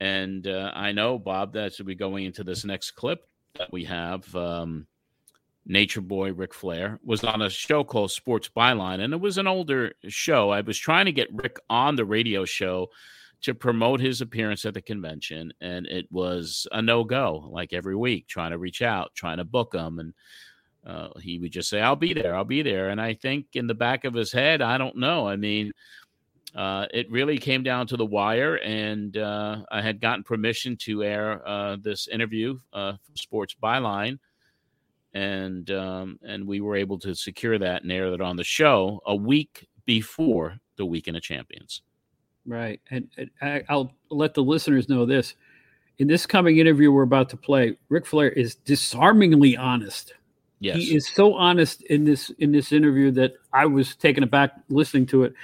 and 0.01 0.47
uh, 0.47 0.73
I 0.75 0.93
know 0.93 1.19
Bob 1.19 1.53
that 1.55 1.75
should 1.75 1.87
be 1.87 1.95
going 1.95 2.25
into 2.25 2.43
this 2.43 2.65
next 2.65 2.93
clip 2.93 3.27
that 3.59 3.73
we 3.73 3.85
have. 3.85 4.35
Um, 4.35 4.87
Nature 5.67 6.01
Boy 6.03 6.33
Ric 6.33 6.53
Flair, 6.53 7.01
was 7.05 7.25
on 7.25 7.43
a 7.43 7.51
show 7.51 7.85
called 7.85 8.11
Sports 8.11 8.51
Byline, 8.55 9.01
and 9.01 9.13
it 9.13 9.21
was 9.21 9.39
an 9.39 9.47
older 9.47 9.93
show. 10.09 10.51
I 10.51 10.61
was 10.61 10.79
trying 10.79 11.07
to 11.07 11.13
get 11.13 11.33
Rick 11.33 11.59
on 11.71 11.97
the 11.97 12.05
radio 12.05 12.45
show 12.45 12.91
to 13.43 13.55
promote 13.55 14.01
his 14.01 14.21
appearance 14.21 14.65
at 14.65 14.75
the 14.75 14.83
convention, 14.83 15.53
and 15.61 15.87
it 15.87 16.07
was 16.11 16.67
a 16.73 16.81
no 16.81 17.05
go. 17.05 17.49
Like 17.51 17.73
every 17.73 17.97
week, 17.97 18.27
trying 18.27 18.53
to 18.53 18.59
reach 18.59 18.83
out, 18.83 19.15
trying 19.15 19.39
to 19.39 19.45
book 19.45 19.75
him, 19.75 19.99
and 19.99 20.15
uh, 20.87 21.09
he 21.21 21.39
would 21.39 21.53
just 21.53 21.69
say, 21.69 21.81
"I'll 21.81 21.97
be 21.97 22.15
there, 22.15 22.35
I'll 22.35 22.45
be 22.45 22.63
there." 22.63 22.91
And 22.91 23.01
I 23.01 23.15
think 23.15 23.47
in 23.55 23.67
the 23.67 23.75
back 23.75 24.05
of 24.05 24.15
his 24.15 24.33
head, 24.33 24.63
I 24.63 24.79
don't 24.79 24.97
know. 24.97 25.29
I 25.29 25.37
mean, 25.37 25.73
uh, 26.55 26.87
it 26.93 27.11
really 27.11 27.39
came 27.39 27.63
down 27.63 27.87
to 27.89 27.97
the 27.97 28.07
wire, 28.07 28.57
and 28.57 29.17
uh, 29.17 29.63
I 29.71 29.83
had 29.83 30.01
gotten 30.01 30.25
permission 30.25 30.77
to 30.79 31.03
air 31.03 31.47
uh, 31.47 31.77
this 31.81 32.07
interview 32.07 32.59
uh, 32.73 32.93
for 32.93 33.17
Sports 33.17 33.57
Byline, 33.63 34.19
and 35.15 35.71
um, 35.71 36.19
and 36.27 36.47
we 36.47 36.61
were 36.61 36.77
able 36.77 36.99
to 36.99 37.15
secure 37.15 37.59
that 37.59 37.83
and 37.83 37.93
air 37.93 38.13
it 38.13 38.21
on 38.21 38.37
the 38.37 38.45
show 38.45 39.01
a 39.07 39.15
week 39.15 39.69
before 39.85 40.59
the 40.77 40.85
Weekend 40.85 41.17
of 41.17 41.23
Champions. 41.23 41.83
Right, 42.47 42.81
and, 42.91 43.09
and 43.17 43.31
I, 43.41 43.63
I'll 43.69 43.93
let 44.11 44.35
the 44.35 44.43
listeners 44.43 44.89
know 44.89 45.07
this: 45.07 45.35
in 45.99 46.09
this 46.09 46.27
coming 46.27 46.59
interview 46.59 46.93
we're 46.93 47.03
about 47.03 47.31
to 47.31 47.37
play, 47.37 47.77
Ric 47.89 48.05
Flair 48.05 48.31
is 48.31 48.57
disarmingly 48.57 49.57
honest. 49.57 50.15
Yes. 50.61 50.77
He 50.77 50.97
is 50.97 51.09
so 51.09 51.35
honest 51.35 51.83
in 51.85 52.05
this 52.05 52.31
in 52.39 52.53
this 52.53 52.73
interview 52.73 53.11
that 53.13 53.35
I 53.53 53.67
was 53.67 53.97
taken 53.97 54.23
aback 54.23 54.53
listening 54.69 55.07
to 55.07 55.25
it. 55.25 55.35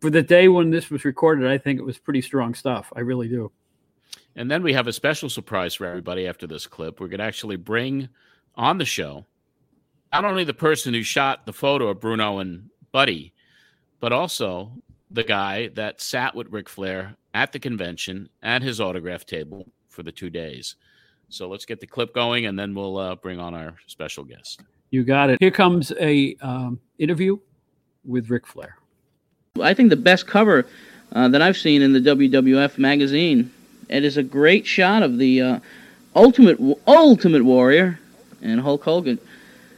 For 0.00 0.10
the 0.10 0.22
day 0.22 0.48
when 0.48 0.70
this 0.70 0.90
was 0.90 1.04
recorded, 1.04 1.50
I 1.50 1.56
think 1.56 1.80
it 1.80 1.84
was 1.84 1.96
pretty 1.96 2.20
strong 2.20 2.54
stuff. 2.54 2.92
I 2.94 3.00
really 3.00 3.28
do. 3.28 3.50
And 4.36 4.50
then 4.50 4.62
we 4.62 4.72
have 4.72 4.86
a 4.86 4.92
special 4.92 5.30
surprise 5.30 5.74
for 5.74 5.86
everybody 5.86 6.26
after 6.26 6.46
this 6.46 6.66
clip. 6.66 7.00
We're 7.00 7.08
going 7.08 7.18
to 7.18 7.24
actually 7.24 7.56
bring 7.56 8.08
on 8.56 8.78
the 8.78 8.84
show 8.84 9.26
not 10.14 10.24
only 10.24 10.44
the 10.44 10.54
person 10.54 10.94
who 10.94 11.02
shot 11.02 11.44
the 11.44 11.52
photo 11.52 11.88
of 11.88 12.00
Bruno 12.00 12.38
and 12.38 12.70
Buddy, 12.92 13.34
but 13.98 14.12
also 14.12 14.70
the 15.10 15.24
guy 15.24 15.68
that 15.74 16.00
sat 16.00 16.36
with 16.36 16.52
Ric 16.52 16.68
Flair 16.68 17.16
at 17.34 17.50
the 17.50 17.58
convention 17.58 18.28
at 18.40 18.62
his 18.62 18.80
autograph 18.80 19.26
table 19.26 19.66
for 19.88 20.04
the 20.04 20.12
two 20.12 20.30
days. 20.30 20.76
So 21.30 21.48
let's 21.48 21.64
get 21.64 21.80
the 21.80 21.86
clip 21.88 22.14
going, 22.14 22.46
and 22.46 22.56
then 22.56 22.76
we'll 22.76 22.96
uh, 22.96 23.16
bring 23.16 23.40
on 23.40 23.54
our 23.54 23.74
special 23.88 24.22
guest. 24.22 24.60
You 24.90 25.02
got 25.02 25.30
it. 25.30 25.38
Here 25.40 25.50
comes 25.50 25.92
a 25.98 26.36
um, 26.40 26.78
interview 26.98 27.38
with 28.04 28.30
Ric 28.30 28.46
Flair. 28.46 28.76
I 29.60 29.74
think 29.74 29.90
the 29.90 29.96
best 29.96 30.28
cover 30.28 30.64
uh, 31.10 31.26
that 31.28 31.42
I've 31.42 31.56
seen 31.56 31.82
in 31.82 31.92
the 31.92 32.00
WWF 32.00 32.78
magazine. 32.78 33.52
It 33.88 34.04
is 34.04 34.16
a 34.16 34.22
great 34.22 34.64
shot 34.64 35.02
of 35.02 35.18
the 35.18 35.42
uh, 35.42 35.60
Ultimate 36.14 36.60
Ultimate 36.86 37.44
Warrior 37.44 37.98
and 38.44 38.60
Hulk 38.60 38.84
Hogan, 38.84 39.18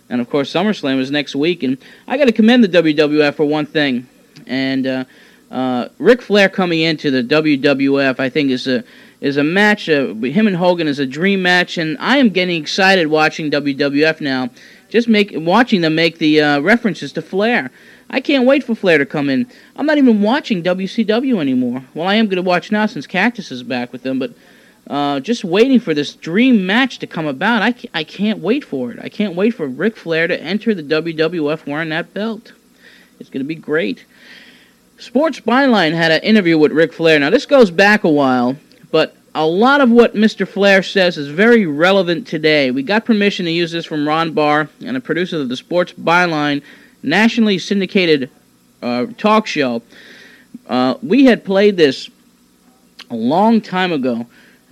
and 0.09 0.20
of 0.20 0.28
course 0.28 0.52
SummerSlam 0.52 0.98
is 0.98 1.10
next 1.10 1.34
week. 1.34 1.62
And 1.62 1.78
I 2.06 2.18
got 2.18 2.26
to 2.26 2.32
commend 2.32 2.64
the 2.64 2.68
WWF 2.68 3.34
for 3.34 3.44
one 3.44 3.66
thing, 3.66 4.06
and 4.47 4.86
uh, 4.86 5.05
uh, 5.51 5.88
Ric 5.98 6.22
Flair 6.22 6.48
coming 6.48 6.80
into 6.80 7.10
the 7.10 7.22
WWF, 7.22 8.18
I 8.20 8.28
think 8.28 8.51
is 8.51 8.66
a 8.66 8.84
is 9.20 9.36
a 9.36 9.44
match. 9.44 9.88
Uh, 9.88 10.14
him 10.14 10.47
and 10.47 10.56
Hogan 10.56 10.88
is 10.88 10.98
a 10.98 11.06
dream 11.06 11.43
match, 11.43 11.78
and 11.78 11.97
I 11.98 12.18
am 12.18 12.28
getting 12.30 12.60
excited 12.60 13.06
watching 13.06 13.51
WWF 13.51 14.20
now. 14.20 14.51
Just 14.88 15.09
make 15.09 15.32
watching 15.34 15.80
them 15.80 15.94
make 15.94 16.18
the 16.18 16.40
uh, 16.40 16.60
references 16.60 17.12
to 17.12 17.22
Flair. 17.22 17.70
I 18.09 18.20
can't 18.20 18.47
wait 18.47 18.62
for 18.62 18.74
Flair 18.74 18.98
to 18.98 19.06
come 19.06 19.28
in. 19.28 19.47
I'm 19.74 19.86
not 19.86 19.98
even 19.98 20.22
watching 20.22 20.62
WCW 20.62 21.40
anymore. 21.40 21.84
Well, 21.93 22.06
I 22.06 22.14
am 22.14 22.26
going 22.26 22.36
to 22.36 22.43
watch 22.43 22.70
now 22.70 22.86
since 22.86 23.06
Cactus 23.06 23.51
is 23.51 23.64
back 23.64 23.93
with 23.93 24.05
them, 24.05 24.18
but 24.18 24.32
uh, 24.88 25.20
just 25.20 25.44
waiting 25.44 25.80
for 25.80 25.94
this 25.94 26.14
dream 26.14 26.64
match 26.66 26.98
to 27.00 27.06
come 27.06 27.26
about. 27.26 27.62
I, 27.62 27.74
I 27.92 28.04
can't 28.04 28.38
wait 28.38 28.64
for 28.64 28.92
it. 28.92 28.98
I 29.02 29.08
can't 29.08 29.34
wait 29.34 29.52
for 29.52 29.66
Ric 29.66 29.96
Flair 29.96 30.28
to 30.28 30.40
enter 30.40 30.74
the 30.74 30.82
WWF 30.82 31.66
wearing 31.66 31.88
that 31.88 32.14
belt. 32.14 32.52
It's 33.18 33.30
going 33.30 33.44
to 33.44 33.48
be 33.48 33.54
great. 33.54 34.04
Sports 34.98 35.40
Byline 35.40 35.92
had 35.92 36.12
an 36.12 36.22
interview 36.22 36.56
with 36.56 36.72
Ric 36.72 36.92
Flair. 36.92 37.18
Now, 37.18 37.30
this 37.30 37.46
goes 37.46 37.70
back 37.70 38.04
a 38.04 38.08
while, 38.08 38.56
but 38.90 39.16
a 39.34 39.46
lot 39.46 39.80
of 39.80 39.90
what 39.90 40.14
Mr. 40.14 40.46
Flair 40.46 40.82
says 40.82 41.18
is 41.18 41.28
very 41.28 41.66
relevant 41.66 42.26
today. 42.26 42.70
We 42.70 42.82
got 42.82 43.04
permission 43.04 43.44
to 43.46 43.50
use 43.50 43.72
this 43.72 43.84
from 43.84 44.06
Ron 44.06 44.32
Barr 44.32 44.68
and 44.84 44.96
a 44.96 45.00
producer 45.00 45.40
of 45.40 45.48
the 45.48 45.56
Sports 45.56 45.92
Byline 45.92 46.62
nationally 47.02 47.58
syndicated 47.58 48.30
uh, 48.82 49.06
talk 49.18 49.46
show. 49.46 49.82
Uh, 50.66 50.94
we 51.02 51.24
had 51.24 51.44
played 51.44 51.76
this 51.76 52.08
a 53.10 53.16
long 53.16 53.60
time 53.60 53.92
ago 53.92 54.26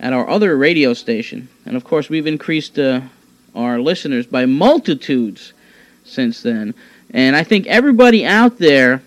at 0.05 0.13
our 0.13 0.29
other 0.29 0.55
radio 0.55 0.93
station, 0.93 1.49
and 1.65 1.75
of 1.75 1.83
course, 1.83 2.11
we've 2.11 2.27
increased 2.27 2.77
uh, 2.77 3.01
our 3.55 3.79
listeners 3.79 4.27
by 4.27 4.45
multitudes 4.45 5.51
since 6.03 6.43
then. 6.43 6.75
And 7.09 7.35
I 7.35 7.43
think 7.43 7.65
everybody 7.65 8.23
out 8.23 8.59
there 8.59 9.01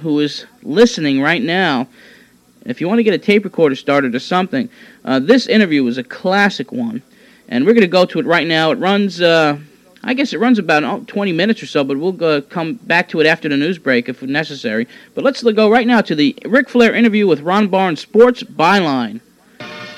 who 0.00 0.18
is 0.20 0.46
listening 0.62 1.20
right 1.20 1.42
now, 1.42 1.88
if 2.64 2.80
you 2.80 2.88
want 2.88 3.00
to 3.00 3.02
get 3.02 3.12
a 3.12 3.18
tape 3.18 3.44
recorder 3.44 3.74
started 3.74 4.14
or 4.14 4.18
something, 4.18 4.70
uh, 5.04 5.18
this 5.18 5.46
interview 5.46 5.84
was 5.84 5.98
a 5.98 6.02
classic 6.02 6.72
one, 6.72 7.02
and 7.46 7.66
we're 7.66 7.74
going 7.74 7.82
to 7.82 7.86
go 7.86 8.06
to 8.06 8.18
it 8.18 8.24
right 8.24 8.46
now. 8.46 8.70
It 8.70 8.78
runs. 8.78 9.20
Uh, 9.20 9.58
I 10.02 10.14
guess 10.14 10.32
it 10.32 10.40
runs 10.40 10.58
about 10.58 10.84
oh, 10.84 11.04
20 11.06 11.32
minutes 11.32 11.62
or 11.62 11.66
so, 11.66 11.84
but 11.84 11.98
we'll 11.98 12.40
come 12.40 12.74
back 12.74 13.10
to 13.10 13.20
it 13.20 13.26
after 13.26 13.50
the 13.50 13.58
news 13.58 13.76
break 13.76 14.08
if 14.08 14.22
necessary. 14.22 14.88
But 15.14 15.22
let's 15.22 15.42
go 15.42 15.70
right 15.70 15.86
now 15.86 16.00
to 16.00 16.14
the 16.14 16.34
Ric 16.46 16.70
Flair 16.70 16.94
interview 16.94 17.26
with 17.26 17.40
Ron 17.40 17.68
Barr's, 17.68 18.00
Sports 18.00 18.42
Byline. 18.42 19.20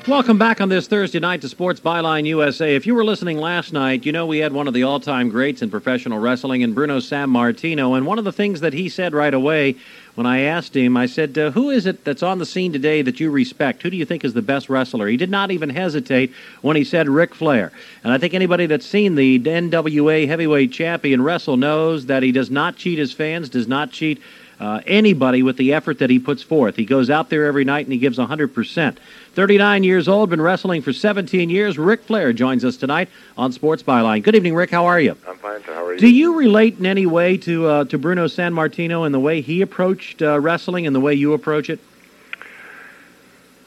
Welcome 0.09 0.39
back 0.39 0.61
on 0.61 0.69
this 0.69 0.87
Thursday 0.87 1.19
night 1.19 1.41
to 1.41 1.49
Sports 1.49 1.81
Byline 1.81 2.27
USA. 2.27 2.77
If 2.77 2.87
you 2.87 2.95
were 2.95 3.05
listening 3.05 3.39
last 3.39 3.73
night, 3.73 4.07
you 4.07 4.13
know 4.13 4.25
we 4.25 4.39
had 4.39 4.53
one 4.53 4.69
of 4.69 4.75
the 4.75 4.85
all 4.85 5.01
time 5.01 5.29
greats 5.31 5.63
in 5.63 5.69
professional 5.69 6.21
wrestling 6.21 6.61
in 6.61 6.75
Bruno 6.75 6.99
Sammartino. 6.99 7.97
And 7.97 8.07
one 8.07 8.17
of 8.17 8.25
the 8.25 8.31
things 8.31 8.61
that 8.61 8.73
he 8.73 8.89
said 8.89 9.15
right 9.15 9.35
away 9.35 9.75
when 10.15 10.25
I 10.25 10.43
asked 10.43 10.77
him, 10.77 10.97
I 10.97 11.07
said, 11.07 11.37
uh, 11.37 11.51
Who 11.51 11.71
is 11.71 11.87
it 11.87 12.05
that's 12.05 12.23
on 12.23 12.39
the 12.39 12.47
scene 12.47 12.73
today 12.73 13.03
that 13.03 13.19
you 13.19 13.33
respect? 13.33 13.83
Who 13.83 13.91
do 13.91 13.97
you 13.97 14.05
think 14.05 14.25
is 14.25 14.33
the 14.33 14.43
best 14.43 14.69
wrestler? 14.69 15.09
He 15.09 15.17
did 15.17 15.29
not 15.29 15.51
even 15.51 15.71
hesitate 15.71 16.33
when 16.63 16.77
he 16.77 16.85
said 16.85 17.09
Ric 17.09 17.35
Flair. 17.35 17.73
And 18.05 18.13
I 18.13 18.19
think 18.19 18.33
anybody 18.33 18.67
that's 18.67 18.87
seen 18.87 19.17
the 19.17 19.41
NWA 19.41 20.29
heavyweight 20.29 20.71
champion 20.71 21.21
wrestle 21.21 21.57
knows 21.57 22.07
that 22.07 22.23
he 22.23 22.31
does 22.31 22.49
not 22.49 22.77
cheat 22.77 23.01
his 23.01 23.13
fans, 23.13 23.49
does 23.49 23.67
not 23.67 23.91
cheat 23.91 24.23
uh, 24.59 24.81
anybody 24.87 25.43
with 25.43 25.57
the 25.57 25.73
effort 25.73 25.99
that 25.99 26.11
he 26.11 26.19
puts 26.19 26.43
forth. 26.43 26.77
He 26.77 26.85
goes 26.85 27.11
out 27.11 27.29
there 27.31 27.45
every 27.45 27.65
night 27.65 27.87
and 27.87 27.93
he 27.93 27.99
gives 27.99 28.19
100%. 28.19 28.97
39 29.35 29.85
years 29.85 30.09
old, 30.09 30.31
been 30.31 30.41
wrestling 30.41 30.81
for 30.83 30.93
17 30.93 31.51
years. 31.51 31.79
Ric 31.79 32.03
Flair 32.03 32.33
joins 32.33 32.65
us 32.65 32.77
tonight 32.77 33.09
on 33.37 33.53
Sports 33.53 33.83
Byline. 33.83 34.23
Good 34.23 34.35
evening, 34.35 34.55
Rick. 34.55 34.71
How 34.71 34.87
are 34.87 35.01
you? 35.01 35.17
I'm 35.29 35.37
fine. 35.37 35.61
How 35.63 35.85
are 35.85 35.93
you? 35.93 35.99
Do 35.99 36.09
you 36.09 36.39
relate 36.39 36.79
in 36.79 36.87
any 36.87 37.07
way 37.07 37.37
to 37.39 37.67
uh, 37.67 37.85
to 37.85 37.99
Bruno 37.99 38.27
Sammartino 38.27 39.05
and 39.05 39.15
the 39.15 39.21
way 39.21 39.41
he 39.41 39.61
approached 39.61 40.23
uh, 40.23 40.41
wrestling 40.41 40.87
and 40.87 40.97
the 40.97 41.01
way 41.01 41.15
you 41.15 41.35
approach 41.35 41.69
it? 41.69 41.81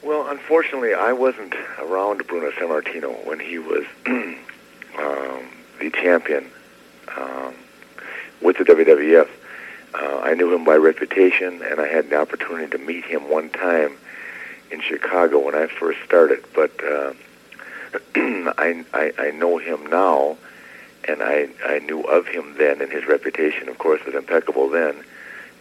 Well, 0.02 0.28
unfortunately, 0.28 0.94
I 0.95 1.14
wasn't 1.14 1.53
around 1.78 2.26
Bruno 2.26 2.49
Sammartino 2.52 3.26
when 3.28 3.40
he 3.40 3.60
was 3.60 3.86
um, 4.07 4.38
the 5.80 5.91
champion 5.94 6.49
um, 7.16 7.53
with 8.41 8.57
the 8.57 8.64
WWF. 8.64 9.28
Uh, 9.94 10.20
I 10.24 10.34
knew 10.36 10.53
him 10.53 10.64
by 10.64 10.76
reputation, 10.76 11.61
and 11.64 11.80
I 11.80 11.88
had 11.88 12.10
the 12.10 12.20
opportunity 12.20 12.70
to 12.72 12.78
meet 12.78 13.06
him 13.06 13.30
one 13.30 13.49
time 13.49 13.98
in 14.72 14.82
Chicago 14.82 15.40
when 15.40 15.56
I 15.56 15.68
first 15.68 15.99
started. 16.06 16.44
But 16.53 16.72
uh, 16.84 17.14
I, 18.16 18.86
I 18.94 19.11
I 19.18 19.32
know 19.32 19.57
him 19.57 19.88
now, 19.88 20.38
and 21.07 21.24
I 21.24 21.49
I 21.66 21.80
knew 21.80 22.02
of 22.02 22.28
him 22.28 22.56
then, 22.57 22.82
and 22.82 22.91
his 22.91 23.07
reputation, 23.07 23.68
of 23.68 23.78
course, 23.78 24.03
was 24.06 24.16
impeccable 24.16 24.70
then. 24.70 25.03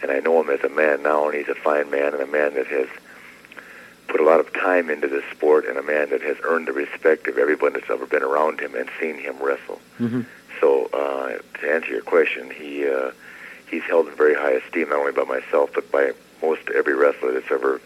And 0.03 0.11
I 0.11 0.21
know 0.21 0.41
him 0.41 0.51
as 0.51 0.63
a 0.63 0.69
man 0.69 1.03
now, 1.03 1.27
and 1.27 1.35
he's 1.35 1.49
a 1.49 1.55
fine 1.55 1.91
man 1.91 2.13
and 2.13 2.23
a 2.23 2.27
man 2.27 2.55
that 2.55 2.67
has 2.69 2.89
put 4.07 4.21
a 4.21 4.25
lot 4.25 4.41
of 4.41 4.53
time 4.53 4.91
into 4.91 5.09
this 5.09 5.25
sport, 5.33 5.67
and 5.67 5.77
a 5.77 5.83
man 5.83 6.11
that 6.11 6.23
has 6.23 6.37
earned 6.43 6.69
the 6.69 6.73
respect 6.73 7.27
of 7.29 7.37
everyone 7.39 7.73
that's 7.73 7.91
ever 7.91 8.07
been 8.07 8.23
around 8.23 8.61
him 8.61 8.75
and 8.75 8.89
seen 9.01 9.17
him 9.17 9.37
wrestle. 9.41 9.81
Mm-hmm. 9.99 10.23
So 10.61 10.87
uh, 10.93 11.39
to 11.61 11.73
answer 11.73 11.91
your 11.91 12.03
question, 12.03 12.51
he. 12.51 12.87
Uh, 12.87 13.13
he's 13.71 13.83
held 13.85 14.09
in 14.09 14.15
very 14.15 14.35
high 14.35 14.53
esteem, 14.53 14.91
not 14.91 14.99
only 14.99 15.13
by 15.13 15.25
myself, 15.25 15.71
but 15.75 15.91
by 15.91 16.13
most 16.43 16.69
every 16.71 16.95
wrestler 16.95 17.33
that's 17.33 17.51
ever 17.51 17.81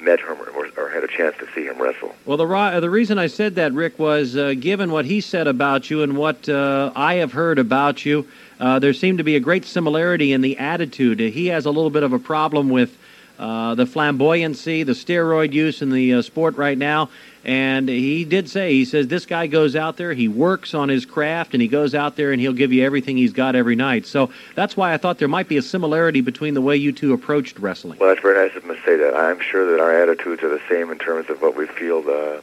met 0.00 0.20
him 0.20 0.36
or, 0.56 0.68
or 0.76 0.90
had 0.90 1.04
a 1.04 1.08
chance 1.08 1.36
to 1.38 1.46
see 1.54 1.64
him 1.64 1.80
wrestle. 1.80 2.14
Well, 2.26 2.36
the 2.36 2.80
the 2.80 2.90
reason 2.90 3.18
I 3.18 3.28
said 3.28 3.54
that, 3.54 3.72
Rick, 3.72 3.98
was 3.98 4.36
uh, 4.36 4.54
given 4.58 4.90
what 4.90 5.04
he 5.04 5.20
said 5.20 5.46
about 5.46 5.90
you 5.90 6.02
and 6.02 6.16
what 6.16 6.48
uh, 6.48 6.92
I 6.94 7.14
have 7.14 7.32
heard 7.32 7.58
about 7.58 8.04
you, 8.04 8.26
uh, 8.60 8.78
there 8.78 8.92
seemed 8.92 9.18
to 9.18 9.24
be 9.24 9.36
a 9.36 9.40
great 9.40 9.64
similarity 9.64 10.32
in 10.32 10.40
the 10.40 10.58
attitude. 10.58 11.20
he 11.20 11.46
has 11.46 11.66
a 11.66 11.70
little 11.70 11.90
bit 11.90 12.02
of 12.02 12.12
a 12.12 12.18
problem 12.18 12.68
with 12.68 12.96
uh, 13.38 13.74
the 13.74 13.84
flamboyancy, 13.84 14.84
the 14.84 14.92
steroid 14.92 15.52
use 15.52 15.82
in 15.82 15.90
the 15.90 16.14
uh, 16.14 16.22
sport 16.22 16.56
right 16.56 16.78
now. 16.78 17.08
And 17.44 17.90
he 17.90 18.24
did 18.24 18.48
say, 18.48 18.72
he 18.72 18.86
says, 18.86 19.08
this 19.08 19.26
guy 19.26 19.46
goes 19.46 19.76
out 19.76 19.98
there, 19.98 20.14
he 20.14 20.28
works 20.28 20.72
on 20.72 20.88
his 20.88 21.04
craft, 21.04 21.52
and 21.52 21.60
he 21.60 21.68
goes 21.68 21.94
out 21.94 22.16
there 22.16 22.32
and 22.32 22.40
he'll 22.40 22.54
give 22.54 22.72
you 22.72 22.82
everything 22.82 23.18
he's 23.18 23.34
got 23.34 23.54
every 23.54 23.76
night. 23.76 24.06
So 24.06 24.30
that's 24.54 24.76
why 24.78 24.94
I 24.94 24.96
thought 24.96 25.18
there 25.18 25.28
might 25.28 25.48
be 25.48 25.58
a 25.58 25.62
similarity 25.62 26.22
between 26.22 26.54
the 26.54 26.62
way 26.62 26.76
you 26.76 26.90
two 26.90 27.12
approached 27.12 27.58
wrestling. 27.58 27.98
Well, 27.98 28.08
that's 28.08 28.22
very 28.22 28.46
nice 28.46 28.56
of 28.56 28.64
him 28.64 28.74
to 28.74 28.82
say 28.82 28.96
that. 28.96 29.14
I'm 29.14 29.40
sure 29.40 29.70
that 29.70 29.82
our 29.82 29.92
attitudes 30.02 30.42
are 30.42 30.48
the 30.48 30.62
same 30.70 30.90
in 30.90 30.98
terms 30.98 31.28
of 31.28 31.42
what 31.42 31.54
we 31.54 31.66
feel 31.66 32.00
the, 32.00 32.42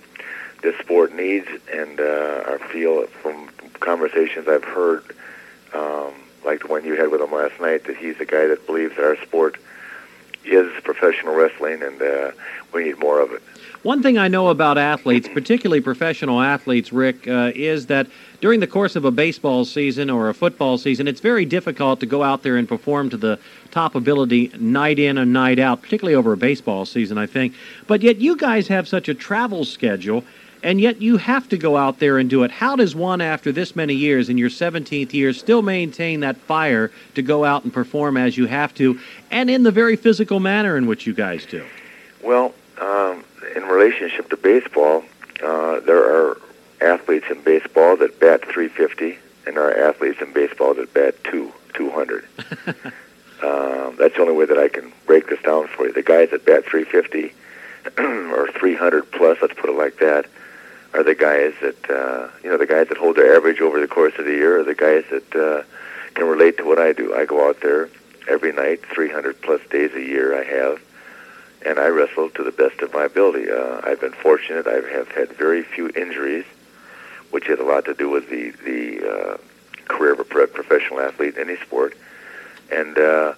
this 0.62 0.78
sport 0.78 1.16
needs 1.16 1.48
and 1.74 2.00
uh, 2.00 2.44
our 2.46 2.60
feel 2.60 3.08
from 3.08 3.50
conversations 3.80 4.48
I've 4.48 4.64
heard, 4.64 5.04
um, 5.74 6.14
like 6.46 6.62
the 6.62 6.68
one 6.68 6.86
you 6.86 6.96
had 6.96 7.10
with 7.10 7.22
him 7.22 7.32
last 7.32 7.60
night, 7.60 7.86
that 7.86 7.98
he's 7.98 8.20
a 8.20 8.26
guy 8.26 8.46
that 8.46 8.68
believes 8.68 8.96
that 8.98 9.04
our 9.04 9.18
sport 9.24 9.58
is 10.46 10.72
professional 10.84 11.36
wrestling, 11.36 11.82
and 11.82 12.02
uh, 12.02 12.32
we 12.74 12.84
need 12.84 13.00
more 13.00 13.20
of 13.20 13.32
it. 13.32 13.42
One 13.84 14.04
thing 14.04 14.20
I 14.20 14.28
know 14.28 14.50
about 14.50 14.78
athletes, 14.78 15.28
particularly 15.28 15.82
professional 15.82 16.40
athletes, 16.40 16.94
Rick, 16.94 17.28
uh, 17.28 17.52
is 17.56 17.88
that 17.88 18.06
during 18.40 18.60
the 18.60 18.68
course 18.68 18.96
of 18.96 19.06
a 19.06 19.12
baseball 19.12 19.66
season 19.66 20.08
or 20.08 20.30
a 20.30 20.36
football 20.36 20.78
season, 20.78 21.08
it's 21.08 21.20
very 21.20 21.46
difficult 21.46 22.00
to 22.02 22.06
go 22.06 22.22
out 22.22 22.44
there 22.44 22.58
and 22.58 22.68
perform 22.68 23.10
to 23.10 23.18
the 23.18 23.40
top 23.72 23.96
ability 23.96 24.52
night 24.60 25.00
in 25.00 25.18
and 25.18 25.34
night 25.34 25.58
out, 25.58 25.82
particularly 25.82 26.14
over 26.14 26.32
a 26.32 26.38
baseball 26.38 26.86
season, 26.86 27.18
I 27.18 27.26
think. 27.26 27.56
But 27.88 28.04
yet 28.04 28.18
you 28.18 28.36
guys 28.36 28.68
have 28.68 28.88
such 28.88 29.10
a 29.10 29.16
travel 29.16 29.66
schedule, 29.66 30.24
and 30.62 30.80
yet 30.80 31.02
you 31.02 31.18
have 31.18 31.50
to 31.50 31.58
go 31.58 31.76
out 31.76 31.98
there 31.98 32.20
and 32.20 32.30
do 32.30 32.44
it. 32.44 32.52
How 32.52 32.76
does 32.76 32.96
one, 32.96 33.20
after 33.20 33.52
this 33.52 33.76
many 33.76 33.96
years, 33.96 34.30
in 34.30 34.38
your 34.38 34.52
17th 34.52 35.12
year, 35.12 35.34
still 35.34 35.64
maintain 35.64 36.20
that 36.20 36.38
fire 36.38 36.92
to 37.16 37.24
go 37.24 37.46
out 37.46 37.64
and 37.64 37.74
perform 37.74 38.16
as 38.16 38.38
you 38.38 38.46
have 38.46 38.76
to, 38.76 39.00
and 39.32 39.50
in 39.50 39.64
the 39.64 39.72
very 39.72 39.96
physical 39.96 40.40
manner 40.40 40.78
in 40.78 40.86
which 40.86 41.08
you 41.08 41.16
guys 41.16 41.48
do? 41.48 41.66
Well, 42.22 42.54
um, 42.78 43.24
in 43.56 43.64
relationship 43.64 44.30
to 44.30 44.38
baseball, 44.38 45.04
uh, 45.44 45.80
there 45.82 46.04
are 46.04 46.42
athletes 46.82 47.26
in 47.30 47.42
baseball 47.42 47.96
that 47.98 48.20
bat 48.20 48.42
350, 48.42 49.18
and 49.46 49.58
there 49.58 49.64
are 49.64 49.90
athletes 49.90 50.22
in 50.22 50.34
baseball 50.34 50.74
that 50.74 50.94
bat 50.94 51.16
two 51.24 51.52
200. 51.74 52.26
um, 53.44 53.96
that's 53.98 54.16
the 54.16 54.22
only 54.22 54.34
way 54.34 54.46
that 54.46 54.58
I 54.58 54.68
can 54.68 54.92
break 55.06 55.28
this 55.28 55.42
down 55.42 55.68
for 55.68 55.88
you. 55.88 55.94
The 55.94 56.04
guys 56.04 56.30
that 56.32 56.46
bat 56.46 56.66
350 56.66 57.34
or 58.34 58.52
300 58.52 59.12
plus, 59.12 59.38
let's 59.42 59.54
put 59.54 59.70
it 59.70 59.76
like 59.76 59.98
that, 59.98 60.26
are 60.94 61.04
the 61.04 61.16
guys 61.16 61.54
that 61.62 61.90
uh, 61.90 62.30
you 62.44 62.50
know 62.50 62.58
the 62.58 62.66
guys 62.66 62.88
that 62.90 62.98
hold 62.98 63.16
their 63.16 63.36
average 63.36 63.62
over 63.62 63.80
the 63.80 63.88
course 63.88 64.14
of 64.20 64.26
the 64.26 64.32
year, 64.32 64.60
or 64.60 64.64
the 64.64 64.76
guys 64.76 65.06
that 65.10 65.36
uh, 65.36 65.64
can 66.14 66.28
relate 66.28 66.58
to 66.58 66.66
what 66.66 66.80
I 66.80 66.92
do. 66.94 67.16
I 67.16 67.26
go 67.26 67.48
out 67.48 67.62
there 67.62 67.90
every 68.28 68.52
night, 68.52 68.86
300 68.86 69.42
plus 69.42 69.62
days 69.70 69.94
a 69.94 70.02
year. 70.02 70.38
I 70.38 70.44
have 70.44 70.82
and 71.66 71.80
I 71.80 71.88
wrestle 71.88 72.30
to 72.32 72.44
the 72.44 72.52
best 72.52 72.82
of 72.82 72.94
my 72.94 73.06
ability. 73.06 73.50
Uh, 73.52 73.82
I've 73.84 74.02
been 74.02 74.14
fortunate. 74.14 74.68
I 74.68 74.82
have 74.98 75.10
had 75.10 75.30
very 75.34 75.64
few 75.64 75.90
injuries, 75.90 76.46
which 77.32 77.48
had 77.48 77.60
a 77.60 77.64
lot 77.64 77.86
to 77.86 77.94
do 77.94 78.10
with 78.10 78.30
the 78.30 78.52
the 78.64 79.10
uh, 79.12 79.38
career 79.86 80.14
of 80.14 80.20
a 80.20 80.24
pro- 80.24 80.48
professional 80.48 81.00
athlete 81.00 81.36
in 81.36 81.50
any 81.50 81.60
sport. 81.60 81.96
And 82.72 82.98
uh, 82.98 83.34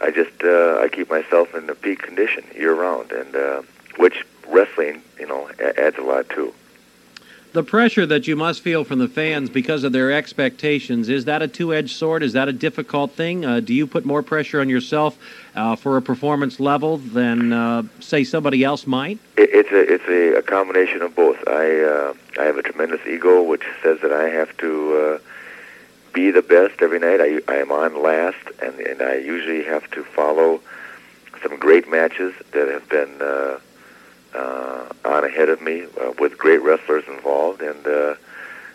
I 0.00 0.10
just 0.10 0.42
uh, 0.42 0.78
I 0.80 0.88
keep 0.88 1.10
myself 1.10 1.54
in 1.54 1.66
the 1.66 1.74
peak 1.74 2.02
condition 2.02 2.44
year 2.54 2.74
round, 2.74 3.12
and 3.12 3.36
uh, 3.36 3.62
which 3.96 4.24
wrestling, 4.48 5.02
you 5.18 5.26
know, 5.26 5.50
adds 5.76 5.98
a 5.98 6.02
lot 6.02 6.28
too. 6.30 6.52
The 7.52 7.64
pressure 7.64 8.06
that 8.06 8.28
you 8.28 8.36
must 8.36 8.60
feel 8.60 8.84
from 8.84 9.00
the 9.00 9.08
fans 9.08 9.50
because 9.50 9.82
of 9.82 9.90
their 9.90 10.12
expectations 10.12 11.08
is 11.08 11.24
that 11.24 11.42
a 11.42 11.48
two-edged 11.48 11.96
sword? 11.96 12.22
Is 12.22 12.34
that 12.34 12.48
a 12.48 12.52
difficult 12.52 13.10
thing? 13.10 13.44
Uh, 13.44 13.58
do 13.58 13.74
you 13.74 13.88
put 13.88 14.04
more 14.04 14.22
pressure 14.22 14.60
on 14.60 14.68
yourself 14.68 15.18
uh, 15.56 15.74
for 15.74 15.96
a 15.96 16.02
performance 16.02 16.60
level 16.60 16.98
than 16.98 17.52
uh, 17.52 17.82
say 17.98 18.22
somebody 18.22 18.62
else 18.62 18.86
might? 18.86 19.18
It, 19.36 19.50
it's 19.52 19.72
a 19.72 19.94
it's 19.94 20.08
a, 20.08 20.38
a 20.38 20.42
combination 20.42 21.02
of 21.02 21.16
both. 21.16 21.42
I 21.48 21.80
uh, 21.80 22.14
I 22.38 22.44
have 22.44 22.56
a 22.56 22.62
tremendous 22.62 23.04
ego, 23.04 23.42
which 23.42 23.64
says 23.82 23.98
that 24.02 24.12
I 24.12 24.28
have 24.28 24.56
to 24.58 25.18
uh, 25.18 25.18
be 26.12 26.30
the 26.30 26.42
best 26.42 26.80
every 26.80 27.00
night. 27.00 27.20
I 27.20 27.40
I 27.52 27.56
am 27.56 27.72
on 27.72 28.00
last, 28.00 28.46
and 28.62 28.78
and 28.78 29.02
I 29.02 29.16
usually 29.16 29.64
have 29.64 29.90
to 29.90 30.04
follow 30.04 30.60
some 31.42 31.58
great 31.58 31.90
matches 31.90 32.32
that 32.52 32.68
have 32.68 32.88
been. 32.88 33.60
Uh, 34.34 34.86
on 35.04 35.24
ahead 35.24 35.48
of 35.48 35.60
me 35.60 35.84
uh, 36.00 36.12
with 36.18 36.38
great 36.38 36.62
wrestlers 36.62 37.04
involved, 37.08 37.60
and 37.60 37.84
uh, 37.86 38.14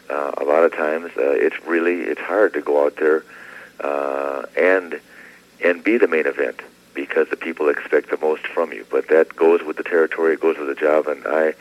uh, 0.10 0.32
a 0.38 0.44
lot 0.44 0.64
of 0.64 0.74
times 0.74 1.12
uh, 1.18 1.30
it's 1.32 1.56
really 1.66 2.02
it's 2.02 2.20
hard 2.20 2.54
to 2.54 2.62
go 2.62 2.86
out 2.86 2.96
there 2.98 3.24
uh, 3.80 4.46
and 4.58 5.00
and 5.64 5.84
be 5.84 5.98
the 5.98 6.08
main 6.08 6.28
event 6.28 6.62
because 6.94 7.30
the 7.30 7.38
people 7.38 7.70
expect 7.70 8.10
the 8.10 8.18
most 8.18 8.46
from 8.48 8.74
you. 8.74 8.86
But 8.90 9.08
that 9.08 9.36
goes 9.36 9.64
with 9.64 9.78
the 9.78 9.84
territory, 9.84 10.34
it 10.34 10.42
goes 10.42 10.58
with 10.58 10.68
the 10.68 10.76
job, 10.76 11.08
and 11.08 11.26
I 11.26 11.54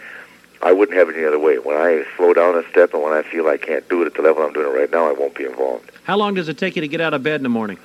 I 0.62 0.72
wouldn't 0.72 0.96
have 0.96 1.08
it 1.08 1.16
any 1.16 1.24
other 1.24 1.38
way. 1.38 1.58
When 1.58 1.76
I 1.76 2.04
slow 2.16 2.32
down 2.32 2.56
a 2.56 2.68
step 2.70 2.94
and 2.94 3.02
when 3.02 3.12
I 3.12 3.22
feel 3.22 3.46
I 3.48 3.58
can't 3.58 3.88
do 3.88 4.02
it 4.02 4.06
at 4.06 4.14
the 4.14 4.22
level 4.22 4.42
I'm 4.42 4.52
doing 4.52 4.66
it 4.66 4.78
right 4.78 4.90
now, 4.90 5.08
I 5.08 5.12
won't 5.12 5.34
be 5.34 5.44
involved. 5.44 5.90
How 6.04 6.16
long 6.16 6.34
does 6.34 6.48
it 6.48 6.58
take 6.58 6.74
you 6.76 6.82
to 6.82 6.88
get 6.88 7.00
out 7.00 7.14
of 7.14 7.22
bed 7.22 7.36
in 7.36 7.42
the 7.42 7.48
morning? 7.48 7.78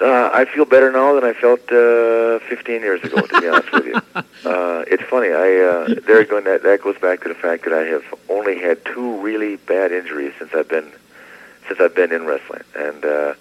Uh, 0.00 0.28
I 0.34 0.44
feel 0.44 0.64
better 0.64 0.90
now 0.90 1.14
than 1.14 1.22
I 1.22 1.32
felt 1.32 1.60
uh, 1.70 2.40
15 2.48 2.80
years 2.80 3.02
ago. 3.04 3.20
To 3.20 3.40
be 3.40 3.48
honest 3.48 3.72
with 3.72 3.86
you, 3.86 3.94
uh, 4.44 4.84
it's 4.88 5.04
funny. 5.04 5.28
I 5.28 5.56
uh, 5.60 6.00
there 6.06 6.20
again 6.20 6.44
that 6.44 6.64
that 6.64 6.82
goes 6.82 6.98
back 6.98 7.22
to 7.22 7.28
the 7.28 7.34
fact 7.34 7.64
that 7.64 7.72
I 7.72 7.84
have 7.84 8.04
only 8.28 8.58
had 8.58 8.84
two 8.84 9.20
really 9.20 9.56
bad 9.56 9.92
injuries 9.92 10.32
since 10.38 10.52
I've 10.52 10.68
been 10.68 10.90
since 11.68 11.80
I've 11.80 11.94
been 11.94 12.12
in 12.12 12.26
wrestling, 12.26 12.62
and 12.74 13.04
uh, 13.04 13.34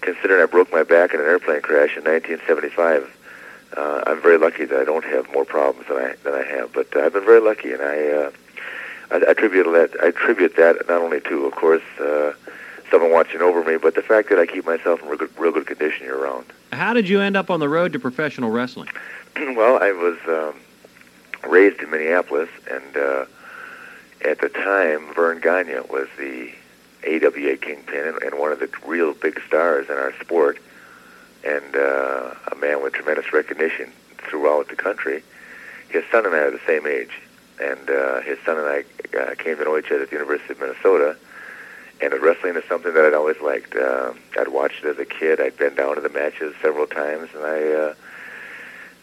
considering 0.00 0.40
I 0.40 0.46
broke 0.46 0.70
my 0.72 0.84
back 0.84 1.14
in 1.14 1.20
an 1.20 1.26
airplane 1.26 1.62
crash 1.62 1.96
in 1.96 2.04
1975. 2.04 3.14
Uh, 3.76 4.02
I'm 4.06 4.22
very 4.22 4.38
lucky 4.38 4.64
that 4.64 4.80
I 4.80 4.84
don't 4.84 5.04
have 5.04 5.30
more 5.32 5.44
problems 5.44 5.88
than 5.88 5.98
I 5.98 6.14
than 6.22 6.32
I 6.32 6.44
have, 6.44 6.72
but 6.72 6.96
I've 6.96 7.12
been 7.12 7.24
very 7.24 7.40
lucky, 7.40 7.72
and 7.72 7.82
I 7.82 8.08
uh, 8.08 8.30
I, 9.10 9.16
I 9.16 9.30
attribute 9.32 9.66
that 9.66 9.96
I 10.00 10.06
attribute 10.06 10.54
that 10.56 10.88
not 10.88 11.02
only 11.02 11.20
to, 11.22 11.46
of 11.46 11.54
course, 11.54 11.82
uh, 12.00 12.32
someone 12.90 13.10
watching 13.10 13.40
over 13.40 13.62
me, 13.64 13.76
but 13.76 13.94
the 13.94 14.02
fact 14.02 14.28
that 14.30 14.38
I 14.38 14.46
keep 14.46 14.64
myself 14.64 15.02
in 15.02 15.08
real 15.08 15.18
good, 15.18 15.38
real 15.38 15.52
good 15.52 15.66
condition 15.66 16.04
year 16.04 16.22
round. 16.22 16.46
How 16.72 16.92
did 16.92 17.08
you 17.08 17.20
end 17.20 17.36
up 17.36 17.50
on 17.50 17.60
the 17.60 17.68
road 17.68 17.92
to 17.92 17.98
professional 17.98 18.50
wrestling? 18.50 18.88
well, 19.36 19.82
I 19.82 19.92
was 19.92 20.18
um, 20.28 21.50
raised 21.50 21.80
in 21.80 21.90
Minneapolis, 21.90 22.48
and 22.70 22.96
uh, 22.96 23.24
at 24.24 24.40
the 24.40 24.48
time, 24.48 25.12
Verne 25.14 25.40
Gagne 25.40 25.80
was 25.90 26.08
the 26.18 26.52
AWA 27.06 27.56
kingpin 27.56 28.08
and, 28.08 28.22
and 28.22 28.38
one 28.38 28.52
of 28.52 28.58
the 28.58 28.70
real 28.84 29.14
big 29.14 29.40
stars 29.46 29.88
in 29.88 29.94
our 29.94 30.12
sport, 30.20 30.58
and 31.44 31.76
uh, 31.76 32.34
a 32.50 32.56
man 32.56 32.82
with 32.82 32.92
tremendous 32.92 33.32
recognition 33.32 33.92
throughout 34.18 34.68
the 34.68 34.76
country. 34.76 35.22
His 35.88 36.04
son 36.10 36.26
and 36.26 36.34
I 36.34 36.38
are 36.38 36.50
the 36.50 36.60
same 36.66 36.86
age, 36.86 37.12
and 37.60 37.88
uh, 37.88 38.20
his 38.20 38.38
son 38.44 38.58
and 38.58 38.66
I 38.66 38.84
uh, 39.18 39.34
came 39.36 39.56
to 39.56 39.64
know 39.64 39.78
each 39.78 39.86
other 39.86 40.02
at 40.02 40.10
the 40.10 40.16
University 40.16 40.52
of 40.52 40.60
Minnesota. 40.60 41.16
And 42.00 42.14
wrestling 42.22 42.54
is 42.56 42.64
something 42.68 42.94
that 42.94 43.04
I'd 43.04 43.14
always 43.14 43.40
liked. 43.40 43.74
Uh, 43.74 44.12
I'd 44.38 44.48
watched 44.48 44.84
it 44.84 44.88
as 44.88 44.98
a 44.98 45.04
kid. 45.04 45.40
I'd 45.40 45.56
been 45.56 45.74
down 45.74 45.96
to 45.96 46.00
the 46.00 46.08
matches 46.08 46.54
several 46.62 46.86
times, 46.86 47.28
and 47.34 47.44
I 47.44 47.72
uh, 47.72 47.94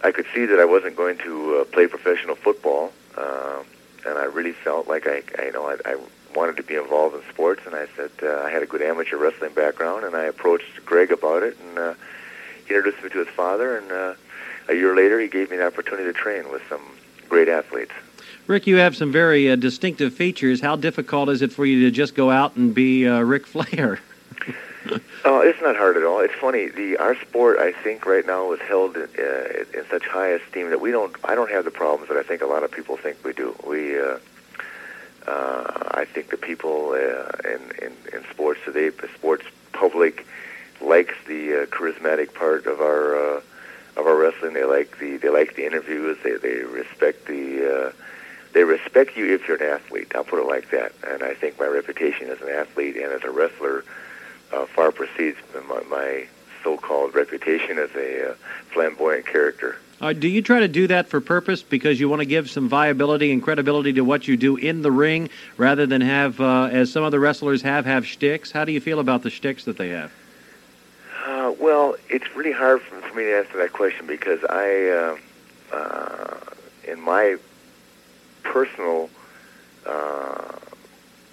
I 0.02 0.12
could 0.12 0.26
see 0.34 0.46
that 0.46 0.60
I 0.60 0.66
wasn't 0.66 0.96
going 0.96 1.18
to 1.20 1.58
uh, 1.58 1.64
play 1.66 1.88
professional 1.88 2.36
football, 2.36 2.94
uh, 3.18 3.64
and 4.06 4.18
I 4.18 4.26
really 4.26 4.54
felt 4.54 4.88
like 4.88 5.08
I, 5.08 5.24
I 5.38 5.46
you 5.46 5.52
know, 5.52 5.68
I, 5.68 5.78
I 5.86 5.98
wanted 6.36 6.58
to 6.58 6.64
be 6.64 6.76
involved 6.76 7.16
in 7.16 7.22
sports. 7.34 7.62
And 7.66 7.76
I 7.76 7.88
said 7.96 8.12
uh, 8.22 8.44
I 8.44 8.50
had 8.50 8.64
a 8.64 8.66
good 8.66 8.82
amateur 8.82 9.18
wrestling 9.18 9.54
background, 9.54 10.06
and 10.06 10.16
I 10.16 10.24
approached 10.24 10.86
Greg 10.86 11.12
about 11.12 11.44
it, 11.44 11.58
and 11.60 11.78
uh, 11.78 11.94
he 12.68 12.76
introduced 12.76 13.04
me 13.04 13.10
to 13.10 13.20
his 13.20 13.30
father. 13.30 13.78
And 13.78 13.92
uh, 13.92 14.14
a 14.70 14.74
year 14.74 14.96
later, 14.96 15.20
he 15.20 15.28
gave 15.28 15.52
me 15.52 15.58
an 15.58 15.64
opportunity 15.64 16.06
to 16.06 16.14
train 16.14 16.52
with 16.52 16.62
some 16.70 16.82
great 17.30 17.50
athletes. 17.50 17.94
Rick, 18.48 18.68
you 18.68 18.76
have 18.76 18.96
some 18.96 19.12
very 19.12 19.50
uh, 19.50 19.56
distinctive 19.56 20.14
features. 20.14 20.62
How 20.62 20.76
difficult 20.76 21.30
is 21.30 21.42
it 21.42 21.52
for 21.52 21.66
you 21.66 21.86
to 21.86 21.92
just 21.92 22.14
go 22.14 22.30
out 22.30 22.56
and 22.56 22.76
be 22.76 23.08
uh, 23.08 23.22
Ric 23.22 23.46
Flair? 23.48 24.00
Oh, 25.28 25.42
it's 25.42 25.60
not 25.60 25.76
hard 25.76 25.98
at 25.98 26.04
all. 26.04 26.20
It's 26.20 26.36
funny. 26.36 26.68
The 26.68 26.98
our 26.98 27.16
sport, 27.16 27.58
I 27.58 27.72
think, 27.72 28.06
right 28.06 28.24
now 28.24 28.52
is 28.52 28.60
held 28.60 28.96
in, 28.96 29.10
uh, 29.18 29.64
in 29.74 29.84
such 29.90 30.06
high 30.06 30.28
esteem 30.28 30.70
that 30.70 30.80
we 30.80 30.92
don't. 30.92 31.16
I 31.24 31.34
don't 31.34 31.50
have 31.50 31.66
the 31.66 31.72
problems 31.72 32.10
that 32.10 32.18
I 32.18 32.22
think 32.22 32.44
a 32.44 32.46
lot 32.46 32.62
of 32.62 32.70
people 32.70 32.96
think 32.96 33.18
we 33.26 33.34
do. 33.34 33.56
We, 33.66 34.00
uh, 34.00 34.20
uh, 35.26 35.90
I 35.96 36.06
think 36.06 36.30
the 36.30 36.38
people 36.38 36.92
uh, 36.92 37.50
in, 37.50 37.62
in 37.82 37.94
in 38.14 38.24
sports 38.30 38.60
today, 38.64 38.90
the 38.90 39.08
sports 39.16 39.48
public, 39.74 40.28
likes 40.80 41.16
the 41.26 41.64
uh, 41.64 41.66
charismatic 41.66 42.36
part 42.36 42.68
of 42.68 42.80
our 42.80 43.16
uh, 43.38 43.42
of 43.98 44.06
our 44.06 44.16
wrestling. 44.16 44.54
They 44.54 44.66
like 44.66 45.00
the 45.00 45.18
they 45.18 45.30
like 45.30 45.56
the 45.56 45.66
interviews. 45.66 46.20
They 46.24 46.38
they 46.38 46.58
respect 46.58 47.26
the. 47.26 47.88
Uh, 47.88 47.92
they 48.56 48.64
respect 48.64 49.18
you 49.18 49.34
if 49.34 49.50
you're 49.50 49.58
an 49.58 49.70
athlete. 49.70 50.14
I'll 50.16 50.24
put 50.24 50.40
it 50.40 50.48
like 50.48 50.72
that. 50.72 50.94
And 51.06 51.22
I 51.22 51.34
think 51.34 51.60
my 51.60 51.68
reputation 51.68 52.30
as 52.30 52.42
an 52.42 52.48
athlete 52.48 52.96
and 52.96 53.12
as 53.12 53.22
a 53.26 53.30
wrestler 53.30 53.84
uh, 54.54 54.66
far 54.66 54.94
precedes 54.94 55.38
my, 55.68 55.82
my 55.90 56.26
so-called 56.64 57.14
reputation 57.14 57.78
as 57.78 57.94
a 57.96 58.32
uh, 58.32 58.34
flamboyant 58.72 59.28
character. 59.28 59.78
Uh, 60.00 60.14
do 60.14 60.30
you 60.30 60.42
try 60.42 60.62
to 60.62 60.70
do 60.70 60.88
that 60.88 61.08
for 61.10 61.20
purpose 61.20 61.64
because 61.64 62.00
you 62.00 62.08
want 62.08 62.22
to 62.22 62.26
give 62.26 62.50
some 62.50 62.70
viability 62.70 63.34
and 63.34 63.44
credibility 63.44 63.92
to 63.92 64.02
what 64.02 64.26
you 64.26 64.38
do 64.38 64.56
in 64.56 64.82
the 64.82 64.92
ring, 64.92 65.30
rather 65.58 65.86
than 65.86 66.00
have, 66.00 66.40
uh, 66.40 66.70
as 66.72 66.90
some 66.90 67.04
other 67.04 67.20
wrestlers 67.20 67.62
have, 67.62 67.86
have 67.86 68.08
shticks? 68.08 68.52
How 68.52 68.64
do 68.64 68.72
you 68.72 68.80
feel 68.80 69.00
about 69.00 69.22
the 69.22 69.30
shticks 69.30 69.66
that 69.66 69.78
they 69.78 69.90
have? 69.90 70.14
Uh, 71.26 71.54
well, 71.60 71.98
it's 72.08 72.34
really 72.38 72.54
hard 72.54 72.82
for, 72.82 73.02
for 73.02 73.16
me 73.16 73.24
to 73.24 73.38
answer 73.38 73.58
that 73.58 73.74
question 73.74 74.08
because 74.08 74.40
I, 74.46 75.18
uh, 75.74 75.76
uh, 75.76 76.38
in 76.88 77.02
my 77.02 77.38
personal 78.46 79.10
uh, 79.86 80.60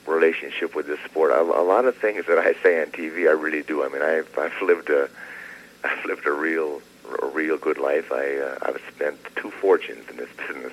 relationship 0.07 0.75
with 0.75 0.87
this 0.87 1.01
sport. 1.05 1.31
A, 1.31 1.41
a 1.41 1.63
lot 1.63 1.85
of 1.85 1.97
things 1.97 2.27
that 2.27 2.39
I 2.39 2.53
say 2.63 2.81
on 2.83 2.89
TV, 2.89 3.29
I 3.29 3.33
really 3.33 3.63
do. 3.63 3.85
I 3.85 3.89
mean, 3.89 4.03
I've 4.03 4.37
I've 4.39 4.61
lived 4.63 4.91
a 4.91 5.09
I've 5.85 6.05
lived 6.05 6.27
a 6.27 6.33
real 6.33 6.81
a 7.23 7.27
real 7.27 7.57
good 7.57 7.79
life. 7.79 8.13
I 8.13 8.37
uh, 8.37 8.59
I've 8.63 8.81
spent 8.95 9.19
two 9.37 9.51
fortunes 9.51 10.09
in 10.09 10.17
this 10.17 10.31
business, 10.47 10.73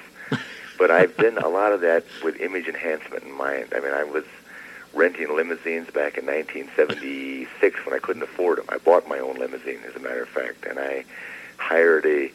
but 0.78 0.92
I've 0.92 1.16
done 1.18 1.38
a 1.38 1.50
lot 1.50 1.72
of 1.72 1.82
that 1.82 2.06
with 2.24 2.40
image 2.40 2.68
enhancement 2.68 3.24
in 3.24 3.32
mind. 3.32 3.74
I 3.76 3.80
mean, 3.80 3.94
I 3.94 4.04
was 4.04 4.26
renting 4.94 5.36
limousines 5.36 5.88
back 5.92 6.18
in 6.18 6.26
1976 6.26 7.86
when 7.86 7.96
I 7.96 8.00
couldn't 8.00 8.24
afford 8.24 8.58
them. 8.58 8.66
I 8.70 8.80
bought 8.80 9.08
my 9.08 9.20
own 9.20 9.38
limousine, 9.38 9.82
as 9.88 9.96
a 9.96 10.00
matter 10.00 10.24
of 10.24 10.30
fact, 10.30 10.66
and 10.66 10.80
I 10.80 11.06
hired 11.58 12.06
a 12.06 12.32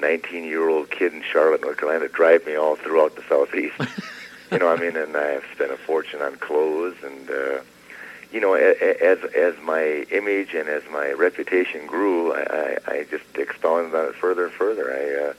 19-year-old 0.00 0.90
kid 0.90 1.12
in 1.12 1.22
Charlotte, 1.22 1.60
North 1.62 1.76
Carolina, 1.78 2.08
drive 2.08 2.46
me 2.46 2.54
all 2.56 2.76
throughout 2.76 3.16
the 3.16 3.22
southeast. 3.28 3.74
you 4.52 4.58
know, 4.58 4.68
I 4.68 4.76
mean, 4.76 4.96
and 4.96 5.16
I've 5.16 5.44
spent 5.54 5.70
a 5.72 5.76
fortune 5.76 6.22
on 6.22 6.36
clothes, 6.36 6.96
and 7.04 7.30
uh, 7.30 7.60
you 8.32 8.40
know, 8.40 8.54
as 8.54 9.18
as 9.34 9.54
my 9.62 10.06
image 10.10 10.54
and 10.54 10.68
as 10.68 10.82
my 10.90 11.12
reputation 11.12 11.86
grew, 11.86 12.32
I, 12.34 12.78
I, 12.86 12.92
I 12.92 13.06
just 13.10 13.24
expounded 13.36 13.94
on 13.94 14.06
it 14.08 14.14
further 14.14 14.44
and 14.44 14.52
further. 14.52 14.92
I 14.92 15.28
uh, 15.30 15.32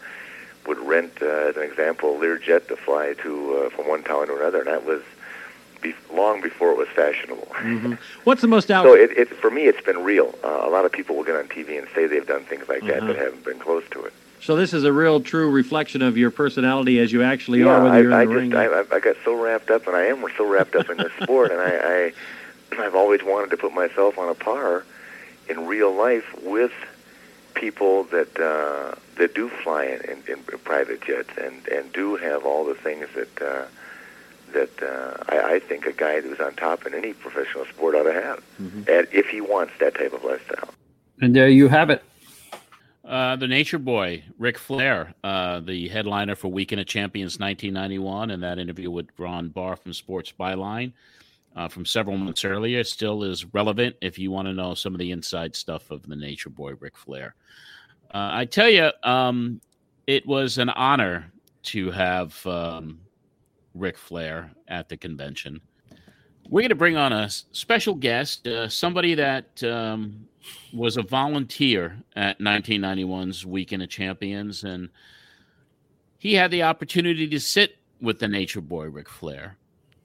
would 0.68 0.80
rent, 0.80 1.14
uh, 1.22 1.26
as 1.26 1.58
an 1.58 1.64
example, 1.64 2.16
a 2.18 2.20
Learjet 2.26 2.68
to 2.68 2.76
fly 2.76 3.14
to 3.24 3.56
uh, 3.58 3.70
from 3.70 3.88
one 3.88 4.04
town 4.04 4.28
to 4.28 4.36
another, 4.36 4.60
and 4.60 4.68
that 4.68 4.86
was 4.86 5.02
be- 5.82 5.96
long 6.14 6.42
before 6.42 6.72
it 6.72 6.78
was 6.78 6.88
fashionable. 6.90 7.48
hmm 7.54 7.94
What's 8.26 8.42
the 8.42 8.48
most 8.48 8.70
out? 8.76 8.84
So 8.86 8.94
it, 8.94 9.12
it 9.18 9.30
for 9.30 9.50
me, 9.50 9.64
it's 9.68 9.82
been 9.82 10.04
real. 10.04 10.36
Uh, 10.44 10.62
a 10.64 10.70
lot 10.70 10.86
of 10.86 10.92
people 10.92 11.16
will 11.16 11.24
get 11.24 11.36
on 11.36 11.48
TV 11.48 11.78
and 11.80 11.88
say 11.96 12.06
they've 12.08 12.28
done 12.28 12.44
things 12.44 12.68
like 12.68 12.82
that, 12.86 12.98
Uh-huh. 12.98 13.08
but 13.08 13.16
haven't 13.16 13.46
been 13.46 13.60
close 13.60 13.84
to 13.92 14.04
it. 14.04 14.14
So 14.42 14.56
this 14.56 14.74
is 14.74 14.84
a 14.84 14.94
real, 14.94 15.20
true 15.22 15.50
reflection 15.50 16.02
of 16.02 16.18
your 16.18 16.32
personality 16.32 17.00
as 17.00 17.12
you 17.12 17.22
actually 17.24 17.60
yeah, 17.60 17.68
are, 17.68 17.84
whether 17.84 17.96
I, 17.96 18.00
you're 18.02 18.14
I 18.14 18.22
in 18.24 18.30
the 18.30 18.34
just 18.36 18.42
ring. 18.42 18.56
I, 18.56 18.66
I- 18.66 18.96
I 18.96 19.00
got 19.00 19.16
so 19.26 19.34
wrapped 19.42 19.70
up, 19.70 19.86
and 19.88 19.96
I 19.96 20.06
am 20.06 20.26
so 20.38 20.48
wrapped 20.50 20.76
up 20.76 20.90
in 20.90 20.98
this 20.98 21.12
sport, 21.22 21.52
and 21.52 21.60
I, 21.60 21.76
I 21.78 22.14
I've 22.84 22.96
always 22.96 23.22
wanted 23.24 23.50
to 23.52 23.58
put 23.58 23.74
myself 23.74 24.18
on 24.18 24.30
a 24.30 24.34
par 24.36 24.86
in 25.50 25.66
real 25.68 25.94
life 25.94 26.26
with 26.44 26.72
people 27.56 28.04
that 28.06 28.40
uh, 28.40 28.96
that 29.18 29.36
do 29.36 29.50
fly 29.50 29.86
in, 29.86 30.02
in, 30.12 30.24
in 30.38 30.44
private 30.64 31.02
jets 31.02 31.32
and 31.38 31.68
and 31.68 31.92
do 31.92 32.16
have 32.16 32.46
all 32.46 32.66
the 32.66 32.76
things 32.76 33.08
that. 33.16 33.42
Uh, 33.42 33.66
that 34.52 34.82
uh, 34.82 35.16
I, 35.32 35.54
I 35.56 35.60
think 35.60 35.86
a 35.86 35.92
guy 35.94 36.22
who's 36.22 36.40
on 36.40 36.56
top 36.56 36.88
in 36.88 36.96
any 36.96 37.14
professional 37.14 37.66
sport 37.66 37.94
ought 37.94 38.06
to 38.12 38.14
have, 38.14 38.44
Mm-hmm. 38.60 38.80
and 38.90 39.08
if 39.12 39.28
he 39.28 39.42
wants 39.42 39.74
that 39.80 39.94
type 39.94 40.12
of 40.12 40.24
lifestyle. 40.24 40.70
And 41.22 41.36
there 41.36 41.48
you 41.50 41.68
have 41.68 41.92
it. 41.92 42.02
Uh, 43.10 43.36
the 43.36 43.48
Nature 43.48 43.80
Boy, 43.80 44.24
Ric 44.38 44.60
Flair, 44.60 45.16
uh, 45.24 45.62
the 45.62 45.88
headliner 45.88 46.36
for 46.36 46.48
Weekend 46.50 46.80
of 46.80 46.86
Champions 46.86 47.40
1991, 47.40 48.30
and 48.30 48.44
that 48.44 48.60
interview 48.60 48.92
with 48.92 49.08
Ron 49.18 49.50
Barr 49.50 49.76
from 49.76 49.94
Sports 49.94 50.32
Byline 50.40 50.94
uh, 51.56 51.68
from 51.68 51.88
several 51.88 52.18
months 52.18 52.46
earlier 52.46 52.84
still 52.84 53.24
is 53.24 53.52
relevant 53.52 53.96
if 54.02 54.20
you 54.20 54.30
want 54.30 54.48
to 54.48 54.54
know 54.54 54.76
some 54.76 54.94
of 54.94 55.00
the 55.00 55.10
inside 55.10 55.56
stuff 55.56 55.90
of 55.90 56.08
the 56.08 56.16
Nature 56.16 56.52
Boy, 56.52 56.74
Ric 56.80 56.96
Flair. 56.96 57.34
Uh, 58.14 58.30
I 58.32 58.46
tell 58.46 58.70
you, 58.70 58.92
um, 59.02 59.60
it 60.06 60.24
was 60.28 60.60
an 60.60 60.70
honor 60.70 61.32
to 61.64 61.90
have 61.90 62.46
um, 62.46 63.00
Ric 63.74 63.98
Flair 63.98 64.52
at 64.68 64.88
the 64.88 64.98
convention. 64.98 65.60
We're 66.48 66.62
going 66.62 66.70
to 66.70 66.76
bring 66.76 66.96
on 66.96 67.12
a 67.12 67.28
special 67.28 67.96
guest, 67.96 68.46
uh, 68.46 68.70
somebody 68.70 69.16
that 69.16 69.64
um, 69.64 70.29
was 70.74 70.98
a 70.98 71.02
volunteer 71.02 72.04
at 72.16 72.40
1991's 72.40 73.46
Weekend 73.46 73.84
of 73.84 73.90
Champions, 73.90 74.64
and 74.64 74.90
he 76.18 76.36
had 76.36 76.52
the 76.52 76.64
opportunity 76.64 77.28
to 77.28 77.40
sit 77.40 77.78
with 78.02 78.20
the 78.20 78.28
Nature 78.28 78.62
Boy, 78.62 78.86
Ric 78.86 79.10
Flair. 79.10 79.58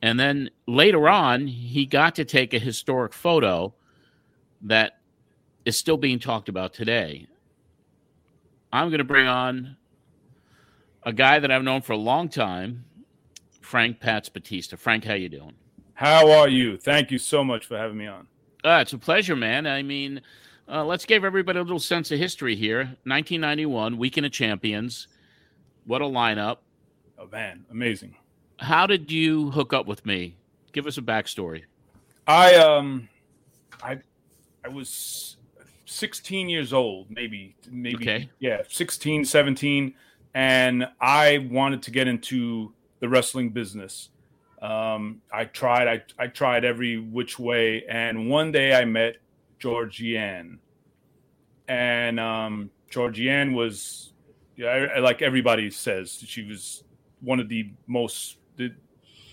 And 0.03 0.19
then 0.19 0.51
later 0.67 1.09
on, 1.09 1.47
he 1.47 1.87
got 1.87 2.15
to 2.17 2.25
take 2.25 2.53
a 2.53 2.59
historic 2.59 3.13
photo 3.13 3.73
that 4.63 4.99
is 5.65 5.79
still 5.79 5.97
being 5.97 6.19
talked 6.19 6.49
about 6.49 6.75
today. 6.75 7.27
I'm 8.73 8.89
going 8.89 8.99
to 8.99 9.05
bring 9.05 9.27
on 9.27 9.77
a 11.05 11.13
guy 11.13 11.39
that 11.39 11.51
I've 11.51 11.63
known 11.63 11.81
for 11.81 11.93
a 11.93 11.99
long 11.99 12.29
time, 12.29 12.85
Frank 13.61 14.01
Patz 14.01 14.29
Batista. 14.29 14.77
Frank, 14.77 15.05
how 15.05 15.15
you 15.15 15.29
doing? 15.29 15.55
How 15.95 16.31
are 16.31 16.49
you? 16.49 16.77
Thank 16.77 17.11
you 17.11 17.19
so 17.19 17.45
much 17.45 17.67
for 17.67 17.79
having 17.79 17.97
me 17.97 18.07
on. 18.07 18.27
Uh, 18.65 18.79
it's 18.81 18.95
a 18.95 18.99
pleasure, 18.99 19.37
man. 19.37 19.67
I 19.67 19.83
mean, 19.83 20.23
uh, 20.69 20.85
let's 20.85 21.05
give 21.05 21.25
everybody 21.25 21.59
a 21.59 21.63
little 21.63 21.79
sense 21.79 22.11
of 22.11 22.19
history 22.19 22.57
here. 22.57 22.79
1991, 23.05 23.99
Weekend 23.99 24.25
of 24.25 24.33
Champions. 24.33 25.07
What 25.85 26.01
a 26.01 26.07
lineup. 26.07 26.59
Oh 27.19 27.29
man, 27.31 27.67
amazing. 27.71 28.17
How 28.59 28.87
did 28.87 29.11
you 29.11 29.51
hook 29.51 29.73
up 29.75 29.87
with 29.87 30.07
me? 30.07 30.37
Give 30.73 30.87
us 30.87 30.97
a 30.97 31.03
backstory. 31.03 31.65
I 32.27 32.55
um 32.55 33.09
I 33.83 33.99
I 34.65 34.69
was 34.69 35.37
16 35.85 36.49
years 36.49 36.73
old, 36.73 37.11
maybe 37.11 37.55
maybe 37.71 37.97
Okay. 37.97 38.31
yeah, 38.39 38.63
16, 38.69 39.27
17 39.27 39.95
and 40.33 40.89
I 41.01 41.47
wanted 41.51 41.83
to 41.83 41.91
get 41.91 42.09
into 42.09 42.73
the 43.01 43.09
wrestling 43.09 43.51
business. 43.51 44.09
Um 44.65 45.21
I 45.33 45.45
tried 45.45 45.89
I 45.89 46.03
I 46.25 46.27
tried 46.29 46.65
every 46.65 46.99
which 46.99 47.39
way 47.39 47.85
and 47.89 48.31
one 48.31 48.51
day 48.53 48.75
I 48.75 48.85
met 48.85 49.17
Georgiann. 49.61 50.59
And 51.69 52.19
um 52.19 52.71
Georgiann 52.91 53.55
was 53.55 54.13
yeah, 54.57 55.01
like 55.01 55.21
everybody 55.21 55.71
says, 55.71 56.23
she 56.27 56.45
was 56.45 56.85
one 57.21 57.41
of 57.41 57.49
the 57.49 57.71
most 57.87 58.39
the 58.57 58.73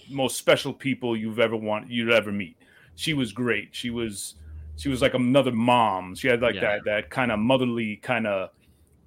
most 0.10 0.36
special 0.38 0.74
people 0.74 1.16
you've 1.16 1.40
ever 1.40 1.56
want 1.56 1.90
you'd 1.90 2.12
ever 2.12 2.32
meet. 2.32 2.58
She 2.96 3.14
was 3.14 3.32
great. 3.32 3.70
She 3.72 3.90
was 3.90 4.36
she 4.78 4.90
was 4.90 5.02
like 5.02 5.14
another 5.14 5.52
mom. 5.52 6.16
She 6.16 6.28
had 6.28 6.42
like 6.42 6.56
Yeah. 6.56 6.62
that 6.62 6.86
that 6.86 7.10
kind 7.10 7.32
of 7.32 7.40
motherly 7.40 7.98
kind 7.98 8.26
of 8.28 8.50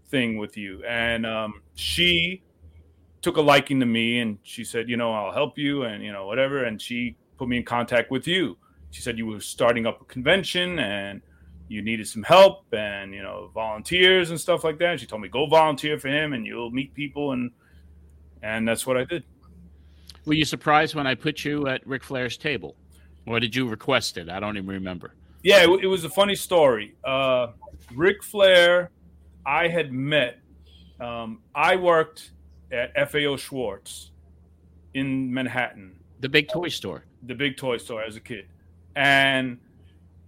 thing 0.09 0.39
with 0.39 0.57
you. 0.57 0.83
And 0.85 1.27
um, 1.27 1.63
she 1.75 2.43
took 3.25 3.39
a 3.39 3.41
liking 3.41 3.81
to 3.81 3.87
me 3.87 4.21
and 4.21 4.39
she 4.43 4.65
said, 4.65 4.89
you 4.89 4.99
know, 4.99 5.13
I'll 5.13 5.33
help 5.33 5.57
you 5.57 5.85
and 5.85 6.05
you 6.05 6.13
know 6.13 6.27
whatever. 6.27 6.65
And 6.65 6.81
she 6.81 7.17
put 7.39 7.49
me 7.49 7.57
in 7.57 7.65
contact 7.65 8.11
with 8.11 8.29
you. 8.29 8.57
She 8.91 9.01
said 9.01 9.17
you 9.19 9.27
were 9.27 9.41
starting 9.41 9.87
up 9.87 10.03
a 10.03 10.05
convention 10.05 10.79
and 10.79 11.23
you 11.67 11.81
needed 11.81 12.07
some 12.07 12.23
help 12.23 12.67
and 12.75 13.15
you 13.15 13.23
know 13.23 13.51
volunteers 13.55 14.29
and 14.29 14.39
stuff 14.39 14.63
like 14.63 14.79
that. 14.79 14.91
And 14.91 15.01
she 15.01 15.07
told 15.07 15.23
me 15.23 15.29
go 15.29 15.47
volunteer 15.47 15.99
for 15.99 16.09
him 16.09 16.35
and 16.35 16.47
you'll 16.47 16.71
meet 16.71 16.93
people 16.95 17.33
and 17.33 17.51
and 18.43 18.69
that's 18.69 18.87
what 18.87 18.99
I 18.99 19.05
did. 19.05 19.25
Were 20.27 20.35
you 20.35 20.45
surprised 20.45 20.95
when 20.95 21.07
I 21.07 21.15
put 21.15 21.45
you 21.45 21.67
at 21.67 21.85
Ric 21.87 22.05
Flair's 22.05 22.37
table? 22.37 22.77
Or 23.27 23.41
did 23.41 23.57
you 23.57 23.67
request 23.67 24.19
it? 24.19 24.29
I 24.29 24.39
don't 24.39 24.59
even 24.59 24.69
remember. 24.69 25.15
Yeah, 25.43 25.65
it, 25.65 25.85
it 25.85 25.87
was 25.87 26.05
a 26.05 26.11
funny 26.11 26.35
story. 26.35 26.95
Uh, 27.03 27.49
Ric 27.95 28.23
Flair, 28.23 28.91
I 29.47 29.69
had 29.69 29.93
met. 29.93 30.41
Um, 31.01 31.41
I 31.55 31.77
worked 31.77 32.33
at 32.75 33.11
FAO 33.11 33.37
Schwarz 33.37 34.11
in 34.95 35.33
Manhattan, 35.33 35.99
The 36.21 36.29
big 36.29 36.49
toy 36.49 36.69
store. 36.69 37.05
the 37.23 37.35
big 37.35 37.57
toy 37.57 37.77
store, 37.79 38.03
as 38.03 38.17
a 38.17 38.21
kid. 38.21 38.47
And 38.97 39.59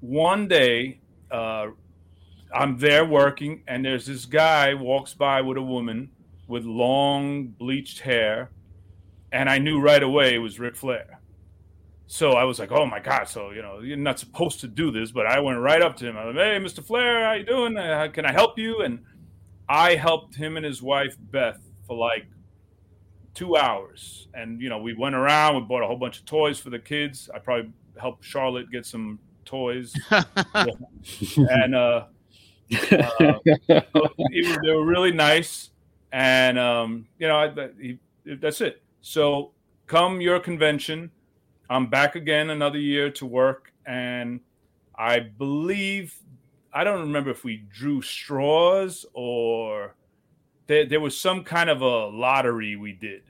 one 0.00 0.48
day, 0.48 1.00
uh, 1.30 1.68
I'm 2.54 2.78
there 2.78 3.04
working, 3.04 3.62
and 3.66 3.84
there's 3.84 4.06
this 4.06 4.24
guy 4.26 4.74
walks 4.74 5.14
by 5.14 5.40
with 5.42 5.56
a 5.56 5.62
woman 5.62 6.10
with 6.48 6.64
long 6.64 7.46
bleached 7.48 8.00
hair, 8.00 8.50
and 9.32 9.50
I 9.50 9.58
knew 9.58 9.80
right 9.80 10.02
away 10.02 10.34
it 10.34 10.38
was 10.38 10.58
Ric 10.60 10.76
Flair. 10.76 11.20
So 12.08 12.32
I 12.32 12.44
was 12.44 12.60
like, 12.60 12.70
"Oh 12.70 12.86
my 12.86 13.00
god!" 13.00 13.28
So 13.28 13.50
you 13.50 13.62
know, 13.62 13.80
you're 13.80 13.96
not 13.96 14.18
supposed 14.20 14.60
to 14.60 14.68
do 14.68 14.92
this, 14.92 15.10
but 15.10 15.26
I 15.26 15.40
went 15.40 15.58
right 15.58 15.82
up 15.82 15.96
to 15.96 16.06
him. 16.08 16.16
I 16.16 16.24
was 16.26 16.36
like, 16.36 16.44
"Hey, 16.44 16.58
Mr. 16.60 16.84
Flair, 16.84 17.24
how 17.24 17.32
you 17.32 17.44
doing? 17.44 17.76
Uh, 17.76 18.08
can 18.12 18.24
I 18.24 18.32
help 18.32 18.58
you?" 18.58 18.80
And 18.82 19.00
I 19.68 19.96
helped 19.96 20.36
him 20.36 20.56
and 20.56 20.64
his 20.64 20.80
wife 20.80 21.16
Beth 21.18 21.58
for 21.86 21.96
like 21.96 22.26
two 23.36 23.56
hours, 23.56 24.26
and 24.34 24.60
you 24.60 24.68
know, 24.68 24.78
we 24.78 24.94
went 24.94 25.14
around. 25.14 25.54
We 25.54 25.60
bought 25.62 25.82
a 25.84 25.86
whole 25.86 25.96
bunch 25.98 26.18
of 26.18 26.24
toys 26.24 26.58
for 26.58 26.70
the 26.70 26.78
kids. 26.80 27.30
I 27.32 27.38
probably 27.38 27.70
helped 28.00 28.24
Charlotte 28.24 28.70
get 28.72 28.84
some 28.86 29.20
toys, 29.44 29.94
and 30.10 31.74
uh, 31.74 32.06
uh, 32.90 33.32
was- 33.94 34.58
they 34.62 34.72
were 34.72 34.84
really 34.84 35.12
nice. 35.12 35.70
And 36.12 36.58
um, 36.58 37.06
you 37.18 37.28
know, 37.28 37.36
I, 37.36 37.68
he, 37.80 37.98
that's 38.24 38.60
it. 38.60 38.82
So 39.02 39.52
come 39.86 40.20
your 40.20 40.40
convention, 40.40 41.10
I'm 41.68 41.86
back 41.88 42.16
again 42.16 42.50
another 42.50 42.78
year 42.78 43.10
to 43.12 43.26
work, 43.26 43.72
and 43.86 44.40
I 44.98 45.20
believe 45.20 46.14
I 46.72 46.84
don't 46.84 47.00
remember 47.00 47.30
if 47.30 47.44
we 47.44 47.64
drew 47.70 48.02
straws 48.02 49.04
or 49.12 49.94
there, 50.66 50.86
there 50.86 51.00
was 51.00 51.16
some 51.16 51.44
kind 51.44 51.70
of 51.70 51.80
a 51.82 52.06
lottery 52.06 52.76
we 52.76 52.92
did 52.92 53.22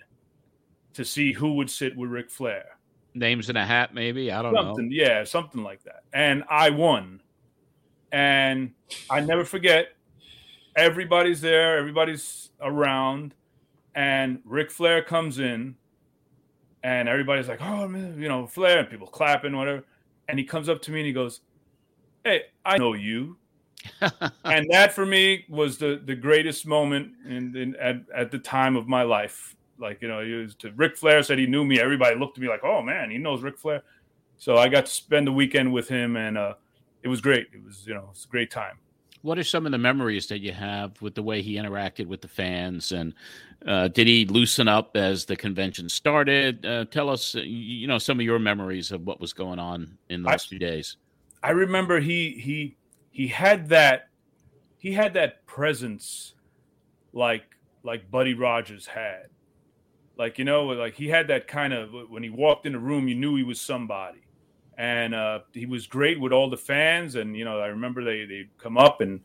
to 0.95 1.05
see 1.05 1.33
who 1.33 1.55
would 1.55 1.71
sit 1.71 1.97
with 1.97 2.11
Ric 2.11 2.31
Flair. 2.31 2.79
Names 3.15 3.49
in 3.51 3.57
a 3.57 3.65
hat, 3.65 3.95
maybe? 3.95 4.31
I 4.31 4.43
don't 4.43 4.55
something, 4.55 4.89
know. 4.89 4.95
yeah, 4.95 5.25
something 5.25 5.63
like 5.63 5.83
that. 5.85 6.03
And 6.13 6.45
I 6.51 6.71
won. 6.71 7.23
And 8.13 8.73
I 9.11 9.21
never 9.21 9.45
forget. 9.45 9.89
Everybody's 10.77 11.41
there, 11.41 11.79
everybody's 11.79 12.51
around, 12.61 13.35
and 13.95 14.41
Ric 14.45 14.71
Flair 14.71 15.03
comes 15.03 15.39
in, 15.39 15.75
and 16.83 17.09
everybody's 17.09 17.49
like, 17.49 17.63
"Oh 17.63 17.89
man, 17.89 18.21
you 18.21 18.29
know, 18.29 18.47
Flair," 18.47 18.81
and 18.81 18.91
people 18.91 19.07
clapping, 19.07 19.57
whatever. 19.57 19.85
And 20.29 20.39
he 20.39 20.45
comes 20.45 20.69
up 20.69 20.83
to 20.83 20.91
me 20.91 21.01
and 21.01 21.07
he 21.07 21.15
goes, 21.15 21.41
"Hey, 22.25 22.43
I 22.65 22.77
know 22.77 22.93
you." 22.93 23.39
and 24.45 24.67
that 24.71 24.93
for 24.93 25.07
me 25.07 25.45
was 25.49 25.79
the 25.79 26.01
the 26.05 26.15
greatest 26.15 26.67
moment 26.67 27.13
in, 27.27 27.57
in 27.57 27.77
at, 27.77 27.97
at 28.15 28.31
the 28.31 28.39
time 28.39 28.77
of 28.77 28.89
my 28.89 29.03
life. 29.03 29.55
Like 29.79 30.01
you 30.03 30.09
know, 30.09 30.25
he 30.25 30.33
was 30.33 30.55
to 30.57 30.73
Ric 30.73 30.97
Flair 30.97 31.23
said 31.23 31.39
he 31.39 31.47
knew 31.47 31.65
me. 31.65 31.81
Everybody 31.81 32.19
looked 32.19 32.39
at 32.39 32.43
me 32.43 32.49
like, 32.49 32.65
"Oh 32.65 32.83
man, 32.83 33.11
he 33.11 33.19
knows 33.19 33.43
Ric 33.43 33.59
Flair." 33.59 33.83
So 34.39 34.57
I 34.57 34.69
got 34.69 34.87
to 34.87 34.93
spend 34.93 35.27
the 35.27 35.33
weekend 35.33 35.73
with 35.73 35.89
him, 35.89 36.17
and 36.17 36.37
uh, 36.39 36.55
it 37.03 37.09
was 37.09 37.21
great. 37.21 37.49
It 37.53 37.65
was 37.65 37.87
you 37.87 37.95
know 37.95 38.09
it's 38.11 38.25
a 38.25 38.29
great 38.29 38.51
time. 38.51 38.79
What 39.23 39.39
are 39.39 39.45
some 39.45 39.67
of 39.67 39.73
the 39.73 39.79
memories 39.79 40.29
that 40.29 40.39
you 40.39 40.53
have 40.53 41.01
with 41.03 41.15
the 41.15 41.23
way 41.23 41.43
he 41.43 41.57
interacted 41.57 42.07
with 42.07 42.21
the 42.21 42.29
fans, 42.29 42.93
and 42.93 43.13
uh, 43.67 43.89
did 43.89 44.07
he 44.07 44.25
loosen 44.27 44.69
up 44.69 44.97
as 44.97 45.25
the 45.25 45.37
convention 45.37 45.89
started? 45.89 46.65
Uh, 46.65 46.85
tell 46.85 47.11
us, 47.11 47.35
uh, 47.35 47.41
you 47.41 47.87
know, 47.87 47.99
some 47.99 48.21
of 48.21 48.25
your 48.25 48.39
memories 48.39 48.93
of 48.93 49.07
what 49.07 49.21
was 49.21 49.33
going 49.33 49.59
on 49.59 49.99
in 50.09 50.23
those 50.23 50.33
I- 50.33 50.37
few 50.39 50.59
days. 50.59 50.97
I 51.43 51.51
remember 51.51 52.01
he 52.01 52.33
he 52.33 52.77
he 53.17 53.29
had 53.29 53.71
that 53.71 54.11
he 54.77 54.93
had 54.93 55.15
that 55.15 55.47
presence 55.47 56.35
like 57.15 57.45
like 57.83 58.11
Buddy 58.11 58.35
Rogers 58.35 58.85
had. 58.85 59.29
Like 60.19 60.39
you 60.39 60.45
know, 60.45 60.67
like 60.67 60.97
he 60.97 61.09
had 61.09 61.29
that 61.29 61.49
kind 61.49 61.73
of 61.73 61.95
when 62.11 62.23
he 62.23 62.29
walked 62.29 62.67
in 62.67 62.75
the 62.75 62.79
room, 62.79 63.09
you 63.09 63.15
knew 63.15 63.35
he 63.35 63.43
was 63.43 63.59
somebody. 63.59 64.19
And 64.77 65.15
uh, 65.15 65.41
he 65.55 65.65
was 65.65 65.87
great 65.87 66.21
with 66.21 66.31
all 66.31 66.51
the 66.51 66.59
fans, 66.59 67.15
and 67.15 67.35
you 67.35 67.47
know, 67.47 67.59
I 67.59 67.69
remember 67.69 68.05
they 68.05 68.27
they 68.27 68.51
come 68.59 68.77
up 68.77 69.01
and 69.01 69.23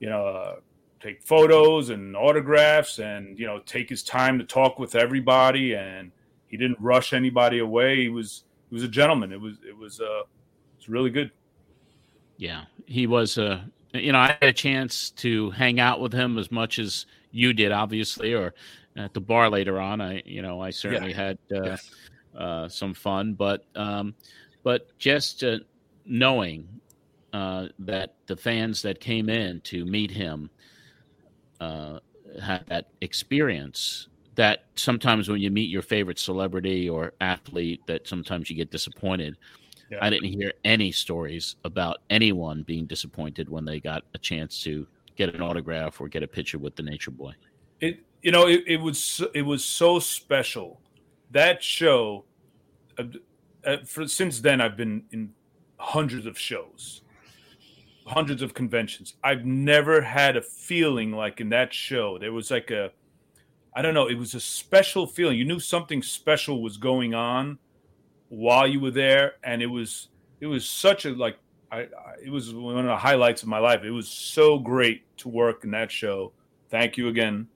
you 0.00 0.08
know 0.08 0.26
uh, 0.26 0.54
take 0.98 1.22
photos 1.22 1.90
and 1.90 2.16
autographs, 2.16 2.98
and 2.98 3.38
you 3.38 3.44
know 3.44 3.58
take 3.66 3.90
his 3.90 4.02
time 4.02 4.38
to 4.38 4.44
talk 4.46 4.78
with 4.78 4.94
everybody, 4.94 5.74
and 5.74 6.12
he 6.46 6.56
didn't 6.56 6.80
rush 6.80 7.12
anybody 7.12 7.58
away. 7.58 8.04
He 8.04 8.08
was 8.08 8.44
he 8.70 8.74
was 8.74 8.84
a 8.84 8.88
gentleman. 8.88 9.32
It 9.32 9.40
was 9.42 9.58
it 9.68 9.76
was 9.76 10.00
uh, 10.00 10.20
it 10.20 10.78
was 10.78 10.88
really 10.88 11.10
good. 11.10 11.30
Yeah, 12.36 12.64
he 12.86 13.06
was. 13.06 13.38
Uh, 13.38 13.62
you 13.92 14.12
know, 14.12 14.18
I 14.18 14.36
had 14.40 14.48
a 14.48 14.52
chance 14.52 15.10
to 15.10 15.50
hang 15.50 15.78
out 15.78 16.00
with 16.00 16.12
him 16.12 16.36
as 16.36 16.50
much 16.50 16.78
as 16.78 17.06
you 17.30 17.52
did, 17.52 17.70
obviously, 17.70 18.34
or 18.34 18.54
at 18.96 19.14
the 19.14 19.20
bar 19.20 19.48
later 19.48 19.80
on. 19.80 20.00
I, 20.00 20.22
you 20.24 20.42
know, 20.42 20.60
I 20.60 20.70
certainly 20.70 21.12
had 21.12 21.38
uh, 21.54 21.76
uh, 22.36 22.68
some 22.68 22.94
fun, 22.94 23.34
but 23.34 23.64
um, 23.76 24.14
but 24.62 24.96
just 24.98 25.44
uh, 25.44 25.58
knowing 26.04 26.68
uh, 27.32 27.68
that 27.80 28.14
the 28.26 28.36
fans 28.36 28.82
that 28.82 29.00
came 29.00 29.28
in 29.28 29.60
to 29.62 29.84
meet 29.84 30.10
him 30.10 30.50
uh, 31.60 31.98
had 32.42 32.66
that 32.66 32.88
experience. 33.00 34.08
That 34.36 34.64
sometimes 34.74 35.28
when 35.28 35.40
you 35.40 35.52
meet 35.52 35.70
your 35.70 35.82
favorite 35.82 36.18
celebrity 36.18 36.88
or 36.88 37.12
athlete, 37.20 37.82
that 37.86 38.08
sometimes 38.08 38.50
you 38.50 38.56
get 38.56 38.70
disappointed. 38.70 39.36
Yeah. 39.94 40.04
I 40.04 40.10
didn't 40.10 40.30
hear 40.30 40.52
any 40.64 40.90
stories 40.90 41.56
about 41.64 41.98
anyone 42.10 42.62
being 42.62 42.86
disappointed 42.86 43.48
when 43.48 43.64
they 43.64 43.80
got 43.80 44.02
a 44.14 44.18
chance 44.18 44.60
to 44.64 44.86
get 45.16 45.34
an 45.34 45.40
autograph 45.40 46.00
or 46.00 46.08
get 46.08 46.22
a 46.22 46.26
picture 46.26 46.58
with 46.58 46.74
the 46.74 46.82
Nature 46.82 47.12
Boy. 47.12 47.32
it 47.80 48.00
you 48.24 48.32
know 48.32 48.48
it, 48.48 48.64
it 48.66 48.78
was 48.78 49.22
it 49.34 49.42
was 49.42 49.64
so 49.64 50.00
special 50.00 50.80
that 51.30 51.62
show 51.62 52.24
uh, 52.98 53.04
uh, 53.64 53.76
for 53.84 54.08
since 54.08 54.40
then 54.40 54.60
i've 54.60 54.76
been 54.76 55.04
in 55.12 55.30
hundreds 55.78 56.26
of 56.26 56.38
shows 56.38 57.02
hundreds 58.06 58.42
of 58.42 58.54
conventions 58.54 59.14
i've 59.22 59.44
never 59.44 60.00
had 60.00 60.36
a 60.36 60.42
feeling 60.42 61.12
like 61.12 61.40
in 61.40 61.50
that 61.50 61.72
show 61.72 62.18
there 62.18 62.32
was 62.32 62.50
like 62.50 62.70
a 62.70 62.90
i 63.74 63.82
don't 63.82 63.94
know 63.94 64.08
it 64.08 64.14
was 64.14 64.34
a 64.34 64.40
special 64.40 65.06
feeling 65.06 65.38
you 65.38 65.44
knew 65.44 65.60
something 65.60 66.02
special 66.02 66.62
was 66.62 66.76
going 66.78 67.14
on 67.14 67.58
while 68.28 68.66
you 68.66 68.80
were 68.80 68.90
there 68.90 69.34
and 69.44 69.62
it 69.62 69.66
was 69.66 70.08
it 70.40 70.46
was 70.46 70.66
such 70.66 71.04
a 71.04 71.10
like 71.10 71.38
I, 71.70 71.80
I 71.80 71.88
it 72.24 72.30
was 72.30 72.52
one 72.54 72.78
of 72.78 72.86
the 72.86 72.96
highlights 72.96 73.42
of 73.42 73.48
my 73.48 73.58
life 73.58 73.84
it 73.84 73.90
was 73.90 74.08
so 74.08 74.58
great 74.58 75.04
to 75.18 75.28
work 75.28 75.64
in 75.64 75.70
that 75.72 75.90
show 75.90 76.32
thank 76.70 76.96
you 76.96 77.08
again 77.08 77.48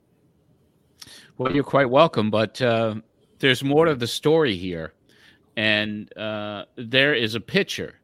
Well, 1.37 1.53
you're 1.53 1.63
quite 1.63 1.89
welcome, 1.89 2.29
but 2.29 2.61
uh, 2.61 2.95
there's 3.39 3.63
more 3.63 3.85
to 3.85 3.95
the 3.95 4.07
story 4.07 4.55
here. 4.55 4.93
And 5.55 6.15
uh, 6.17 6.65
there 6.75 7.13
is 7.13 7.35
a 7.35 7.39
picture 7.39 7.95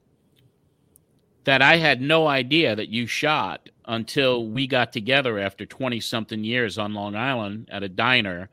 that 1.45 1.61
I 1.61 1.77
had 1.77 2.01
no 2.01 2.27
idea 2.27 2.75
that 2.75 2.89
you 2.89 3.07
shot 3.07 3.69
until 3.85 4.47
we 4.47 4.67
got 4.67 4.91
together 4.91 5.37
after 5.37 5.65
20 5.65 5.99
something 5.99 6.43
years 6.43 6.77
on 6.77 6.93
Long 6.93 7.15
Island 7.15 7.69
at 7.71 7.83
a 7.83 7.89
diner 7.89 8.49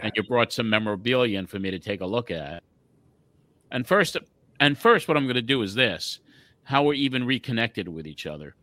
and 0.00 0.12
you 0.16 0.22
brought 0.22 0.52
some 0.52 0.70
memorabilia 0.70 1.38
in 1.38 1.46
for 1.46 1.58
me 1.58 1.70
to 1.70 1.78
take 1.78 2.00
a 2.00 2.06
look 2.06 2.30
at. 2.30 2.62
And 3.72 3.86
first, 3.86 4.16
and 4.60 4.78
first, 4.78 5.08
what 5.08 5.16
I'm 5.16 5.24
going 5.24 5.34
to 5.34 5.42
do 5.42 5.62
is 5.62 5.74
this: 5.74 6.20
how 6.62 6.84
we're 6.84 6.94
even 6.94 7.24
reconnected 7.26 7.88
with 7.88 8.06
each 8.06 8.26
other. 8.26 8.54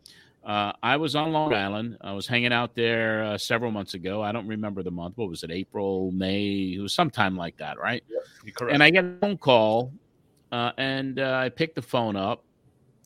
Uh, 0.46 0.72
I 0.82 0.96
was 0.96 1.16
on 1.16 1.34
Long 1.34 1.54
Island. 1.54 1.98
I 2.00 2.14
was 2.14 2.26
hanging 2.26 2.54
out 2.54 2.74
there 2.74 3.24
uh, 3.24 3.38
several 3.38 3.72
months 3.72 3.96
ago. 3.96 4.22
I 4.22 4.32
don't 4.32 4.48
remember 4.48 4.84
the 4.84 4.92
month. 4.92 5.18
What 5.18 5.30
was 5.30 5.44
it? 5.44 5.52
April, 5.52 6.12
May? 6.12 6.76
It 6.78 6.80
was 6.80 6.94
sometime 6.94 7.36
like 7.36 7.58
that, 7.58 7.78
right? 7.78 8.04
Correct. 8.56 8.74
And 8.74 8.82
I 8.82 8.90
get 8.90 9.04
a 9.04 9.18
phone 9.20 9.38
call, 9.38 9.92
uh, 10.52 10.72
and 10.78 11.20
uh, 11.20 11.42
I 11.44 11.50
picked 11.50 11.76
the 11.76 11.82
phone 11.82 12.16
up, 12.16 12.46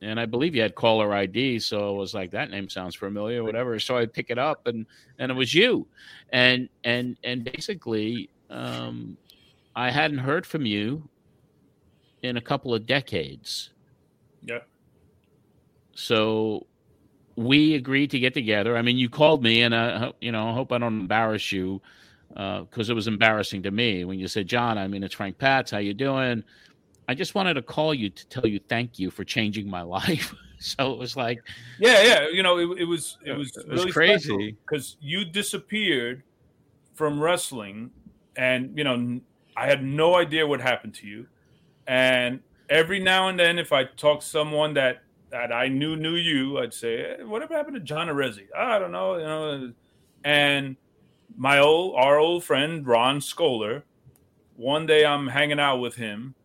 and 0.02 0.20
I 0.20 0.26
believe 0.26 0.54
you 0.56 0.62
had 0.62 0.76
caller 0.76 1.14
ID, 1.14 1.60
so 1.60 1.96
I 1.96 1.98
was 1.98 2.14
like, 2.14 2.32
"That 2.32 2.52
name 2.52 2.70
sounds 2.70 2.96
familiar," 2.96 3.44
whatever. 3.44 3.80
So 3.80 3.98
I 3.98 4.06
pick 4.06 4.30
it 4.30 4.38
up, 4.38 4.68
and 4.68 4.86
and 5.20 5.32
it 5.32 5.36
was 5.36 5.54
you, 5.54 5.88
and 6.34 6.68
and 6.84 7.18
and 7.24 7.46
basically, 7.46 8.30
um, 8.50 9.18
I 9.76 9.90
hadn't 9.90 10.20
heard 10.20 10.46
from 10.46 10.66
you 10.66 11.10
in 12.24 12.38
a 12.38 12.42
couple 12.42 12.74
of 12.74 12.86
decades. 12.86 13.72
yeah 14.42 14.60
So 15.96 16.66
we 17.36 17.76
agreed 17.76 18.10
to 18.12 18.20
get 18.20 18.34
together. 18.34 18.78
I 18.78 18.82
mean, 18.82 18.98
you 18.98 19.10
called 19.10 19.44
me, 19.44 19.62
and 19.64 19.76
I, 19.76 20.12
you 20.22 20.32
know, 20.32 20.50
I 20.50 20.54
hope 20.54 20.72
I 20.72 20.78
don't 20.78 21.00
embarrass 21.02 21.52
you 21.52 21.82
uh, 22.36 22.62
because 22.62 22.90
it 22.90 22.94
was 22.94 23.08
embarrassing 23.08 23.64
to 23.64 23.72
me 23.72 24.06
when 24.06 24.20
you 24.20 24.28
said, 24.28 24.48
"John, 24.48 24.78
I 24.78 24.88
mean, 24.88 25.04
it's 25.04 25.14
Frank 25.16 25.38
Patz. 25.38 25.72
How 25.72 25.78
you 25.80 25.94
doing?" 25.94 26.44
I 27.10 27.14
just 27.16 27.36
wanted 27.36 27.56
to 27.56 27.62
call 27.62 27.94
you 27.94 28.10
to 28.10 28.28
tell 28.30 28.48
you 28.48 28.60
thank 28.70 28.98
you 28.98 29.12
for 29.12 29.24
changing 29.26 29.70
my 29.70 29.82
life. 30.00 30.34
so 30.60 30.94
it 30.94 30.98
was 30.98 31.18
like, 31.18 31.44
Yeah, 31.78 32.02
yeah. 32.02 32.30
You 32.30 32.44
know, 32.44 32.58
it, 32.60 32.80
it 32.82 32.86
was 32.86 33.18
it 33.26 33.34
was, 33.34 33.56
It 33.58 33.68
was 33.68 33.80
really 33.82 33.92
crazy. 33.92 34.56
because 34.66 34.96
you 35.02 35.26
disappeared 35.26 36.24
from 36.94 37.20
wrestling, 37.20 37.92
and 38.38 38.78
you 38.78 38.84
know, 38.84 39.20
I 39.58 39.66
had 39.68 39.84
no 39.84 40.16
idea 40.16 40.48
what 40.48 40.62
happened 40.62 40.94
to 40.96 41.08
you. 41.08 41.28
And 41.88 42.42
every 42.70 43.00
now 43.00 43.28
and 43.28 43.40
then, 43.40 43.60
if 43.60 43.72
I 43.72 43.86
talk 43.86 44.22
to 44.22 44.26
someone 44.26 44.74
that 44.76 45.04
that 45.30 45.52
I 45.52 45.68
knew 45.68 45.96
knew 45.96 46.16
you, 46.16 46.60
I'd 46.60 46.74
say, 46.74 47.18
"Eh, 47.20 47.24
"Whatever 47.24 47.56
happened 47.56 47.76
to 47.76 47.82
John 47.82 48.08
Arezzi?" 48.08 48.48
I 48.56 48.80
don't 48.80 48.92
know, 48.92 49.18
you 49.18 49.24
know. 49.24 49.74
And 50.24 50.78
my 51.36 51.60
old 51.60 51.96
our 51.96 52.18
old 52.18 52.44
friend 52.44 52.86
Ron 52.86 53.20
Skoler, 53.20 53.84
one 54.56 54.86
day 54.86 55.06
I'm 55.06 55.28
hanging 55.28 55.60
out 55.60 55.78
with 55.78 55.96
him, 55.96 56.36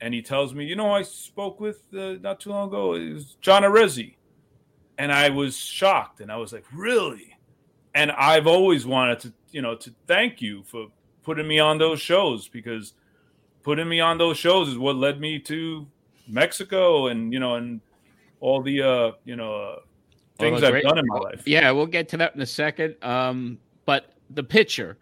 and 0.00 0.14
he 0.14 0.22
tells 0.22 0.54
me, 0.54 0.66
"You 0.66 0.76
know, 0.76 0.92
I 0.92 1.02
spoke 1.02 1.60
with 1.60 1.82
uh, 1.92 2.14
not 2.20 2.40
too 2.40 2.50
long 2.50 2.68
ago. 2.68 2.94
It 2.94 3.12
was 3.12 3.36
John 3.40 3.62
Arezzi." 3.62 4.14
and 4.98 5.12
I 5.12 5.30
was 5.30 5.56
shocked, 5.56 6.20
and 6.20 6.30
I 6.30 6.36
was 6.36 6.52
like, 6.52 6.64
"Really?" 6.72 7.38
And 7.94 8.10
I've 8.12 8.46
always 8.46 8.84
wanted 8.84 9.20
to, 9.20 9.32
you 9.52 9.62
know, 9.62 9.76
to 9.76 9.94
thank 10.06 10.42
you 10.42 10.64
for 10.64 10.88
putting 11.22 11.46
me 11.46 11.58
on 11.58 11.78
those 11.78 12.00
shows 12.00 12.48
because 12.48 12.94
putting 13.68 13.86
me 13.86 14.00
on 14.00 14.16
those 14.16 14.38
shows 14.38 14.66
is 14.66 14.78
what 14.78 14.96
led 14.96 15.20
me 15.20 15.38
to 15.38 15.86
Mexico 16.26 17.08
and 17.08 17.34
you 17.34 17.38
know 17.38 17.56
and 17.56 17.82
all 18.40 18.62
the 18.62 18.80
uh 18.80 19.12
you 19.26 19.36
know 19.36 19.54
uh, 19.54 19.76
things 20.38 20.62
I've 20.62 20.70
great- 20.70 20.84
done 20.84 20.96
in 20.96 21.06
my 21.06 21.18
life. 21.18 21.42
Yeah, 21.44 21.70
we'll 21.72 21.84
get 21.84 22.08
to 22.10 22.16
that 22.16 22.34
in 22.34 22.40
a 22.40 22.46
second. 22.46 22.96
Um, 23.04 23.58
but 23.84 24.14
the 24.30 24.42
picture, 24.42 24.96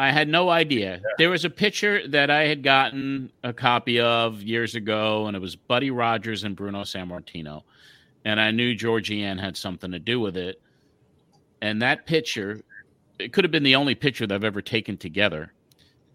I 0.00 0.10
had 0.10 0.28
no 0.28 0.50
idea. 0.50 1.00
There 1.16 1.30
was 1.30 1.44
a 1.44 1.50
picture 1.50 2.08
that 2.08 2.28
I 2.28 2.48
had 2.48 2.64
gotten 2.64 3.30
a 3.44 3.52
copy 3.52 4.00
of 4.00 4.42
years 4.42 4.74
ago, 4.74 5.28
and 5.28 5.36
it 5.36 5.40
was 5.40 5.54
Buddy 5.54 5.92
Rogers 5.92 6.42
and 6.42 6.56
Bruno 6.56 6.82
Sammartino. 6.82 7.62
And 8.24 8.40
I 8.40 8.50
knew 8.50 8.74
Georgiann 8.74 9.38
had 9.38 9.56
something 9.56 9.92
to 9.92 10.00
do 10.00 10.18
with 10.18 10.36
it. 10.36 10.60
And 11.62 11.82
that 11.82 12.04
picture, 12.04 12.62
it 13.20 13.32
could 13.32 13.44
have 13.44 13.52
been 13.52 13.62
the 13.62 13.76
only 13.76 13.94
picture 13.94 14.26
that 14.26 14.34
I've 14.34 14.42
ever 14.42 14.62
taken 14.62 14.96
together. 14.96 15.52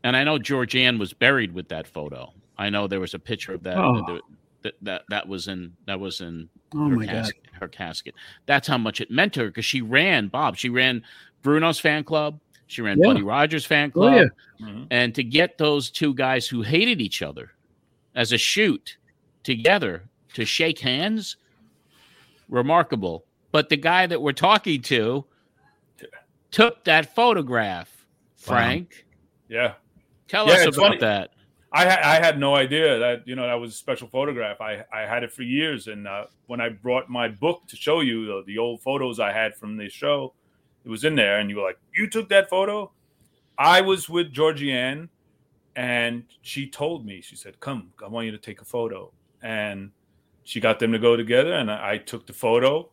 And 0.04 0.16
I 0.16 0.24
know 0.24 0.38
Georgiann 0.38 0.98
was 1.00 1.14
buried 1.14 1.54
with 1.54 1.68
that 1.70 1.88
photo. 1.88 2.32
I 2.58 2.70
know 2.70 2.88
there 2.88 3.00
was 3.00 3.14
a 3.14 3.20
picture 3.20 3.54
of 3.54 3.64
that 3.64 3.78
Oh. 3.78 4.02
that, 4.08 4.22
that 4.64 4.74
that 4.82 5.02
that 5.10 5.28
was 5.28 5.48
in 5.48 5.74
that 5.88 6.00
was 6.00 6.22
in 6.22 6.50
Oh 6.74 6.90
her 6.90 6.96
my 6.96 7.06
God. 7.06 7.12
casket, 7.12 7.44
her 7.54 7.68
casket. 7.68 8.16
That's 8.46 8.68
how 8.68 8.78
much 8.78 9.02
it 9.02 9.10
meant 9.12 9.34
to 9.34 9.42
her 9.42 9.48
because 9.48 9.66
she 9.66 9.82
ran 9.82 10.28
Bob. 10.28 10.56
She 10.58 10.70
ran 10.70 11.04
Bruno's 11.42 11.80
fan 11.80 12.04
club. 12.04 12.40
She 12.68 12.82
ran 12.82 12.98
Yeah. 13.00 13.08
Buddy 13.08 13.22
Rogers 13.24 13.66
fan 13.66 13.90
Oh, 13.96 14.00
club. 14.00 14.28
yeah. 14.60 14.84
And 14.92 15.16
to 15.16 15.24
get 15.24 15.58
those 15.58 15.90
two 15.90 16.14
guys 16.14 16.48
who 16.48 16.62
hated 16.62 17.02
each 17.02 17.22
other 17.22 17.52
as 18.16 18.32
a 18.32 18.38
shoot 18.38 18.98
together 19.44 20.04
to 20.34 20.46
shake 20.46 20.80
hands, 20.80 21.38
remarkable. 22.50 23.26
But 23.52 23.70
the 23.70 23.78
guy 23.78 24.06
that 24.08 24.22
we're 24.22 24.32
talking 24.34 24.82
to 24.84 25.26
took 26.52 26.84
that 26.86 27.16
photograph. 27.16 28.06
Frank, 28.36 29.06
Yeah. 29.50 29.74
Tell 30.30 30.48
Yeah, 30.48 30.54
us 30.54 30.68
it's 30.68 30.78
about 30.78 30.90
funny. 30.90 31.00
that. 31.00 31.32
I 31.72 31.88
ha- 31.88 32.02
I 32.04 32.16
had 32.16 32.40
no 32.40 32.56
idea 32.56 32.98
that 33.00 33.28
you 33.28 33.36
know 33.36 33.46
that 33.46 33.56
was 33.56 33.74
a 33.74 33.78
special 33.78 34.08
photograph. 34.08 34.62
I 34.62 34.86
I 34.92 35.02
had 35.02 35.24
it 35.24 35.32
for 35.32 35.44
years, 35.44 35.88
and 35.88 36.08
uh, 36.08 36.26
when 36.48 36.62
I 36.62 36.70
brought 36.70 37.10
my 37.10 37.28
book 37.28 37.64
to 37.68 37.76
show 37.76 38.00
you 38.02 38.26
the, 38.26 38.44
the 38.46 38.58
old 38.58 38.82
photos 38.82 39.20
I 39.20 39.34
had 39.34 39.56
from 39.56 39.78
the 39.78 39.90
show, 39.90 40.34
it 40.84 40.90
was 40.90 41.04
in 41.04 41.16
there, 41.16 41.40
and 41.40 41.50
you 41.50 41.58
were 41.58 41.64
like, 41.64 41.80
"You 41.96 42.10
took 42.10 42.30
that 42.30 42.50
photo." 42.50 42.92
I 43.58 43.82
was 43.82 44.08
with 44.10 44.34
Georgiann, 44.34 45.10
and 45.76 46.24
she 46.42 46.70
told 46.70 47.06
me, 47.06 47.22
she 47.22 47.36
said, 47.36 47.60
"Come, 47.60 47.92
I 48.04 48.08
want 48.08 48.26
you 48.26 48.32
to 48.32 48.38
take 48.38 48.62
a 48.62 48.66
photo." 48.66 49.12
And 49.42 49.92
she 50.44 50.60
got 50.60 50.80
them 50.80 50.92
to 50.94 51.00
go 51.00 51.16
together, 51.16 51.54
and 51.54 51.70
I, 51.70 51.92
I 51.94 51.98
took 51.98 52.26
the 52.26 52.34
photo, 52.34 52.90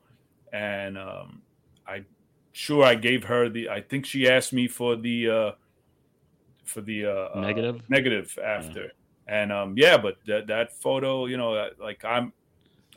and 0.53 0.99
um, 0.99 1.43
I 1.87 2.05
sure 2.53 2.85
I 2.85 2.95
gave 2.95 3.25
her 3.25 3.49
the. 3.49 3.71
I 3.71 3.81
think 3.81 4.05
she 4.05 4.29
asked 4.29 4.53
me 4.53 4.69
for 4.69 4.97
the 4.97 5.31
uh, 5.31 5.51
for 6.67 6.81
the 6.81 7.07
uh, 7.07 7.41
Negative? 7.41 7.77
uh, 7.77 7.83
negative 7.89 8.39
after, 8.45 8.93
and 9.27 9.53
um, 9.53 9.75
yeah, 9.77 9.97
but 9.97 10.19
that 10.27 10.47
that 10.49 10.73
photo, 10.77 11.27
you 11.27 11.37
know, 11.37 11.55
uh, 11.55 11.71
like 11.81 12.05
I'm, 12.05 12.33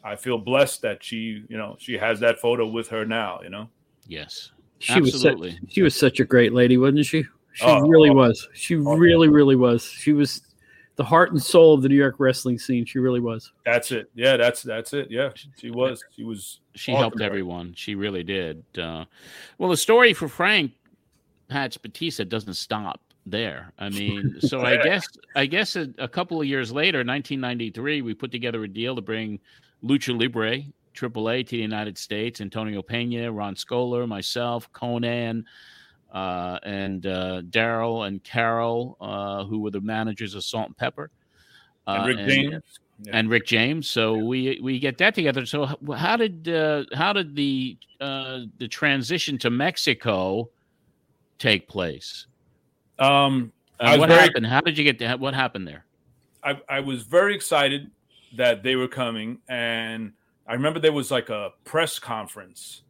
I 0.03 0.15
feel 0.15 0.37
blessed 0.37 0.81
that 0.83 1.03
she, 1.03 1.43
you 1.49 1.57
know, 1.57 1.75
she 1.79 1.97
has 1.97 2.19
that 2.21 2.39
photo 2.39 2.67
with 2.67 2.87
her 2.89 3.05
now, 3.05 3.39
you 3.43 3.49
know. 3.49 3.69
Yes, 4.07 4.51
She 4.79 4.93
absolutely. 4.93 5.49
was 5.49 5.57
such, 5.59 5.71
she 5.71 5.81
was 5.81 5.95
such 5.95 6.19
a 6.19 6.25
great 6.25 6.53
lady, 6.53 6.77
wasn't 6.77 7.05
she? 7.05 7.23
She 7.53 7.65
Oh, 7.65 7.81
really 7.81 8.09
oh, 8.09 8.13
was. 8.13 8.47
She 8.53 8.75
really, 8.75 9.27
really 9.27 9.55
was. 9.55 9.83
She 9.83 10.13
was 10.13 10.41
the 10.95 11.03
heart 11.03 11.31
and 11.31 11.41
soul 11.41 11.73
of 11.73 11.81
the 11.81 11.89
New 11.89 11.95
York 11.95 12.15
wrestling 12.19 12.57
scene. 12.59 12.85
She 12.85 12.99
really 12.99 13.19
was. 13.19 13.51
That's 13.65 13.91
it. 13.91 14.09
Yeah, 14.15 14.37
that's 14.37 14.61
that's 14.63 14.93
it. 14.93 15.09
Yeah, 15.11 15.29
she 15.57 15.69
was. 15.71 16.03
She 16.15 16.23
was. 16.23 16.59
she 16.75 16.91
awesome. 16.91 16.99
helped 17.01 17.21
everyone. 17.21 17.73
She 17.75 17.95
really 17.95 18.23
did. 18.23 18.63
Uh, 18.77 19.05
well, 19.57 19.69
the 19.69 19.77
story 19.77 20.13
for 20.13 20.27
Frank 20.27 20.71
Patz 21.49 21.77
Batista 21.77 22.23
doesn't 22.23 22.53
stop 22.55 23.01
there. 23.29 23.73
I 23.79 23.89
mean, 23.89 24.35
so 24.41 24.61
I 24.61 24.77
guess 24.77 25.07
I 25.35 25.45
guess 25.45 25.75
a, 25.75 25.89
a 25.97 26.07
couple 26.07 26.39
of 26.41 26.47
years 26.47 26.71
later, 26.71 26.99
1993, 26.99 28.01
we 28.01 28.13
put 28.13 28.31
together 28.31 28.63
a 28.63 28.67
deal 28.67 28.95
to 28.95 29.01
bring 29.01 29.39
Lucha 29.83 30.17
Libre 30.17 30.63
AAA 30.95 31.45
to 31.47 31.51
the 31.51 31.61
United 31.61 31.97
States. 31.97 32.41
Antonio 32.41 32.81
Pena, 32.81 33.31
Ron 33.31 33.55
Skoler, 33.55 34.07
myself, 34.07 34.71
Konnan. 34.73 35.43
Uh, 36.11 36.57
and 36.63 37.05
uh, 37.05 37.41
Daryl 37.51 38.07
and 38.07 38.23
Carol, 38.23 38.97
uh, 38.99 39.43
who 39.45 39.59
were 39.59 39.69
the 39.69 39.79
managers 39.81 40.33
of 40.33 40.43
Salt 40.43 40.65
and 40.67 40.77
Pepper, 40.77 41.11
And 41.85 42.03
Uh, 42.03 42.07
Rick 42.07 42.27
James. 42.27 42.63
Yeah. 43.03 43.11
and 43.13 43.29
Rick 43.29 43.45
James. 43.45 43.87
So 43.89 44.17
we 44.17 44.59
we 44.61 44.79
get 44.79 44.97
that 44.97 45.13
together. 45.13 45.45
So 45.45 45.67
how 45.95 46.17
did 46.17 46.49
uh, 46.49 46.85
how 46.95 47.13
did 47.13 47.35
the 47.35 47.77
uh, 48.01 48.39
the 48.57 48.67
transition 48.67 49.37
to 49.37 49.49
Mexico 49.51 50.49
take 51.37 51.67
place? 51.67 52.25
Um, 52.99 53.51
I 53.79 53.91
was 53.91 53.99
what 53.99 54.09
very- 54.09 54.21
happened? 54.21 54.47
How 54.47 54.61
did 54.61 54.77
you 54.77 54.83
get 54.83 54.99
to, 54.99 55.15
what 55.15 55.33
happened 55.33 55.67
there? 55.67 55.85
I, 56.43 56.59
I 56.69 56.79
was 56.79 57.03
very 57.03 57.35
excited 57.35 57.91
that 58.35 58.63
they 58.63 58.75
were 58.75 58.87
coming 58.87 59.39
and 59.49 60.13
i 60.47 60.53
remember 60.53 60.79
there 60.79 60.93
was 60.93 61.09
like 61.11 61.29
a 61.29 61.49
press 61.63 61.99
conference 61.99 62.83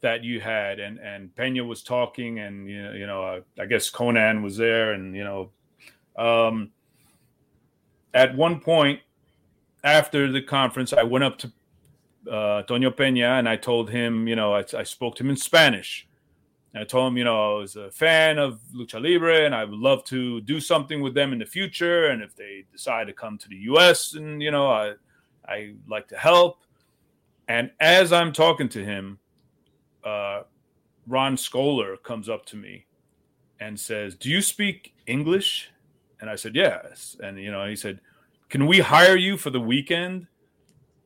that 0.00 0.22
you 0.22 0.40
had 0.40 0.78
and 0.78 0.98
and 1.00 1.34
pena 1.34 1.64
was 1.64 1.82
talking 1.82 2.38
and 2.38 2.68
you 2.70 2.82
know, 2.82 2.92
you 2.92 3.06
know 3.06 3.22
uh, 3.24 3.40
i 3.60 3.66
guess 3.66 3.90
Konnan 3.90 4.42
was 4.42 4.56
there 4.56 4.92
and 4.92 5.14
you 5.16 5.24
know 5.24 5.50
um 6.16 6.70
at 8.14 8.36
one 8.36 8.60
point 8.60 9.00
after 9.82 10.30
the 10.30 10.42
conference 10.42 10.92
i 10.92 11.02
went 11.02 11.24
up 11.24 11.38
to 11.38 11.52
uh 12.30 12.62
tonio 12.62 12.90
pena 12.90 13.30
and 13.32 13.48
i 13.48 13.56
told 13.56 13.90
him 13.90 14.28
you 14.28 14.36
know 14.36 14.54
i, 14.54 14.64
I 14.76 14.84
spoke 14.84 15.16
to 15.16 15.24
him 15.24 15.30
in 15.30 15.36
spanish 15.36 16.07
and 16.78 16.84
I 16.84 16.86
told 16.86 17.10
him, 17.10 17.16
you 17.18 17.24
know, 17.24 17.56
I 17.56 17.58
was 17.58 17.74
a 17.74 17.90
fan 17.90 18.38
of 18.38 18.60
Lucha 18.72 19.02
Libre 19.02 19.44
and 19.44 19.52
I 19.52 19.64
would 19.64 19.80
love 19.80 20.04
to 20.04 20.40
do 20.42 20.60
something 20.60 21.00
with 21.00 21.12
them 21.12 21.32
in 21.32 21.40
the 21.40 21.44
future. 21.44 22.06
And 22.06 22.22
if 22.22 22.36
they 22.36 22.66
decide 22.70 23.08
to 23.08 23.12
come 23.12 23.36
to 23.38 23.48
the 23.48 23.56
US 23.72 24.14
and, 24.14 24.40
you 24.40 24.52
know, 24.52 24.68
I 24.70 24.92
I 25.48 25.74
like 25.88 26.06
to 26.08 26.16
help. 26.16 26.58
And 27.48 27.72
as 27.80 28.12
I'm 28.12 28.32
talking 28.32 28.68
to 28.68 28.84
him, 28.84 29.18
uh, 30.04 30.42
Ron 31.08 31.34
Skoler 31.34 32.00
comes 32.00 32.28
up 32.28 32.46
to 32.46 32.56
me 32.56 32.86
and 33.58 33.80
says, 33.80 34.14
Do 34.14 34.30
you 34.30 34.40
speak 34.40 34.94
English? 35.08 35.70
And 36.20 36.30
I 36.30 36.36
said, 36.36 36.54
Yes. 36.54 37.16
And, 37.20 37.40
you 37.40 37.50
know, 37.50 37.66
he 37.66 37.74
said, 37.74 37.98
Can 38.50 38.68
we 38.68 38.78
hire 38.78 39.16
you 39.16 39.36
for 39.36 39.50
the 39.50 39.60
weekend? 39.60 40.28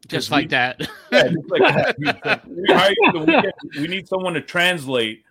Just 0.07 0.31
like 0.31 0.45
we- 0.45 0.49
that. 0.49 0.81
yeah, 1.13 1.29
just 1.29 1.49
like 1.49 1.63
that. 1.63 1.97
He 1.97 2.05
said, 2.05 2.43
"Can 2.43 2.57
we 2.57 2.75
hire 2.75 2.91
you 2.91 3.11
for 3.13 3.19
the 3.21 3.25
weekend? 3.25 3.53
We 3.79 3.87
need 3.87 4.07
someone 4.07 4.35
to 4.35 4.43
translate. 4.43 5.23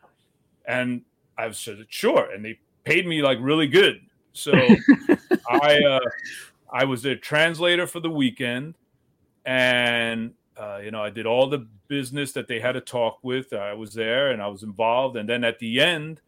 And 0.72 1.02
I 1.38 1.52
said, 1.52 1.86
sure. 1.90 2.32
And 2.32 2.46
they 2.46 2.58
paid 2.86 3.06
me 3.06 3.22
like 3.22 3.38
really 3.42 3.68
good. 3.68 4.00
So 4.32 4.54
I 5.50 5.80
uh, 5.84 6.00
I 6.72 6.86
was 6.86 7.04
their 7.04 7.18
translator 7.18 7.86
for 7.86 8.00
the 8.00 8.10
weekend. 8.10 8.76
And 9.46 10.32
uh, 10.56 10.80
you 10.82 10.92
know, 10.92 11.04
I 11.04 11.10
did 11.10 11.26
all 11.26 11.50
the 11.50 11.68
business 11.90 12.32
that 12.34 12.48
they 12.48 12.62
had 12.62 12.74
to 12.74 12.82
talk 12.82 13.20
with. 13.22 13.52
I 13.52 13.74
was 13.74 13.94
there 13.94 14.32
and 14.32 14.42
I 14.42 14.48
was 14.48 14.64
involved. 14.64 15.18
And 15.18 15.28
then 15.28 15.44
at 15.44 15.60
the 15.60 15.82
end, 15.82 16.22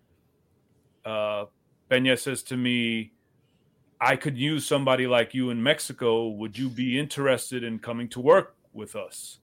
uh, 1.05 1.45
Peña 1.89 2.19
says 2.19 2.43
to 2.43 2.57
me, 2.57 3.13
I 4.01 4.17
could 4.17 4.37
use 4.37 4.65
somebody 4.65 5.07
like 5.07 5.33
you 5.33 5.51
in 5.51 5.63
Mexico. 5.63 6.27
Would 6.27 6.57
you 6.57 6.67
be 6.67 6.99
interested 6.99 7.63
in 7.63 7.79
coming 7.79 8.09
to 8.09 8.19
work 8.19 8.57
with 8.73 8.97
us? 8.97 9.39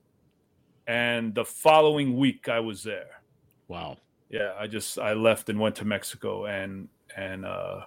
And 0.85 1.33
the 1.33 1.45
following 1.45 2.17
week, 2.17 2.47
I 2.47 2.59
was 2.59 2.83
there. 2.83 3.21
Wow. 3.67 3.97
Yeah, 4.31 4.53
I 4.57 4.65
just 4.67 4.97
I 4.97 5.11
left 5.13 5.49
and 5.49 5.59
went 5.59 5.75
to 5.75 5.85
Mexico, 5.85 6.45
and 6.45 6.87
and 7.15 7.45
uh, 7.45 7.81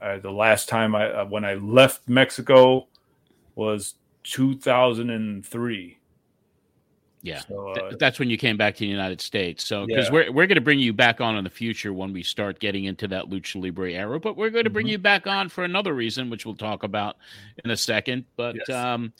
I, 0.00 0.18
the 0.18 0.32
last 0.32 0.68
time 0.68 0.94
I 0.96 1.08
uh, 1.10 1.24
when 1.26 1.44
I 1.44 1.54
left 1.54 2.08
Mexico 2.08 2.88
was 3.54 3.94
2003. 4.24 5.98
Yeah, 7.24 7.38
So, 7.38 7.72
Th- 7.74 7.92
uh, 7.92 7.96
that's 8.00 8.18
when 8.18 8.28
you 8.28 8.36
came 8.36 8.56
back 8.56 8.74
to 8.74 8.80
the 8.80 8.86
United 8.88 9.20
States. 9.20 9.62
So 9.64 9.86
because 9.86 10.06
Yeah. 10.08 10.12
we're 10.12 10.32
we're 10.32 10.46
going 10.48 10.56
to 10.56 10.60
bring 10.60 10.80
you 10.80 10.92
back 10.92 11.20
on 11.20 11.36
in 11.36 11.44
the 11.44 11.50
future 11.50 11.92
when 11.92 12.12
we 12.12 12.24
start 12.24 12.58
getting 12.58 12.84
into 12.86 13.06
that 13.08 13.26
lucha 13.26 13.62
libre 13.62 13.92
era, 13.92 14.18
but 14.18 14.36
we're 14.36 14.50
going 14.50 14.64
to 14.64 14.70
Mm-hmm. 14.70 14.74
bring 14.74 14.88
you 14.88 14.98
back 14.98 15.28
on 15.28 15.48
for 15.48 15.62
another 15.62 15.94
reason, 15.94 16.30
which 16.30 16.44
we'll 16.44 16.56
talk 16.56 16.82
about 16.82 17.16
in 17.64 17.70
a 17.70 17.76
second. 17.76 18.24
But 18.36 18.56
Yes. 18.56 18.70
um, 18.70 19.12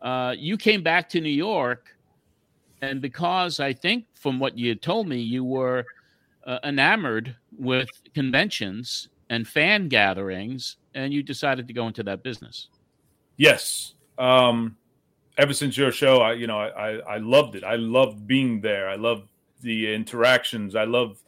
uh, 0.00 0.34
you 0.38 0.56
came 0.56 0.82
back 0.82 1.10
to 1.10 1.20
New 1.20 1.28
York, 1.28 1.94
and 2.82 3.00
because 3.00 3.60
I 3.60 3.72
think 3.72 4.06
from 4.14 4.40
what 4.40 4.58
you 4.58 4.74
told 4.74 5.08
me, 5.08 5.20
you 5.20 5.44
were 5.44 5.86
uh, 6.44 6.58
enamored 6.64 7.36
with 7.56 7.88
conventions 8.12 9.08
and 9.30 9.46
fan 9.46 9.88
gatherings, 9.88 10.76
and 10.94 11.12
you 11.12 11.22
decided 11.22 11.68
to 11.68 11.72
go 11.72 11.86
into 11.86 12.02
that 12.02 12.24
business. 12.24 12.68
Yes. 13.36 13.94
Um, 14.18 14.76
ever 15.38 15.54
since 15.54 15.76
your 15.76 15.92
show, 15.92 16.18
I 16.18 16.32
you 16.34 16.48
know 16.48 16.58
I, 16.58 16.68
I 16.68 17.14
I 17.14 17.16
loved 17.18 17.54
it. 17.54 17.64
I 17.64 17.76
loved 17.76 18.26
being 18.26 18.60
there. 18.60 18.88
I 18.88 18.96
loved 18.96 19.28
the 19.60 19.94
interactions. 19.94 20.74
I 20.74 20.84
loved 20.84 21.22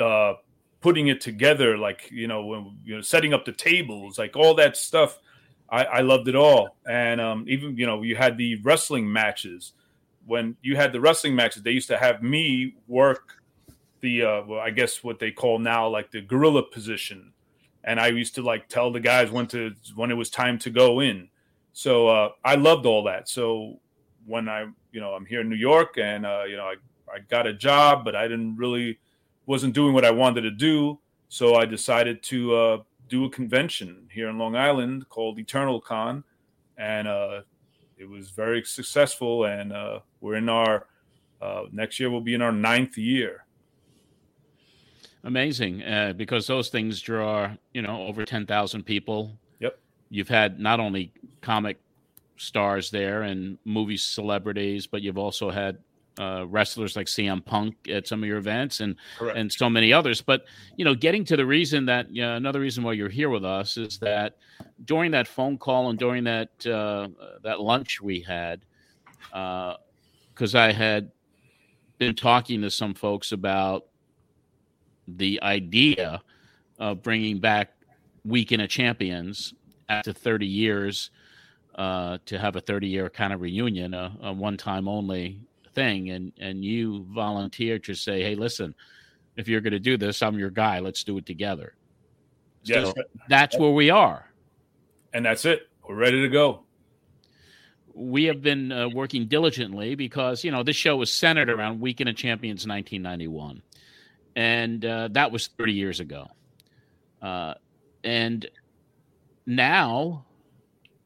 uh, 0.00 0.34
putting 0.80 1.08
it 1.08 1.20
together. 1.20 1.76
Like 1.76 2.10
you 2.10 2.26
know 2.28 2.46
when 2.46 2.78
you 2.82 2.96
know 2.96 3.02
setting 3.02 3.34
up 3.34 3.44
the 3.44 3.52
tables, 3.52 4.18
like 4.18 4.36
all 4.36 4.54
that 4.54 4.76
stuff. 4.76 5.18
I, 5.68 5.84
I 5.84 6.00
loved 6.02 6.28
it 6.28 6.34
all. 6.34 6.76
And 6.86 7.18
um, 7.18 7.46
even 7.48 7.76
you 7.76 7.86
know 7.86 8.02
you 8.02 8.16
had 8.16 8.38
the 8.38 8.56
wrestling 8.62 9.10
matches. 9.10 9.72
When 10.26 10.56
you 10.62 10.76
had 10.76 10.92
the 10.92 11.00
wrestling 11.00 11.34
matches, 11.34 11.62
they 11.62 11.72
used 11.72 11.88
to 11.88 11.98
have 11.98 12.22
me 12.22 12.74
work 12.86 13.42
the 14.00 14.22
uh, 14.22 14.42
well, 14.46 14.60
I 14.60 14.70
guess 14.70 15.04
what 15.04 15.18
they 15.18 15.30
call 15.30 15.58
now 15.58 15.88
like 15.88 16.10
the 16.10 16.20
gorilla 16.20 16.62
position 16.62 17.32
and 17.84 18.00
I 18.00 18.08
used 18.08 18.34
to 18.36 18.42
like 18.42 18.68
tell 18.68 18.90
the 18.92 19.00
guys 19.00 19.30
when 19.30 19.46
to 19.48 19.74
when 19.94 20.10
it 20.10 20.14
was 20.14 20.30
time 20.30 20.58
to 20.60 20.70
go 20.70 21.00
in. 21.00 21.28
So 21.72 22.08
uh, 22.08 22.30
I 22.44 22.54
loved 22.54 22.86
all 22.86 23.04
that. 23.04 23.28
So 23.28 23.80
when 24.26 24.48
I 24.48 24.66
you 24.92 25.00
know 25.00 25.12
I'm 25.12 25.26
here 25.26 25.40
in 25.40 25.48
New 25.48 25.56
York 25.56 25.98
and 25.98 26.24
uh, 26.24 26.44
you 26.48 26.56
know 26.56 26.64
I 26.64 26.74
I 27.12 27.18
got 27.28 27.46
a 27.46 27.52
job, 27.52 28.04
but 28.04 28.14
I 28.14 28.28
didn't 28.28 28.56
really 28.56 28.98
wasn't 29.46 29.74
doing 29.74 29.94
what 29.94 30.04
I 30.04 30.10
wanted 30.10 30.42
to 30.42 30.50
do. 30.50 30.98
So 31.28 31.56
I 31.56 31.64
decided 31.64 32.22
to 32.24 32.54
uh, 32.54 32.78
do 33.08 33.24
a 33.24 33.30
convention 33.30 34.08
here 34.12 34.28
in 34.28 34.38
Long 34.38 34.54
Island 34.54 35.08
called 35.08 35.38
Eternal 35.38 35.80
Con, 35.80 36.22
and 36.76 37.08
uh, 37.08 37.40
it 37.96 38.08
was 38.08 38.30
very 38.30 38.62
successful. 38.64 39.46
And 39.46 39.72
uh, 39.72 40.00
we're 40.22 40.36
in 40.36 40.48
our 40.48 40.86
uh, 41.42 41.64
next 41.72 42.00
year. 42.00 42.10
We'll 42.10 42.22
be 42.22 42.34
in 42.34 42.40
our 42.40 42.52
ninth 42.52 42.96
year. 42.96 43.44
Amazing, 45.24 45.82
uh, 45.82 46.14
because 46.16 46.46
those 46.46 46.68
things 46.68 47.00
draw 47.00 47.52
you 47.74 47.82
know 47.82 48.06
over 48.06 48.24
ten 48.24 48.46
thousand 48.46 48.84
people. 48.84 49.36
Yep. 49.60 49.78
You've 50.08 50.28
had 50.28 50.58
not 50.58 50.80
only 50.80 51.12
comic 51.42 51.78
stars 52.36 52.90
there 52.90 53.22
and 53.22 53.58
movie 53.64 53.96
celebrities, 53.96 54.86
but 54.86 55.02
you've 55.02 55.18
also 55.18 55.50
had 55.50 55.78
uh, 56.18 56.44
wrestlers 56.48 56.96
like 56.96 57.06
CM 57.06 57.44
Punk 57.44 57.74
at 57.88 58.06
some 58.06 58.22
of 58.22 58.28
your 58.28 58.38
events 58.38 58.80
and 58.80 58.96
Correct. 59.18 59.38
and 59.38 59.52
so 59.52 59.70
many 59.70 59.92
others. 59.92 60.20
But 60.20 60.44
you 60.76 60.84
know, 60.84 60.94
getting 60.94 61.24
to 61.26 61.36
the 61.36 61.46
reason 61.46 61.86
that 61.86 62.14
you 62.14 62.22
know, 62.22 62.36
another 62.36 62.60
reason 62.60 62.84
why 62.84 62.92
you're 62.92 63.08
here 63.08 63.30
with 63.30 63.44
us 63.44 63.76
is 63.76 63.98
that 63.98 64.36
during 64.84 65.12
that 65.12 65.28
phone 65.28 65.58
call 65.58 65.90
and 65.90 65.98
during 65.98 66.24
that 66.24 66.66
uh, 66.66 67.08
that 67.42 67.60
lunch 67.60 68.00
we 68.00 68.20
had, 68.20 68.64
because 70.34 70.54
I 70.54 70.72
had 70.72 71.10
been 71.98 72.14
talking 72.14 72.62
to 72.62 72.70
some 72.70 72.94
folks 72.94 73.32
about 73.32 73.86
the 75.06 75.42
idea 75.42 76.22
of 76.78 77.02
bringing 77.02 77.38
back 77.38 77.74
Weekend 78.24 78.62
of 78.62 78.68
Champions 78.68 79.54
after 79.88 80.12
30 80.12 80.46
years 80.46 81.10
uh, 81.74 82.18
to 82.26 82.38
have 82.38 82.56
a 82.56 82.60
30 82.60 82.88
year 82.88 83.08
kind 83.08 83.32
of 83.32 83.40
reunion, 83.40 83.94
a, 83.94 84.16
a 84.22 84.32
one 84.32 84.56
time 84.56 84.88
only 84.88 85.40
thing. 85.74 86.10
And, 86.10 86.32
and 86.40 86.64
you 86.64 87.06
volunteered 87.10 87.84
to 87.84 87.94
say, 87.94 88.22
hey, 88.22 88.34
listen, 88.34 88.74
if 89.36 89.48
you're 89.48 89.60
going 89.60 89.72
to 89.72 89.80
do 89.80 89.96
this, 89.96 90.22
I'm 90.22 90.38
your 90.38 90.50
guy. 90.50 90.80
Let's 90.80 91.04
do 91.04 91.16
it 91.18 91.26
together. 91.26 91.74
Yes. 92.64 92.86
So 92.88 92.94
that's 93.28 93.58
where 93.58 93.70
we 93.70 93.90
are. 93.90 94.26
And 95.14 95.24
that's 95.24 95.44
it. 95.44 95.68
We're 95.86 95.96
ready 95.96 96.20
to 96.22 96.28
go. 96.28 96.62
We 97.94 98.24
have 98.24 98.42
been 98.42 98.72
uh, 98.72 98.88
working 98.88 99.26
diligently 99.26 99.94
because, 99.94 100.44
you 100.44 100.50
know, 100.50 100.62
this 100.62 100.76
show 100.76 100.96
was 100.96 101.12
centered 101.12 101.50
around 101.50 101.80
Weekend 101.80 102.08
of 102.08 102.16
Champions 102.16 102.66
1991. 102.66 103.62
And 104.34 104.84
uh, 104.84 105.08
that 105.12 105.30
was 105.30 105.48
30 105.58 105.72
years 105.72 106.00
ago. 106.00 106.28
Uh, 107.20 107.54
and 108.02 108.48
now 109.46 110.24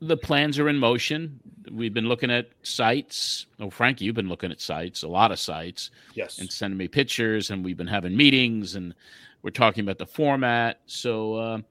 the 0.01 0.17
plans 0.17 0.59
are 0.59 0.69
in 0.69 0.77
motion. 0.77 1.41
We've 1.71 1.95
been 1.95 2.09
looking 2.09 2.31
at 2.31 2.51
sites. 2.63 3.47
Oh, 3.59 3.71
Frank, 3.71 4.01
you've 4.01 4.15
been 4.15 4.29
looking 4.29 4.53
at 4.53 4.61
sites, 4.61 5.03
a 5.03 5.09
lot 5.09 5.33
of 5.33 5.39
sites. 5.39 5.91
Yes. 6.15 6.39
And 6.39 6.51
sending 6.53 6.79
me 6.79 6.89
pictures, 6.89 7.51
and 7.51 7.65
we've 7.65 7.77
been 7.77 7.87
having 7.87 8.17
meetings, 8.17 8.77
and 8.77 8.95
we're 9.43 9.51
talking 9.51 9.83
about 9.83 9.99
the 9.99 10.07
format. 10.07 10.81
So 10.87 11.63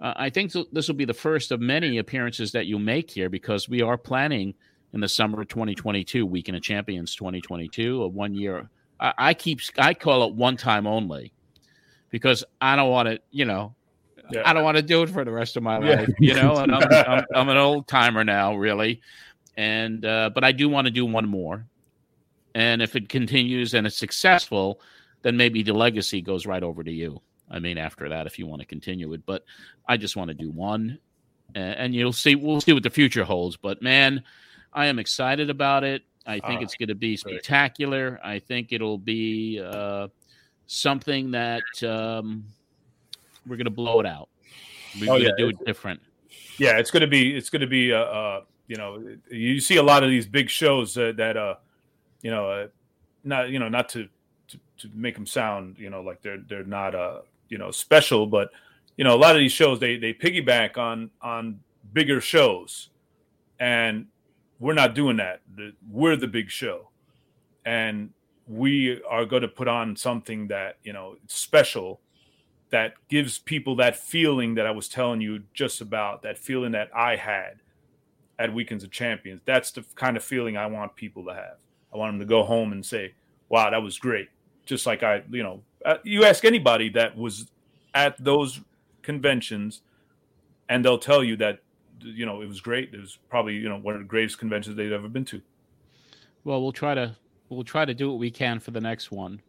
uh, 0.00 0.12
I 0.16 0.30
think 0.30 0.52
th- 0.52 0.66
this 0.72 0.88
will 0.88 0.94
be 0.94 1.04
the 1.04 1.14
first 1.14 1.50
of 1.52 1.60
many 1.60 1.98
appearances 1.98 2.52
that 2.52 2.66
you'll 2.66 2.78
make 2.78 3.10
here 3.10 3.28
because 3.28 3.68
we 3.68 3.82
are 3.82 3.98
planning 3.98 4.54
in 4.92 5.00
the 5.00 5.08
summer 5.08 5.40
of 5.40 5.48
2022, 5.48 6.24
Weekend 6.24 6.56
of 6.56 6.62
Champions 6.62 7.14
2022, 7.14 8.02
a 8.02 8.08
one 8.08 8.34
year. 8.34 8.70
I, 9.00 9.12
I 9.18 9.34
keep 9.34 9.60
I 9.76 9.94
call 9.94 10.26
it 10.28 10.34
one 10.34 10.56
time 10.56 10.86
only 10.86 11.32
because 12.10 12.44
I 12.60 12.76
don't 12.76 12.90
want 12.90 13.08
to, 13.08 13.20
you 13.30 13.44
know, 13.44 13.74
Yeah. 14.30 14.42
I 14.44 14.52
don't 14.52 14.64
want 14.64 14.76
to 14.76 14.82
do 14.82 15.02
it 15.02 15.10
for 15.10 15.24
the 15.24 15.30
rest 15.32 15.56
of 15.56 15.62
my 15.62 15.78
Yeah. 15.78 15.96
life, 15.96 16.10
you 16.20 16.34
know. 16.34 16.56
And 16.56 16.72
I'm, 16.74 16.82
I'm, 17.06 17.24
I'm 17.34 17.48
an 17.48 17.56
old 17.56 17.86
timer 17.86 18.24
now, 18.24 18.54
really, 18.56 19.00
and 19.56 20.04
uh, 20.04 20.30
but 20.34 20.42
I 20.44 20.52
do 20.52 20.68
want 20.68 20.86
to 20.86 20.90
do 20.90 21.04
one 21.04 21.28
more. 21.28 21.66
And 22.54 22.80
if 22.82 22.96
it 22.96 23.08
continues 23.08 23.74
and 23.74 23.86
it's 23.86 23.96
successful, 23.96 24.80
then 25.22 25.36
maybe 25.36 25.62
the 25.62 25.74
legacy 25.74 26.22
goes 26.22 26.46
right 26.46 26.62
over 26.62 26.82
to 26.82 26.90
you. 26.90 27.20
I 27.50 27.58
mean, 27.58 27.78
after 27.78 28.08
that, 28.08 28.26
if 28.26 28.38
you 28.38 28.46
want 28.46 28.60
to 28.60 28.66
continue 28.66 29.12
it, 29.14 29.24
but 29.26 29.44
I 29.86 29.96
just 29.96 30.16
want 30.16 30.28
to 30.28 30.34
do 30.34 30.50
one, 30.50 30.98
and, 31.54 31.74
and 31.74 31.94
you'll 31.94 32.12
see. 32.12 32.34
We'll 32.34 32.60
see 32.60 32.72
what 32.72 32.82
the 32.82 32.90
future 32.90 33.24
holds. 33.24 33.56
But 33.56 33.82
man, 33.82 34.22
I 34.72 34.86
am 34.86 34.98
excited 34.98 35.50
about 35.50 35.84
it. 35.84 36.02
I 36.26 36.40
think 36.40 36.60
Ah, 36.60 36.64
it's 36.64 36.74
going 36.74 36.90
to 36.90 36.94
be 36.94 37.16
spectacular. 37.16 38.20
I 38.22 38.38
think 38.38 38.72
it'll 38.72 38.98
be 38.98 39.60
uh, 39.64 40.08
something 40.66 41.30
that 41.30 41.62
um, 41.82 42.44
we're 43.46 43.56
going 43.56 43.64
to 43.64 43.70
blow 43.70 44.00
it 44.00 44.06
out. 44.06 44.28
We're 45.00 45.04
Oh, 45.04 45.06
going 45.16 45.22
to 45.22 45.28
yeah, 45.28 45.34
do 45.38 45.48
it 45.48 45.56
different. 45.64 46.00
Yeah, 46.58 46.78
it's 46.78 46.90
gonna 46.90 47.06
be 47.06 47.36
it's 47.36 47.50
gonna 47.50 47.68
be 47.68 47.92
uh, 47.92 47.98
uh 48.00 48.40
you 48.66 48.76
know 48.76 49.02
you 49.30 49.60
see 49.60 49.76
a 49.76 49.82
lot 49.82 50.02
of 50.02 50.10
these 50.10 50.26
big 50.26 50.50
shows 50.50 50.98
uh, 50.98 51.12
that 51.16 51.36
uh 51.36 51.54
you 52.20 52.30
know 52.30 52.50
uh, 52.50 52.66
not 53.22 53.48
you 53.50 53.58
know 53.60 53.68
not 53.68 53.88
to, 53.90 54.08
to 54.48 54.58
to 54.78 54.90
make 54.92 55.14
them 55.14 55.24
sound 55.24 55.78
you 55.78 55.88
know 55.88 56.00
like 56.02 56.20
they're 56.20 56.42
they're 56.48 56.64
not 56.64 56.94
uh 56.96 57.20
you 57.48 57.58
know 57.58 57.70
special 57.70 58.26
but 58.26 58.50
you 58.96 59.04
know 59.04 59.14
a 59.14 59.18
lot 59.18 59.34
of 59.34 59.40
these 59.40 59.52
shows 59.52 59.78
they 59.80 59.96
they 59.96 60.12
piggyback 60.12 60.76
on 60.76 61.10
on 61.22 61.60
bigger 61.92 62.20
shows 62.20 62.90
and 63.60 64.06
we're 64.60 64.74
not 64.74 64.94
doing 64.94 65.16
that 65.16 65.40
we're 65.90 66.16
the 66.16 66.26
big 66.26 66.50
show 66.50 66.88
and 67.64 68.10
we 68.46 69.00
are 69.02 69.26
going 69.26 69.42
to 69.42 69.48
put 69.48 69.68
on 69.68 69.94
something 69.94 70.48
that 70.48 70.76
you 70.82 70.92
know 70.92 71.16
special 71.26 72.00
that 72.70 72.94
gives 73.08 73.38
people 73.38 73.76
that 73.76 73.96
feeling 73.96 74.54
that 74.54 74.66
I 74.66 74.70
was 74.70 74.88
telling 74.88 75.20
you 75.20 75.42
just 75.54 75.80
about 75.80 76.22
that 76.22 76.38
feeling 76.38 76.72
that 76.72 76.90
I 76.94 77.16
had 77.16 77.60
at 78.38 78.52
Weekends 78.52 78.84
of 78.84 78.90
Champions. 78.90 79.40
That's 79.44 79.70
the 79.70 79.84
kind 79.94 80.16
of 80.16 80.24
feeling 80.24 80.56
I 80.56 80.66
want 80.66 80.94
people 80.94 81.24
to 81.26 81.34
have. 81.34 81.56
I 81.92 81.96
want 81.96 82.12
them 82.12 82.20
to 82.20 82.26
go 82.26 82.42
home 82.42 82.72
and 82.72 82.84
say, 82.84 83.14
"Wow, 83.48 83.70
that 83.70 83.82
was 83.82 83.98
great." 83.98 84.28
Just 84.66 84.86
like 84.86 85.02
I, 85.02 85.22
you 85.30 85.42
know, 85.42 85.62
uh, 85.84 85.96
you 86.04 86.24
ask 86.24 86.44
anybody 86.44 86.88
that 86.90 87.16
was 87.16 87.50
at 87.94 88.22
those 88.22 88.60
conventions, 89.02 89.82
and 90.68 90.84
they'll 90.84 90.98
tell 90.98 91.24
you 91.24 91.36
that 91.36 91.60
you 92.00 92.26
know 92.26 92.42
it 92.42 92.48
was 92.48 92.60
great. 92.60 92.92
It 92.92 93.00
was 93.00 93.18
probably 93.28 93.54
you 93.54 93.68
know 93.68 93.78
one 93.78 93.94
of 93.94 94.00
the 94.00 94.06
greatest 94.06 94.38
conventions 94.38 94.76
they've 94.76 94.92
ever 94.92 95.08
been 95.08 95.24
to. 95.26 95.40
Well, 96.44 96.62
we'll 96.62 96.72
try 96.72 96.94
to 96.94 97.16
we'll 97.48 97.64
try 97.64 97.84
to 97.84 97.94
do 97.94 98.10
what 98.10 98.18
we 98.18 98.30
can 98.30 98.60
for 98.60 98.70
the 98.70 98.80
next 98.80 99.10
one, 99.10 99.40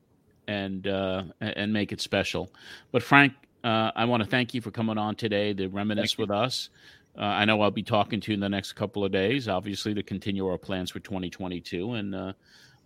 and 0.47 0.87
uh, 0.87 1.23
and 1.41 1.73
make 1.73 1.91
it 1.91 2.01
special. 2.01 2.51
But 2.91 3.03
Frank, 3.03 3.33
uh, 3.63 3.91
I 3.95 4.05
want 4.05 4.23
to 4.23 4.29
thank 4.29 4.53
you 4.53 4.61
for 4.61 4.71
coming 4.71 4.97
on 4.97 5.15
today 5.15 5.53
to 5.53 5.67
reminisce 5.67 6.17
with 6.17 6.31
us. 6.31 6.69
Uh, 7.17 7.23
I 7.23 7.45
know 7.45 7.61
I'll 7.61 7.71
be 7.71 7.83
talking 7.83 8.21
to 8.21 8.31
you 8.31 8.35
in 8.35 8.39
the 8.39 8.49
next 8.49 8.73
couple 8.73 9.03
of 9.03 9.11
days, 9.11 9.47
obviously 9.47 9.93
to 9.95 10.03
continue 10.03 10.47
our 10.47 10.57
plans 10.57 10.91
for 10.91 10.99
2022, 10.99 11.93
and 11.93 12.15
uh, 12.15 12.33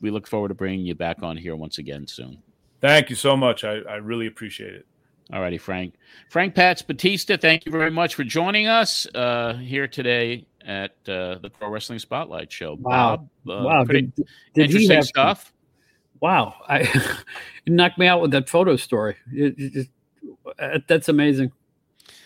we 0.01 0.09
look 0.09 0.27
forward 0.27 0.47
to 0.47 0.55
bringing 0.55 0.85
you 0.85 0.95
back 0.95 1.21
on 1.21 1.37
here 1.37 1.55
once 1.55 1.77
again 1.77 2.07
soon. 2.07 2.41
Thank 2.83 3.09
you 3.09 3.15
so 3.15 3.37
much. 3.37 3.63
I, 3.63 3.77
I 3.89 3.95
really 3.95 4.27
appreciate 4.27 4.73
it. 4.73 4.85
All 5.31 5.39
righty, 5.39 5.57
Frank. 5.57 5.93
Frank 6.29 6.53
Patz 6.53 6.81
Batista, 6.81 7.37
thank 7.37 7.65
you 7.65 7.71
very 7.71 7.89
much 7.89 8.13
for 8.13 8.25
joining 8.25 8.67
us 8.67 9.07
uh, 9.15 9.53
here 9.53 9.87
today 9.87 10.45
at 10.65 10.91
uh, 11.07 11.35
the 11.35 11.49
Pro 11.49 11.69
Wrestling 11.69 11.99
Spotlight 11.99 12.51
Show. 12.51 12.75
Wow. 12.75 13.29
Bob, 13.45 13.61
uh, 13.61 13.63
wow. 13.65 13.85
pretty 13.85 14.01
Did, 14.01 14.15
did 14.15 14.25
he 14.55 14.63
interesting 14.63 14.95
have 14.97 15.05
stuff. 15.05 15.53
Wow. 16.19 16.55
I 16.67 16.79
it 17.65 17.71
knocked 17.71 17.97
me 17.97 18.05
out 18.05 18.21
with 18.21 18.31
that 18.31 18.49
photo 18.49 18.75
story. 18.75 19.15
It, 19.31 19.55
it 19.57 19.71
just, 19.71 19.89
uh, 20.59 20.79
that's 20.85 21.07
amazing. 21.07 21.53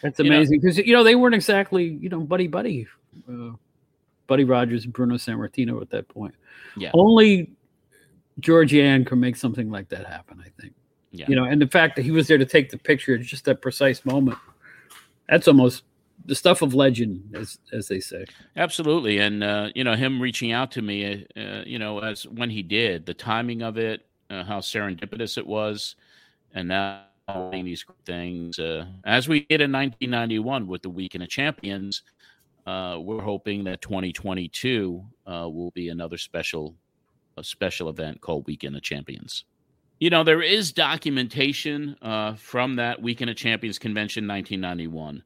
That's 0.02 0.20
amazing 0.20 0.60
because 0.60 0.80
you 0.80 0.94
know 0.94 1.04
they 1.04 1.16
weren't 1.16 1.36
exactly 1.36 1.86
you 2.02 2.10
know 2.10 2.20
buddy 2.22 2.48
buddy, 2.48 2.88
uh, 3.30 3.52
Buddy 4.26 4.44
Rogers 4.44 4.86
and 4.86 4.94
Bruno 4.94 5.16
Sammartino 5.16 5.82
at 5.82 5.92
that 5.92 6.08
point. 6.08 6.34
Yeah. 6.76 6.92
Only 6.94 7.52
Georgiann 8.42 9.06
can 9.06 9.20
make 9.20 9.36
something 9.36 9.70
like 9.70 9.90
that 9.90 10.06
happen. 10.06 10.42
I 10.46 10.50
think. 10.62 10.74
Yeah. 11.12 11.26
You 11.28 11.36
know, 11.36 11.46
and 11.46 11.62
the 11.62 11.68
fact 11.68 11.96
that 11.96 12.04
he 12.04 12.12
was 12.12 12.28
there 12.28 12.38
to 12.38 12.46
take 12.46 12.70
the 12.70 12.78
picture 12.78 13.16
at 13.16 13.22
just 13.22 13.46
that 13.46 13.62
precise 13.62 14.06
moment, 14.06 14.38
that's 15.28 15.48
almost 15.48 15.84
the 16.26 16.36
stuff 16.36 16.62
of 16.62 16.74
legend, 16.74 17.34
as 17.34 17.58
as 17.72 17.88
they 17.88 18.00
say. 18.00 18.26
Absolutely, 18.56 19.20
and 19.20 19.44
uh, 19.44 19.70
you 19.74 19.84
know 19.84 19.96
him 19.96 20.22
reaching 20.22 20.52
out 20.52 20.72
to 20.72 20.82
me, 20.82 21.26
uh, 21.36 21.40
uh, 21.40 21.64
you 21.66 21.80
know, 21.80 22.00
as 22.00 22.28
when 22.28 22.50
he 22.50 22.62
did, 22.62 23.06
the 23.06 23.14
timing 23.14 23.62
of 23.62 23.78
it, 23.78 24.06
uh, 24.30 24.44
how 24.44 24.60
serendipitous 24.60 25.38
it 25.38 25.48
was, 25.48 25.96
and 26.54 26.68
now 26.68 27.04
these 27.52 27.86
things 28.06 28.58
uh, 28.58 28.86
as 29.04 29.28
we 29.28 29.42
did 29.42 29.60
in 29.60 29.72
1991 29.72 30.66
with 30.66 30.82
the 30.82 30.90
Weekend 30.90 31.24
of 31.24 31.30
Champions. 31.30 32.04
Uh, 32.66 33.00
we're 33.00 33.22
hoping 33.22 33.64
that 33.64 33.82
2022 33.82 35.02
uh, 35.26 35.48
will 35.50 35.72
be 35.72 35.88
another 35.88 36.18
special, 36.18 36.76
a 37.38 37.44
special 37.44 37.90
event 37.90 38.22
called 38.22 38.46
Weekend 38.48 38.76
of 38.76 38.82
Champions. 38.82 39.46
You 40.00 40.10
know, 40.10 40.24
there 40.24 40.42
is 40.42 40.72
documentation 40.72 41.96
uh, 42.02 42.36
from 42.36 42.76
that 42.76 43.02
Weekend 43.02 43.30
of 43.30 43.36
Champions 43.36 43.80
convention 43.80 44.28
1991. 44.28 45.24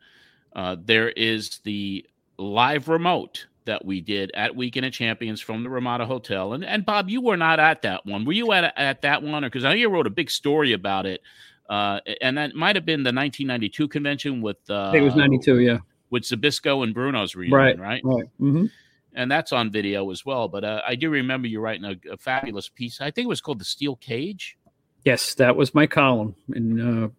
Uh, 0.55 0.75
there 0.83 1.09
is 1.09 1.59
the 1.63 2.05
live 2.38 2.88
remote 2.88 3.47
that 3.65 3.83
we 3.85 4.01
did 4.01 4.31
at 4.33 4.55
Weekend 4.55 4.85
of 4.85 4.93
Champions 4.93 5.39
from 5.41 5.63
the 5.63 5.69
Ramada 5.69 6.05
Hotel. 6.05 6.53
And, 6.53 6.63
and 6.65 6.85
Bob, 6.85 7.09
you 7.09 7.21
were 7.21 7.38
not 7.38 7.59
at 7.59 7.81
that 7.83 8.05
one. 8.05 8.25
Were 8.25 8.31
you 8.33 8.51
at, 8.53 8.73
at 8.77 9.01
that 9.03 9.21
one? 9.23 9.43
Or 9.43 9.49
because 9.49 9.65
I 9.65 9.69
know 9.69 9.75
you 9.75 9.89
wrote 9.89 10.07
a 10.07 10.11
big 10.11 10.31
story 10.31 10.73
about 10.73 11.05
it. 11.05 11.21
Uh, 11.69 11.99
and 12.21 12.38
that 12.38 12.55
might 12.55 12.75
have 12.75 12.85
been 12.85 13.03
the 13.03 13.13
1992 13.13 13.88
convention 13.88 14.41
with 14.41 14.57
uh, 14.69 14.88
I 14.89 14.91
think 14.91 15.01
it 15.03 15.05
was 15.05 15.15
ninety 15.15 15.38
two. 15.39 15.59
Yeah. 15.59 15.77
with 16.09 16.23
Zbyszko 16.23 16.83
and 16.83 16.93
Bruno's 16.93 17.33
reunion, 17.35 17.57
Right. 17.57 17.79
right? 17.79 18.01
Right. 18.03 18.25
hmm 18.39 18.65
And 19.13 19.29
that's 19.29 19.51
on 19.51 19.71
video 19.71 20.09
as 20.11 20.25
well. 20.25 20.47
But 20.47 20.63
uh, 20.63 20.81
I 20.88 20.95
do 20.95 21.09
remember 21.09 21.47
you 21.47 21.59
writing 21.59 21.83
a, 21.85 22.13
a 22.13 22.17
fabulous 22.17 22.69
piece. 22.69 23.01
I 23.01 23.11
think 23.11 23.25
it 23.25 23.29
was 23.29 23.41
called 23.41 23.59
the 23.59 23.65
Steel 23.65 23.95
Cage. 23.97 24.57
Yes, 25.03 25.33
that 25.35 25.55
was 25.55 25.75
my 25.75 25.88
column. 25.88 26.35
And 26.53 27.05
uh, 27.05 27.09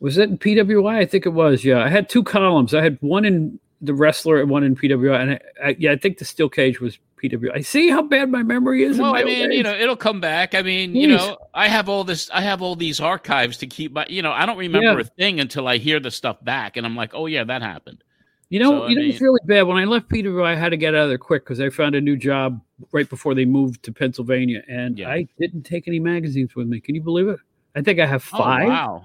was 0.00 0.18
it 0.18 0.28
in 0.30 0.38
PWI? 0.38 0.96
I 0.96 1.06
think 1.06 1.26
it 1.26 1.30
was. 1.30 1.64
Yeah, 1.64 1.82
I 1.82 1.88
had 1.88 2.08
two 2.08 2.22
columns. 2.22 2.74
I 2.74 2.82
had 2.82 2.98
one 3.00 3.24
in 3.24 3.58
the 3.80 3.94
wrestler 3.94 4.40
and 4.40 4.48
one 4.50 4.62
in 4.62 4.76
PWI. 4.76 5.20
And 5.20 5.32
I, 5.32 5.68
I, 5.68 5.76
yeah, 5.78 5.92
I 5.92 5.96
think 5.96 6.18
the 6.18 6.24
steel 6.24 6.48
cage 6.48 6.80
was 6.80 6.98
PWI. 7.22 7.50
I 7.56 7.60
see 7.62 7.88
how 7.90 8.02
bad 8.02 8.30
my 8.30 8.42
memory 8.42 8.84
is. 8.84 8.98
Well, 8.98 9.16
I 9.16 9.24
mean, 9.24 9.50
you 9.50 9.62
know, 9.62 9.74
it'll 9.74 9.96
come 9.96 10.20
back. 10.20 10.54
I 10.54 10.62
mean, 10.62 10.94
you 10.94 11.08
know, 11.08 11.38
I 11.54 11.68
have 11.68 11.88
all 11.88 12.04
this. 12.04 12.30
I 12.32 12.42
have 12.42 12.62
all 12.62 12.76
these 12.76 13.00
archives 13.00 13.56
to 13.58 13.66
keep. 13.66 13.92
My, 13.92 14.06
you 14.08 14.22
know, 14.22 14.32
I 14.32 14.46
don't 14.46 14.58
remember 14.58 15.00
Yeah. 15.00 15.00
a 15.00 15.04
thing 15.04 15.40
until 15.40 15.66
I 15.66 15.78
hear 15.78 15.98
the 16.00 16.10
stuff 16.10 16.42
back, 16.44 16.76
and 16.76 16.86
I'm 16.86 16.94
like, 16.96 17.14
oh 17.14 17.26
yeah, 17.26 17.44
that 17.44 17.62
happened. 17.62 18.04
You 18.54 18.60
know, 18.60 18.82
So, 18.82 18.86
you 18.86 18.94
know, 18.94 19.00
mean- 19.02 19.10
it's 19.10 19.20
really 19.20 19.40
bad. 19.46 19.62
When 19.62 19.78
I 19.78 19.84
left 19.84 20.08
PWI, 20.08 20.52
I 20.52 20.54
had 20.54 20.68
to 20.68 20.76
get 20.76 20.94
out 20.94 21.02
of 21.02 21.08
there 21.08 21.18
quick 21.18 21.42
because 21.42 21.58
I 21.58 21.70
found 21.70 21.96
a 21.96 22.00
new 22.00 22.16
job 22.16 22.60
right 22.92 23.10
before 23.10 23.34
they 23.34 23.44
moved 23.44 23.82
to 23.82 23.92
Pennsylvania, 23.92 24.62
and 24.68 25.00
I 25.04 25.26
didn't 25.40 25.64
take 25.64 25.88
any 25.88 25.98
magazines 25.98 26.54
with 26.54 26.68
me. 26.68 26.78
Can 26.78 26.94
you 26.94 27.02
believe 27.02 27.26
it? 27.26 27.40
I 27.74 27.82
think 27.82 27.98
I 27.98 28.06
have 28.06 28.22
five. 28.22 28.66
Oh, 28.66 28.68
wow, 28.68 29.04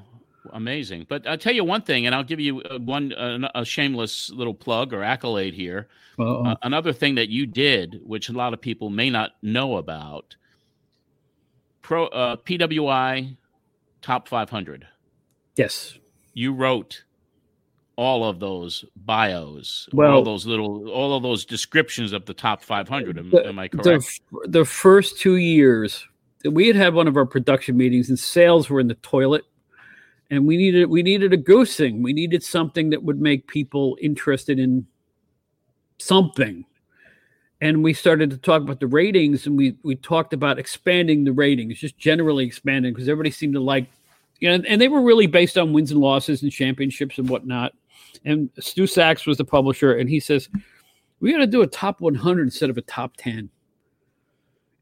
amazing! 0.54 1.08
But 1.10 1.26
I'll 1.26 1.40
tell 1.40 1.56
you 1.56 1.64
one 1.64 1.82
thing, 1.82 2.06
and 2.06 2.14
I'll 2.14 2.24
give 2.24 2.40
you 2.40 2.62
uh, 2.62 2.78
one 2.78 3.12
uh, 3.12 3.50
a 3.56 3.66
shameless 3.66 4.30
little 4.30 4.54
plug 4.54 4.94
or 4.94 5.02
accolade 5.04 5.56
here. 5.56 5.88
Uh, 6.20 6.54
another 6.62 6.94
thing 6.94 7.16
that 7.16 7.30
you 7.30 7.48
did, 7.48 8.02
which 8.04 8.30
a 8.30 8.34
lot 8.34 8.54
of 8.54 8.62
people 8.62 8.92
may 8.92 9.10
not 9.10 9.32
know 9.42 9.78
about, 9.78 10.36
pro 11.82 12.06
uh, 12.06 12.36
PWI 12.36 13.36
top 14.04 14.28
500. 14.28 14.86
Yes. 15.56 15.98
You 16.36 16.54
wrote 16.54 17.04
all 18.00 18.24
of 18.24 18.40
those 18.40 18.86
bios, 18.96 19.90
all 19.92 19.98
Well- 19.98 20.20
of 20.20 20.26
those 20.26 20.46
little, 20.46 20.90
all 20.90 21.18
of 21.18 21.22
those 21.22 21.44
descriptions 21.44 22.14
of 22.14 22.26
the 22.26 22.34
top 22.34 22.64
500. 22.64 23.18
Am, 23.18 23.30
the, 23.30 23.46
am 23.46 23.60
I 23.60 23.68
correct? 23.68 23.88
f- 24.06 24.20
The, 24.46 24.64
first 24.64 25.20
two 25.20 25.36
years, 25.36 26.08
we 26.50 26.68
had 26.68 26.78
had 26.78 26.94
one 26.94 27.10
of 27.10 27.18
our 27.18 27.26
production 27.26 27.76
meetings, 27.76 28.08
and 28.08 28.18
sales 28.18 28.70
were 28.70 28.80
in 28.80 28.88
the 28.88 28.94
toilet. 28.96 29.44
and 30.32 30.46
we 30.48 30.56
needed 30.56 30.86
we 30.90 31.02
needed 31.04 31.34
a 31.34 31.38
goosing. 31.38 32.02
We 32.04 32.14
needed 32.14 32.42
something 32.44 32.92
that 32.92 33.04
would 33.04 33.20
make 33.20 33.48
people 33.48 33.98
interested 34.00 34.60
in 34.60 34.86
something. 35.98 36.66
And 37.62 37.84
we 37.84 37.94
started 37.94 38.30
to 38.30 38.38
talk 38.38 38.62
about 38.62 38.80
the 38.80 38.88
ratings, 38.88 39.46
and 39.46 39.58
we 39.58 39.76
we 39.84 39.96
talked 39.96 40.32
about 40.34 40.58
expanding 40.60 41.26
the 41.26 41.34
ratings, 41.34 41.80
just 41.80 41.98
generally 41.98 42.46
expanding, 42.46 42.94
because 42.94 43.10
everybody 43.10 43.32
seemed 43.32 43.56
to 43.56 43.60
like, 43.60 43.88
you 44.40 44.48
know, 44.50 44.64
and 44.66 44.80
they 44.80 44.88
were 44.88 45.02
really 45.02 45.28
based 45.28 45.58
on 45.58 45.74
wins 45.74 45.92
and 45.92 46.00
losses 46.00 46.42
and 46.44 46.52
championships 46.52 47.18
and 47.18 47.28
whatnot. 47.28 47.74
And 48.26 48.49
Stu 48.60 48.84
Saks 48.84 49.26
was 49.26 49.38
the 49.38 49.45
publisher, 49.45 49.98
and 49.98 50.10
he 50.10 50.19
says, 50.19 50.49
"We 51.19 51.31
got 51.31 51.40
to 51.40 51.48
do 51.48 51.61
a 51.61 51.68
top 51.68 52.02
100 52.02 52.44
instead 52.44 52.69
of 52.69 52.77
a 52.77 52.81
top 52.81 53.18
10." 53.18 53.49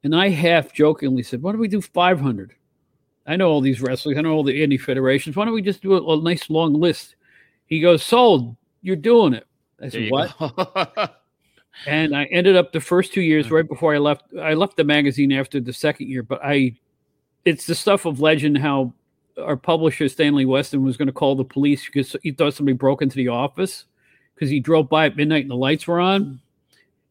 And 0.04 0.16
I 0.16 0.30
half 0.30 0.74
jokingly 0.74 1.24
said, 1.24 1.42
"Why 1.42 1.52
don't 1.52 1.62
we 1.62 1.68
do 1.68 1.82
500?" 1.82 2.54
I 3.26 3.36
know 3.36 3.50
all 3.50 3.62
these 3.62 3.82
wrestlers. 3.82 4.18
I 4.18 4.22
know 4.22 4.32
all 4.32 4.44
the 4.44 4.62
indie 4.62 4.80
federations. 4.80 5.36
Why 5.36 5.46
don't 5.46 5.54
we 5.54 5.62
just 5.62 5.82
do 5.82 5.94
a, 5.94 6.18
a 6.18 6.22
nice 6.22 6.50
long 6.50 6.74
list? 6.74 7.16
He 7.66 7.82
goes, 7.82 8.04
"Sold. 8.04 8.56
You're 8.82 8.96
doing 8.96 9.34
it." 9.34 9.46
I 9.82 9.90
said, 9.90 10.10
"What?" 10.10 11.22
and 11.86 12.16
I 12.16 12.24
ended 12.26 12.56
up 12.56 12.72
the 12.72 12.80
first 12.80 13.14
two 13.14 13.22
years 13.22 13.52
right 13.52 13.68
before 13.68 13.94
I 13.94 13.98
left. 13.98 14.24
I 14.42 14.54
left 14.54 14.78
the 14.78 14.84
magazine 14.84 15.32
after 15.32 15.60
the 15.60 15.74
second 15.74 16.08
year, 16.08 16.24
but 16.24 16.40
I, 16.44 16.78
it's 17.46 17.68
the 17.68 17.76
stuff 17.76 18.06
of 18.06 18.22
legend 18.22 18.58
how 18.58 18.94
our 19.44 19.58
publisher 19.58 20.10
Stanley 20.10 20.46
Weston 20.46 20.84
was 20.84 20.98
going 20.98 21.08
to 21.08 21.14
call 21.14 21.36
the 21.36 21.44
police 21.44 21.86
because 21.86 22.16
he 22.24 22.32
thought 22.32 22.54
somebody 22.54 22.74
broke 22.74 23.02
into 23.02 23.16
the 23.16 23.28
office 23.28 23.86
because 24.36 24.50
he 24.50 24.60
drove 24.60 24.90
by 24.90 25.08
at 25.08 25.18
midnight 25.18 25.44
and 25.44 25.52
the 25.52 25.56
lights 25.56 25.88
were 25.88 26.00
on. 26.00 26.40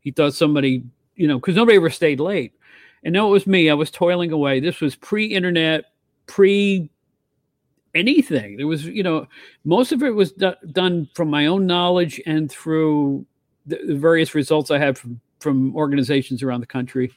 He 0.00 0.10
thought 0.10 0.34
somebody, 0.34 0.84
you 1.16 1.26
know, 1.26 1.38
because 1.38 1.56
nobody 1.56 1.76
ever 1.76 1.90
stayed 1.90 2.20
late. 2.20 2.52
And 3.04 3.12
no, 3.12 3.28
it 3.28 3.32
was 3.32 3.46
me. 3.46 3.70
I 3.70 3.74
was 3.74 3.90
toiling 3.90 4.32
away. 4.32 4.60
This 4.60 4.80
was 4.80 4.96
pre-internet, 4.96 5.86
pre 6.26 6.90
anything. 7.94 8.56
There 8.56 8.66
was, 8.66 8.84
you 8.84 9.02
know, 9.02 9.26
most 9.64 9.92
of 9.92 10.02
it 10.02 10.10
was 10.10 10.32
do- 10.32 10.54
done 10.72 11.08
from 11.14 11.30
my 11.30 11.46
own 11.46 11.66
knowledge 11.66 12.20
and 12.26 12.50
through 12.50 13.26
the, 13.66 13.78
the 13.86 13.94
various 13.96 14.34
results 14.34 14.70
I 14.70 14.78
had 14.78 14.98
from 14.98 15.20
from 15.40 15.76
organizations 15.76 16.42
around 16.42 16.60
the 16.60 16.66
country. 16.66 17.12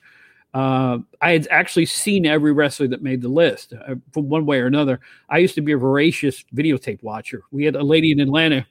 Uh, 0.54 1.00
I 1.22 1.32
had 1.32 1.48
actually 1.52 1.86
seen 1.86 2.26
every 2.26 2.52
wrestler 2.52 2.88
that 2.88 3.04
made 3.04 3.22
the 3.22 3.30
list 3.30 3.74
uh, 3.74 3.96
from 4.12 4.30
one 4.30 4.46
way 4.46 4.60
or 4.60 4.66
another. 4.66 5.00
I 5.30 5.38
used 5.38 5.56
to 5.56 5.62
be 5.62 5.74
a 5.74 5.78
voracious 5.78 6.44
videotape 6.56 7.04
watcher. 7.04 7.44
We 7.52 7.66
had 7.66 7.76
a 7.76 7.84
lady 7.84 8.12
in 8.12 8.20
Atlanta. 8.20 8.66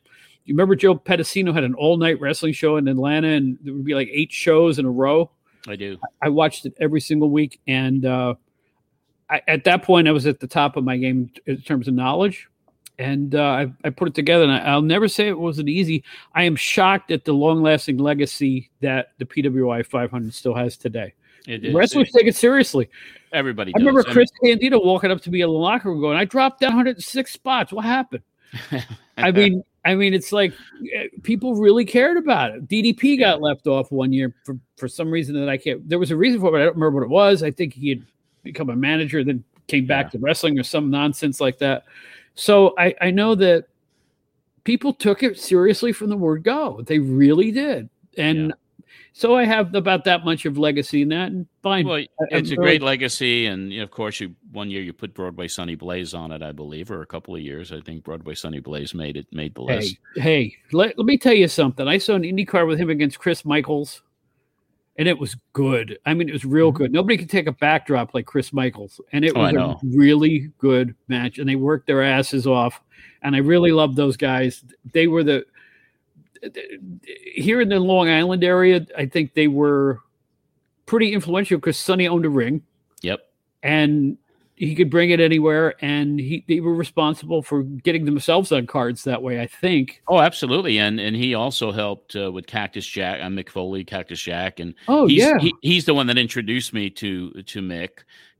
You 0.44 0.54
remember 0.54 0.74
Joe 0.74 0.96
Pedicino 0.96 1.54
had 1.54 1.62
an 1.62 1.74
all 1.74 1.96
night 1.96 2.20
wrestling 2.20 2.52
show 2.52 2.78
in 2.78 2.88
Atlanta, 2.88 3.28
and 3.28 3.58
there 3.62 3.74
would 3.74 3.84
be 3.84 3.94
like 3.94 4.08
eight 4.10 4.32
shows 4.32 4.78
in 4.78 4.86
a 4.86 4.90
row. 4.90 5.30
I 5.68 5.76
do. 5.76 5.98
I 6.22 6.30
watched 6.30 6.66
it 6.66 6.74
every 6.80 7.00
single 7.00 7.30
week, 7.30 7.60
and 7.68 8.04
uh, 8.04 8.34
I, 9.30 9.42
at 9.46 9.64
that 9.64 9.82
point, 9.82 10.08
I 10.08 10.12
was 10.12 10.26
at 10.26 10.40
the 10.40 10.46
top 10.46 10.76
of 10.76 10.84
my 10.84 10.96
game 10.96 11.30
in 11.46 11.60
terms 11.60 11.86
of 11.86 11.94
knowledge, 11.94 12.48
and 12.98 13.34
uh, 13.34 13.42
I, 13.42 13.72
I 13.84 13.90
put 13.90 14.08
it 14.08 14.14
together. 14.14 14.44
And 14.44 14.52
I, 14.52 14.58
I'll 14.60 14.82
never 14.82 15.06
say 15.06 15.28
it 15.28 15.38
wasn't 15.38 15.68
easy. 15.68 16.02
I 16.34 16.44
am 16.44 16.56
shocked 16.56 17.10
at 17.10 17.24
the 17.24 17.34
long-lasting 17.34 17.98
legacy 17.98 18.70
that 18.80 19.12
the 19.18 19.26
PWI 19.26 19.84
500 19.86 20.34
still 20.34 20.54
has 20.54 20.76
today. 20.76 21.12
It 21.48 21.64
is. 21.64 21.74
Wrestlers 21.74 22.12
take 22.12 22.26
it 22.26 22.36
seriously. 22.36 22.90
Everybody. 23.32 23.72
I 23.74 23.78
remember. 23.78 24.04
Chris 24.04 24.30
Candido 24.44 24.78
walking 24.80 25.10
up 25.10 25.22
to 25.22 25.30
me 25.30 25.40
in 25.40 25.48
the 25.48 25.52
locker 25.52 25.88
room 25.88 26.00
going, 26.00 26.16
"I 26.16 26.26
dropped 26.26 26.60
down 26.60 26.72
106 26.72 27.32
spots. 27.32 27.72
What 27.72 27.86
happened?" 27.86 28.22
I 29.16 29.30
mean, 29.30 29.64
I 29.84 29.94
mean, 29.94 30.12
it's 30.12 30.30
like 30.30 30.52
eh, 30.94 31.08
people 31.22 31.54
really 31.54 31.86
cared 31.86 32.18
about 32.18 32.50
it. 32.50 32.68
DDP 32.68 33.18
got 33.18 33.40
left 33.40 33.66
off 33.66 33.90
one 33.90 34.12
year 34.12 34.34
for, 34.44 34.58
for 34.76 34.88
some 34.88 35.10
reason 35.10 35.34
that 35.40 35.48
I 35.48 35.56
can't. 35.56 35.88
There 35.88 35.98
was 35.98 36.10
a 36.10 36.16
reason 36.16 36.38
for 36.38 36.48
it, 36.48 36.52
but 36.52 36.60
I 36.60 36.64
don't 36.64 36.74
remember 36.74 37.00
what 37.00 37.04
it 37.04 37.10
was. 37.10 37.42
I 37.42 37.50
think 37.50 37.72
he 37.72 37.88
had 37.88 38.02
become 38.42 38.68
a 38.68 38.76
manager, 38.76 39.24
then 39.24 39.42
came 39.68 39.86
back 39.86 40.10
to 40.10 40.18
wrestling 40.18 40.58
or 40.58 40.62
some 40.62 40.90
nonsense 40.90 41.40
like 41.40 41.58
that. 41.58 41.84
So 42.34 42.74
I, 42.78 42.94
I 43.00 43.10
know 43.10 43.34
that 43.36 43.68
people 44.64 44.92
took 44.92 45.22
it 45.22 45.38
seriously 45.38 45.92
from 45.92 46.10
the 46.10 46.16
word 46.16 46.42
go. 46.42 46.82
They 46.82 46.98
really 46.98 47.50
did, 47.50 47.88
and 48.18 48.52
so 49.12 49.36
I 49.36 49.44
have 49.44 49.74
about 49.74 50.04
that 50.04 50.24
much 50.24 50.44
of 50.46 50.58
legacy 50.58 51.02
in 51.02 51.08
that. 51.08 51.30
And 51.32 51.46
fine, 51.62 51.86
Well, 51.86 51.96
it's 51.96 52.08
I'm 52.32 52.38
a 52.38 52.42
really- 52.42 52.56
great 52.56 52.82
legacy, 52.82 53.46
and 53.46 53.72
you 53.72 53.78
know, 53.78 53.84
of 53.84 53.90
course, 53.90 54.20
you 54.20 54.34
one 54.52 54.70
year 54.70 54.82
you 54.82 54.92
put 54.92 55.14
Broadway 55.14 55.48
Sonny 55.48 55.74
Blaze 55.74 56.14
on 56.14 56.32
it, 56.32 56.42
I 56.42 56.52
believe, 56.52 56.90
or 56.90 57.02
a 57.02 57.06
couple 57.06 57.34
of 57.34 57.40
years. 57.40 57.72
I 57.72 57.80
think 57.80 58.04
Broadway 58.04 58.34
Sonny 58.34 58.60
Blaze 58.60 58.94
made 58.94 59.16
it 59.16 59.26
made 59.32 59.54
the 59.54 59.62
list. 59.62 59.96
Hey, 60.14 60.20
hey, 60.22 60.56
let, 60.72 60.96
let 60.98 61.06
me 61.06 61.18
tell 61.18 61.34
you 61.34 61.48
something. 61.48 61.86
I 61.88 61.98
saw 61.98 62.14
an 62.14 62.22
IndyCar 62.22 62.66
with 62.66 62.78
him 62.78 62.90
against 62.90 63.18
Chris 63.18 63.44
Michaels, 63.44 64.02
and 64.96 65.06
it 65.08 65.18
was 65.18 65.36
good. 65.52 65.98
I 66.06 66.14
mean, 66.14 66.28
it 66.28 66.32
was 66.32 66.44
real 66.44 66.72
good. 66.72 66.92
Nobody 66.92 67.16
could 67.16 67.30
take 67.30 67.46
a 67.46 67.52
backdrop 67.52 68.14
like 68.14 68.26
Chris 68.26 68.52
Michaels, 68.52 69.00
and 69.12 69.24
it 69.24 69.34
Mm-hmm. 69.34 69.58
Oh, 69.58 69.68
was 69.68 69.82
a 69.82 69.96
really 69.96 70.50
good 70.58 70.94
match. 71.08 71.38
And 71.38 71.48
they 71.48 71.56
worked 71.56 71.86
their 71.86 72.02
asses 72.02 72.46
off, 72.46 72.80
and 73.22 73.34
I 73.36 73.38
really 73.38 73.72
loved 73.72 73.96
those 73.96 74.16
guys. 74.16 74.64
They 74.92 75.06
were 75.06 75.22
the 75.24 75.44
here 77.34 77.60
in 77.60 77.68
the 77.68 77.80
Long 77.80 78.08
Island 78.08 78.44
area. 78.44 78.86
I 78.96 79.06
think 79.06 79.34
they 79.34 79.48
were 79.48 80.00
pretty 80.86 81.12
influential 81.12 81.58
because 81.58 81.76
Sonny 81.76 82.08
owned 82.08 82.24
a 82.24 82.30
ring 82.30 82.62
Yep. 83.02 83.20
and 83.62 84.16
he 84.56 84.74
could 84.74 84.90
bring 84.90 85.10
it 85.10 85.20
anywhere 85.20 85.74
and 85.84 86.18
he 86.18 86.44
they 86.48 86.58
were 86.60 86.74
responsible 86.74 87.42
for 87.42 87.62
getting 87.62 88.04
themselves 88.06 88.50
on 88.50 88.66
cards 88.66 89.04
that 89.04 89.22
way 89.22 89.40
i 89.40 89.46
think 89.46 90.02
Oh, 90.08 90.18
absolutely, 90.18 90.78
and 90.78 90.98
and 90.98 91.14
he 91.14 91.34
also 91.34 91.70
helped 91.70 92.16
uh, 92.16 92.32
with 92.32 92.46
Cactus 92.48 92.84
Jack. 92.86 93.20
I'm 93.22 93.36
Mick 93.36 93.50
Foley, 93.50 93.84
Cactus 93.84 94.20
Jack, 94.20 94.58
and 94.60 94.74
Oh, 94.88 95.06
he's, 95.06 95.18
yeah. 95.18 95.38
he, 95.38 95.54
he's 95.62 95.84
the 95.84 95.94
one 95.94 96.06
that 96.08 96.18
introduced 96.18 96.72
me 96.72 96.88
to 96.90 97.30
to 97.42 97.60
Mick 97.60 97.90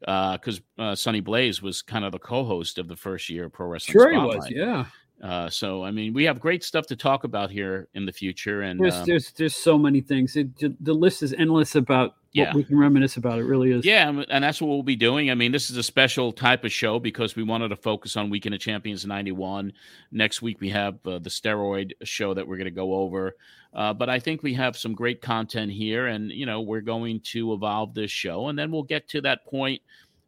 because 0.01 0.61
uh, 0.79 0.95
Sonny 0.97 1.21
Blaze 1.21 1.61
was 1.63 1.83
kind 1.83 2.05
of 2.05 2.13
the 2.13 2.19
co-host 2.19 2.79
of 2.79 2.89
the 2.89 2.97
first 2.97 3.29
year 3.29 3.45
of 3.45 3.53
Pro 3.53 3.67
Wrestling. 3.69 3.93
Sure 3.93 4.11
he 4.11 4.19
was, 4.19 4.51
yeah. 4.51 4.87
Uh, 5.23 5.51
so 5.51 5.83
I 5.85 5.91
mean, 5.91 6.15
we 6.15 6.25
have 6.25 6.39
great 6.39 6.63
stuff 6.63 6.87
to 6.87 6.97
talk 6.97 7.25
about 7.25 7.51
here 7.51 7.89
in 7.95 8.07
the 8.07 8.13
future, 8.13 8.63
and 8.63 8.79
there's 8.79 8.95
um, 8.95 9.05
there's 9.07 9.33
there's 9.33 9.57
so 9.57 9.77
many 9.77 10.01
things 10.01 10.37
it, 10.37 10.49
the 10.85 10.93
list 10.93 11.23
is 11.25 11.33
endless 11.33 11.75
about 11.75 12.15
Yeah. 12.33 12.47
what 12.49 12.55
we 12.57 12.65
can 12.65 12.79
reminisce 12.79 13.17
about 13.17 13.41
it 13.41 13.45
really 13.45 13.73
is 13.73 13.85
Yeah, 13.85 14.09
and- 14.09 14.27
and 14.31 14.45
that's 14.45 14.61
what 14.61 14.69
we'll 14.69 14.83
be 14.85 14.95
doing. 14.95 15.31
I 15.31 15.35
mean, 15.35 15.51
this 15.51 15.71
is 15.71 15.77
a 15.77 15.83
special 15.83 16.31
type 16.33 16.65
of 16.65 16.71
show 16.71 17.01
because 17.01 17.35
we 17.35 17.43
wanted 17.43 17.69
to 17.71 17.77
focus 17.77 18.17
on 18.17 18.31
Weekend 18.31 18.55
of 18.55 18.61
Champions 18.61 19.05
91. 19.07 19.73
Next 20.13 20.41
week, 20.41 20.61
we 20.61 20.69
have 20.71 20.95
uh, 21.05 21.19
the 21.19 21.31
steroid 21.31 21.93
show 22.05 22.35
that 22.35 22.47
we're 22.47 22.57
going 22.57 22.67
to 22.67 22.71
go 22.71 22.95
over. 22.95 23.35
Uh, 23.75 23.93
but 23.93 24.09
I 24.09 24.19
think 24.21 24.43
we 24.43 24.55
have 24.55 24.77
some 24.77 24.95
great 24.95 25.21
content 25.21 25.73
here, 25.73 26.07
and, 26.07 26.31
you 26.31 26.47
know, 26.47 26.61
we're 26.63 26.81
going 26.81 27.21
to 27.33 27.53
evolve 27.53 27.93
this 27.93 28.11
show. 28.11 28.49
And 28.49 28.59
then 28.59 28.71
we'll 28.71 28.83
get 28.83 29.09
to 29.09 29.21
that 29.23 29.45
point. 29.45 29.83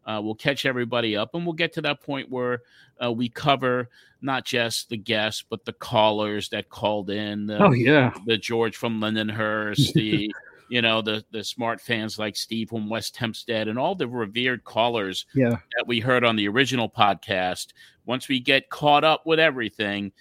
Uh, 0.07 0.21
we'll 0.23 0.35
catch 0.35 0.65
everybody 0.67 1.17
up, 1.17 1.35
and 1.35 1.45
we'll 1.45 1.53
get 1.53 1.73
to 1.75 1.83
that 1.83 2.03
point 2.03 2.31
where 2.31 2.63
uh, 3.05 3.13
we 3.13 3.29
cover 3.29 3.89
not 4.23 4.45
just 4.45 4.89
the 4.89 4.97
guests, 4.97 5.45
but 5.49 5.65
the 5.65 5.73
callers 5.73 6.49
that 6.51 6.69
called 6.69 7.11
in. 7.11 7.47
The, 7.47 7.59
Oh, 7.63 7.73
yeah. 7.73 8.13
the 8.27 8.37
George 8.37 8.77
from 8.77 9.01
Lindenhurst, 9.01 9.93
the 9.95 10.33
you 10.69 10.83
know 10.83 11.03
the 11.03 11.25
the 11.33 11.43
smart 11.45 11.81
fans 11.81 12.19
like 12.19 12.37
Steve 12.37 12.69
from 12.71 12.89
West 12.89 13.17
Hempstead, 13.17 13.69
and 13.69 13.79
all 13.79 13.95
the 13.95 14.09
revered 14.09 14.65
callers 14.65 15.27
Yeah. 15.35 15.51
that 15.77 15.87
we 15.87 16.01
heard 16.01 16.25
on 16.25 16.37
the 16.37 16.49
original 16.49 16.89
podcast. 16.89 17.69
Once 18.07 18.29
we 18.29 18.41
get 18.41 18.71
caught 18.71 19.05
up 19.05 19.25
with 19.27 19.39
everything, 19.39 20.13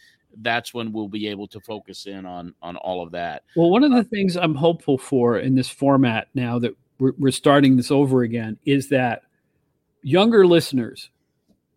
that's 0.41 0.73
when 0.73 0.91
we'll 0.91 1.07
be 1.07 1.27
able 1.27 1.47
to 1.47 1.59
focus 1.61 2.05
in 2.05 2.25
on 2.25 2.53
on 2.61 2.75
all 2.77 3.01
of 3.01 3.11
that. 3.11 3.43
well 3.55 3.69
one 3.71 3.83
of 3.83 3.91
the 3.91 4.03
things 4.03 4.37
i'm 4.37 4.53
hopeful 4.53 4.95
for 4.97 5.39
in 5.39 5.55
this 5.55 5.69
format 5.69 6.27
now 6.35 6.59
that 6.59 6.75
we're, 6.99 7.13
we're 7.17 7.31
starting 7.31 7.75
this 7.75 7.89
over 7.89 8.21
again 8.21 8.55
is 8.65 8.89
that 8.89 9.23
younger 10.01 10.45
listeners 10.47 11.09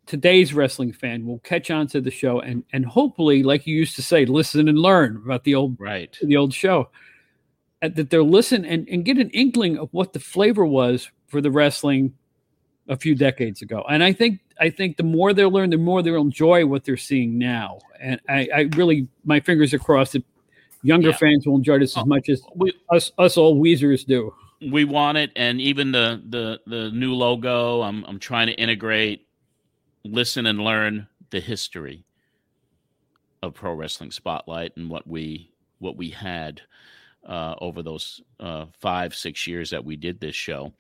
today's 0.07 0.53
wrestling 0.53 0.93
fan 0.93 1.25
will 1.25 1.39
catch 1.41 1.71
on 1.71 1.87
to 1.87 2.01
the 2.01 2.11
show 2.11 2.41
and 2.41 2.65
and 2.73 2.85
hopefully 2.85 3.43
like 3.43 3.67
you 3.67 3.75
used 3.75 3.95
to 3.97 4.03
say 4.03 4.25
listen 4.27 4.69
and 4.69 4.79
learn 4.79 5.17
about 5.25 5.45
the 5.45 5.55
old 5.55 5.77
right. 5.79 6.19
the 6.23 6.37
old 6.37 6.53
show. 6.53 6.89
Uh, 7.83 7.89
that 7.89 8.11
they'll 8.11 8.29
listen 8.29 8.65
and, 8.65 8.89
and 8.89 9.05
get 9.05 9.19
an 9.19 9.29
inkling 9.31 9.77
of 9.77 9.89
what 9.93 10.13
the 10.13 10.21
flavor 10.21 10.65
was 10.65 11.11
for 11.27 11.41
the 11.41 11.51
wrestling 11.51 12.15
a 12.89 12.97
few 12.97 13.15
decades 13.15 13.63
ago. 13.63 13.85
And 13.89 14.03
i 14.03 14.13
think 14.13 14.41
i 14.61 14.71
think 14.71 14.97
the 14.97 15.03
more 15.03 15.33
they'll 15.33 15.51
learn 15.51 15.71
the 15.71 15.79
more 15.79 16.03
they'll 16.03 16.21
enjoy 16.21 16.67
what 16.67 16.85
they're 16.85 16.97
seeing 16.97 17.39
now. 17.39 17.79
And 18.01 18.21
i, 18.29 18.49
I 18.55 18.61
really 18.77 19.09
my 19.25 19.41
fingers 19.41 19.73
are 19.73 19.79
crossed 19.79 20.13
that 20.13 20.25
younger 20.83 21.11
Yeah. 21.11 21.17
fans 21.17 21.47
will 21.47 21.57
enjoy 21.57 21.79
this 21.79 21.97
as 21.97 22.05
much 22.07 22.29
as 22.29 22.43
us 22.91 23.13
us 23.19 23.37
old 23.37 23.63
weezers 23.63 24.05
do 24.05 24.35
We 24.71 24.85
want 24.85 25.19
it, 25.19 25.33
and 25.37 25.61
even 25.61 25.93
the 25.93 26.23
the 26.29 26.61
the 26.67 26.91
new 26.91 27.15
logo. 27.15 27.83
I'm 27.83 28.05
I'm 28.05 28.19
trying 28.19 28.47
to 28.49 28.55
integrate, 28.55 29.27
listen 30.05 30.47
and 30.47 30.61
learn 30.61 31.09
the 31.31 31.41
history 31.41 32.05
of 33.43 33.55
pro 33.55 33.75
wrestling 33.75 34.11
spotlight 34.11 34.77
and 34.77 34.89
what 34.89 35.07
we 35.07 35.51
what 35.79 35.97
we 35.97 36.11
had 36.11 36.61
uh, 37.27 37.55
over 37.61 37.83
those 37.83 38.21
uh, 38.41 38.67
five 38.81 39.15
six 39.15 39.47
years 39.47 39.71
that 39.71 39.85
we 39.85 39.97
did 39.97 40.21
this 40.21 40.37
show, 40.37 40.73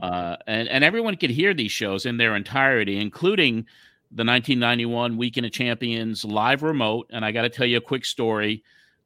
uh, 0.00 0.36
and 0.46 0.68
and 0.68 0.82
everyone 0.84 1.16
could 1.16 1.30
hear 1.30 1.54
these 1.54 1.72
shows 1.72 2.06
in 2.06 2.16
their 2.16 2.34
entirety, 2.36 2.98
including 2.98 3.66
the 4.14 4.24
1991 4.24 5.16
Weekend 5.16 5.46
of 5.46 5.52
Champions 5.52 6.24
live 6.24 6.62
remote. 6.62 7.08
And 7.10 7.24
I 7.24 7.32
got 7.32 7.42
to 7.42 7.48
tell 7.48 7.64
you 7.64 7.78
a 7.78 7.80
quick 7.80 8.04
story. 8.04 8.62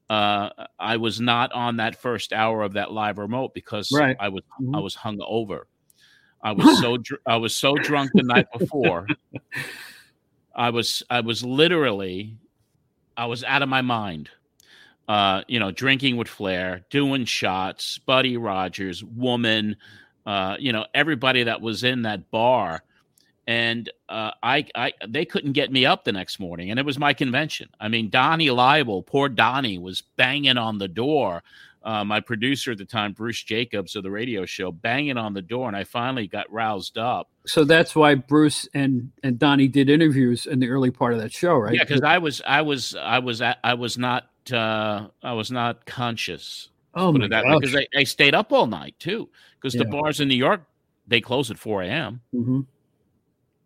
Uh, 0.09 0.51
I 0.78 0.97
was 0.99 1.20
not 1.20 1.53
on 1.53 1.78
that 1.78 2.01
first 2.01 2.33
hour 2.33 2.62
of 2.62 2.74
that 2.74 2.93
live 2.93 3.19
remote 3.19 3.55
because 3.55 3.91
Right. 3.93 4.16
I 4.20 4.28
was 4.28 4.43
Mhm. 4.61 4.77
I 4.77 4.81
was 4.81 4.95
hung 4.95 5.19
over. 5.27 5.66
I 6.43 6.53
was 6.53 6.65
so 6.81 6.97
dr- 6.97 7.20
I 7.27 7.37
was 7.39 7.55
so 7.57 7.74
drunk 7.74 8.12
the 8.15 8.23
night 8.23 8.47
before. 8.57 9.07
I 10.55 10.70
was 10.70 11.03
I 11.11 11.20
was 11.20 11.45
literally 11.45 12.37
I 13.16 13.27
was 13.27 13.43
out 13.45 13.62
of 13.62 13.69
my 13.69 13.83
mind. 13.83 14.31
Uh, 15.09 15.43
you 15.47 15.61
know, 15.61 15.70
drinking 15.70 16.16
with 16.16 16.27
Flair, 16.27 16.85
doing 16.91 17.24
shots, 17.24 17.99
Buddy 17.99 18.37
Rogers, 18.37 19.05
woman, 19.05 19.77
uh, 20.27 20.57
you 20.59 20.73
know, 20.73 20.85
everybody 20.95 21.45
that 21.45 21.61
was 21.61 21.85
in 21.85 22.03
that 22.03 22.28
bar. 22.33 22.83
And 23.47 23.89
uh, 24.09 24.32
I, 24.43 24.66
I, 24.74 24.93
they 25.06 25.24
couldn't 25.24 25.52
get 25.52 25.70
me 25.70 25.86
up 25.86 26.05
the 26.05 26.12
next 26.12 26.40
morning, 26.40 26.70
and 26.70 26.81
it 26.81 26.86
was 26.86 26.98
my 26.98 27.12
convention. 27.12 27.68
I 27.78 27.89
mean, 27.89 28.10
Donnie 28.10 28.51
Laible, 28.51 29.02
poor 29.02 29.28
Donnie, 29.28 29.78
was 29.78 30.02
banging 30.16 30.59
on 30.59 30.78
the 30.78 30.89
door. 30.89 31.44
Uh, 31.85 32.05
my 32.05 32.18
producer 32.18 32.73
at 32.73 32.78
the 32.78 32.85
time, 32.85 33.12
Bruce 33.12 33.40
Jacobs 33.40 33.94
of 33.94 34.02
the 34.02 34.10
radio 34.10 34.44
show, 34.44 34.73
banging 34.73 35.16
on 35.16 35.35
the 35.35 35.43
door, 35.43 35.68
and 35.68 35.77
I 35.77 35.85
finally 35.85 36.27
got 36.27 36.51
roused 36.52 36.98
up. 36.98 37.28
So 37.47 37.62
that's 37.62 37.94
why 37.94 38.16
Bruce 38.16 38.68
and 38.74 39.12
and 39.23 39.39
Donnie 39.39 39.68
did 39.68 39.89
interviews 39.89 40.47
in 40.47 40.59
the 40.59 40.68
early 40.68 40.90
part 40.90 41.12
of 41.12 41.20
that 41.20 41.32
show, 41.32 41.55
right? 41.55 41.74
Yeah, 41.74 41.85
because 41.85 42.02
I 42.02 42.18
was, 42.18 42.43
I 42.44 42.62
was, 42.62 42.97
I 42.97 43.20
was, 43.20 43.40
I 43.40 43.74
was 43.74 43.97
not, 43.97 44.28
uh, 44.52 45.06
I 45.23 45.35
was 45.35 45.52
not 45.52 45.86
conscious. 45.86 46.70
Oh 46.97 47.12
my 47.12 47.28
that 47.28 47.44
gosh. 47.44 47.60
because 47.60 47.77
I, 47.77 47.86
I 47.97 48.02
stayed 48.02 48.35
up 48.35 48.52
all 48.52 48.66
night 48.66 48.97
too. 48.98 49.28
Because 49.55 49.74
the 49.74 49.85
bars 49.85 50.20
in 50.20 50.27
New 50.27 50.35
York 50.35 50.62
they 51.06 51.20
close 51.20 51.51
at 51.52 51.59
four 51.59 51.82
a.m. 51.82 52.20
hmm 52.32 52.62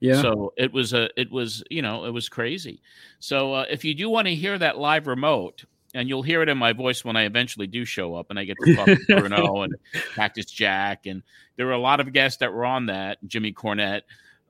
Yeah. 0.00 0.20
So 0.20 0.52
it 0.56 0.72
was 0.72 0.92
a, 0.92 1.08
it 1.16 1.30
was, 1.30 1.62
you 1.70 1.82
know, 1.82 2.06
it 2.06 2.10
was 2.10 2.28
crazy. 2.28 2.82
So 3.18 3.52
uh, 3.52 3.66
if 3.70 3.84
you 3.84 3.94
do 3.94 4.10
want 4.10 4.26
to 4.28 4.34
hear 4.34 4.58
that 4.58 4.78
live 4.78 5.06
remote, 5.06 5.64
and 5.92 6.08
you'll 6.08 6.22
hear 6.22 6.40
it 6.40 6.48
in 6.48 6.56
my 6.56 6.72
voice 6.72 7.04
when 7.04 7.16
I 7.16 7.24
eventually 7.24 7.66
do 7.66 7.84
show 7.84 8.14
up, 8.14 8.30
and 8.30 8.38
I 8.38 8.44
get 8.44 8.56
to 8.64 8.76
talk 8.76 8.86
to 8.86 8.98
Bruno 9.08 9.62
and 9.62 9.74
Cactus 10.14 10.46
Jack, 10.46 11.06
and 11.06 11.22
there 11.56 11.66
were 11.66 11.72
a 11.72 11.78
lot 11.78 11.98
of 12.00 12.12
guests 12.12 12.38
that 12.38 12.52
were 12.52 12.64
on 12.64 12.86
that. 12.86 13.18
Jimmy 13.26 13.52
Cornette. 13.52 14.02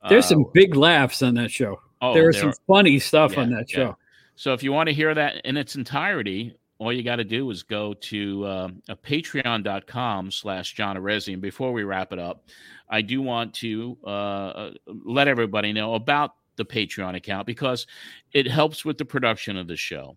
There's 0.09 0.27
uh, 0.27 0.28
some 0.28 0.44
big 0.52 0.77
laughs 0.77 1.22
on 1.22 1.35
that 1.35 1.51
show. 1.51 1.81
Oh, 2.02 2.14
there 2.14 2.27
was 2.27 2.39
some 2.39 2.51
are- 2.51 2.55
funny 2.66 2.98
stuff 2.98 3.39
on 3.39 3.51
yeah, 3.51 3.56
that 3.56 3.70
yeah. 3.72 3.77
show. 3.77 3.97
So 4.36 4.52
if 4.52 4.62
you 4.62 4.72
want 4.72 4.89
to 4.89 4.94
hear 4.94 5.14
that 5.14 5.44
in 5.44 5.56
its 5.56 5.77
entirety, 5.77 6.56
all 6.78 6.93
you 6.93 7.02
got 7.02 7.16
to 7.16 7.24
do 7.24 7.51
is 7.51 7.62
go 7.62 7.93
to 7.94 8.44
uh, 8.44 8.68
uh, 8.89 8.94
patreon.com 8.97 10.31
slash 10.31 10.72
John 10.74 10.97
Arezzi. 10.97 11.35
And 11.35 11.43
before 11.43 11.72
we 11.72 11.85
wrap 11.85 12.12
it 12.12 12.18
up, 12.18 12.48
I 12.91 13.03
do 13.03 13.23
want 13.23 13.55
to 13.55 13.97
uh, 14.05 14.09
uh, 14.09 14.71
let 14.87 15.29
everybody 15.29 15.73
know 15.73 15.95
about 15.95 16.35
the 16.57 16.65
Patreon 16.65 17.17
account 17.17 17.47
because 17.47 17.87
it 18.33 18.47
helps 18.47 18.85
with 18.85 18.99
the 18.99 19.05
production 19.05 19.57
of 19.57 19.69
the 19.69 19.77
show. 19.77 20.17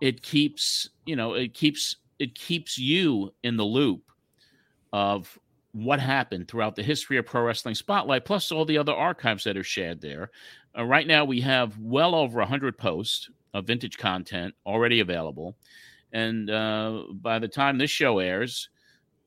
It 0.00 0.22
keeps, 0.22 0.90
you 1.06 1.16
know, 1.16 1.34
it 1.34 1.54
keeps 1.54 1.96
it 2.18 2.34
keeps 2.34 2.78
you 2.78 3.32
in 3.42 3.56
the 3.56 3.64
loop 3.64 4.02
of 4.92 5.38
what 5.72 5.98
happened 5.98 6.46
throughout 6.46 6.76
the 6.76 6.82
history 6.82 7.16
of 7.16 7.26
pro 7.26 7.42
wrestling 7.42 7.74
spotlight 7.74 8.24
plus 8.24 8.52
all 8.52 8.64
the 8.64 8.78
other 8.78 8.92
archives 8.92 9.42
that 9.42 9.56
are 9.56 9.64
shared 9.64 10.00
there 10.00 10.30
uh, 10.78 10.84
right 10.84 11.08
now 11.08 11.24
we 11.24 11.40
have 11.40 11.76
well 11.80 12.14
over 12.14 12.38
100 12.38 12.78
posts 12.78 13.28
of 13.54 13.66
vintage 13.66 13.98
content 13.98 14.54
already 14.66 15.00
available 15.00 15.56
and 16.12 16.48
uh, 16.48 17.02
by 17.14 17.40
the 17.40 17.48
time 17.48 17.76
this 17.76 17.90
show 17.90 18.20
airs 18.20 18.68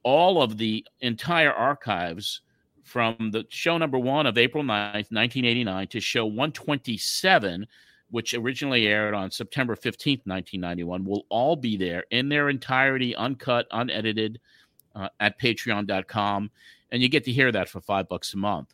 all 0.03 0.41
of 0.41 0.57
the 0.57 0.85
entire 1.01 1.51
archives 1.51 2.41
from 2.87 3.31
the 3.31 3.45
show 3.49 3.77
number 3.77 3.99
one 3.99 4.25
of 4.25 4.37
april 4.37 4.63
9th 4.63 5.11
1989 5.11 5.87
to 5.87 5.99
show 5.99 6.25
127 6.25 7.67
which 8.09 8.33
originally 8.33 8.87
aired 8.87 9.13
on 9.13 9.29
september 9.29 9.75
15th 9.75 10.21
1991 10.25 11.03
will 11.03 11.25
all 11.29 11.55
be 11.55 11.75
there 11.77 12.05
in 12.11 12.29
their 12.29 12.49
entirety 12.49 13.15
uncut 13.15 13.67
unedited 13.71 14.39
uh, 14.95 15.09
at 15.19 15.39
patreon.com 15.39 16.49
and 16.91 17.01
you 17.01 17.09
get 17.09 17.23
to 17.25 17.31
hear 17.31 17.51
that 17.51 17.69
for 17.69 17.81
five 17.81 18.07
bucks 18.07 18.33
a 18.33 18.37
month. 18.37 18.73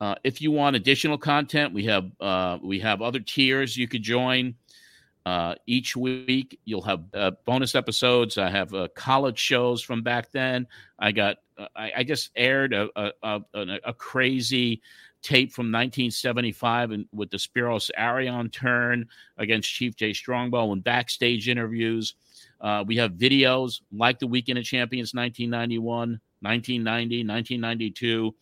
Uh, 0.00 0.14
if 0.24 0.40
you 0.40 0.50
want 0.50 0.76
additional 0.76 1.18
content 1.18 1.74
we 1.74 1.84
have 1.84 2.10
uh, 2.20 2.58
we 2.62 2.80
have 2.80 3.02
other 3.02 3.20
tiers 3.20 3.76
you 3.76 3.86
could 3.86 4.02
join 4.02 4.54
uh, 5.30 5.54
each 5.66 5.96
week 5.96 6.58
you'll 6.64 6.82
have 6.82 7.02
uh, 7.14 7.30
bonus 7.44 7.74
episodes 7.74 8.38
i 8.38 8.50
have 8.50 8.72
uh, 8.74 8.88
college 8.94 9.38
shows 9.38 9.82
from 9.82 10.02
back 10.02 10.30
then 10.32 10.66
i 10.98 11.12
got 11.12 11.36
uh, 11.58 11.66
I, 11.76 11.92
I 11.98 12.04
just 12.04 12.30
aired 12.34 12.72
a, 12.72 12.88
a, 12.96 13.40
a, 13.54 13.78
a 13.84 13.94
crazy 13.94 14.82
tape 15.22 15.52
from 15.52 15.66
1975 15.66 16.92
and 16.92 17.06
with 17.12 17.30
the 17.30 17.36
spiros 17.36 17.90
arion 17.96 18.48
turn 18.50 19.06
against 19.36 19.70
chief 19.70 19.94
jay 19.94 20.12
strongbow 20.12 20.72
and 20.72 20.82
backstage 20.82 21.48
interviews 21.48 22.14
uh, 22.60 22.84
we 22.86 22.96
have 22.96 23.12
videos 23.12 23.80
like 23.92 24.18
the 24.18 24.26
Weekend 24.26 24.58
of 24.58 24.64
Champions 24.64 25.14
1991, 25.14 26.20
1990, 26.40 27.26
1992. 27.26 28.34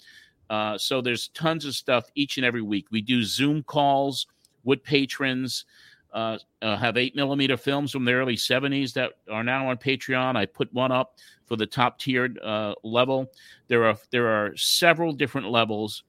Uh, 0.50 0.78
so 0.78 1.00
there's 1.00 1.28
tons 1.28 1.64
of 1.64 1.74
stuff 1.74 2.10
each 2.14 2.36
and 2.36 2.44
every 2.44 2.62
week. 2.62 2.86
We 2.90 3.00
do 3.00 3.22
Zoom 3.22 3.62
calls 3.62 4.26
with 4.64 4.82
patrons. 4.82 5.66
Uh, 6.12 6.38
uh, 6.62 6.76
have 6.76 6.96
eight 6.96 7.14
millimeter 7.14 7.56
films 7.56 7.92
from 7.92 8.04
the 8.04 8.12
early 8.12 8.34
70s 8.34 8.94
that 8.94 9.12
are 9.30 9.44
now 9.44 9.68
on 9.68 9.76
Patreon. 9.76 10.36
I 10.36 10.46
put 10.46 10.72
one 10.72 10.90
up 10.90 11.16
for 11.44 11.56
the 11.56 11.66
top 11.66 11.98
tiered 11.98 12.38
uh, 12.38 12.74
level. 12.82 13.30
There 13.68 13.84
are 13.84 13.96
there 14.10 14.28
are 14.28 14.56
several 14.56 15.12
different 15.12 15.50
levels 15.50 16.04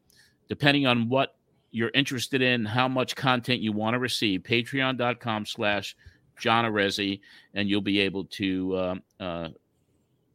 depending 0.48 0.88
on 0.88 1.10
what 1.10 1.36
you're 1.72 1.92
interested 1.94 2.42
in, 2.42 2.66
how 2.66 2.88
much 2.88 3.16
content 3.16 3.62
you 3.62 3.72
want 3.72 3.94
to 3.94 4.00
receive. 4.00 4.42
Patreon.com 4.42 5.46
slash 5.46 5.96
John 6.40 6.66
Arezzi, 6.66 7.20
and 7.54 7.70
you'll 7.70 7.82
be 7.82 8.00
able 8.00 8.26
to 8.26 8.78
um, 8.80 9.04
uh, 9.20 9.50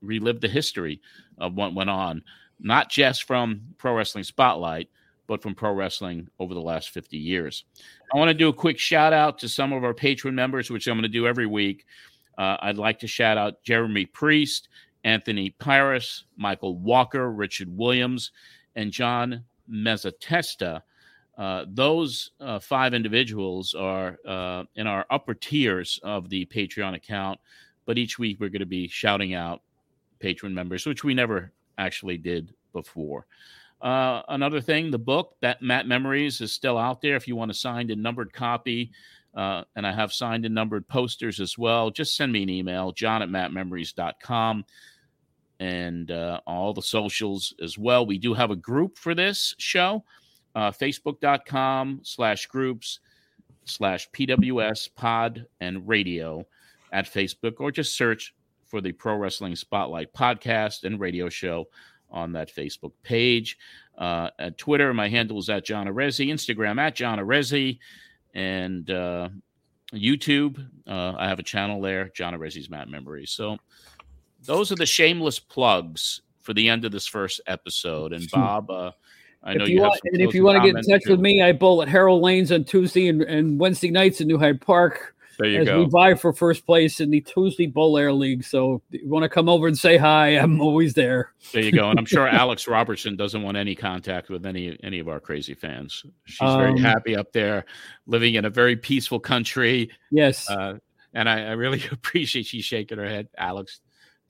relive 0.01 0.41
the 0.41 0.49
history 0.49 1.01
of 1.39 1.55
what 1.55 1.75
went 1.75 1.91
on, 1.91 2.23
not 2.61 2.91
just 2.91 3.25
from 3.25 3.63
Pro 3.79 3.97
Wrestling 3.97 4.25
Spotlight, 4.25 4.89
but 5.27 5.43
from 5.43 5.55
pro 5.55 5.73
wrestling 5.73 6.29
over 6.39 6.55
the 6.55 6.61
last 6.61 6.91
50 6.91 7.17
years. 7.17 7.65
I 8.15 8.19
want 8.19 8.29
to 8.29 8.35
do 8.35 8.49
a 8.49 8.53
quick 8.53 8.79
shout 8.79 9.13
out 9.13 9.39
to 9.39 9.49
some 9.49 9.73
of 9.73 9.85
our 9.85 9.95
patron 9.95 10.35
members, 10.35 10.71
which 10.71 10.87
I'm 10.87 10.95
going 10.95 11.03
to 11.03 11.09
do 11.09 11.27
every 11.27 11.47
week. 11.47 11.87
Uh, 12.37 12.57
I'd 12.61 12.79
like 12.79 12.99
to 13.01 13.07
shout 13.07 13.39
out 13.39 13.63
Jeremy 13.63 14.07
Priest, 14.07 14.69
Anthony 15.05 15.51
Pyrus, 15.51 16.25
Michael 16.37 16.77
Walker, 16.77 17.31
Richard 17.31 17.69
Williams, 17.75 18.33
and 18.77 18.91
John 18.91 19.45
Mezzatesta. 19.71 20.83
Uh, 21.37 21.65
those 21.69 22.31
uh, 22.41 22.59
five 22.59 22.95
individuals 22.95 23.75
are 23.75 24.19
uh, 24.27 24.65
in 24.77 24.87
our 24.87 25.05
upper 25.11 25.35
tiers 25.35 25.99
of 26.03 26.29
the 26.29 26.47
Patreon 26.47 26.95
account, 26.95 27.41
but 27.87 27.99
each 27.99 28.19
week 28.19 28.39
we're 28.41 28.51
going 28.51 28.61
to 28.61 28.67
be 28.67 28.89
shouting 28.89 29.35
out 29.35 29.63
patron 30.21 30.55
members, 30.55 30.87
which 30.87 31.03
we 31.03 31.13
never 31.13 31.53
actually 31.77 32.17
did 32.17 32.55
before. 32.73 33.27
Uh, 33.81 34.23
another 34.29 34.61
thing, 34.61 34.91
the 34.91 34.99
book 34.99 35.37
that 35.41 35.61
Mat 35.63 35.87
Memories 35.87 36.41
is 36.41 36.53
still 36.53 36.79
out 36.79 37.03
there. 37.03 37.17
If 37.17 37.29
you 37.29 37.37
want 37.37 37.51
a 37.51 37.55
signed 37.55 37.91
and 37.91 38.03
numbered 38.03 38.33
copy, 38.33 38.93
uh, 39.35 39.65
and 39.77 39.87
I 39.87 39.93
have 39.93 40.13
signed 40.13 40.45
and 40.45 40.55
numbered 40.55 40.89
posters 40.89 41.41
as 41.41 41.59
well, 41.59 41.91
just 41.91 42.17
send 42.17 42.33
me 42.33 42.43
an 42.43 42.49
email, 42.49 42.93
john 42.93 43.21
at 43.21 43.29
matmemories.com 43.29 44.65
and 45.61 46.11
uh, 46.11 46.41
all 46.47 46.73
the 46.73 46.83
socials 46.83 47.55
as 47.63 47.79
well. 47.79 48.07
We 48.07 48.19
do 48.19 48.35
have 48.35 48.51
a 48.51 48.57
group 48.57 48.99
for 48.99 49.15
this 49.15 49.55
show, 49.59 50.05
uh, 50.55 50.71
facebook.com 50.71 52.01
slash 52.03 52.47
groups 52.47 53.01
slash 53.65 54.09
PWS 54.11 54.91
pod 54.95 55.47
and 55.61 55.87
radio 55.87 56.47
at 56.93 57.07
Facebook, 57.07 57.55
or 57.59 57.71
just 57.71 57.97
search 57.97 58.35
for 58.67 58.81
the 58.81 58.93
Pro 58.93 59.17
Wrestling 59.17 59.57
Spotlight 59.57 60.13
podcast 60.13 60.85
and 60.85 61.01
radio 61.01 61.29
show 61.29 61.67
on 62.15 62.33
that 62.33 62.55
Facebook 62.55 62.93
page. 63.03 63.59
Uh, 63.99 64.31
at 64.39 64.57
Twitter, 64.57 64.95
my 64.95 65.09
handle 65.09 65.39
is 65.39 65.51
at 65.51 65.67
John 65.67 65.87
Arezzi, 65.87 66.29
Instagram 66.29 66.81
at 66.81 66.95
John 66.95 67.19
Arezzi, 67.19 67.79
and 68.33 68.91
uh, 68.91 69.29
YouTube, 69.93 70.67
uh, 70.87 71.15
I 71.19 71.29
have 71.29 71.39
a 71.39 71.43
channel 71.43 71.81
there, 71.81 72.11
John 72.15 72.35
Arezzi's 72.35 72.71
Mat 72.71 72.89
Memories. 72.89 73.31
So 73.31 73.59
those 74.43 74.73
are 74.73 74.77
the 74.77 74.87
shameless 74.87 75.39
plugs 75.39 76.23
for 76.41 76.55
the 76.55 76.69
end 76.69 76.85
of 76.85 76.93
this 76.93 77.07
first 77.07 77.41
episode. 77.47 78.13
And 78.13 78.29
Bob, 78.31 78.71
uh, 78.71 78.93
I 79.43 79.55
know 79.55 79.65
if 79.65 79.71
you, 79.71 79.77
you, 79.77 79.83
have 79.83 79.91
want, 79.91 80.01
and 80.05 80.23
if 80.23 80.35
you 80.35 80.45
want 80.45 80.63
to 80.63 80.73
get 80.73 80.77
in 80.77 80.91
touch 80.91 81.05
too. 81.05 81.13
with 81.13 81.21
me, 81.21 81.43
I 81.43 81.53
bowl 81.53 81.83
at 81.83 81.89
Harold 81.89 82.23
Lanes 82.23 82.51
on 82.51 82.65
Tuesday 82.65 83.09
and, 83.09 83.23
and 83.23 83.59
Wednesday 83.59 83.91
nights 83.91 84.21
in 84.21 84.29
New 84.29 84.39
Hyde 84.39 84.61
Park. 84.61 85.14
There 85.39 85.49
you 85.49 85.61
as 85.61 85.67
go. 85.67 85.83
we 85.85 85.91
vie 85.91 86.15
for 86.15 86.33
first 86.33 86.65
place 86.67 87.01
in 87.01 87.11
the 87.11 87.21
Tuesday 87.21 87.67
Bowl 87.67 87.99
Air 87.99 88.13
League. 88.13 88.45
So 88.45 88.81
you 88.91 89.09
want 89.09 89.23
to 89.25 89.29
come 89.29 89.49
over 89.49 89.67
and 89.67 89.77
say 89.77 89.97
hi, 89.97 90.29
I'm 90.31 90.61
always 90.61 90.95
there. 90.95 91.33
There 91.53 91.63
you 91.63 91.73
go. 91.73 91.91
And 91.91 91.99
I'm 91.99 92.05
sure 92.05 92.27
Alex 92.29 92.69
Robertson 92.69 93.17
doesn't 93.17 93.43
want 93.43 93.57
any 93.57 93.75
contact 93.75 94.29
with 94.31 94.47
any 94.47 94.79
any 94.83 94.99
of 95.01 95.09
our 95.09 95.21
crazy 95.21 95.55
fans. 95.55 96.05
She's 96.25 96.39
very 96.55 96.71
Um, 96.73 96.77
happy 96.79 97.17
up 97.17 97.33
there, 97.33 97.65
living 98.07 98.35
in 98.35 98.45
a 98.45 98.51
very 98.51 98.77
peaceful 98.77 99.19
country. 99.21 99.91
Yes. 100.11 100.49
Uh, 100.49 100.79
and 101.15 101.29
I, 101.29 101.43
I 101.47 101.51
really 101.53 101.83
appreciate 101.93 102.47
she's 102.47 102.65
shaking 102.65 102.99
her 102.99 103.09
head, 103.09 103.29
Alex. 103.39 103.81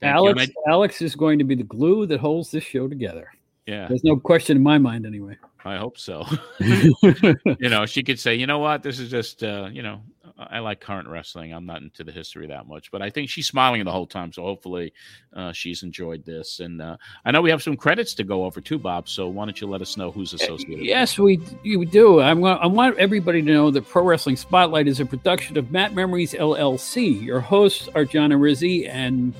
Alex, 0.01 0.43
I- 0.67 0.69
Alex 0.71 1.01
is 1.01 1.15
going 1.15 1.39
to 1.39 1.45
be 1.45 1.55
the 1.55 1.63
glue 1.63 2.05
that 2.07 2.19
holds 2.19 2.51
this 2.51 2.63
show 2.63 2.87
together. 2.87 3.31
yeah, 3.65 3.87
There's 3.87 4.03
no 4.03 4.17
question 4.17 4.57
in 4.57 4.61
my 4.63 4.77
mind, 4.77 5.05
anyway. 5.05 5.35
I 5.65 5.77
hope 5.77 5.97
so. 5.97 6.25
you 6.59 7.69
know, 7.69 7.87
she 7.87 8.03
could 8.03 8.19
say, 8.19 8.35
you 8.35 8.45
know 8.45 8.59
what, 8.59 8.83
this 8.83 8.99
is 8.99 9.09
just, 9.09 9.43
uh, 9.43 9.67
you 9.71 9.81
know, 9.81 10.01
I 10.37 10.59
like 10.59 10.79
current 10.79 11.07
wrestling. 11.07 11.53
I'm 11.53 11.65
not 11.65 11.81
into 11.81 12.03
the 12.03 12.11
history 12.11 12.47
that 12.47 12.67
much, 12.67 12.91
but 12.91 13.01
I 13.01 13.09
think 13.09 13.29
she's 13.29 13.47
smiling 13.47 13.83
the 13.85 13.91
whole 13.91 14.05
time. 14.05 14.33
So 14.33 14.43
hopefully, 14.43 14.93
uh, 15.33 15.53
she's 15.53 15.81
enjoyed 15.81 16.25
this. 16.25 16.59
And 16.59 16.81
uh, 16.81 16.97
I 17.23 17.31
know 17.31 17.41
we 17.41 17.49
have 17.49 17.63
some 17.63 17.77
credits 17.77 18.13
to 18.15 18.23
go 18.23 18.45
over 18.45 18.59
too, 18.59 18.77
Bob. 18.77 19.07
So 19.07 19.27
why 19.27 19.45
don't 19.45 19.59
you 19.59 19.67
let 19.67 19.81
us 19.81 19.97
know 19.97 20.11
who's 20.11 20.33
associated? 20.33 20.85
Yes, 20.85 21.17
we 21.17 21.39
we 21.63 21.85
do. 21.85 22.19
I'm 22.21 22.41
going, 22.41 22.57
I 22.59 22.67
want 22.67 22.97
everybody 22.97 23.41
to 23.41 23.51
know 23.51 23.71
that 23.71 23.87
Pro 23.87 24.03
Wrestling 24.03 24.35
Spotlight 24.35 24.87
is 24.87 24.99
a 24.99 25.05
production 25.05 25.57
of 25.57 25.71
Mat 25.71 25.93
Memories 25.93 26.33
LLC. 26.33 27.23
Your 27.23 27.39
hosts 27.39 27.87
are 27.95 28.03
John 28.03 28.31
and 28.31 28.41
Arezzi 28.41 28.89
and 28.89 29.33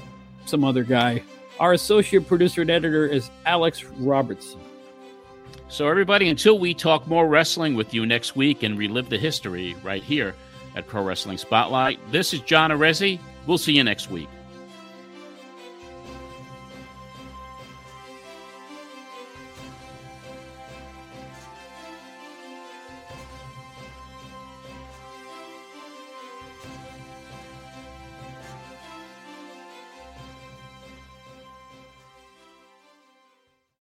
some 0.45 0.63
other 0.63 0.83
guy. 0.83 1.21
Our 1.59 1.73
associate 1.73 2.27
producer 2.27 2.61
and 2.61 2.69
editor 2.69 3.05
is 3.05 3.29
Alex 3.45 3.83
Robertson. 3.83 4.61
So, 5.67 5.87
everybody, 5.87 6.29
until 6.29 6.59
we 6.59 6.73
talk 6.73 7.07
more 7.07 7.27
wrestling 7.27 7.73
with 7.73 7.93
you 7.93 8.05
next 8.05 8.35
week 8.35 8.61
and 8.61 8.77
relive 8.77 9.09
the 9.09 9.17
history 9.17 9.75
right 9.83 10.03
here 10.03 10.35
at 10.75 10.85
Pro 10.87 11.03
Wrestling 11.03 11.37
Spotlight, 11.37 11.99
this 12.11 12.33
is 12.33 12.41
John 12.41 12.69
Arezzi. 12.69 13.19
We'll 13.47 13.57
see 13.57 13.73
you 13.73 13.83
next 13.83 14.11
week. 14.11 14.29